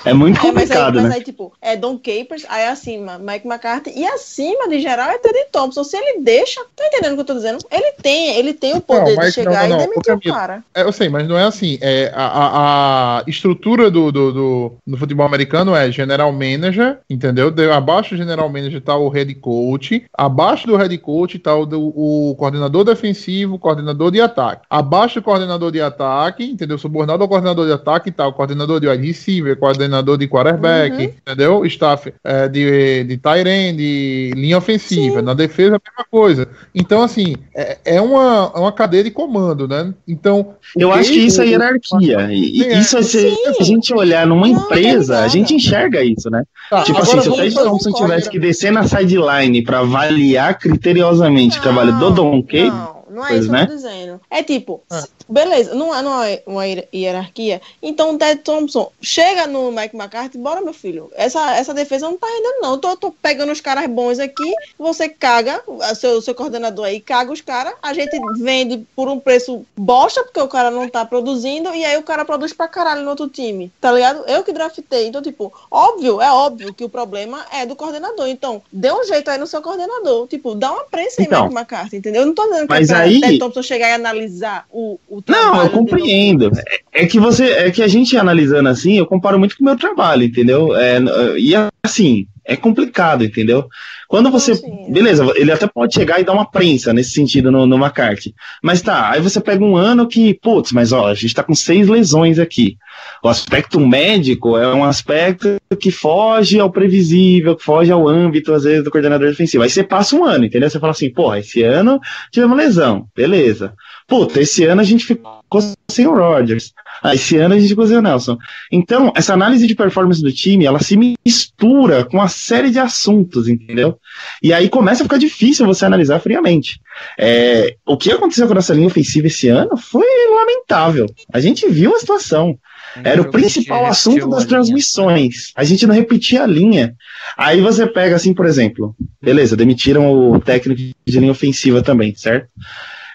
É 0.04 0.14
muito 0.14 0.38
É, 0.38 0.52
mas 0.52 0.70
aí, 0.70 0.78
complicado, 0.78 0.96
mas 1.02 1.10
né? 1.10 1.16
aí, 1.16 1.24
tipo, 1.24 1.52
é 1.60 1.76
Don 1.76 1.98
Capers, 1.98 2.46
aí 2.48 2.68
acima 2.68 3.18
Mike 3.18 3.48
McCarthy, 3.48 3.92
e 3.96 4.06
acima 4.06 4.70
de 4.70 4.80
geral 4.80 5.10
é 5.10 5.18
Teddy 5.18 5.46
Thompson. 5.52 5.84
Se 5.84 5.98
ele 5.98 6.22
deixa, 6.22 6.62
tá 6.76 6.86
entendendo 6.86 7.14
o 7.14 7.16
que 7.16 7.22
eu 7.22 7.26
tô 7.26 7.34
dizendo? 7.34 7.58
Ele 7.72 7.92
tem, 8.04 8.36
ele 8.38 8.54
tem 8.54 8.76
o 8.76 8.82
poder 8.82 9.16
mas 9.16 9.28
de 9.30 9.32
chegar 9.42 9.68
não, 9.68 9.70
não, 9.70 9.84
e 9.84 9.88
não, 9.88 9.90
demitir 9.90 10.14
o 10.14 10.20
Camila, 10.20 10.36
cara. 10.38 10.64
É, 10.76 10.84
eu 10.84 10.92
sei, 10.92 11.10
mas 11.10 11.28
não 11.28 11.36
é 11.36 11.44
assim. 11.46 11.80
É, 11.82 12.12
a, 12.14 12.24
a- 12.28 13.18
a 13.20 13.24
estrutura 13.26 13.90
do, 13.90 14.12
do, 14.12 14.32
do, 14.32 14.72
do 14.86 14.98
futebol 14.98 15.26
americano 15.26 15.76
é 15.76 15.92
general 15.92 16.32
manager, 16.32 17.00
entendeu? 17.10 17.50
De- 17.50 17.72
abaixo 17.72 18.15
do 18.16 18.24
general 18.24 18.50
manager 18.50 18.82
tá 18.82 18.96
o 18.98 19.10
head 19.10 19.34
coach. 19.36 20.04
Abaixo 20.18 20.68
do 20.68 20.76
head 20.76 20.98
coach 20.98 21.38
tá 21.40 21.56
o, 21.56 21.66
do- 21.66 21.94
o 21.96 22.36
coordenador 22.38 22.84
defensivo, 22.84 23.60
coordenador 23.60 24.12
de 24.12 24.22
ataque. 24.22 24.66
Abaixo 24.70 25.20
do 25.20 25.24
coordenador 25.24 25.72
de 25.72 25.82
ataque, 25.82 26.44
entendeu? 26.44 26.78
Subordinado 26.78 27.24
ao 27.24 27.30
coordenador 27.30 27.66
de 27.66 27.74
ataque 27.74 28.12
tá 28.12 28.28
o 28.28 28.34
coordenador 28.34 28.80
de 28.80 28.88
wide 28.88 29.06
receiver, 29.06 29.58
coordenador 29.58 30.18
de 30.18 30.28
quarterback, 30.28 30.96
Uhum. 30.96 31.04
entendeu? 31.04 31.66
Staff 31.66 32.14
é, 32.24 32.48
de, 32.48 33.04
de 33.04 33.18
tight 33.18 33.48
end, 33.48 33.78
de 33.78 34.32
linha 34.36 34.58
ofensiva. 34.58 35.20
Sim. 35.20 35.26
Na 35.26 35.34
defesa, 35.34 35.76
a 35.78 35.82
mesma 35.90 36.06
coisa. 36.10 36.48
Então, 36.74 37.02
assim, 37.02 37.36
é, 37.54 37.78
é 37.86 38.02
uma, 38.02 38.52
é 38.56 38.60
uma 38.60 38.72
cadeia 38.72 39.04
de 39.04 39.12
comando, 39.12 39.68
né? 39.68 39.94
Então. 40.08 40.56
Eu 40.78 40.92
acho 40.92 41.12
que 41.12 41.20
isso 41.20 41.42
é 41.42 41.48
hierarquia. 41.48 42.28
E, 42.32 42.64
É, 42.64 42.80
isso, 42.80 42.98
é 42.98 43.02
se, 43.04 43.30
se 43.32 43.62
a 43.62 43.64
gente 43.64 43.94
olhar 43.94 44.26
numa 44.28 44.48
empresa, 44.48 45.16
tá 45.16 45.24
a 45.24 45.28
gente 45.28 45.54
enxerga 45.54 46.04
isso, 46.04 46.30
né? 46.30 46.44
Tá, 46.70 46.84
tipo 46.84 47.00
assim, 47.00 47.20
se 47.22 47.28
o 47.30 47.32
vamos 47.32 47.38
Ted 47.38 47.56
fazer 47.56 47.70
Thompson 47.70 47.92
corte, 47.92 48.04
tivesse 48.06 48.30
que 48.30 48.40
descer 48.40 48.72
na 48.72 48.88
sideline 48.88 49.64
pra 49.64 49.80
avaliar 49.80 50.58
criteriosamente 50.58 51.60
o 51.60 51.62
trabalho 51.62 51.98
do 52.00 52.12
Don 52.12 52.44
Não, 52.54 52.95
não 53.16 53.26
é 53.26 53.30
coisas, 53.30 53.46
isso 53.46 53.54
que 53.54 53.56
eu 53.56 53.62
né? 53.62 53.68
tô 53.68 53.76
dizendo. 53.76 54.22
É 54.30 54.44
tipo, 54.44 54.82
se- 54.90 55.08
beleza, 55.28 55.74
não 55.74 55.94
é, 55.96 56.02
não 56.02 56.24
é 56.24 56.44
uma 56.46 56.68
hier- 56.68 56.88
hierarquia. 56.94 57.62
Então 57.82 58.14
o 58.14 58.18
Ted 58.18 58.42
Thompson 58.42 58.92
chega 59.02 59.48
no 59.48 59.72
Mike 59.72 59.96
McCarthy, 59.96 60.38
bora, 60.38 60.62
meu 60.62 60.74
filho. 60.74 61.12
Essa, 61.16 61.56
essa 61.56 61.74
defesa 61.74 62.08
não 62.10 62.18
tá 62.18 62.28
rendendo, 62.28 62.62
não. 62.62 62.72
Eu 62.74 62.78
tô, 62.78 62.96
tô 62.96 63.12
pegando 63.12 63.52
os 63.52 63.62
caras 63.62 63.88
bons 63.88 64.20
aqui, 64.20 64.54
você 64.78 65.08
caga, 65.10 65.64
seu, 65.96 66.22
seu 66.22 66.36
coordenador 66.36 66.86
aí 66.86 67.00
caga 67.00 67.32
os 67.32 67.42
caras, 67.42 67.74
a 67.82 67.94
gente 67.94 68.18
vende 68.40 68.86
por 68.96 69.08
um 69.08 69.20
preço 69.20 69.66
bosta, 69.76 70.24
porque 70.24 70.40
o 70.42 70.48
cara 70.48 70.70
não 70.70 70.88
tá 70.90 71.06
produzindo, 71.06 71.74
e 71.74 71.84
aí 71.86 71.98
o 71.98 72.04
cara 72.04 72.26
produz 72.26 72.54
pra 72.54 72.68
caralho 72.68 73.02
no 73.04 73.10
outro 73.10 73.28
time, 73.28 73.72
tá 73.80 73.92
ligado? 73.92 74.24
Eu 74.28 74.44
que 74.44 74.52
draftei. 74.52 75.08
Então, 75.08 75.22
tipo, 75.22 75.52
óbvio, 75.72 76.22
é 76.22 76.32
óbvio 76.32 76.74
que 76.74 76.84
o 76.84 76.90
problema 76.90 77.46
é 77.52 77.66
do 77.66 77.76
coordenador. 77.76 78.28
Então, 78.28 78.62
dê 78.72 78.92
um 78.92 79.04
jeito 79.04 79.30
aí 79.30 79.38
no 79.38 79.48
seu 79.48 79.62
coordenador. 79.62 80.28
Tipo, 80.28 80.56
dá 80.56 80.72
uma 80.72 80.84
prensa 80.86 81.22
em 81.22 81.26
Então. 81.26 81.44
Mike 81.44 81.56
McCarthy, 81.56 81.98
entendeu? 81.98 82.22
Eu 82.22 82.28
não 82.28 82.36
tô 82.36 82.44
dizendo 82.48 82.68
que 82.68 82.74
Mas 82.74 82.90
é 82.90 82.94
pra 82.94 83.05
aí- 83.06 83.22
Ted 83.22 83.40
Thompson 83.40 83.62
chegar 83.62 83.90
e 83.90 83.94
analisar 83.94 84.66
o, 84.72 85.00
o 85.08 85.22
Não, 85.28 85.62
eu 85.64 85.70
compreendo. 85.70 86.52
É, 86.94 87.04
é 87.04 87.06
que 87.06 87.20
você, 87.20 87.46
é 87.52 87.72
que 87.72 87.82
a 87.82 87.88
gente 87.88 88.18
analisando 88.18 88.70
assim, 88.70 88.98
eu 88.98 89.06
comparo 89.06 89.40
muito 89.40 89.58
com 89.58 89.64
o 89.64 89.66
meu 89.66 89.78
trabalho, 89.78 90.24
entendeu? 90.24 90.76
É, 90.76 91.00
e 91.38 91.54
assim, 91.84 92.28
é 92.44 92.56
complicado, 92.56 93.24
entendeu? 93.24 93.68
Quando 94.08 94.30
você, 94.30 94.54
beleza, 94.90 95.26
ele 95.36 95.52
até 95.52 95.68
pode 95.68 95.94
chegar 95.94 96.20
e 96.20 96.24
dar 96.24 96.34
uma 96.34 96.50
prensa 96.50 96.94
nesse 96.94 97.12
sentido 97.12 97.52
no, 97.52 97.66
no 97.66 97.78
McCarthy. 97.78 98.34
Mas 98.62 98.82
tá, 98.82 99.12
aí 99.12 99.22
você 99.22 99.42
pega 99.42 99.64
um 99.64 99.76
ano 99.76 100.08
que, 100.08 100.34
putz, 100.36 100.72
mas 100.72 100.92
ó, 100.92 101.08
a 101.08 101.14
gente 101.14 101.34
tá 101.34 101.44
com 101.44 101.56
seis 101.56 101.88
lesões 101.88 102.40
aqui. 102.40 102.78
O 103.24 103.28
aspecto 103.28 103.80
médico 103.80 104.58
é 104.58 104.74
um 104.74 104.84
aspecto 104.84 105.58
que 105.80 105.92
foge 105.92 106.60
ao 106.60 106.72
previsível, 106.72 107.56
que 107.56 107.64
foge 107.64 107.92
ao 107.92 108.08
âmbito, 108.08 108.54
às 108.54 108.64
vezes, 108.64 108.84
do 108.84 108.92
coordenador 108.92 109.30
defensivo. 109.30 109.64
Aí 109.64 109.70
você 109.70 109.84
passa 109.84 110.16
um 110.16 110.24
ano, 110.24 110.46
entendeu? 110.46 110.70
Você 110.70 110.80
fala 110.80 110.92
assim, 110.92 111.12
porra, 111.12 111.40
esse 111.40 111.64
ano 111.64 112.00
tivemos 112.32 112.58
lesão, 112.58 113.08
beleza. 113.16 113.74
Puta, 114.08 114.40
esse 114.40 114.64
ano 114.66 114.82
a 114.82 114.84
gente 114.84 115.06
ficou 115.06 115.62
sem 115.90 116.06
o 116.06 116.16
Rodgers. 116.16 116.74
Ah, 117.02 117.16
esse 117.16 117.38
ano 117.38 117.56
a 117.56 117.60
gente 117.60 117.70
ficou 117.70 117.88
sem 117.88 117.98
o 117.98 118.02
Nelson. 118.02 118.38
Então, 118.72 119.12
essa 119.16 119.34
análise 119.34 119.68
de 119.68 119.76
performance 119.76 120.22
do 120.22 120.32
time, 120.32 120.66
ela 120.66 120.80
se 120.80 120.98
mistura 120.98 122.06
com 122.06 122.18
uma 122.18 122.28
série 122.28 122.70
de 122.70 122.80
assuntos, 122.80 123.48
entendeu? 123.48 123.95
E 124.42 124.54
aí 124.54 124.70
começa 124.70 125.04
a 125.04 125.06
ficar 125.06 125.18
difícil 125.18 125.66
você 125.66 125.86
analisar 125.86 126.20
friamente. 126.20 126.80
É, 127.20 127.76
o 127.86 127.98
que 127.98 128.12
aconteceu 128.12 128.46
com 128.48 128.54
a 128.54 128.56
nossa 128.56 128.74
linha 128.74 128.88
ofensiva 128.88 129.28
esse 129.28 129.48
ano 129.48 129.78
foi 129.78 130.06
lamentável. 130.30 131.06
A 131.34 131.40
gente 131.40 131.68
viu 131.70 131.96
a 131.96 132.00
situação. 132.00 132.58
Era 133.04 133.22
o 133.22 133.30
principal 133.30 133.86
assunto 133.86 134.30
das 134.30 134.46
transmissões. 134.46 135.52
A 135.56 135.64
gente 135.64 135.86
não 135.86 135.94
repetia 135.94 136.44
a 136.44 136.48
linha. 136.48 136.96
Aí 137.38 137.60
você 137.60 137.86
pega 137.86 138.16
assim, 138.16 138.34
por 138.34 138.46
exemplo, 138.46 138.96
beleza, 139.22 139.58
demitiram 139.58 140.12
o 140.14 140.40
técnico 140.40 140.82
de 141.06 141.20
linha 141.20 141.32
ofensiva 141.32 141.82
também, 141.82 142.16
certo? 142.16 142.48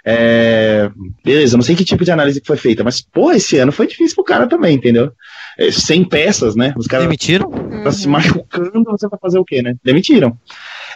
É, 0.05 0.91
beleza, 1.25 1.57
não 1.57 1.63
sei 1.63 1.77
que 1.77 1.85
tipo 1.85 2.05
de 2.05 2.11
análise 2.11 2.41
que 2.41 2.47
foi 2.47 2.57
feita, 2.57 2.83
mas, 2.83 3.01
pô, 3.03 3.33
esse 3.33 3.59
ano 3.59 3.71
foi 3.71 3.87
difícil 3.87 4.17
pro 4.17 4.25
cara 4.25 4.47
também, 4.47 4.77
entendeu? 4.77 5.13
É, 5.61 5.71
100 5.71 6.05
peças, 6.05 6.57
né? 6.57 6.73
Os 6.77 6.87
caras 6.87 7.05
Demitiram? 7.07 7.51
tá 7.85 7.93
se 7.93 8.09
machucando, 8.09 8.85
você 8.91 9.07
vai 9.09 9.19
fazer 9.21 9.39
o 9.39 9.45
quê, 9.45 9.61
né? 9.63 9.75
Demitiram. 9.85 10.37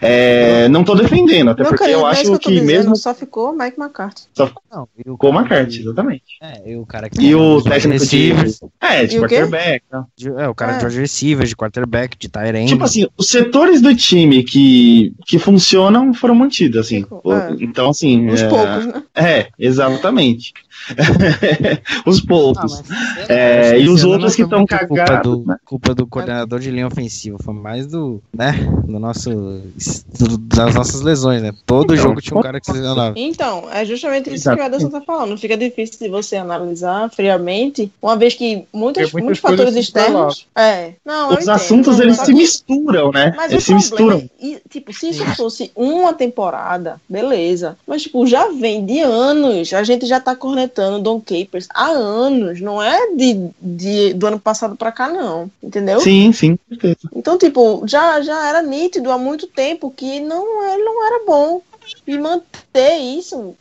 É, 0.03 0.69
não 0.69 0.83
tô 0.83 0.95
defendendo, 0.95 1.51
até 1.51 1.63
Meu 1.63 1.71
porque 1.71 1.85
eu 1.91 2.01
não 2.01 2.09
é 2.09 2.11
acho 2.11 2.23
que 2.23 2.29
eu 2.29 2.39
que 2.39 2.49
dizendo, 2.51 2.67
mesmo 2.67 2.97
só 2.97 3.15
ficou 3.15 3.53
Mike 3.57 3.79
McCarthy. 3.79 4.23
só 4.35 4.51
Não, 4.73 4.89
e 4.99 5.09
o 5.09 5.13
ficou 5.13 5.33
McCarthy, 5.33 5.71
de- 5.71 5.81
exatamente. 5.83 6.23
É, 6.43 6.73
e 6.73 6.77
o 6.77 6.85
cara 6.85 7.09
que 7.09 7.21
E 7.23 7.35
o 7.35 7.59
de 7.61 7.65
técnico 7.71 8.05
de. 8.07 8.33
receivers, 8.33 8.61
É, 8.81 9.07
de 9.07 9.17
E 9.17 9.21
o 9.21 9.23
quê? 9.29 9.37
quarterback. 9.37 9.85
tá? 9.89 10.05
de- 10.17 10.29
é, 10.31 10.49
o 10.49 10.55
cara 10.55 10.73
É. 10.73 10.79
de 10.79 10.85
wide 10.87 10.99
receivers, 11.01 11.49
de 11.51 11.57
quarterback, 11.57 12.17
de 12.19 12.29
end. 12.57 12.69
Tipo 12.73 12.85
assim, 12.85 13.07
os 13.17 13.29
setores 13.29 13.81
do 13.81 13.95
time 13.95 14.43
que, 14.43 15.13
que 15.27 15.39
funcionam 15.39 16.13
foram 16.13 16.35
mantidos, 16.35 16.81
assim. 16.81 17.03
Ficou, 17.03 17.21
O- 17.25 17.33
é. 17.33 17.57
Então, 17.61 17.91
assim. 17.91 18.29
Uns 18.29 18.43
é, 18.43 18.49
poucos, 18.49 18.87
né? 18.87 19.03
É, 19.15 19.49
exatamente. 19.59 20.53
os 22.07 22.19
Ah, 22.21 22.25
poucos. 22.29 22.83
mas- 22.89 23.29
É, 23.31 23.79
e 23.79 23.89
os 23.89 24.05
outros 24.05 24.35
que 24.35 24.43
estão 24.43 24.59
muito 24.61 24.77
culpa 24.79 24.95
cagados, 25.05 25.39
do, 25.39 25.45
né? 25.47 25.57
culpa 25.65 25.95
do 25.95 26.07
coordenador 26.07 26.61
de 26.61 26.71
linha 26.71 26.87
ofensiva, 26.87 27.39
foi 27.43 27.55
mais 27.55 27.87
do, 27.87 28.23
né, 28.33 28.53
do 28.87 28.99
nosso, 28.99 29.31
do- 29.31 30.39
das 30.39 30.75
nossas 30.75 31.01
lesões, 31.01 31.43
né? 31.43 31.53
Todo 31.67 31.95
Então, 31.95 31.97
jogo 32.09 32.21
tinha 32.21 32.39
um 32.39 32.43
cara 32.43 32.61
que 32.61 32.67
se 32.67 32.73
lesionava. 32.73 33.15
Então, 33.17 33.69
é 33.73 33.85
justamente 33.85 34.27
isso 34.29 34.37
Exato. 34.49 34.57
que 34.59 34.63
o 34.63 34.67
Ederson 34.67 34.91
tá 34.91 35.01
falando. 35.01 35.37
Fica 35.39 35.57
difícil 35.57 35.99
de 35.99 36.09
você 36.09 36.37
analisar 36.37 37.11
friamente, 37.11 37.91
uma 38.03 38.17
vez 38.17 38.35
que 38.35 38.65
muitas, 38.73 39.13
muitas 39.13 39.13
muitos 39.13 39.41
coisas 39.41 39.41
fatores 39.41 39.75
se 39.75 39.81
externos. 39.81 40.47
É. 40.57 40.93
Não, 41.05 41.29
Os 41.31 41.35
entendo, 41.37 41.51
assuntos 41.51 42.01
eles 42.01 42.17
se 42.19 42.27
que- 42.27 42.35
misturam, 42.35 43.11
né? 43.11 43.33
Mas 43.37 43.53
Eles 43.53 43.65
se 43.65 43.73
problema, 43.89 44.15
misturam. 44.15 44.31
é- 44.41 44.47
e, 44.47 44.61
tipo, 44.69 44.93
se 44.93 45.09
isso 45.11 45.25
fosse 45.37 45.71
uma 45.75 46.13
temporada, 46.13 47.01
beleza. 47.09 47.77
Mas, 47.87 48.03
tipo, 48.03 48.27
já 48.27 48.49
vem 48.49 48.85
de 48.85 49.01
anos. 49.01 49.73
A 49.73 49.83
gente 49.83 50.07
já 50.07 50.21
tá 50.21 50.35
cornetando 50.65 51.01
Don 51.01 51.21
Capers 51.21 51.69
há 51.71 51.89
anos. 51.89 52.61
Não 52.61 52.83
é 52.83 53.15
de, 53.15 53.51
de, 53.61 54.15
do 54.15 54.27
ano 54.27 54.41
passado 54.41 54.77
pra 54.77 54.93
cá, 54.93 55.09
não. 55.09 55.51
Entendeu? 55.63 56.01
Sim, 56.01 56.33
sim, 56.33 56.59
certeza. 56.69 57.09
Então, 57.15 57.39
tipo, 57.39 57.83
já, 57.87 58.21
já 58.21 58.49
era 58.49 58.63
nítido 58.63 59.11
há 59.11 59.19
muito 59.19 59.47
tempo 59.47 59.93
que 59.95 60.21
não, 60.21 60.73
ele 60.73 60.83
não 60.83 61.07
era 61.07 61.25
bom. 61.27 61.63
E 62.07 62.17
manter 62.17 62.97
isso, 62.97 63.55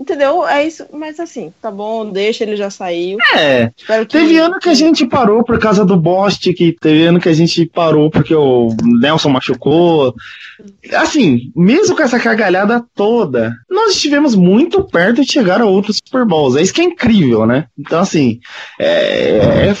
entendeu? 0.00 0.46
É 0.46 0.66
isso. 0.66 0.86
Mas 0.92 1.20
assim, 1.20 1.52
tá 1.60 1.70
bom, 1.70 2.10
deixa, 2.10 2.42
ele 2.44 2.56
já 2.56 2.70
saiu. 2.70 3.18
É, 3.36 3.70
Espero 3.76 4.06
que. 4.06 4.18
teve 4.18 4.38
ano 4.38 4.58
que 4.58 4.68
a 4.68 4.74
gente 4.74 5.06
parou 5.06 5.44
por 5.44 5.58
causa 5.58 5.84
do 5.84 5.96
Bostic, 5.96 6.76
teve 6.80 7.04
ano 7.04 7.20
que 7.20 7.28
a 7.28 7.34
gente 7.34 7.66
parou 7.66 8.10
porque 8.10 8.34
o 8.34 8.74
Nelson 8.82 9.28
machucou. 9.28 10.14
Assim, 10.94 11.50
mesmo 11.54 11.96
com 11.96 12.02
essa 12.02 12.18
cagalhada 12.18 12.84
toda, 12.94 13.54
nós 13.70 13.92
estivemos 13.94 14.34
muito 14.34 14.82
perto 14.84 15.22
de 15.22 15.30
chegar 15.30 15.60
a 15.60 15.66
outros 15.66 15.98
Super 16.04 16.24
Bowls. 16.24 16.56
É 16.56 16.62
isso 16.62 16.72
que 16.74 16.80
é 16.80 16.84
incrível, 16.84 17.46
né? 17.46 17.66
Então, 17.78 18.00
assim, 18.00 18.40
é, 18.78 19.68
é, 19.70 19.74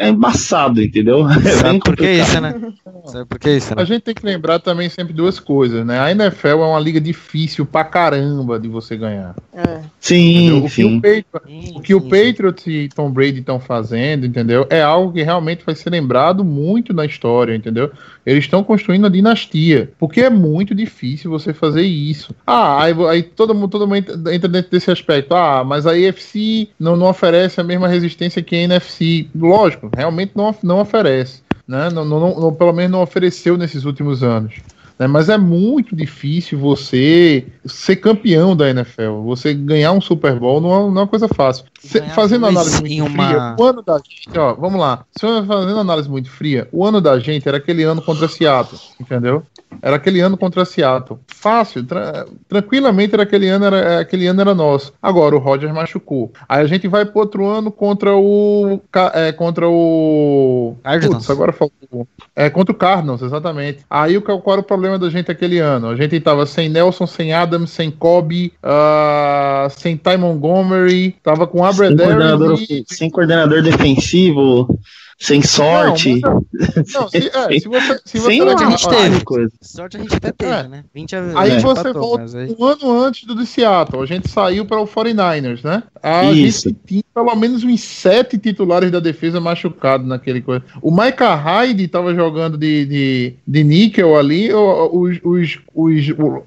é 0.00 0.08
embaçado, 0.08 0.82
entendeu? 0.82 1.26
É 1.32 1.38
bem 1.38 1.52
Sabe 1.52 1.78
por 1.80 1.96
que 1.96 2.04
complicado. 2.04 2.28
isso, 2.28 2.40
né? 2.40 2.72
Sabe 3.06 3.26
por 3.26 3.38
que 3.38 3.50
isso, 3.50 3.74
né? 3.74 3.82
A 3.82 3.84
gente 3.84 4.02
tem 4.02 4.14
que 4.14 4.24
lembrar 4.24 4.58
também 4.58 4.88
sempre 4.88 5.12
duas 5.12 5.40
coisas, 5.40 5.84
né? 5.84 5.98
A 5.98 6.10
NFL 6.10 6.48
é 6.48 6.54
uma 6.54 6.78
liga 6.80 7.00
difícil 7.00 7.66
pra 7.66 7.84
caramba 7.84 8.58
de 8.60 8.68
você 8.68 8.96
ganhar. 8.96 9.34
É. 9.52 9.61
Sim, 10.00 10.46
entendeu? 10.46 10.58
O 10.58 10.62
que 10.62 10.70
sim. 10.70 11.72
o, 11.76 11.80
que 11.80 11.94
o 11.94 12.00
Patriots 12.00 12.66
e 12.66 12.88
Tom 12.94 13.10
Brady 13.10 13.38
estão 13.40 13.60
fazendo, 13.60 14.26
entendeu? 14.26 14.66
É 14.68 14.82
algo 14.82 15.12
que 15.12 15.22
realmente 15.22 15.64
vai 15.64 15.74
ser 15.74 15.90
lembrado 15.90 16.44
muito 16.44 16.92
na 16.92 17.04
história, 17.06 17.54
entendeu? 17.54 17.90
Eles 18.26 18.44
estão 18.44 18.64
construindo 18.64 19.06
a 19.06 19.10
dinastia. 19.10 19.90
Porque 19.98 20.20
é 20.20 20.30
muito 20.30 20.74
difícil 20.74 21.30
você 21.30 21.52
fazer 21.52 21.82
isso. 21.82 22.34
Ah, 22.46 22.82
aí, 22.82 22.94
aí 23.08 23.22
todo 23.22 23.54
mundo, 23.54 23.68
todo 23.68 23.86
mundo 23.86 23.96
entra 24.30 24.48
dentro 24.48 24.70
desse 24.70 24.90
aspecto. 24.90 25.34
Ah, 25.34 25.62
mas 25.64 25.86
a 25.86 25.96
EFC 25.96 26.68
não, 26.78 26.96
não 26.96 27.08
oferece 27.08 27.60
a 27.60 27.64
mesma 27.64 27.86
resistência 27.88 28.42
que 28.42 28.56
a 28.56 28.58
NFC. 28.60 29.28
Lógico, 29.34 29.88
realmente 29.96 30.32
não, 30.34 30.54
não 30.62 30.80
oferece. 30.80 31.42
Né? 31.66 31.88
Não, 31.90 32.04
não, 32.04 32.18
não- 32.20 32.40
não- 32.40 32.52
pelo 32.54 32.72
menos 32.72 32.90
não 32.90 33.02
ofereceu 33.02 33.56
nesses 33.56 33.84
últimos 33.84 34.22
anos. 34.22 34.54
Né? 35.02 35.06
Mas 35.08 35.28
é 35.28 35.36
muito 35.36 35.94
difícil 35.94 36.58
você 36.58 37.44
ser 37.64 37.96
campeão 37.96 38.56
da 38.56 38.70
NFL. 38.70 39.22
Você 39.24 39.52
ganhar 39.52 39.92
um 39.92 40.00
Super 40.00 40.38
Bowl 40.38 40.60
não 40.60 40.70
é, 40.72 40.78
não 40.78 40.86
é 40.86 41.00
uma 41.02 41.06
coisa 41.06 41.28
fácil. 41.28 41.64
Ganhar 41.92 42.14
fazendo 42.14 42.46
análise 42.46 42.80
muito 42.80 43.04
uma- 43.04 43.28
fria, 43.28 43.56
o 43.58 43.64
ano 43.64 43.82
da 43.82 43.98
gente, 43.98 44.38
ó, 44.38 44.54
vamos 44.54 44.80
lá. 44.80 45.04
Se 45.16 45.26
eu 45.26 45.44
fazendo 45.44 45.78
análise 45.78 46.08
muito 46.08 46.30
fria, 46.30 46.68
o 46.72 46.84
ano 46.86 47.00
da 47.00 47.18
gente 47.18 47.46
era 47.48 47.56
aquele 47.56 47.82
ano 47.82 48.00
contra 48.00 48.28
Seattle, 48.28 48.78
entendeu? 49.00 49.42
Era 49.80 49.96
aquele 49.96 50.20
ano 50.20 50.36
contra 50.36 50.64
Seattle. 50.66 51.18
Fácil, 51.26 51.82
tra- 51.84 52.26
tranquilamente 52.48 53.14
era 53.14 53.22
aquele 53.22 53.48
ano, 53.48 53.64
era 53.64 54.00
aquele 54.00 54.26
ano 54.26 54.40
era 54.42 54.54
nosso. 54.54 54.92
Agora 55.02 55.34
o 55.34 55.38
Rogers 55.38 55.72
machucou. 55.72 56.30
Aí 56.48 56.60
a 56.62 56.66
gente 56.66 56.86
vai 56.86 57.04
pro 57.06 57.20
outro 57.20 57.46
ano 57.46 57.72
contra 57.72 58.14
o 58.14 58.80
é, 59.14 59.32
contra 59.32 59.66
o 59.68 60.76
Cardinals. 60.84 61.16
Putz, 61.16 61.30
agora 61.30 61.52
faltou. 61.52 62.06
É 62.36 62.50
contra 62.50 62.72
o 62.72 62.76
Cardinals, 62.76 63.22
exatamente. 63.22 63.84
Aí 63.88 64.16
o 64.16 64.22
qual 64.22 64.40
era 64.48 64.60
o 64.60 64.64
problema 64.64 64.91
da 64.98 65.10
gente 65.10 65.30
aquele 65.30 65.58
ano? 65.58 65.88
A 65.88 65.96
gente 65.96 66.18
tava 66.20 66.46
sem 66.46 66.68
Nelson, 66.68 67.06
sem 67.06 67.32
Adams, 67.32 67.70
sem 67.70 67.90
Kobe, 67.90 68.52
ah, 68.62 69.68
sem 69.70 69.96
Ty 69.96 70.16
Montgomery, 70.16 71.16
tava 71.22 71.46
com 71.46 71.58
Sem 71.58 71.96
coordenador, 71.96 72.52
Abradar 72.52 72.66
e 72.70 72.84
sem 72.86 73.10
coordenador 73.10 73.62
defensivo, 73.62 74.78
sem 75.22 75.40
sorte. 75.42 76.20
Não, 76.20 76.42
Não, 76.94 77.08
se, 77.08 77.16
é, 77.32 77.58
se 77.60 77.68
você, 77.68 78.00
se 78.04 78.18
você 78.18 78.26
sem 78.26 78.40
que 78.44 78.48
a 78.64 78.70
gente 78.70 78.88
teve. 78.88 79.24
coisa. 79.24 79.50
Sorte 79.60 79.96
a 79.96 80.00
gente 80.00 80.14
até 80.16 80.32
teve, 80.32 80.50
É. 80.52 80.68
né? 80.68 80.84
20 80.92 81.16
a 81.16 81.40
Aí 81.40 81.50
é, 81.52 81.60
você 81.60 81.80
empatou, 81.80 82.18
volta 82.18 82.38
aí- 82.38 82.56
um 82.58 82.64
ano 82.64 83.00
antes 83.04 83.24
do 83.24 83.34
de 83.36 83.46
Seattle. 83.46 84.02
A 84.02 84.06
gente 84.06 84.28
saiu 84.28 84.66
para 84.66 84.80
o 84.80 84.86
49ers, 84.86 85.62
né? 85.62 85.84
A 86.02 86.24
Isso. 86.32 86.68
gente 86.68 86.78
tinha 86.86 87.02
pelo 87.14 87.36
menos 87.36 87.62
uns 87.62 87.80
sete 87.80 88.36
titulares 88.38 88.90
da 88.90 88.98
defesa 88.98 89.40
machucados 89.40 90.06
naquele 90.06 90.40
coisa. 90.40 90.64
O 90.80 90.90
Micah 90.90 91.34
Hyde 91.36 91.84
estava 91.84 92.14
jogando 92.14 92.56
de, 92.58 92.84
de, 92.86 93.34
de 93.46 93.64
níquel 93.64 94.16
ali. 94.18 94.52
Os, 94.52 95.18
os, 95.22 95.58
os, 95.74 96.04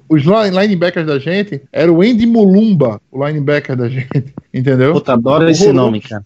os 0.08 0.22
line- 0.22 0.58
linebackers 0.60 1.06
da 1.06 1.18
gente 1.18 1.62
era 1.72 1.92
o 1.92 2.00
Andy 2.02 2.26
Mulumba, 2.26 3.00
o 3.10 3.26
linebacker 3.26 3.76
da 3.76 3.88
gente. 3.88 4.08
Entendeu? 4.54 4.94
Puta, 4.94 5.12
adoro 5.12 5.48
esse 5.48 5.70
nome, 5.72 6.00
cara. 6.00 6.24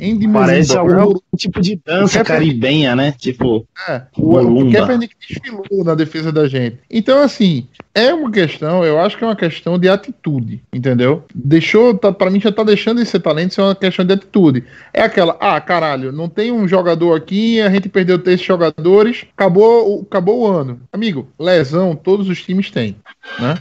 Andy 0.00 0.26
Parece 0.28 0.76
Mulumba. 0.76 1.00
algum 1.02 1.18
tipo 1.36 1.60
de 1.60 1.80
dança 1.84 2.20
O 2.22 2.24
caribenha, 2.24 2.96
né? 2.96 3.12
Tipo, 3.16 3.66
É, 3.88 4.02
o, 4.16 4.34
o 4.36 4.42
Mulumba. 4.50 4.78
Kaepernick 4.78 5.14
desfilou 5.28 5.84
na 5.84 5.94
defesa 5.94 6.32
da 6.32 6.48
gente. 6.48 6.78
Então, 6.90 7.22
assim, 7.22 7.66
é 7.98 8.14
uma 8.14 8.30
questão, 8.30 8.84
eu 8.84 9.00
acho 9.00 9.18
que 9.18 9.24
é 9.24 9.26
uma 9.26 9.34
questão 9.34 9.78
de 9.78 9.88
atitude, 9.88 10.62
entendeu? 10.72 11.24
Deixou, 11.34 11.96
tá, 11.96 12.12
para 12.12 12.30
mim 12.30 12.40
já 12.40 12.52
tá 12.52 12.62
deixando 12.62 13.02
de 13.02 13.06
ser 13.06 13.18
talento, 13.18 13.50
isso 13.50 13.60
é 13.60 13.64
uma 13.64 13.74
questão 13.74 14.04
de 14.04 14.14
atitude. 14.14 14.64
É 14.94 15.02
aquela, 15.02 15.36
ah, 15.40 15.60
caralho, 15.60 16.12
não 16.12 16.28
tem 16.28 16.52
um 16.52 16.68
jogador 16.68 17.16
aqui, 17.16 17.60
a 17.60 17.68
gente 17.68 17.88
perdeu 17.88 18.18
três 18.18 18.40
jogadores, 18.40 19.26
acabou, 19.36 20.02
acabou 20.02 20.42
o 20.42 20.46
ano. 20.46 20.80
Amigo, 20.92 21.28
lesão 21.38 21.96
todos 21.96 22.28
os 22.28 22.40
times 22.40 22.70
têm, 22.70 22.96
né? 23.40 23.56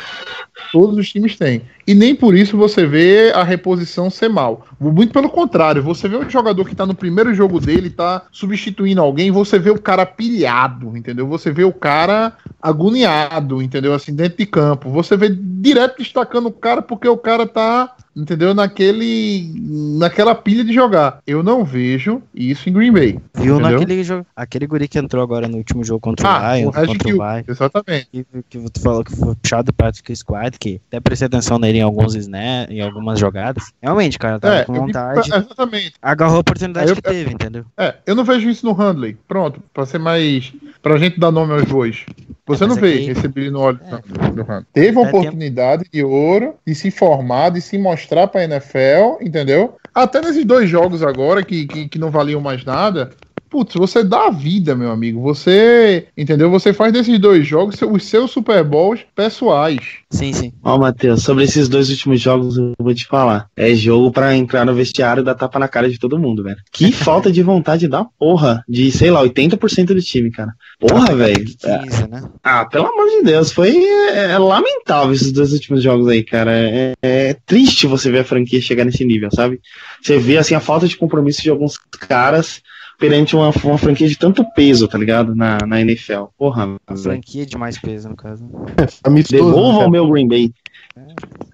Todos 0.72 0.98
os 0.98 1.10
times 1.10 1.36
têm. 1.36 1.64
E 1.88 1.96
nem 1.96 2.14
por 2.14 2.36
isso 2.36 2.58
você 2.58 2.86
vê 2.86 3.32
a 3.34 3.44
reposição 3.44 4.10
ser 4.10 4.28
mal. 4.28 4.68
Muito 4.78 5.14
pelo 5.14 5.30
contrário, 5.30 5.82
você 5.82 6.10
vê 6.10 6.18
um 6.18 6.30
jogador 6.30 6.68
que 6.68 6.76
tá 6.76 6.86
no 6.86 6.94
primeiro 6.94 7.34
jogo 7.34 7.62
dele, 7.62 7.90
tá 7.90 8.24
substituindo 8.30 9.00
alguém, 9.00 9.32
você 9.32 9.58
vê 9.58 9.70
o 9.70 9.80
cara 9.80 10.06
pilhado, 10.06 10.98
entendeu? 10.98 11.26
Você 11.28 11.50
vê 11.50 11.64
o 11.64 11.72
cara 11.72 12.34
agoniado, 12.62 13.62
entendeu? 13.62 13.94
Assim, 13.94 14.14
dentro 14.14 14.38
de 14.38 14.46
campo. 14.46 14.90
Você 14.90 15.16
vê 15.16 15.30
direto 15.30 16.00
destacando 16.00 16.48
o 16.48 16.52
cara 16.52 16.82
porque 16.82 17.08
o 17.08 17.18
cara 17.18 17.48
tá, 17.48 17.96
entendeu? 18.22 18.54
Naquele. 18.54 19.52
naquela 19.98 20.34
pilha 20.36 20.64
de 20.64 20.74
jogar. 20.74 21.20
Eu 21.26 21.44
não 21.44 21.64
vejo 21.64 22.22
isso 22.34 22.70
em 22.70 22.74
Green 22.74 22.92
Bay. 22.92 23.20
Viu 23.36 23.60
naquele 23.60 24.04
jogo. 24.04 24.26
Aquele 24.36 24.68
guri 24.68 24.88
que 24.88 24.98
entrou 25.00 25.24
agora 25.24 25.48
no 25.48 25.58
último 25.58 25.84
jogo 25.84 26.00
contra 26.00 26.28
Ah, 26.28 26.54
o 26.54 26.56
Lions, 26.58 26.76
contra 26.76 27.08
o 27.08 27.12
Lions. 27.12 27.46
exatamente. 27.48 28.08
Que, 28.12 28.26
que 28.50 28.70
tu 28.72 28.82
falou 28.82 29.04
que 29.04 29.16
foi 29.16 29.36
puxado 29.36 29.66
do 29.72 29.74
Patrick 29.74 30.16
Squad, 30.16 30.58
que 30.60 30.82
até 30.88 31.00
prestei 31.00 31.26
atenção 31.28 31.58
nele 31.60 31.80
em 31.80 31.82
alguns 31.82 32.16
snap, 32.16 32.70
em 32.70 32.82
algumas 32.82 33.20
jogadas. 33.20 33.64
Realmente, 33.82 34.18
cara, 34.20 34.40
tava 34.40 34.56
É, 34.58 34.64
com 34.66 34.76
eu 34.76 34.82
vontade. 34.82 35.20
exatamente. 35.28 35.94
Agarrou 36.02 36.38
a 36.38 36.40
oportunidade 36.40 36.90
eu- 36.90 36.96
que 36.96 37.02
teve, 37.02 37.34
entendeu? 37.34 37.66
É, 37.78 37.96
eu 38.06 38.16
não 38.16 38.24
vejo 38.24 38.50
isso 38.50 38.66
no 38.66 38.74
Handley. 38.74 39.18
Pronto, 39.28 39.62
pra 39.74 39.86
ser 39.86 39.98
mais. 40.00 40.54
Pra 40.82 40.98
gente 40.98 41.20
dar 41.20 41.32
nome 41.32 41.54
aos 41.54 41.64
bois. 41.64 42.06
Você 42.46 42.64
É, 42.64 42.68
não 42.68 42.76
vê 42.76 42.94
aqui- 42.94 43.50
no 43.50 43.60
olho 43.60 43.80
do- 43.80 44.44
do. 44.44 44.66
Teve 44.74 44.98
uma 44.98 45.08
Até 45.08 45.18
oportunidade 45.18 45.84
de 45.92 46.04
ouro 46.04 46.56
de 46.66 46.74
se 46.74 46.90
formar, 46.92 47.50
de 47.50 47.60
se 47.62 47.78
mostrar 47.78 48.28
pra 48.28 48.44
NFL, 48.44 49.22
entendeu? 49.22 49.76
Até 49.94 50.22
nesses 50.22 50.46
dois 50.46 50.70
jogos 50.70 51.04
agora 51.04 51.44
que, 51.44 51.66
que, 51.68 51.90
que 51.90 52.00
não 52.00 52.10
valiam 52.10 52.40
mais 52.40 52.64
nada. 52.64 53.12
Putz, 53.50 53.76
você 53.76 54.04
dá 54.04 54.28
a 54.28 54.32
vida, 54.32 54.76
meu 54.76 54.92
amigo. 54.92 55.22
Você, 55.22 56.08
entendeu? 56.18 56.50
Você 56.52 56.74
faz 56.74 56.92
desses 56.92 57.18
dois 57.20 57.48
jogos 57.48 57.82
os 57.82 58.04
seus 58.04 58.32
Super 58.32 58.64
Bowls 58.64 59.06
pessoais. 59.16 59.80
Sim, 60.10 60.34
sim. 60.34 60.54
Ó, 60.64 60.78
Matheus, 60.78 61.24
sobre 61.24 61.44
esses 61.44 61.70
dois 61.70 61.90
últimos 61.90 62.22
jogos, 62.22 62.58
eu 62.58 62.74
vou 62.80 62.94
te 62.94 63.06
falar. 63.06 63.50
É 63.56 63.74
jogo 63.74 64.12
pra 64.12 64.36
entrar 64.36 64.66
no 64.66 64.74
vestiário 64.74 65.22
e 65.22 65.24
dar 65.24 65.36
tapa 65.36 65.60
na 65.60 65.68
cara 65.68 65.90
de 65.90 66.00
todo 66.00 66.20
mundo, 66.20 66.44
velho. 66.44 66.58
Que 66.72 66.92
falta 66.94 67.32
de 67.32 67.42
vontade 67.42 67.88
da 67.88 68.04
porra. 68.04 68.64
De, 68.68 68.92
sei 68.92 69.12
lá, 69.12 69.24
80% 69.24 69.88
do 69.88 70.02
time, 70.02 70.32
cara. 70.32 70.54
Porra, 70.80 71.16
velho. 71.16 71.46
É, 71.64 71.78
15, 71.80 72.08
né? 72.10 72.24
Ah, 72.44 72.66
pelo 72.66 72.88
amor 72.88 73.10
de 73.10 73.24
Deus, 73.24 73.52
foi 73.52 73.76
é, 73.76 74.32
é 74.32 74.38
lamentável 74.38 75.14
esses 75.14 75.32
dois 75.32 75.54
últimos 75.54 75.82
jogos 75.82 76.08
aí, 76.08 76.24
cara. 76.24 76.52
É, 76.52 76.94
é 77.02 77.34
triste 77.46 77.88
você 77.88 78.12
ver 78.12 78.20
a 78.20 78.26
franquia 78.26 78.62
chegar 78.62 78.86
nesse 78.86 79.06
nível, 79.06 79.30
sabe? 79.34 79.60
Você 80.02 80.18
vê 80.18 80.38
assim 80.38 80.56
a 80.56 80.60
falta 80.60 80.88
de 80.88 80.98
compromisso 80.98 81.42
de 81.42 81.50
alguns 81.50 81.78
caras 81.78 82.62
perante 82.98 83.36
uma, 83.36 83.52
uma 83.64 83.78
franquia 83.78 84.08
de 84.08 84.18
tanto 84.18 84.44
peso, 84.54 84.88
tá 84.88 84.98
ligado? 84.98 85.36
Na, 85.36 85.58
na 85.66 85.82
NFL. 85.82 86.26
Porra, 86.38 86.78
franquia 86.96 87.46
de 87.46 87.58
mais 87.58 87.78
peso, 87.78 88.10
no 88.10 88.16
caso. 88.16 88.46
Amistoso, 89.04 89.44
Devolva 89.44 89.80
né, 89.80 89.86
o 89.86 89.90
meu 89.90 90.10
Green 90.10 90.28
Bay. 90.28 90.52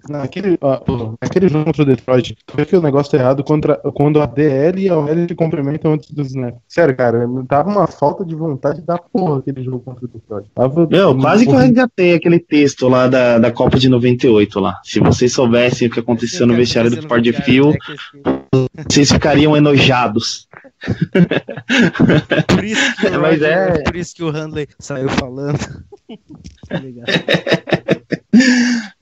Naquele, 0.08 0.58
ah, 0.60 0.76
pô, 0.76 1.14
naquele 1.20 1.48
jogo 1.48 1.64
contra 1.64 1.82
o 1.82 1.86
Detroit, 1.86 2.36
tu 2.46 2.56
vê 2.56 2.66
que 2.66 2.76
o 2.76 2.82
negócio 2.82 3.10
tá 3.10 3.18
errado 3.18 3.42
contra, 3.42 3.76
quando 3.94 4.20
a 4.20 4.26
DL 4.26 4.82
e 4.82 4.88
a 4.88 4.98
OL 4.98 5.28
se 5.28 5.34
complementam 5.34 5.94
antes 5.94 6.10
do 6.10 6.22
snap. 6.22 6.56
Sério, 6.68 6.94
cara, 6.94 7.26
tava 7.48 7.70
uma 7.70 7.86
falta 7.86 8.24
de 8.24 8.34
vontade 8.34 8.82
da 8.82 8.98
porra 8.98 9.38
aquele 9.38 9.62
jogo 9.62 9.80
contra 9.80 10.04
o 10.04 10.08
Detroit. 10.08 10.50
Tava, 10.54 10.86
Meu, 10.86 11.16
quase 11.16 11.46
que 11.46 11.52
eu 11.52 11.56
resgatei 11.56 12.14
aquele 12.14 12.38
texto 12.38 12.86
lá 12.88 13.08
da, 13.08 13.38
da 13.38 13.50
Copa 13.50 13.78
de 13.78 13.88
98 13.88 14.60
lá. 14.60 14.78
Se 14.82 15.00
vocês 15.00 15.32
soubessem 15.32 15.88
o 15.88 15.90
que 15.90 16.00
aconteceu 16.00 16.46
no 16.46 16.54
vestiário 16.54 16.90
do 16.90 17.06
Ford 17.08 17.26
Field, 17.42 17.78
vocês 18.88 19.10
ficariam 19.10 19.56
enojados. 19.56 20.48
Por 22.48 22.64
isso 22.64 22.96
que 22.96 23.06
o, 23.06 23.20
Mas 23.20 23.40
Roger- 23.40 23.52
é- 23.52 23.82
por 23.82 23.96
isso 23.96 24.14
que 24.14 24.22
o 24.22 24.30
Handley 24.30 24.68
saiu 24.78 25.08
falando. 25.08 25.58
Tá 26.68 26.78
ligado? 26.78 27.06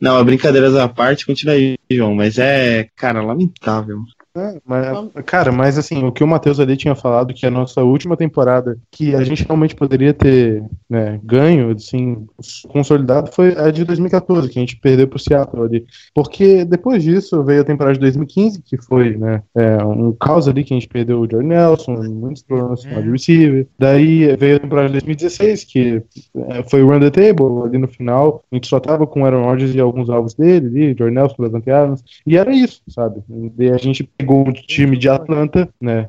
Não, 0.01 0.25
brincadeiras 0.25 0.75
à 0.77 0.89
parte, 0.89 1.27
continua 1.27 1.55
aí, 1.55 1.77
João, 1.91 2.15
mas 2.15 2.39
é, 2.39 2.89
cara, 2.97 3.23
lamentável. 3.23 3.99
É, 4.35 4.61
mas, 4.65 4.87
cara, 5.27 5.53
mas 5.53 5.77
assim, 5.77 6.03
o 6.05 6.11
que 6.11 6.25
o 6.25 6.27
Matheus 6.27 6.59
ali 6.59 6.75
tinha 6.75 6.95
falado, 6.95 7.35
que 7.35 7.45
a 7.45 7.51
nossa 7.51 7.83
última 7.83 8.17
temporada, 8.17 8.79
que 8.91 9.15
a 9.15 9.23
gente 9.23 9.45
realmente 9.45 9.75
poderia 9.75 10.15
ter 10.15 10.65
né, 10.89 11.21
ganho, 11.23 11.71
assim, 11.71 12.27
consolidado, 12.69 13.31
foi 13.31 13.55
a 13.59 13.71
de 13.71 13.85
2014, 13.85 14.49
que 14.49 14.59
a 14.59 14.63
gente 14.63 14.77
perdeu 14.77 15.07
pro 15.07 15.19
Seattle 15.19 15.63
ali. 15.63 15.87
Porque 16.15 16.65
depois 16.65 17.03
disso 17.03 17.43
veio 17.45 17.61
a 17.61 17.65
temporada 17.65 17.95
de 17.95 18.01
2015, 18.01 18.63
que 18.63 18.79
foi 18.79 19.19
né, 19.19 19.43
é, 19.55 19.85
um 19.85 20.13
caos 20.13 20.49
ali, 20.49 20.65
que 20.65 20.73
a 20.73 20.77
gente 20.77 20.89
perdeu 20.89 21.21
o 21.21 21.31
Jordan 21.31 21.49
Nelson, 21.49 22.03
muitos 22.09 22.43
problemas 22.43 22.85
com 22.87 22.95
o 22.95 22.97
wide 22.97 23.11
receiver. 23.11 23.67
Daí 23.79 24.35
veio 24.37 24.57
a 24.57 24.61
temporada 24.61 24.89
de 24.89 24.93
2016, 24.95 25.65
que 25.65 26.03
é, 26.49 26.63
foi 26.71 26.83
o 26.83 26.89
run 26.89 27.01
the 27.01 27.11
table 27.11 27.67
ali 27.67 27.77
no 27.77 27.89
final. 27.89 28.43
A 28.51 28.55
gente 28.55 28.67
só 28.67 28.81
tava 28.81 29.07
com 29.07 29.21
o 29.21 29.27
Aaron 29.27 29.45
Rodgers 29.45 29.75
e 29.75 29.81
alguns 29.81 30.09
alvos 30.09 30.33
dele, 30.33 30.67
ali, 30.69 30.97
Jordan 30.99 31.21
Nelson, 31.21 31.37
Levante 31.39 31.71
Adams. 31.71 32.03
E 32.27 32.39
era 32.39 32.55
isso, 32.55 32.81
sabe? 32.89 33.23
E 33.59 33.69
a 33.69 33.77
gente 33.77 34.09
pegou 34.23 34.49
um 34.49 34.53
time 34.53 34.97
de 34.97 35.09
Atlanta, 35.09 35.69
né? 35.81 36.09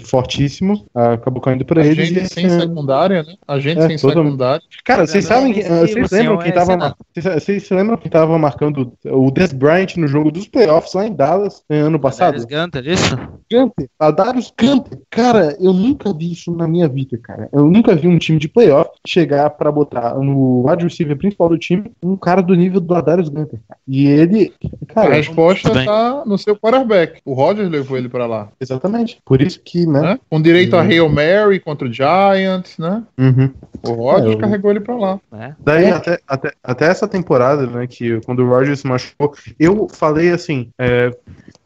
Fortíssimo, 0.00 0.84
acabou 0.94 1.40
caindo 1.40 1.64
pra 1.64 1.82
A 1.82 1.86
eles. 1.86 2.08
gente 2.08 2.20
e 2.24 2.28
sem 2.28 2.46
ano- 2.46 2.60
secundária, 2.60 3.22
né? 3.22 3.34
A 3.48 3.58
gente 3.58 3.78
É, 3.80 3.88
sem 3.88 3.96
todo- 3.98 4.22
secundária. 4.22 4.62
Cara, 4.84 5.06
vocês 5.06 5.24
sabem 5.24 5.52
que. 5.52 5.66
não, 5.68 5.80
Vocês 5.80 6.08
sim, 6.08 6.16
lembram 6.16 6.38
quem 6.38 6.50
é, 6.50 6.52
tava. 6.54 6.76
lá. 6.76 6.94
Vocês 7.14 7.70
lembram 7.70 7.96
quem 7.96 8.10
tava 8.10 8.38
marcando 8.38 8.92
o 9.04 9.30
Des 9.30 9.52
Bryant 9.52 9.96
no 9.96 10.06
jogo 10.06 10.30
dos 10.30 10.46
playoffs 10.46 10.92
lá 10.94 11.06
em 11.06 11.12
Dallas 11.12 11.62
eh, 11.68 11.78
ano 11.80 11.98
passado? 11.98 12.32
Darius 12.38 12.44
Gunter, 12.44 12.86
isso? 12.86 13.16
Gunter, 13.50 13.88
a 13.98 14.10
Darius 14.10 14.52
Gunter. 14.58 14.98
Cara, 15.10 15.56
eu 15.58 15.72
nunca 15.72 16.12
vi 16.12 16.32
isso 16.32 16.52
na 16.52 16.68
minha 16.68 16.88
vida, 16.88 17.18
cara. 17.18 17.48
Eu 17.52 17.64
nunca 17.70 17.94
vi 17.94 18.06
um 18.06 18.18
time 18.18 18.38
de 18.38 18.48
playoff 18.48 18.90
chegar 19.06 19.50
pra 19.50 19.72
botar 19.72 20.14
no 20.16 20.68
wide 20.68 20.84
receiver 20.84 21.16
principal 21.16 21.48
do 21.48 21.58
time 21.58 21.90
um 22.02 22.16
cara 22.16 22.42
do 22.42 22.54
nível 22.54 22.80
do 22.80 23.02
Darius 23.02 23.28
Gunter. 23.28 23.58
cara. 23.66 23.80
E 23.88 24.06
ele, 24.06 24.52
A 24.88 24.94
cara, 24.94 25.14
resposta 25.14 25.68
Tudo 25.68 25.78
bem. 25.78 25.86
tá 25.86 26.22
no 26.26 26.36
seu 26.38 26.56
quarterback. 26.56 27.20
O 27.24 27.34
Rodgers 27.46 27.70
levou 27.70 27.96
ele 27.96 28.08
pra 28.08 28.26
lá. 28.26 28.48
exatamente. 28.60 29.18
Por 29.24 29.40
isso 29.40 29.60
que, 29.64 29.86
né? 29.86 30.00
Né? 30.00 30.18
Com 30.30 30.40
direito 30.42 30.76
a 30.76 30.82
Hail 30.82 31.08
Mary 31.08 31.58
contra 31.60 31.88
o 31.88 31.92
Giants, 31.92 32.76
né? 32.78 33.02
Uhum. 33.18 33.52
O 33.82 33.92
Rodgers 33.92 34.32
É, 34.32 34.34
eu- 34.34 34.38
carregou 34.38 34.70
ele 34.70 34.80
pra 34.80 34.94
lá. 34.96 35.18
né? 35.32 35.54
Daí, 35.64 35.90
até, 35.90 36.18
até, 36.26 36.52
até 36.62 36.86
essa 36.86 37.06
temporada, 37.08 37.66
né, 37.66 37.86
que 37.86 38.20
quando 38.26 38.40
o 38.44 38.48
Rogers 38.48 38.80
se 38.80 38.86
machucou, 38.86 39.34
eu 39.58 39.88
falei 39.88 40.30
assim, 40.30 40.68
é, 40.78 41.10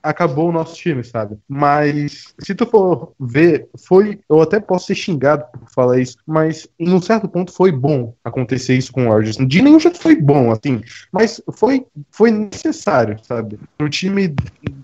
acabou 0.03 0.48
o 0.48 0.53
nosso 0.53 0.74
time, 0.76 1.03
sabe? 1.05 1.36
Mas, 1.48 2.34
se 2.38 2.55
tu 2.55 2.66
for 2.66 3.12
ver, 3.18 3.68
foi, 3.86 4.18
eu 4.28 4.40
até 4.40 4.59
posso 4.61 4.86
ser 4.86 4.94
xingado 4.94 5.44
por 5.53 5.70
falar 5.70 5.98
isso, 6.01 6.16
mas 6.26 6.68
em 6.78 6.92
um 6.92 7.01
certo 7.01 7.28
ponto 7.28 7.53
foi 7.53 7.70
bom 7.72 8.14
acontecer 8.24 8.74
isso 8.76 8.92
com 8.92 9.07
o 9.07 9.12
Rogers. 9.12 9.36
De 9.36 9.62
nenhum 9.62 9.78
jeito 9.80 9.98
foi 10.01 10.16
bom, 10.16 10.51
assim, 10.51 10.80
mas 11.12 11.40
foi, 11.53 11.84
foi 12.11 12.30
necessário, 12.30 13.16
sabe? 13.22 13.59
O 13.80 13.88
time 13.88 14.34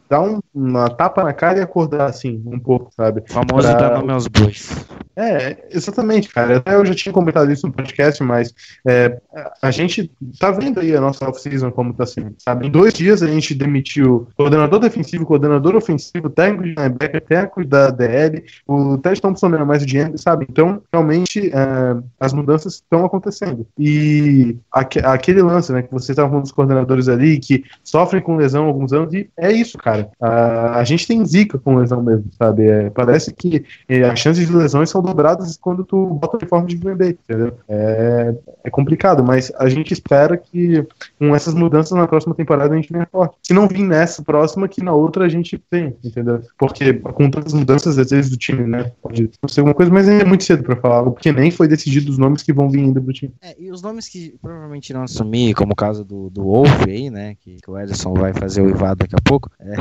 dar 0.09 0.21
um- 0.23 0.41
uma 0.55 0.89
tapa 0.89 1.25
na 1.25 1.33
cara 1.33 1.59
e 1.59 1.62
acordar, 1.62 2.07
assim, 2.07 2.43
um 2.47 2.59
pouco, 2.59 2.91
sabe? 2.95 3.23
O 3.29 3.33
famoso 3.33 3.69
Pra- 3.69 3.75
dar 3.75 3.99
nome 3.99 4.12
aos 4.12 4.27
bois. 4.27 4.71
É, 5.17 5.67
exatamente, 5.71 6.29
cara. 6.29 6.59
Até 6.59 6.75
eu 6.75 6.85
já 6.85 6.95
tinha 6.95 7.12
comentado 7.12 7.51
isso 7.51 7.67
no 7.67 7.73
podcast, 7.73 8.23
mas 8.23 8.53
é, 8.87 9.19
a 9.62 9.71
gente 9.71 10.11
tá 10.39 10.51
vendo 10.51 10.79
aí 10.81 10.95
a 10.95 11.01
nossa 11.01 11.27
off-season 11.29 11.71
como 11.71 11.95
tá 11.95 12.05
sendo, 12.05 12.35
sabe? 12.39 12.67
Em 12.67 12.71
dois 12.71 12.93
dias 12.93 13.23
a 13.23 13.27
gente 13.27 13.55
demitiu 13.55 14.29
coordenador 14.37 14.79
defensivo, 14.79 15.06
coordenador 15.25 15.77
ofensivo, 15.77 16.31
técnico 16.31 16.65
de 16.65 16.75
linebacker, 16.75 17.21
técnico 17.21 17.65
da 17.65 17.91
DL, 17.91 18.45
o 18.67 18.99
Ted 18.99 19.21
Thompson 19.21 19.49
não 19.49 19.67
mais 19.67 19.83
o 19.83 20.19
sabe? 20.19 20.47
Então, 20.49 20.83
realmente, 20.93 21.51
é, 21.53 21.97
as 22.21 22.33
mudanças 22.33 22.75
estão 22.75 23.05
acontecendo. 23.05 23.67
E 23.79 24.57
aque- 24.73 25.01
aquele 25.01 25.43
lance, 25.43 25.73
né, 25.73 25.83
que 25.83 25.93
vocês 25.93 26.11
estavam 26.11 26.31
falando 26.31 26.45
dos 26.45 26.53
coordenadores 26.53 27.09
ali, 27.09 27.39
que 27.39 27.65
sofrem 27.83 28.23
com 28.23 28.37
lesão 28.37 28.65
há 28.65 28.67
alguns 28.67 28.93
anos, 28.93 29.13
e 29.15 29.29
é 29.37 29.53
isso, 29.53 29.79
cara. 29.79 30.11
A, 30.21 30.85
gente 30.85 31.07
tem 31.07 31.25
zica 31.25 31.59
com 31.59 31.77
lesão 31.77 32.03
mesmo, 32.03 32.27
sabe? 32.39 32.69
É, 32.69 32.91
parece 32.91 33.33
que 33.35 33.65
é, 33.89 34.03
as 34.05 34.19
chances 34.19 34.47
de 34.47 34.55
lesões 34.55 34.91
são 34.91 35.03
dobradas 35.03 35.57
quando 35.57 35.85
tu 35.85 36.07
bota 36.07 36.37
o 36.37 36.39
uniforme 36.39 36.69
de 36.69 36.77
Bay, 36.77 37.19
entendeu? 37.29 37.59
É, 37.69 38.35
é 38.65 38.71
complicado, 38.71 39.25
mas 39.25 39.53
a 39.59 39.69
gente 39.69 39.93
espera 39.93 40.37
que 40.37 40.87
com 41.19 41.35
essas 41.35 41.55
mudanças 41.55 41.97
na 41.97 42.07
próxima 42.07 42.35
temporada 42.35 42.73
a 42.73 42.77
gente 42.77 42.93
venha 42.93 43.09
forte. 43.11 43.37
Se 43.43 43.53
não 43.53 43.69
vir 43.69 43.83
nessa 43.83 44.23
próxima, 44.23 44.69
que 44.69 44.83
na 44.83 44.95
outra 44.97 45.24
a 45.26 45.28
gente 45.28 45.59
tem, 45.70 45.94
entendeu? 46.05 46.40
Porque 46.59 46.94
com 46.94 47.30
tantas 47.30 47.53
mudanças, 47.53 47.99
às 47.99 48.11
vezes, 48.11 48.30
do 48.30 48.36
time, 48.36 48.66
né? 48.66 48.90
Pode 49.03 49.30
ser 49.49 49.61
alguma 49.61 49.74
coisa, 49.74 49.92
mas 49.92 50.09
é 50.09 50.24
muito 50.24 50.44
cedo 50.44 50.62
pra 50.62 50.76
falar, 50.76 51.05
porque 51.05 51.30
nem 51.32 51.51
foi 51.51 51.68
decidido 51.68 52.11
os 52.11 52.18
nomes 52.18 52.42
que 52.42 52.53
vão 52.53 52.68
vir 52.68 52.80
ainda 52.80 53.01
pro 53.01 53.12
time. 53.12 53.32
É, 53.42 53.55
e 53.59 53.70
os 53.70 53.82
nomes 53.82 54.09
que 54.09 54.34
provavelmente 54.40 54.90
irão 54.90 55.03
assumir, 55.03 55.55
como 55.55 55.72
o 55.72 55.76
caso 55.76 56.05
do, 56.05 56.30
do 56.30 56.42
Wolf 56.42 56.84
aí, 56.86 57.11
né? 57.11 57.36
Que, 57.40 57.57
que 57.62 57.70
o 57.70 57.78
Ederson 57.78 58.14
vai 58.14 58.32
fazer 58.34 58.62
o 58.62 58.68
Ivado 58.70 58.97
daqui 58.97 59.14
a 59.14 59.22
pouco. 59.22 59.51
é, 59.61 59.74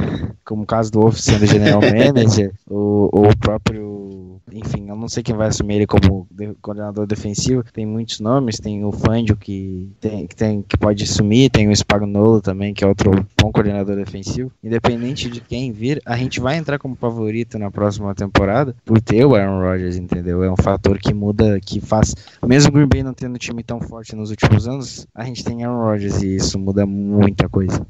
como 0.44 0.64
o 0.64 0.66
caso 0.66 0.92
do 0.92 1.00
Wolf 1.02 1.18
sendo 1.18 1.46
general 1.46 1.80
manager, 1.82 2.52
o, 2.70 3.10
o 3.12 3.38
próprio. 3.38 4.40
Enfim, 4.52 4.90
eu 4.90 4.96
não 4.96 5.08
sei 5.08 5.24
quem 5.24 5.36
vai 5.36 5.48
assumir 5.48 5.76
ele 5.76 5.88
como 5.88 6.28
de- 6.32 6.54
coordenador 6.62 7.06
defensivo. 7.08 7.64
Tem 7.74 7.86
muitos 7.86 8.20
nomes, 8.20 8.58
tem 8.60 8.84
o 8.86 8.92
Fangio 8.92 9.36
que 9.36 9.90
tem, 10.00 10.28
que 10.28 10.36
tem 10.36 10.62
que 10.62 10.78
pode 10.78 11.04
assumir, 11.04 11.50
tem 11.50 11.68
o 11.68 11.76
Spagnolo 11.76 12.42
também, 12.42 12.74
que 12.74 12.84
é 12.84 12.88
outro 12.88 13.12
bom 13.42 13.52
coordenador 13.52 13.96
defensivo. 13.96 14.52
Independente 14.64 15.05
de 15.14 15.42
quem 15.42 15.72
vir, 15.72 16.02
a 16.06 16.18
gente 16.18 16.40
vai 16.40 16.58
entrar 16.58 16.80
como 16.80 16.96
favorito 16.96 17.58
na 17.60 17.70
próxima 17.70 18.14
temporada 18.16 18.76
por 18.84 19.02
ter 19.02 19.26
o 19.26 19.36
Aaron 19.36 19.62
Rodgers, 19.62 19.96
entendeu? 19.96 20.44
É 20.44 20.52
um 20.52 20.58
fator 20.58 20.98
que 20.98 21.14
muda, 21.14 21.60
que 21.60 21.80
faz. 21.80 22.16
Mesmo 22.46 22.70
o 22.70 22.74
Green 22.74 22.88
Bay 22.88 23.04
não 23.04 23.14
tendo 23.14 23.36
um 23.36 23.38
time 23.38 23.64
tão 23.64 23.80
forte 23.80 24.16
nos 24.16 24.30
últimos 24.30 24.68
anos, 24.68 25.08
a 25.14 25.24
gente 25.26 25.44
tem 25.44 25.64
Aaron 25.64 25.84
Rodgers 25.84 26.22
e 26.22 26.36
isso 26.36 26.58
muda 26.58 26.86
muita 26.86 27.48
coisa. 27.50 27.86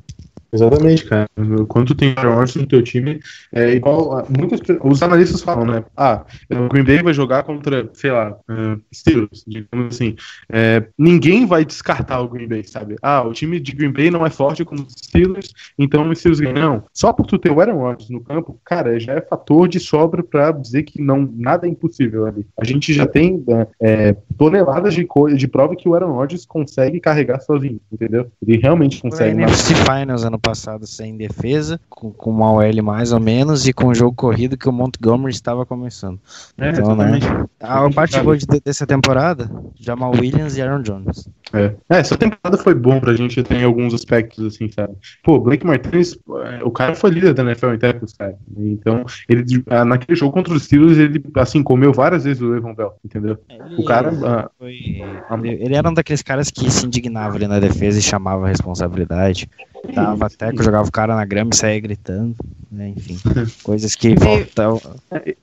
Exatamente, 0.55 1.05
cara. 1.05 1.27
Quando 1.67 1.87
tu 1.87 1.95
tem 1.95 2.13
Aaron 2.15 2.31
Rodgers 2.35 2.55
no 2.55 2.65
teu 2.67 2.81
time, 2.81 3.19
é 3.53 3.71
igual. 3.73 4.23
pe- 4.25 4.79
os 4.83 5.03
analistas 5.03 5.41
falam, 5.41 5.65
né? 5.65 5.83
Ah, 5.95 6.25
o 6.51 6.67
Green 6.69 6.83
Bay 6.83 7.03
vai 7.03 7.13
jogar 7.13 7.43
contra, 7.43 7.89
sei 7.93 8.11
lá, 8.11 8.35
eh, 8.49 8.77
Steelers, 8.93 9.43
digamos 9.47 9.95
assim. 9.95 10.15
É, 10.51 10.85
ninguém 10.97 11.45
vai 11.45 11.63
descartar 11.65 12.21
o 12.21 12.27
Green 12.29 12.47
Bay, 12.47 12.63
sabe? 12.63 12.95
Ah, 13.01 13.21
o 13.23 13.33
time 13.33 13.59
de 13.59 13.71
Green 13.73 13.91
Bay 13.91 14.09
não 14.09 14.25
é 14.25 14.29
forte 14.29 14.63
como 14.65 14.81
os 14.81 14.93
Steelers, 14.93 15.51
então 15.77 16.09
os 16.09 16.19
Steelers 16.19 16.39
ganham. 16.39 16.55
Não. 16.55 16.83
Só 16.93 17.11
por 17.13 17.25
tu 17.25 17.37
ter 17.37 17.51
o 17.51 17.59
Aaron 17.59 17.77
Rodgers 17.79 18.09
no 18.09 18.21
campo, 18.21 18.59
cara, 18.65 18.99
já 18.99 19.13
é 19.13 19.21
fator 19.21 19.67
de 19.67 19.79
sobra 19.79 20.23
pra 20.23 20.51
dizer 20.51 20.83
que 20.83 21.01
não, 21.01 21.29
nada 21.35 21.67
é 21.67 21.69
impossível 21.69 22.25
ali. 22.25 22.45
A 22.59 22.63
gente 22.63 22.93
já 22.93 23.05
tem 23.05 23.43
eh, 23.49 23.67
eh, 23.81 24.15
toneladas 24.37 24.93
de, 24.93 25.03
co- 25.05 25.29
de 25.29 25.47
prova 25.47 25.75
que 25.75 25.87
o 25.89 25.93
Aaron 25.93 26.13
Rodgers 26.13 26.45
consegue 26.45 26.99
carregar 26.99 27.39
sozinho, 27.41 27.79
entendeu? 27.91 28.27
Ele 28.45 28.57
realmente 28.57 29.01
consegue. 29.01 29.35
mas- 29.35 29.69
NFC 29.69 29.75
Finals 29.75 30.23
ano 30.23 30.39
passado 30.45 30.85
sem 30.85 31.17
defesa, 31.17 31.79
com, 31.89 32.11
com 32.11 32.29
uma 32.29 32.51
OL 32.51 32.83
mais 32.83 33.11
ou 33.11 33.19
menos, 33.19 33.67
e 33.67 33.73
com 33.73 33.87
o 33.87 33.95
jogo 33.95 34.15
corrido 34.15 34.57
que 34.57 34.69
o 34.69 34.71
Montgomery 34.71 35.31
estava 35.33 35.65
começando. 35.65 36.19
É, 36.57 36.69
Então, 36.69 36.95
né? 36.95 37.17
exatamente. 37.17 37.27
A 37.59 37.89
parte 37.89 38.19
boa 38.19 38.37
de- 38.37 38.45
dessa 38.63 38.85
temporada, 38.85 39.49
Jamal 39.79 40.11
Williams 40.11 40.55
e 40.57 40.61
Aaron 40.61 40.81
Jones. 40.81 41.27
É. 41.53 41.65
É, 41.89 41.99
essa 41.99 42.17
temporada 42.17 42.57
foi 42.57 42.75
bom 42.75 42.99
pra 42.99 43.13
gente 43.15 43.41
ter 43.43 43.55
em 43.55 43.63
alguns 43.63 43.93
aspectos, 43.93 44.45
assim, 44.45 44.69
sabe? 44.69 44.93
Pô, 45.23 45.39
Blake 45.39 45.65
Martinez, 45.65 46.17
é, 46.43 46.63
o 46.63 46.71
cara 46.71 46.93
foi 46.95 47.09
líder 47.11 47.33
da 47.33 47.43
NFL 47.43 47.73
em 47.73 47.77
tackles, 47.79 48.13
cara. 48.13 48.35
Então, 48.57 49.05
ele, 49.29 49.43
ah, 49.69 49.85
naquele 49.85 50.17
jogo 50.17 50.33
contra 50.33 50.53
os 50.53 50.63
Steelers, 50.63 50.97
ele, 50.97 51.23
assim, 51.35 51.63
comeu 51.63 51.91
várias 51.93 52.23
vezes 52.23 52.41
o 52.41 52.47
Levan 52.49 52.73
Bell, 52.73 52.93
entendeu? 53.03 53.37
O 53.77 53.83
cara, 53.85 54.11
ah, 54.25 54.49
Foi- 54.57 55.01
ele, 55.43 55.49
ele 55.63 55.75
era 55.75 55.89
um 55.89 55.93
daqueles 55.93 56.21
caras 56.21 56.49
que 56.51 56.69
se 56.69 56.85
indignava 56.85 57.35
ali 57.35 57.47
na 57.47 57.59
defesa 57.59 57.97
e 57.99 58.01
chamava 58.01 58.45
a 58.45 58.49
responsabilidade. 58.49 59.49
Dava 59.93 60.25
até 60.27 60.51
que 60.51 60.63
jogava 60.63 60.87
o 60.87 60.91
cara 60.91 61.15
na 61.15 61.25
grama 61.25 61.51
e 61.53 61.55
saía 61.55 61.79
gritando. 61.79 62.35
né, 62.71 62.93
Enfim, 62.95 63.17
coisas 63.63 63.95
que 63.95 64.15
faltam. 64.17 64.79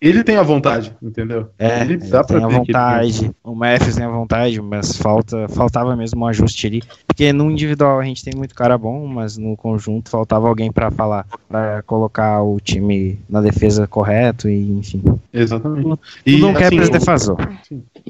ele 0.01 0.24
tem 0.24 0.36
a 0.36 0.43
vontade, 0.43 0.93
entendeu? 1.02 1.48
É, 1.59 1.81
ele 1.82 1.94
ele 1.94 2.09
dá 2.09 2.24
pra 2.24 2.36
tem 2.36 2.44
a 2.44 2.48
que 2.48 2.55
ele 2.55 2.59
vontade. 2.66 3.31
O 3.44 3.55
Matthews 3.55 3.97
tem 3.97 4.05
a 4.05 4.10
vontade, 4.10 4.60
mas 4.60 4.97
falta, 4.97 5.48
faltava 5.48 5.94
mesmo 5.97 6.20
um 6.23 6.27
ajuste 6.27 6.66
ali. 6.66 6.82
Porque 7.06 7.32
no 7.32 7.51
individual 7.51 8.01
a 8.01 8.05
gente 8.05 8.24
tem 8.24 8.35
muito 8.35 8.55
cara 8.55 8.77
bom, 8.78 9.06
mas 9.06 9.36
no 9.36 9.56
conjunto 9.56 10.10
faltava 10.10 10.48
alguém 10.48 10.70
pra 10.73 10.90
falar, 10.90 11.27
pra 11.48 11.82
colocar 11.82 12.43
o 12.43 12.59
time 12.60 13.19
na 13.28 13.40
defesa 13.40 13.86
correto 13.86 14.48
e 14.48 14.70
enfim. 14.78 15.02
Exatamente. 15.32 15.82
Tudo 15.82 15.98
E, 16.27 16.39
não 16.40 16.55
quer 16.55 16.66
assim, 16.66 16.90
defasou. 16.90 17.36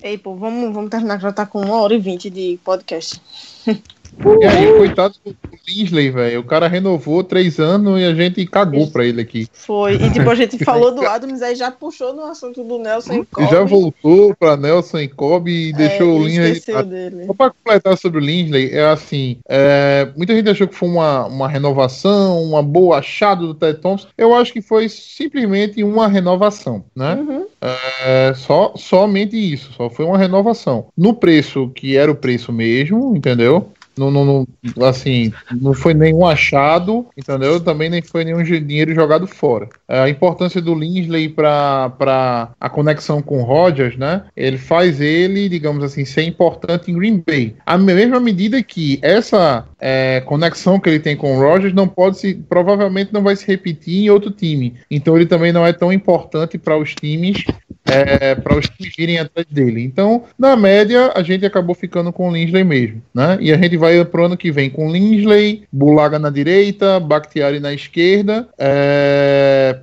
Ei, 0.03 0.19
pô, 0.19 0.35
vamos, 0.37 0.73
vamos 0.75 0.91
terminar 0.91 1.17
que 1.17 1.23
já 1.23 1.33
tá 1.33 1.47
com 1.47 1.61
uma 1.61 1.81
hora 1.81 1.95
e 1.95 1.99
vinte 1.99 2.29
de 2.31 2.59
podcast. 2.65 3.21
E 4.41 4.45
aí, 4.47 4.77
coitado 4.77 5.15
do 5.25 5.35
Linsley, 5.67 6.11
velho. 6.11 6.41
O 6.41 6.45
cara 6.45 6.69
renovou 6.69 7.25
três 7.25 7.59
anos 7.59 8.01
e 8.01 8.05
a 8.05 8.15
gente 8.15 8.45
cagou 8.47 8.91
pra 8.91 9.05
ele 9.05 9.21
aqui. 9.21 9.47
Foi. 9.53 9.95
E 9.95 10.11
tipo, 10.11 10.29
a 10.29 10.35
gente 10.35 10.59
falou 10.65 10.95
do 10.95 11.07
Adams, 11.07 11.41
aí 11.43 11.55
já 11.55 11.71
puxou 11.71 12.13
no 12.15 12.25
assunto 12.25 12.63
do 12.63 12.79
Nelson 12.79 13.15
e 13.15 13.25
Kobe. 13.27 13.51
já 13.51 13.63
voltou 13.65 14.35
pra 14.37 14.57
Nelson 14.57 14.99
e 15.01 15.09
Kobe 15.09 15.69
e 15.69 15.73
deixou 15.73 16.09
É, 16.09 16.21
o 16.21 16.29
e 16.29 16.39
Linsley. 16.39 16.85
dele. 16.85 17.27
Só 17.27 17.35
pra 17.35 17.51
completar 17.51 17.97
sobre 17.97 18.19
o 18.19 18.25
Linsley, 18.25 18.71
é 18.73 18.85
assim: 18.87 19.39
é, 19.49 20.09
muita 20.17 20.35
gente 20.35 20.51
achou 20.51 20.69
que 20.69 20.75
foi 20.75 20.89
uma, 20.89 21.27
uma 21.27 21.49
renovação, 21.49 22.43
uma 22.43 22.63
boa 22.63 22.99
achada 22.99 23.41
do 23.47 23.55
Ted 23.55 23.81
Thompson. 23.81 24.09
Eu 24.17 24.35
acho 24.35 24.53
que 24.53 24.61
foi 24.63 24.89
simplesmente 24.89 25.83
uma 25.83 26.07
renovação, 26.09 26.85
né? 26.95 27.15
Uhum. 27.15 27.47
É, 27.61 28.33
só, 28.35 28.73
somente 28.77 29.37
isso, 29.37 29.73
só 29.73 29.89
foi 29.89 30.05
uma 30.05 30.19
renovação. 30.19 30.87
No 30.97 31.15
preço 31.15 31.71
que 31.75 31.97
era 31.97 32.11
o 32.11 32.15
preço 32.17 32.53
mesmo, 32.53 33.15
entendeu? 33.17 33.71
Não, 33.97 34.11
não, 34.11 34.25
não- 34.25 34.87
assim, 34.87 35.33
não 35.61 35.75
foi 35.75 35.93
nenhum 35.93 36.27
achado, 36.27 37.07
entendeu? 37.17 37.61
Também 37.61 37.91
nem 37.91 38.01
foi 38.03 38.25
nenhum 38.25 38.43
dinheiro 38.43 38.95
jogado 38.95 39.27
fora. 39.27 39.69
É, 39.89 40.01
A 40.01 40.09
importância 40.09 40.61
do 40.63 40.75
Linsley 40.75 41.29
para 41.29 42.51
a 42.61 42.71
conexão 42.71 43.21
com 43.21 43.41
o 43.41 43.45
Rodgers, 43.45 43.97
né? 43.97 44.25
Ele 44.37 44.57
faz 44.57 45.01
ele, 45.01 45.49
digamos 45.49 45.85
assim, 45.85 46.05
ser 46.05 46.23
importante 46.23 46.91
em 46.91 46.95
Green 46.95 47.23
Bay. 47.27 47.55
A 47.67 47.77
mesma 47.77 48.19
medida 48.19 48.63
que 48.63 48.99
essa 49.03 49.67
é, 49.79 50.23
conexão 50.23 50.81
que 50.81 50.89
ele 50.89 51.01
tem 51.01 51.17
com 51.17 51.37
o 51.37 51.41
Rodgers 51.41 51.75
não 51.75 51.87
pode 51.87 52.19
se, 52.19 52.35
provavelmente 52.35 53.13
não 53.13 53.23
vai 53.23 53.37
se 53.37 53.47
repetir 53.47 54.05
em 54.05 54.11
outro 54.11 54.31
time. 54.31 54.75
Então 54.91 55.17
ele 55.17 55.27
também 55.27 55.53
não 55.53 55.67
é 55.67 55.73
tão 55.73 55.93
importante 55.93 56.57
para 56.57 56.79
os 56.79 56.95
times 56.95 57.45
é, 57.93 58.35
para 58.35 58.59
os 58.59 58.69
times 58.69 58.95
virem 58.97 59.19
atrás 59.19 59.47
dele. 59.51 59.83
Então, 59.83 60.25
na 60.39 60.57
média, 60.57 61.13
a 61.15 61.23
gente 61.23 61.45
acabou 61.45 61.75
ficando 61.75 62.13
com 62.13 62.29
o 62.29 62.33
Linsley 62.33 62.65
mesmo, 62.65 63.03
né? 63.15 63.39
E 63.41 63.53
a 63.53 63.57
gente 63.57 63.77
vai 63.77 64.05
pro 64.05 64.27
ano 64.27 64.37
que 64.37 64.51
vem 64.51 64.71
com 64.71 64.91
Linsley, 64.91 65.65
Bulaga 65.73 66.19
na 66.19 66.31
direita, 66.31 66.99
Bakhtiari 66.99 67.61
na 67.61 67.73
esquerda, 67.73 68.49
é, 68.59 69.79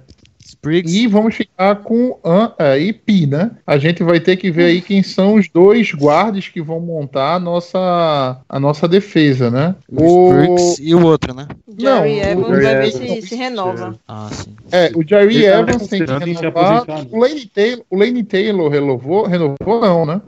e 0.85 1.07
vamos 1.07 1.35
ficar 1.35 1.77
com 1.77 2.19
An 2.23 2.51
é, 2.59 2.77
e 2.77 2.91
Pi, 2.91 3.25
né? 3.25 3.51
A 3.65 3.77
gente 3.77 4.03
vai 4.03 4.19
ter 4.19 4.35
que 4.35 4.51
ver 4.51 4.65
aí 4.65 4.81
quem 4.81 5.01
são 5.01 5.35
os 5.35 5.47
dois 5.47 5.93
guardas 5.93 6.47
que 6.49 6.61
vão 6.61 6.79
montar 6.81 7.35
a 7.35 7.39
nossa, 7.39 8.37
a 8.47 8.59
nossa 8.59 8.87
defesa, 8.87 9.49
né? 9.49 9.75
O 9.89 10.31
Spriggs 10.31 10.83
e 10.83 10.93
o 10.93 11.05
outro, 11.05 11.33
né? 11.33 11.47
Jerry 11.77 12.19
o 12.19 12.23
Evans 12.23 12.47
Jerry 12.47 12.63
vai 12.63 12.75
ver 12.75 12.87
Evans- 12.87 13.21
se, 13.23 13.27
se 13.29 13.35
renova. 13.35 13.95
Ah, 14.07 14.29
sim. 14.31 14.55
É, 14.71 14.91
o 14.95 15.07
Jerry 15.07 15.35
Ele 15.37 15.49
tava 15.49 15.69
Evans 15.71 15.87
tem 15.87 16.05
que 16.05 16.11
renovar. 16.11 16.87
né? 16.87 17.07
O 17.09 17.19
Lane 17.19 17.45
Taylor, 17.45 17.85
o 17.89 17.97
Lane 17.97 18.23
Taylor 18.23 18.69
renovou, 18.69 19.25
renovou 19.27 19.81
não, 19.81 20.05
né? 20.05 20.21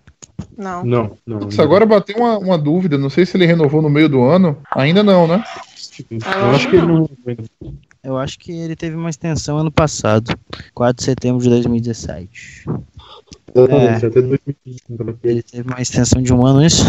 Não. 0.58 0.84
Não, 0.86 1.12
não. 1.26 1.40
Putz, 1.40 1.60
agora 1.60 1.86
bateu 1.86 2.18
uma, 2.18 2.38
uma 2.38 2.58
dúvida, 2.58 2.98
não 2.98 3.10
sei 3.10 3.26
se 3.26 3.36
ele 3.36 3.46
renovou 3.46 3.82
no 3.82 3.90
meio 3.90 4.08
do 4.08 4.22
ano. 4.24 4.58
Ainda 4.76 5.04
não, 5.04 5.28
né? 5.28 5.44
Eu 6.10 6.52
acho 6.52 6.70
que 6.70 6.76
ele 6.76 6.86
não. 6.86 7.10
Eu 8.04 8.18
acho 8.18 8.40
que 8.40 8.52
ele 8.52 8.76
teve 8.76 8.96
uma 8.96 9.10
extensão 9.12 9.60
ano 9.60 9.72
passado, 9.72 10.36
4 10.74 10.98
de 10.98 11.04
setembro 11.04 11.42
de 11.44 11.50
2017. 11.50 12.66
Exatamente, 13.54 14.06
É. 14.06 14.08
até 14.08 14.22
2015. 14.22 14.80
Ele 15.24 15.44
teve 15.44 15.70
uma 15.70 15.82
extensão 15.82 16.22
de 16.22 16.34
um 16.34 16.44
ano, 16.46 16.66
isso? 16.66 16.84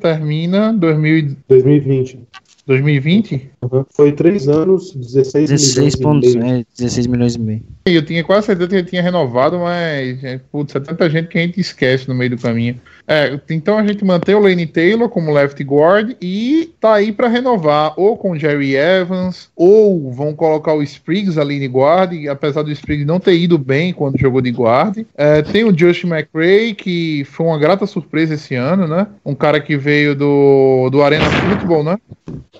Termina 0.00 0.72
2000, 0.72 1.36
2020. 1.48 2.18
2020. 2.66 3.50
Uhum. 3.62 3.84
Foi 3.90 4.12
três 4.12 4.48
anos, 4.48 4.92
16, 4.92 5.50
16 5.50 5.76
milhões 5.76 5.96
pontos, 5.96 6.34
e 6.34 6.38
meio. 6.38 6.54
né? 6.58 6.64
16 6.76 7.06
milhões 7.06 7.34
e 7.34 7.40
meio. 7.40 7.62
Eu 7.86 8.04
tinha 8.04 8.22
quase 8.22 8.46
certeza 8.46 8.68
que 8.68 8.76
ele 8.76 8.88
tinha 8.88 9.02
renovado, 9.02 9.58
mas 9.58 10.22
é, 10.22 10.40
putz, 10.50 10.74
é 10.74 10.80
tanta 10.80 11.10
gente 11.10 11.28
que 11.28 11.38
a 11.38 11.42
gente 11.42 11.60
esquece 11.60 12.08
no 12.08 12.14
meio 12.14 12.30
do 12.30 12.38
caminho. 12.38 12.80
É, 13.06 13.38
então 13.50 13.76
a 13.76 13.86
gente 13.86 14.04
mantém 14.04 14.34
o 14.34 14.40
Lane 14.40 14.66
Taylor 14.66 15.08
como 15.08 15.32
left 15.32 15.62
guard 15.64 16.14
e 16.20 16.72
tá 16.80 16.94
aí 16.94 17.10
para 17.10 17.26
renovar 17.26 17.94
ou 17.96 18.16
com 18.16 18.30
o 18.30 18.38
Jerry 18.38 18.76
Evans 18.76 19.50
ou 19.56 20.12
vão 20.12 20.34
colocar 20.34 20.72
o 20.72 20.82
Spriggs 20.82 21.38
ali 21.38 21.58
de 21.58 21.66
guard, 21.66 22.12
e 22.12 22.28
apesar 22.28 22.62
do 22.62 22.70
Spriggs 22.70 23.04
não 23.04 23.18
ter 23.18 23.36
ido 23.36 23.58
bem 23.58 23.92
quando 23.92 24.18
jogou 24.18 24.40
de 24.40 24.50
guard. 24.50 25.04
É, 25.16 25.42
tem 25.42 25.64
o 25.64 25.72
Josh 25.72 26.04
McRae 26.04 26.74
que 26.74 27.24
foi 27.24 27.46
uma 27.46 27.58
grata 27.58 27.86
surpresa 27.86 28.34
esse 28.34 28.54
ano, 28.54 28.86
né? 28.86 29.06
Um 29.24 29.34
cara 29.34 29.60
que 29.60 29.76
veio 29.76 30.14
do, 30.14 30.88
do 30.90 31.02
Arena 31.02 31.24
Football, 31.24 31.84
né? 31.84 31.96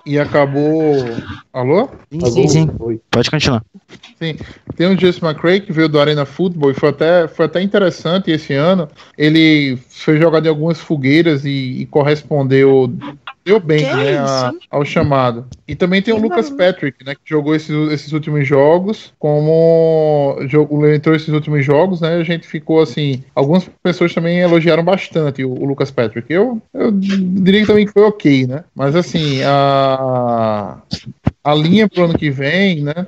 E 0.05 0.19
acabou. 0.19 0.97
Alô? 1.53 1.89
Sim, 2.11 2.31
sim, 2.31 2.49
sim. 2.49 3.01
Pode 3.11 3.31
continuar. 3.31 3.63
Sim, 4.19 4.37
tem 4.77 4.87
o 4.87 4.99
Jesse 4.99 5.25
McRae 5.25 5.61
que 5.61 5.73
veio 5.73 5.89
do 5.89 6.01
Arena 6.01 6.25
Football 6.25 6.71
e 6.71 6.75
foi 6.75 6.89
até, 6.89 7.29
foi 7.29 7.47
até 7.47 7.61
interessante 7.61 8.31
esse 8.31 8.55
ano. 8.55 8.89
Ele 9.19 9.77
foi 9.89 10.19
jogado 10.19 10.47
em 10.47 10.49
algumas 10.49 10.81
fogueiras 10.81 11.45
e, 11.45 11.83
e 11.83 11.87
correspondeu 11.87 12.93
deu 13.45 13.59
bem 13.61 13.85
Que 13.85 13.93
né, 13.95 14.19
a- 14.19 14.53
ao 14.71 14.85
chamado. 14.85 15.47
E 15.67 15.75
também 15.75 16.01
tem 16.03 16.13
o 16.15 16.17
Que 16.19 16.23
Lucas. 16.23 16.51
Patrick, 16.51 17.05
né, 17.05 17.15
que 17.15 17.21
jogou 17.25 17.55
esses, 17.55 17.71
esses 17.93 18.13
últimos 18.13 18.47
jogos, 18.47 19.13
como 19.19 20.37
jogo, 20.49 20.87
entrou 20.87 21.15
esses 21.15 21.29
últimos 21.29 21.65
jogos, 21.65 22.01
né, 22.01 22.17
a 22.17 22.25
gente 22.25 22.47
ficou 22.47 22.81
assim, 22.81 23.23
algumas 23.35 23.69
pessoas 23.83 24.15
também 24.15 24.39
elogiaram 24.39 24.85
bastante 24.85 25.45
o, 25.45 25.51
o 25.51 25.65
Lucas 25.65 25.91
Patrick. 25.91 26.33
Eu, 26.33 26.61
eu 26.75 26.91
diria 26.93 27.61
que 27.63 27.67
também 27.67 27.87
que 27.87 27.93
foi 27.93 28.03
ok, 28.03 28.47
né, 28.47 28.65
mas 28.75 28.95
assim, 28.95 29.43
a 29.43 30.79
a 31.45 31.55
linha 31.55 31.89
pro 31.89 32.05
ano 32.05 32.17
que 32.17 32.31
vem, 32.31 32.83
né? 32.83 33.07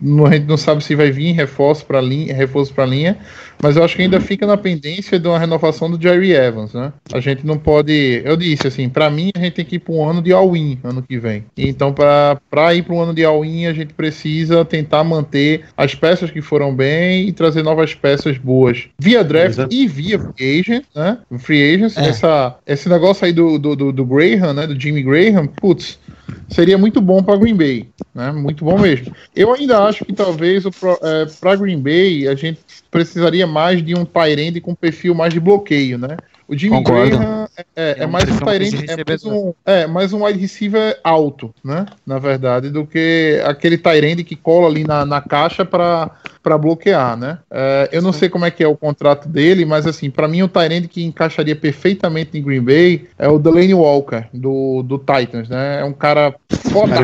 Não, 0.00 0.26
a 0.26 0.32
gente 0.32 0.46
não 0.46 0.56
sabe 0.56 0.84
se 0.84 0.94
vai 0.94 1.10
vir 1.10 1.32
reforço 1.32 1.86
para 1.86 2.00
linha, 2.00 2.34
reforço 2.34 2.74
para 2.74 2.84
linha, 2.84 3.18
mas 3.62 3.76
eu 3.76 3.84
acho 3.84 3.96
que 3.96 4.02
ainda 4.02 4.20
fica 4.20 4.46
na 4.46 4.56
pendência 4.56 5.18
de 5.18 5.26
uma 5.26 5.38
renovação 5.38 5.90
do 5.90 6.00
Jerry 6.00 6.32
Evans, 6.32 6.74
né? 6.74 6.92
A 7.12 7.20
gente 7.20 7.46
não 7.46 7.56
pode, 7.56 8.20
eu 8.24 8.36
disse 8.36 8.66
assim, 8.66 8.88
para 8.88 9.08
mim 9.08 9.30
a 9.34 9.38
gente 9.38 9.54
tem 9.54 9.64
que 9.64 9.76
ir 9.76 9.78
para 9.78 9.94
um 9.94 10.06
ano 10.06 10.20
de 10.20 10.32
all-in 10.32 10.78
ano 10.84 11.02
que 11.02 11.18
vem. 11.18 11.44
Então 11.56 11.92
para 11.92 12.74
ir 12.74 12.82
para 12.82 12.94
um 12.94 13.00
ano 13.00 13.14
de 13.14 13.24
all-in 13.24 13.66
a 13.66 13.72
gente 13.72 13.94
precisa 13.94 14.64
tentar 14.64 15.02
manter 15.02 15.64
as 15.76 15.94
peças 15.94 16.30
que 16.30 16.42
foram 16.42 16.74
bem 16.74 17.28
e 17.28 17.32
trazer 17.32 17.62
novas 17.62 17.94
peças 17.94 18.36
boas 18.36 18.88
via 18.98 19.24
draft 19.24 19.54
Exato. 19.54 19.74
e 19.74 19.86
via 19.86 20.18
free 20.18 20.60
agent, 20.60 20.84
né? 20.94 21.18
Free 21.38 21.74
agents, 21.74 21.96
é. 21.96 22.08
essa, 22.08 22.56
esse 22.66 22.88
negócio 22.88 23.24
aí 23.24 23.32
do, 23.32 23.58
do, 23.58 23.74
do, 23.74 23.92
do 23.92 24.04
Graham, 24.04 24.52
né? 24.52 24.66
Do 24.66 24.78
Jimmy 24.78 25.02
Graham, 25.02 25.46
putz, 25.46 25.98
seria 26.48 26.78
muito 26.78 27.00
bom 27.00 27.22
para 27.22 27.36
Green 27.36 27.54
Bay, 27.54 27.88
né? 28.14 28.30
Muito 28.32 28.64
bom 28.64 28.78
mesmo. 28.78 29.14
Eu 29.34 29.52
ainda 29.52 29.84
acho 29.84 30.04
que 30.04 30.12
talvez 30.12 30.64
é, 30.64 31.26
para 31.40 31.56
Green 31.56 31.80
Bay 31.80 32.28
a 32.28 32.34
gente 32.34 32.60
precisaria 32.90 33.46
mais 33.46 33.84
de 33.84 33.94
um 33.94 34.04
Tyrande 34.04 34.60
com 34.60 34.74
perfil 34.74 35.14
mais 35.14 35.32
de 35.32 35.40
bloqueio, 35.40 35.98
né? 35.98 36.16
O 36.46 36.56
Jimmy 36.56 36.76
Concordo. 36.76 37.18
Graham 37.18 37.44
é, 37.56 37.64
é, 37.76 37.94
é 38.00 38.06
mais 38.06 38.28
um 38.28 38.38
Tyrande, 38.38 38.84
é 38.88 39.04
mais 39.06 39.24
um, 39.24 39.54
é 39.64 39.86
mais 39.86 40.12
um 40.12 40.24
wide 40.24 40.38
receiver 40.38 40.98
alto, 41.04 41.54
né? 41.64 41.86
Na 42.06 42.18
verdade, 42.18 42.70
do 42.70 42.86
que 42.86 43.40
aquele 43.44 43.78
Tyrande 43.78 44.24
que 44.24 44.34
cola 44.34 44.68
ali 44.68 44.84
na, 44.84 45.04
na 45.04 45.20
caixa 45.20 45.64
para 45.64 46.10
para 46.42 46.58
bloquear, 46.58 47.16
né? 47.16 47.38
É, 47.50 47.88
eu 47.90 48.02
não 48.02 48.12
sei 48.12 48.28
como 48.28 48.44
é 48.44 48.50
que 48.50 48.62
é 48.62 48.68
o 48.68 48.76
contrato 48.76 49.26
dele, 49.26 49.64
mas 49.64 49.86
assim, 49.86 50.10
para 50.10 50.28
mim 50.28 50.42
o 50.42 50.48
Tyrande 50.48 50.88
que 50.88 51.02
encaixaria 51.02 51.56
perfeitamente 51.56 52.36
em 52.36 52.42
Green 52.42 52.60
Bay 52.60 53.08
é 53.18 53.26
o 53.26 53.38
Delaney 53.38 53.72
Walker 53.72 54.26
do, 54.30 54.82
do 54.82 54.98
Titans, 54.98 55.48
né? 55.48 55.80
É 55.80 55.84
um 55.84 55.94
cara 55.94 56.34
foda 56.70 57.02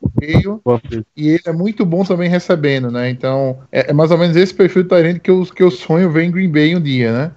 bloqueio 0.00 0.60
e 1.16 1.28
ele 1.28 1.42
é 1.46 1.52
muito 1.52 1.84
bom 1.84 2.04
também 2.04 2.28
recebendo, 2.28 2.90
né? 2.90 3.08
Então 3.10 3.58
é, 3.70 3.90
é 3.90 3.92
mais 3.92 4.10
ou 4.10 4.18
menos 4.18 4.36
esse 4.36 4.52
perfil 4.52 4.82
do 4.82 4.88
Tyrande 4.88 5.20
que 5.20 5.30
eu, 5.30 5.44
que 5.44 5.62
eu 5.62 5.70
sonho 5.70 6.10
ver 6.10 6.24
em 6.24 6.32
Green 6.32 6.50
Bay 6.50 6.74
um 6.74 6.80
dia, 6.80 7.12
né? 7.12 7.30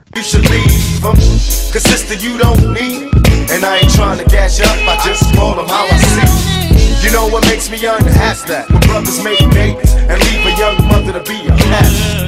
Consistent 1.15 2.21
you 2.21 2.37
don't 2.37 2.73
need, 2.73 3.07
and 3.47 3.63
I 3.63 3.79
ain't 3.79 3.93
trying 3.93 4.17
to 4.19 4.25
gas 4.25 4.59
you 4.59 4.65
up, 4.65 4.75
I 4.87 4.99
just 5.05 5.23
roll 5.35 5.55
them 5.55 5.67
how 5.67 5.87
I 5.87 5.97
see. 5.97 7.05
You 7.05 7.13
know 7.13 7.27
what 7.27 7.45
makes 7.47 7.69
me 7.69 7.77
unask 7.77 8.47
that? 8.47 8.67
When 8.69 8.81
brothers 8.81 9.23
make 9.23 9.39
babies 9.55 9.93
and 9.93 10.19
leave 10.19 10.43
a 10.43 10.53
young 10.59 10.75
mother 10.87 11.13
to 11.13 11.23
be 11.23 11.47
a 11.47 11.55
pastor. 11.71 12.27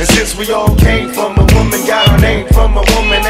And 0.00 0.08
since 0.08 0.36
we 0.36 0.52
all 0.52 0.74
came 0.76 1.12
from 1.12 1.36
a 1.36 1.44
woman, 1.52 1.80
got 1.84 2.08
our 2.08 2.18
name 2.18 2.46
from 2.48 2.76
a 2.76 2.84
woman, 2.96 3.20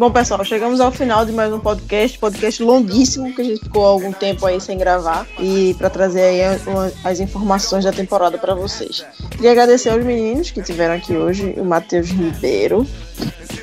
Bom, 0.00 0.10
pessoal, 0.10 0.42
chegamos 0.46 0.80
ao 0.80 0.90
final 0.90 1.26
de 1.26 1.32
mais 1.32 1.52
um 1.52 1.60
podcast, 1.60 2.18
podcast 2.18 2.62
longuíssimo, 2.62 3.34
que 3.34 3.42
a 3.42 3.44
gente 3.44 3.60
ficou 3.60 3.84
algum 3.84 4.10
tempo 4.10 4.46
aí 4.46 4.58
sem 4.58 4.78
gravar, 4.78 5.26
e 5.38 5.74
para 5.74 5.90
trazer 5.90 6.22
aí 6.22 6.40
as 7.04 7.20
informações 7.20 7.84
da 7.84 7.92
temporada 7.92 8.38
para 8.38 8.54
vocês. 8.54 9.04
Queria 9.30 9.50
agradecer 9.50 9.90
aos 9.90 10.02
meninos 10.02 10.50
que 10.50 10.62
tiveram 10.62 10.94
aqui 10.94 11.14
hoje, 11.14 11.54
o 11.58 11.66
Matheus 11.66 12.08
Ribeiro, 12.08 12.86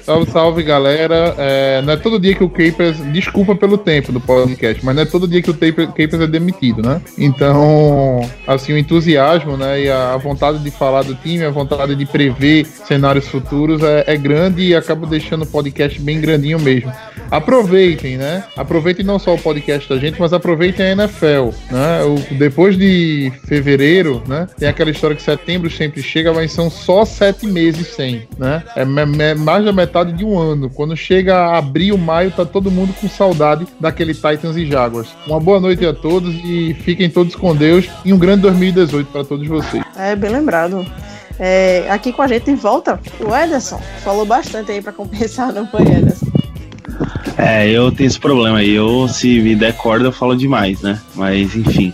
Salve, 0.07 0.31
salve, 0.31 0.63
galera. 0.63 1.35
É, 1.37 1.81
não 1.81 1.91
é 1.91 1.97
todo 1.97 2.17
dia 2.17 2.33
que 2.33 2.41
o 2.41 2.47
Capers. 2.47 2.95
Desculpa 3.11 3.53
pelo 3.53 3.77
tempo 3.77 4.09
do 4.09 4.21
podcast, 4.21 4.85
mas 4.85 4.95
não 4.95 5.03
é 5.03 5.05
todo 5.05 5.27
dia 5.27 5.41
que 5.41 5.51
o 5.51 5.53
Capers 5.53 6.13
é 6.13 6.25
demitido, 6.25 6.81
né? 6.81 7.01
Então, 7.17 8.21
assim, 8.47 8.71
o 8.71 8.77
entusiasmo, 8.77 9.57
né? 9.57 9.81
E 9.81 9.89
a 9.91 10.15
vontade 10.15 10.59
de 10.59 10.71
falar 10.71 11.03
do 11.03 11.13
time, 11.13 11.43
a 11.43 11.49
vontade 11.49 11.93
de 11.93 12.05
prever 12.05 12.65
cenários 12.65 13.27
futuros 13.27 13.83
é, 13.83 14.05
é 14.07 14.15
grande 14.15 14.67
e 14.67 14.73
acaba 14.73 15.05
deixando 15.05 15.41
o 15.41 15.45
podcast 15.45 15.99
bem 15.99 16.21
grandinho 16.21 16.57
mesmo. 16.57 16.89
Aproveitem, 17.29 18.15
né? 18.15 18.45
Aproveitem 18.55 19.05
não 19.05 19.19
só 19.19 19.35
o 19.35 19.37
podcast 19.37 19.89
da 19.89 19.97
gente, 19.97 20.21
mas 20.21 20.31
aproveitem 20.31 20.85
a 20.85 20.91
NFL, 20.93 21.49
né? 21.69 22.03
O, 22.05 22.35
depois 22.35 22.77
de 22.77 23.29
fevereiro, 23.43 24.23
né? 24.25 24.47
Tem 24.57 24.69
aquela 24.69 24.89
história 24.89 25.17
que 25.17 25.21
setembro 25.21 25.69
sempre 25.69 26.01
chega, 26.01 26.31
mas 26.31 26.53
são 26.53 26.69
só 26.69 27.03
sete 27.03 27.45
meses 27.45 27.87
sem, 27.87 28.25
né? 28.37 28.63
É, 28.73 28.83
é 28.83 29.35
mais 29.35 29.65
da 29.65 29.73
metade 29.73 29.96
metade 29.97 30.13
de 30.13 30.23
um 30.23 30.37
ano. 30.37 30.69
Quando 30.69 30.95
chega 30.95 31.57
abril, 31.57 31.97
maio, 31.97 32.31
tá 32.31 32.45
todo 32.45 32.69
mundo 32.69 32.93
com 32.99 33.09
saudade 33.09 33.65
daquele 33.79 34.13
Titans 34.13 34.55
e 34.55 34.65
Jaguars. 34.65 35.09
Uma 35.25 35.39
boa 35.39 35.59
noite 35.59 35.85
a 35.85 35.93
todos 35.93 36.35
e 36.43 36.75
fiquem 36.81 37.09
todos 37.09 37.35
com 37.35 37.55
Deus 37.55 37.89
e 38.05 38.13
um 38.13 38.17
grande 38.17 38.41
2018 38.43 39.07
para 39.11 39.23
todos 39.23 39.47
vocês. 39.47 39.83
É, 39.97 40.15
bem 40.15 40.29
lembrado. 40.29 40.85
É, 41.39 41.85
aqui 41.89 42.11
com 42.11 42.21
a 42.21 42.27
gente 42.27 42.53
volta 42.55 42.99
o 43.19 43.35
Ederson. 43.35 43.81
Falou 44.03 44.25
bastante 44.25 44.71
aí 44.71 44.81
para 44.81 44.91
compensar, 44.93 45.51
não 45.51 45.67
foi, 45.67 45.81
Ederson? 45.81 46.27
É, 47.37 47.69
eu 47.69 47.91
tenho 47.91 48.07
esse 48.07 48.19
problema 48.19 48.59
aí. 48.59 48.73
Eu, 48.73 49.07
se 49.07 49.39
me 49.41 49.55
der 49.55 49.73
corda, 49.73 50.05
eu 50.05 50.11
falo 50.11 50.35
demais, 50.35 50.81
né? 50.81 50.99
Mas, 51.15 51.55
enfim. 51.55 51.93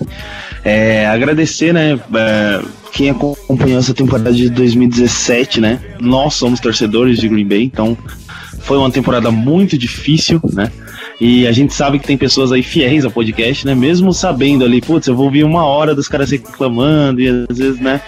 É, 0.63 1.05
agradecer, 1.07 1.73
né? 1.73 1.99
É, 2.15 2.61
quem 2.93 3.09
acompanhou 3.09 3.79
essa 3.79 3.93
temporada 3.93 4.31
de 4.31 4.49
2017, 4.49 5.59
né? 5.59 5.81
Nós 5.99 6.35
somos 6.35 6.59
torcedores 6.59 7.17
de 7.17 7.27
Green 7.27 7.47
Bay, 7.47 7.63
então 7.63 7.97
foi 8.59 8.77
uma 8.77 8.91
temporada 8.91 9.31
muito 9.31 9.75
difícil, 9.75 10.39
né? 10.53 10.71
E 11.19 11.47
a 11.47 11.51
gente 11.51 11.73
sabe 11.73 11.97
que 11.97 12.05
tem 12.05 12.17
pessoas 12.17 12.51
aí 12.51 12.61
fiéis 12.61 13.03
ao 13.03 13.09
podcast, 13.09 13.65
né? 13.65 13.73
Mesmo 13.73 14.13
sabendo 14.13 14.63
ali, 14.63 14.79
putz, 14.79 15.07
eu 15.07 15.15
vou 15.15 15.25
ouvir 15.25 15.43
uma 15.43 15.65
hora 15.65 15.95
dos 15.95 16.07
caras 16.07 16.29
reclamando 16.29 17.19
e 17.19 17.45
às 17.49 17.57
vezes, 17.57 17.79
né, 17.79 17.99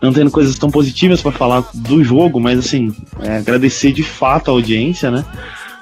não 0.00 0.12
tendo 0.12 0.30
coisas 0.30 0.56
tão 0.56 0.70
positivas 0.70 1.20
para 1.20 1.32
falar 1.32 1.64
do 1.74 2.04
jogo, 2.04 2.38
mas 2.38 2.60
assim, 2.60 2.94
é, 3.20 3.38
agradecer 3.38 3.90
de 3.92 4.04
fato 4.04 4.50
a 4.50 4.54
audiência, 4.54 5.10
né? 5.10 5.24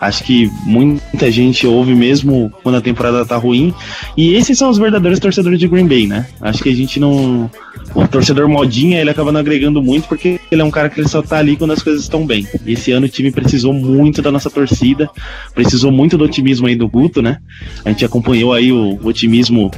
Acho 0.01 0.25
que 0.25 0.51
muita 0.65 1.31
gente 1.31 1.67
ouve 1.67 1.95
mesmo 1.95 2.53
quando 2.63 2.77
a 2.77 2.81
temporada 2.81 3.25
tá 3.25 3.37
ruim. 3.37 3.73
E 4.17 4.35
esses 4.35 4.59
são 4.59 4.69
os 4.69 4.79
verdadeiros 4.79 5.19
torcedores 5.19 5.59
de 5.59 5.67
Green 5.67 5.87
Bay, 5.87 6.07
né? 6.07 6.27
Acho 6.41 6.63
que 6.63 6.69
a 6.69 6.75
gente 6.75 7.01
não. 7.01 7.51
O 7.95 8.07
torcedor 8.07 8.47
modinha, 8.47 9.01
ele 9.01 9.09
acaba 9.09 9.33
não 9.33 9.41
agregando 9.41 9.83
muito 9.83 10.07
porque 10.07 10.39
ele 10.51 10.61
é 10.61 10.65
um 10.65 10.71
cara 10.71 10.91
que 10.91 11.01
ele 11.01 11.09
só 11.09 11.23
tá 11.23 11.39
ali 11.39 11.57
quando 11.57 11.73
as 11.73 11.83
coisas 11.83 12.03
estão 12.03 12.27
bem. 12.27 12.47
E 12.67 12.73
esse 12.73 12.93
ano 12.93 13.07
o 13.07 13.09
time 13.09 13.31
precisou 13.31 13.73
muito 13.73 14.21
da 14.21 14.31
nossa 14.31 14.51
torcida, 14.51 15.09
precisou 15.55 15.91
muito 15.91 16.19
do 16.19 16.25
otimismo 16.25 16.67
aí 16.67 16.77
do 16.77 16.89
Guto, 16.89 17.23
né? 17.23 17.39
A 17.85 17.89
gente 17.89 18.05
acompanhou 18.05 18.53
aí 18.53 18.71
o, 18.71 18.99
o 19.03 19.07
otimismo 19.07 19.71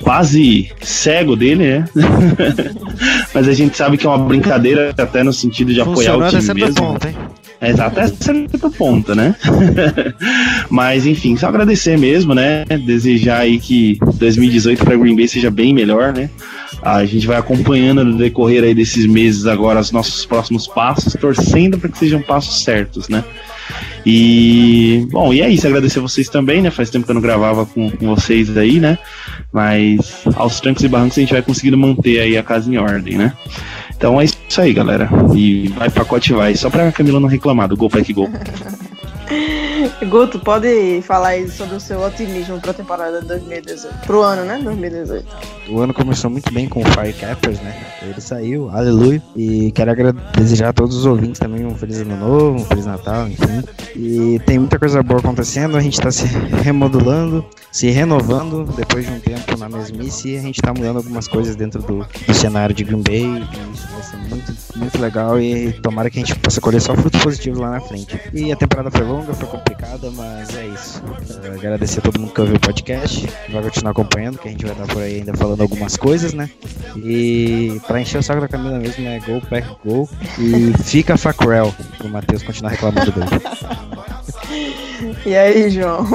quase 0.00 0.70
cego 0.80 1.34
dele, 1.34 1.64
né? 1.64 1.84
Mas 3.34 3.48
a 3.48 3.52
gente 3.52 3.76
sabe 3.76 3.96
que 3.96 4.06
é 4.06 4.08
uma 4.08 4.18
brincadeira 4.18 4.94
até 4.96 5.24
no 5.24 5.32
sentido 5.32 5.72
de 5.72 5.80
apoiar 5.80 6.16
o 6.16 6.28
time 6.28 6.54
mesmo. 6.54 6.74
Ponto, 6.74 7.08
hein? 7.08 7.16
Exato, 7.60 8.00
é 8.00 8.08
certo 8.08 8.70
ponto, 8.70 9.14
né? 9.14 9.34
Mas 10.68 11.06
enfim, 11.06 11.36
só 11.36 11.48
agradecer 11.48 11.98
mesmo, 11.98 12.34
né? 12.34 12.64
Desejar 12.84 13.40
aí 13.40 13.58
que 13.58 13.98
2018 14.14 14.84
para 14.84 14.96
Green 14.96 15.16
Bay 15.16 15.26
seja 15.26 15.50
bem 15.50 15.72
melhor, 15.72 16.12
né? 16.12 16.28
A 16.82 17.04
gente 17.04 17.26
vai 17.26 17.36
acompanhando 17.36 18.04
no 18.04 18.18
decorrer 18.18 18.62
aí 18.62 18.74
desses 18.74 19.06
meses 19.06 19.46
agora 19.46 19.80
os 19.80 19.90
nossos 19.90 20.26
próximos 20.26 20.66
passos, 20.66 21.14
torcendo 21.14 21.78
para 21.78 21.90
que 21.90 21.98
sejam 21.98 22.20
passos 22.20 22.62
certos, 22.62 23.08
né? 23.08 23.24
E, 24.04 25.04
bom, 25.10 25.32
e 25.34 25.40
é 25.40 25.48
isso, 25.48 25.66
agradecer 25.66 25.98
vocês 25.98 26.28
também, 26.28 26.62
né? 26.62 26.70
Faz 26.70 26.90
tempo 26.90 27.04
que 27.04 27.10
eu 27.10 27.14
não 27.14 27.20
gravava 27.20 27.66
com, 27.66 27.90
com 27.90 28.14
vocês 28.14 28.56
aí, 28.56 28.78
né? 28.78 28.98
Mas 29.52 30.22
aos 30.36 30.60
trancos 30.60 30.84
e 30.84 30.88
barrancos 30.88 31.18
a 31.18 31.20
gente 31.20 31.32
vai 31.32 31.42
conseguindo 31.42 31.76
manter 31.76 32.20
aí 32.20 32.36
a 32.36 32.42
casa 32.42 32.72
em 32.72 32.76
ordem, 32.76 33.16
né? 33.16 33.32
Então 33.96 34.20
é 34.20 34.24
isso 34.24 34.60
aí, 34.60 34.72
galera. 34.72 35.08
E 35.34 35.68
vai 35.68 35.90
pacote 35.90 36.32
vai. 36.32 36.54
Só 36.54 36.68
pra 36.70 36.92
Camila 36.92 37.18
não 37.18 37.28
reclamar 37.28 37.68
do 37.68 37.76
Gol 37.76 37.90
Pack 37.90 38.12
Gol. 38.12 38.28
Guto, 40.08 40.38
pode 40.38 41.02
falar 41.02 41.28
aí 41.28 41.48
sobre 41.48 41.76
o 41.76 41.80
seu 41.80 42.00
otimismo 42.00 42.60
para 42.60 42.70
a 42.70 42.74
temporada 42.74 43.20
2018. 43.20 44.06
Pro 44.06 44.22
ano, 44.22 44.44
né? 44.44 44.60
2018. 44.62 45.26
O 45.68 45.80
ano 45.80 45.92
começou 45.92 46.30
muito 46.30 46.52
bem 46.52 46.68
com 46.68 46.80
o 46.80 46.84
Firecappers, 46.84 47.60
né? 47.60 47.74
Ele 48.02 48.20
saiu, 48.20 48.70
aleluia. 48.70 49.22
E 49.34 49.72
quero 49.72 50.12
desejar 50.36 50.68
a 50.68 50.72
todos 50.72 50.96
os 50.96 51.06
ouvintes 51.06 51.38
também 51.38 51.66
um 51.66 51.74
feliz 51.74 52.00
ano 52.00 52.16
novo, 52.16 52.60
um 52.60 52.64
feliz 52.64 52.86
Natal, 52.86 53.28
enfim. 53.28 53.64
E 53.94 54.38
tem 54.46 54.58
muita 54.58 54.78
coisa 54.78 55.02
boa 55.02 55.20
acontecendo, 55.20 55.76
a 55.76 55.80
gente 55.80 55.94
está 55.94 56.10
se 56.10 56.26
remodulando, 56.62 57.44
se 57.72 57.90
renovando 57.90 58.64
depois 58.76 59.06
de 59.06 59.12
um 59.12 59.20
tempo 59.20 59.56
na 59.58 59.68
mesmice 59.68 60.36
a 60.36 60.40
gente 60.40 60.56
está 60.56 60.72
mudando 60.72 60.96
algumas 60.96 61.26
coisas 61.26 61.56
dentro 61.56 61.82
do, 61.82 62.06
do 62.26 62.34
cenário 62.34 62.74
de 62.74 62.84
Green 62.84 63.02
Bay. 63.02 63.24
E 63.24 63.74
isso 63.74 63.88
vai 63.88 64.02
ser 64.02 64.16
muito, 64.16 64.52
muito 64.76 65.00
legal 65.00 65.40
e 65.40 65.72
tomara 65.72 66.10
que 66.10 66.18
a 66.18 66.24
gente 66.24 66.38
possa 66.38 66.60
colher 66.60 66.80
só 66.80 66.94
frutos 66.94 67.20
positivos 67.22 67.58
lá 67.58 67.70
na 67.70 67.80
frente. 67.80 68.20
E 68.32 68.52
a 68.52 68.56
temporada 68.56 68.90
foi 68.90 69.02
longa, 69.02 69.32
foi 69.34 69.48
complicada, 69.48 70.10
mas 70.10 70.54
é 70.56 70.66
isso. 70.66 71.02
Uh, 71.02 71.54
agradecer 71.54 72.00
a 72.00 72.02
todo 72.02 72.20
mundo 72.20 72.32
que 72.32 72.40
ouviu 72.40 72.56
o 72.56 72.60
podcast, 72.60 73.28
vai 73.50 73.62
continuar 73.62 73.90
acompanhando, 73.92 74.38
que 74.38 74.48
a 74.48 74.50
gente 74.50 74.64
vai 74.64 74.72
estar 74.72 74.86
por 74.86 75.02
aí 75.02 75.16
ainda 75.16 75.34
falando 75.34 75.60
algumas 75.62 75.96
coisas, 75.96 76.32
né? 76.32 76.50
E 76.96 77.80
pra 77.86 78.00
encher 78.00 78.18
o 78.18 78.22
saco 78.22 78.40
da 78.40 78.48
Camila 78.48 78.78
mesmo 78.78 79.06
é 79.06 79.18
Go, 79.20 79.40
Pack, 79.48 79.68
Go. 79.84 80.08
E 80.38 80.72
fica 80.84 81.16
Facrel, 81.16 81.74
pro 81.98 82.08
Matheus 82.08 82.42
continuar 82.42 82.70
reclamando 82.70 83.12
dele. 83.12 83.26
E 85.26 85.36
aí, 85.36 85.68
João? 85.68 86.06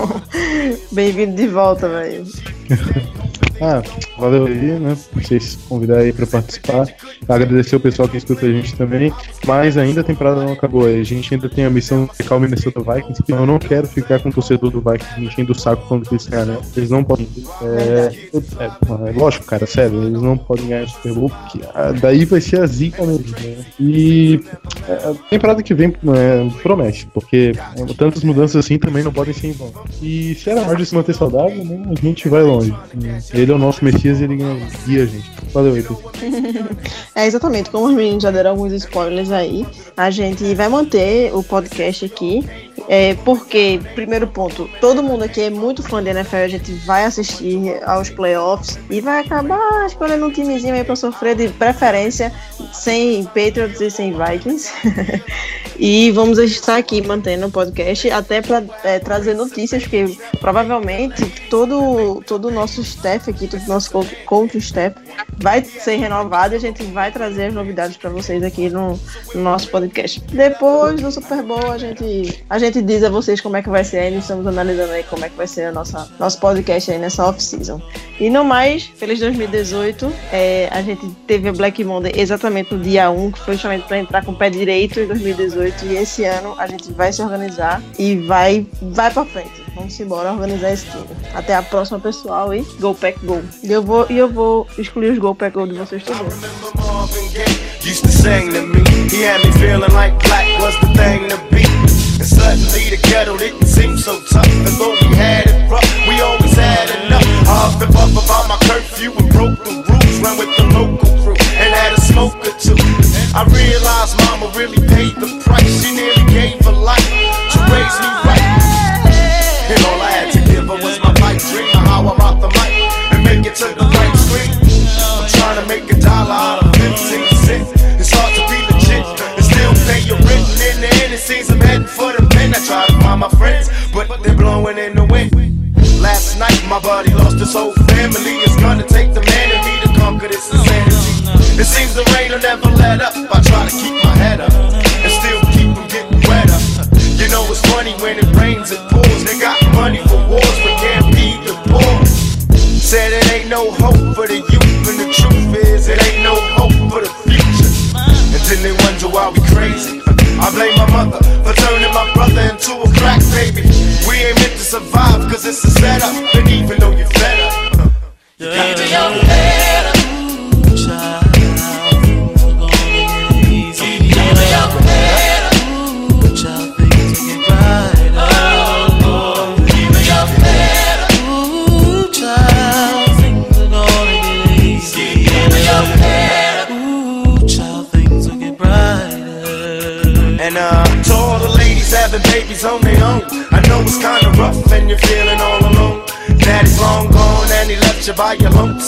Bem-vindo 0.92 1.36
de 1.36 1.48
volta, 1.48 1.88
velho. 1.88 2.26
Ah, 3.62 3.84
valeu 4.18 4.48
aí, 4.48 4.80
né? 4.80 4.98
Vocês 5.14 5.56
convidarem 5.70 6.06
aí 6.06 6.14
pra 6.14 6.26
participar. 6.26 6.88
Agradecer 7.30 7.76
o 7.76 7.80
pessoal 7.80 8.10
que 8.10 8.18
escuta 8.18 8.48
a 8.48 8.52
gente 8.52 8.76
também. 8.76 9.14
Mas 9.46 9.78
ainda 9.78 10.02
a 10.02 10.04
temporada 10.04 10.44
não 10.44 10.54
acabou. 10.54 10.88
A 10.88 11.04
gente 11.04 11.32
ainda 11.32 11.48
tem 11.48 11.64
a 11.64 11.70
missão 11.70 12.06
de 12.06 12.18
ficar 12.18 12.38
o 12.38 12.40
Minnesota 12.40 12.80
Vikings. 12.80 13.22
Então 13.22 13.40
eu 13.40 13.46
não 13.46 13.60
quero 13.60 13.88
ficar 13.88 14.20
com 14.20 14.30
o 14.30 14.34
torcedor 14.34 14.72
do 14.72 14.82
Vikings 14.82 15.22
enchendo 15.22 15.52
o 15.52 15.56
saco 15.56 15.86
quando 15.88 16.08
eles 16.12 16.26
ganham. 16.26 16.60
Eles 16.76 16.90
não 16.90 17.04
podem. 17.04 17.28
É, 17.62 18.12
é, 18.60 18.66
é, 18.66 19.12
lógico, 19.12 19.46
cara, 19.46 19.68
sério. 19.68 20.04
Eles 20.06 20.22
não 20.22 20.36
podem 20.36 20.68
ganhar 20.68 20.86
o 20.86 20.90
Super 20.90 21.14
Bowl, 21.14 21.30
porque 21.30 21.60
ah, 21.76 21.92
daí 21.92 22.26
vai 22.26 22.42
ser 22.42 22.62
a 22.62 22.66
zica 22.66 23.06
mesmo. 23.06 23.26
Né? 23.30 23.66
E 23.80 24.44
é, 24.88 24.94
a 24.94 25.14
temporada 25.30 25.62
que 25.62 25.76
vem 25.76 25.90
é, 25.90 26.62
promete, 26.64 27.08
porque 27.14 27.52
tantas 27.96 28.24
mudanças 28.24 28.56
assim 28.56 28.80
também 28.80 29.04
não 29.04 29.14
podem 29.14 29.36
ser 29.36 29.50
em 29.50 29.52
vão. 29.52 29.72
E 30.02 30.34
se 30.34 30.50
a 30.50 30.64
Rodgers 30.64 30.90
se 30.90 30.96
manter 30.96 31.14
saudável, 31.14 31.64
né, 31.64 31.84
a 31.92 32.02
gente 32.02 32.28
vai 32.28 32.42
longe. 32.42 32.74
Ele 33.34 33.51
é 33.52 33.56
o 33.56 33.60
nosso 33.60 33.84
Messias 33.84 34.19
e 34.19 34.23
ele 34.23 34.38
guia 34.86 35.03
a 35.03 35.06
gente. 35.06 35.32
Valeu 35.53 35.73
aí. 35.73 35.86
É 37.14 37.26
exatamente, 37.26 37.69
como 37.69 37.88
os 37.88 37.94
meninos 37.94 38.23
já 38.23 38.32
deram 38.32 38.52
alguns 38.52 38.72
spoilers 38.72 39.32
aí, 39.32 39.65
a 39.98 40.10
gente 40.10 40.56
vai 40.56 40.69
manter 40.69 41.34
o 41.36 41.44
podcast 41.44 42.06
aqui. 42.06 42.48
É, 42.88 43.16
porque, 43.26 43.80
primeiro 43.95 44.28
ponto, 44.28 44.70
todo 44.80 45.03
mundo 45.03 45.24
aqui 45.24 45.41
é 45.41 45.49
muito 45.49 45.84
fã 45.84 46.03
de 46.03 46.10
NFL, 46.10 46.36
a 46.38 46.48
gente 46.48 46.72
vai 46.86 47.06
assistir 47.06 47.82
aos 47.84 48.10
playoffs 48.10 48.80
e 48.90 49.02
vai 49.02 49.22
acabar 49.22 49.86
escolhendo 49.86 50.26
um 50.26 50.32
timezinho 50.32 50.74
aí 50.74 50.84
pra 50.84 50.95
sofrer 50.95 51.36
de 51.36 51.49
preferência 51.49 52.32
sem 52.74 53.24
Patriots 53.26 53.82
e 53.82 53.90
sem 53.90 54.14
Vikings. 54.14 54.72
e 55.78 56.12
vamos 56.12 56.38
estar 56.38 56.78
aqui 56.78 57.02
mantendo 57.02 57.48
o 57.48 57.52
podcast 57.52 58.10
até 58.12 58.41
para 58.41 58.64
é, 58.84 58.99
trazer 58.99 59.34
notícias, 59.34 59.84
porque 59.84 60.18
provavelmente 60.40 61.26
todo, 61.49 62.22
todo 62.26 62.48
o 62.48 62.52
nosso 62.52 62.82
staff 62.82 63.30
aqui, 63.30 63.48
todo 63.48 63.64
o 63.64 63.68
nosso 63.68 63.91
coach 64.26 64.58
staff 64.58 64.95
vai 65.38 65.64
ser 65.64 65.95
renovado 65.95 66.53
e 66.53 66.58
a 66.58 66.60
gente 66.60 66.84
vai 66.84 67.12
trazer 67.12 67.45
as 67.45 67.53
novidades 67.53 67.98
para 67.98 68.10
vocês 68.10 68.44
aqui 68.44 68.70
no, 68.70 68.99
no, 69.34 69.41
nosso 69.41 69.70
podcast. 69.70 70.22
Depois 70.32 71.02
do 71.02 71.12
Super 71.12 71.41
Bowl, 71.44 71.72
a 71.72 71.78
gente, 71.78 72.44
a 72.49 72.60
gente 72.60 72.70
diz 72.80 73.03
a 73.03 73.10
vocês 73.10 73.41
como 73.41 73.57
é 73.57 73.64
que 73.64 73.69
vai 73.69 73.84
ser 73.84 73.98
aí, 73.98 74.15
estamos 74.15 74.45
analisando 74.45 74.91
aí 74.91 75.03
como 75.03 75.26
é 75.26 75.30
que 75.30 75.35
vai 75.35 75.48
ser 75.48 75.65
a 75.65 75.72
nossa, 75.72 76.07
nosso 76.19 76.39
podcast 76.39 76.91
aí 76.91 76.99
nessa 76.99 77.27
off-season. 77.27 77.81
E 78.19 78.30
no 78.30 78.45
mais, 78.45 78.84
feliz 78.84 79.19
2018. 79.19 80.14
É, 80.31 80.69
a 80.72 80.84
gente 80.84 81.10
teve 81.26 81.49
a 81.49 81.53
Black 81.53 81.84
Monday 81.84 82.11
exatamente 82.15 82.76
no 82.76 82.80
dia 82.80 83.10
1, 83.10 83.31
que 83.31 83.39
foi 83.39 83.56
justamente 83.56 83.88
para 83.88 83.98
entrar 83.98 84.23
com 84.23 84.31
o 84.31 84.35
pé 84.35 84.52
direito 84.52 84.99
em 84.99 85.07
2018. 85.07 85.85
E 85.88 85.98
esse 85.98 86.23
ano 86.23 86.53
a 86.60 86.68
gente 86.68 86.91
vai 86.91 87.11
se 87.11 87.22
organizar 87.22 87.81
e 87.98 88.18
vai, 88.18 88.68
vai 88.80 89.11
para 89.11 89.26
frente. 89.26 89.64
Vamos 89.73 89.99
embora 89.99 90.34
organizar 90.34 90.72
esse 90.72 90.85
time. 90.85 91.07
Até 91.34 91.56
a 91.56 91.64
próxima, 91.64 91.99
pessoal. 91.99 92.53
E 92.53 92.61
Go 92.80 92.93
Pack 92.93 93.26
Go. 93.26 93.41
E 93.64 93.72
eu 93.72 93.81
vou, 93.81 94.06
e 94.10 94.18
eu 94.18 94.30
vou 94.30 94.68
excluir 94.77 95.11
os 95.11 95.18
Go 95.18 95.34
Pack 95.34 95.56
Go 95.57 95.65
de 95.65 95.73
vocês 95.73 96.03
também. 96.03 96.27
Used 97.84 98.03
to 98.03 98.11
sing 98.11 98.52
to 98.53 98.61
me, 98.61 98.84
he 99.10 99.23
had 99.23 99.43
me 99.43 99.52
feeling 99.53 99.91
like 99.91 100.18
black 100.19 100.45
was 100.61 100.80
the 100.81 100.93
thing 100.93 101.27
to 101.30 101.38
be. 101.49 101.91
And 102.22 102.30
suddenly 102.30 102.91
the 102.91 103.02
ghetto 103.10 103.35
didn't 103.35 103.65
seem 103.65 103.98
so 103.98 104.22
tough. 104.22 104.45
And 104.45 104.68
though 104.77 104.93
we 105.02 105.15
had 105.15 105.48
it 105.48 105.68
rough, 105.68 105.91
we 106.07 106.22
always 106.22 106.53
had 106.53 106.88
enough. 107.02 107.26
I 107.49 107.65
huffed 107.65 107.91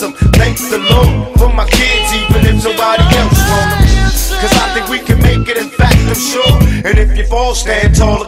by 0.04 0.10
your 0.10 0.20
lonesome. 0.20 0.32
Thank 0.34 0.58
the 0.58 0.80
Lord 0.80 1.40
for 1.40 1.54
my 1.54 1.68
kids, 1.68 2.14
even 2.14 2.46
if 2.46 2.64
nobody 2.64 3.04
else 3.16 3.40
want 3.50 3.72
them. 3.80 4.04
Cause 4.42 4.54
I 4.60 4.74
think 4.74 4.90
we 4.90 5.00
can 5.00 5.20
make 5.22 5.48
it, 5.48 5.58
in 5.58 5.70
fact, 5.70 5.96
I'm 5.96 6.16
sure. 6.16 6.58
And 6.86 7.00
if 7.00 7.18
you 7.18 7.26
fall, 7.28 7.56
stand 7.56 7.96
tall 7.96 8.23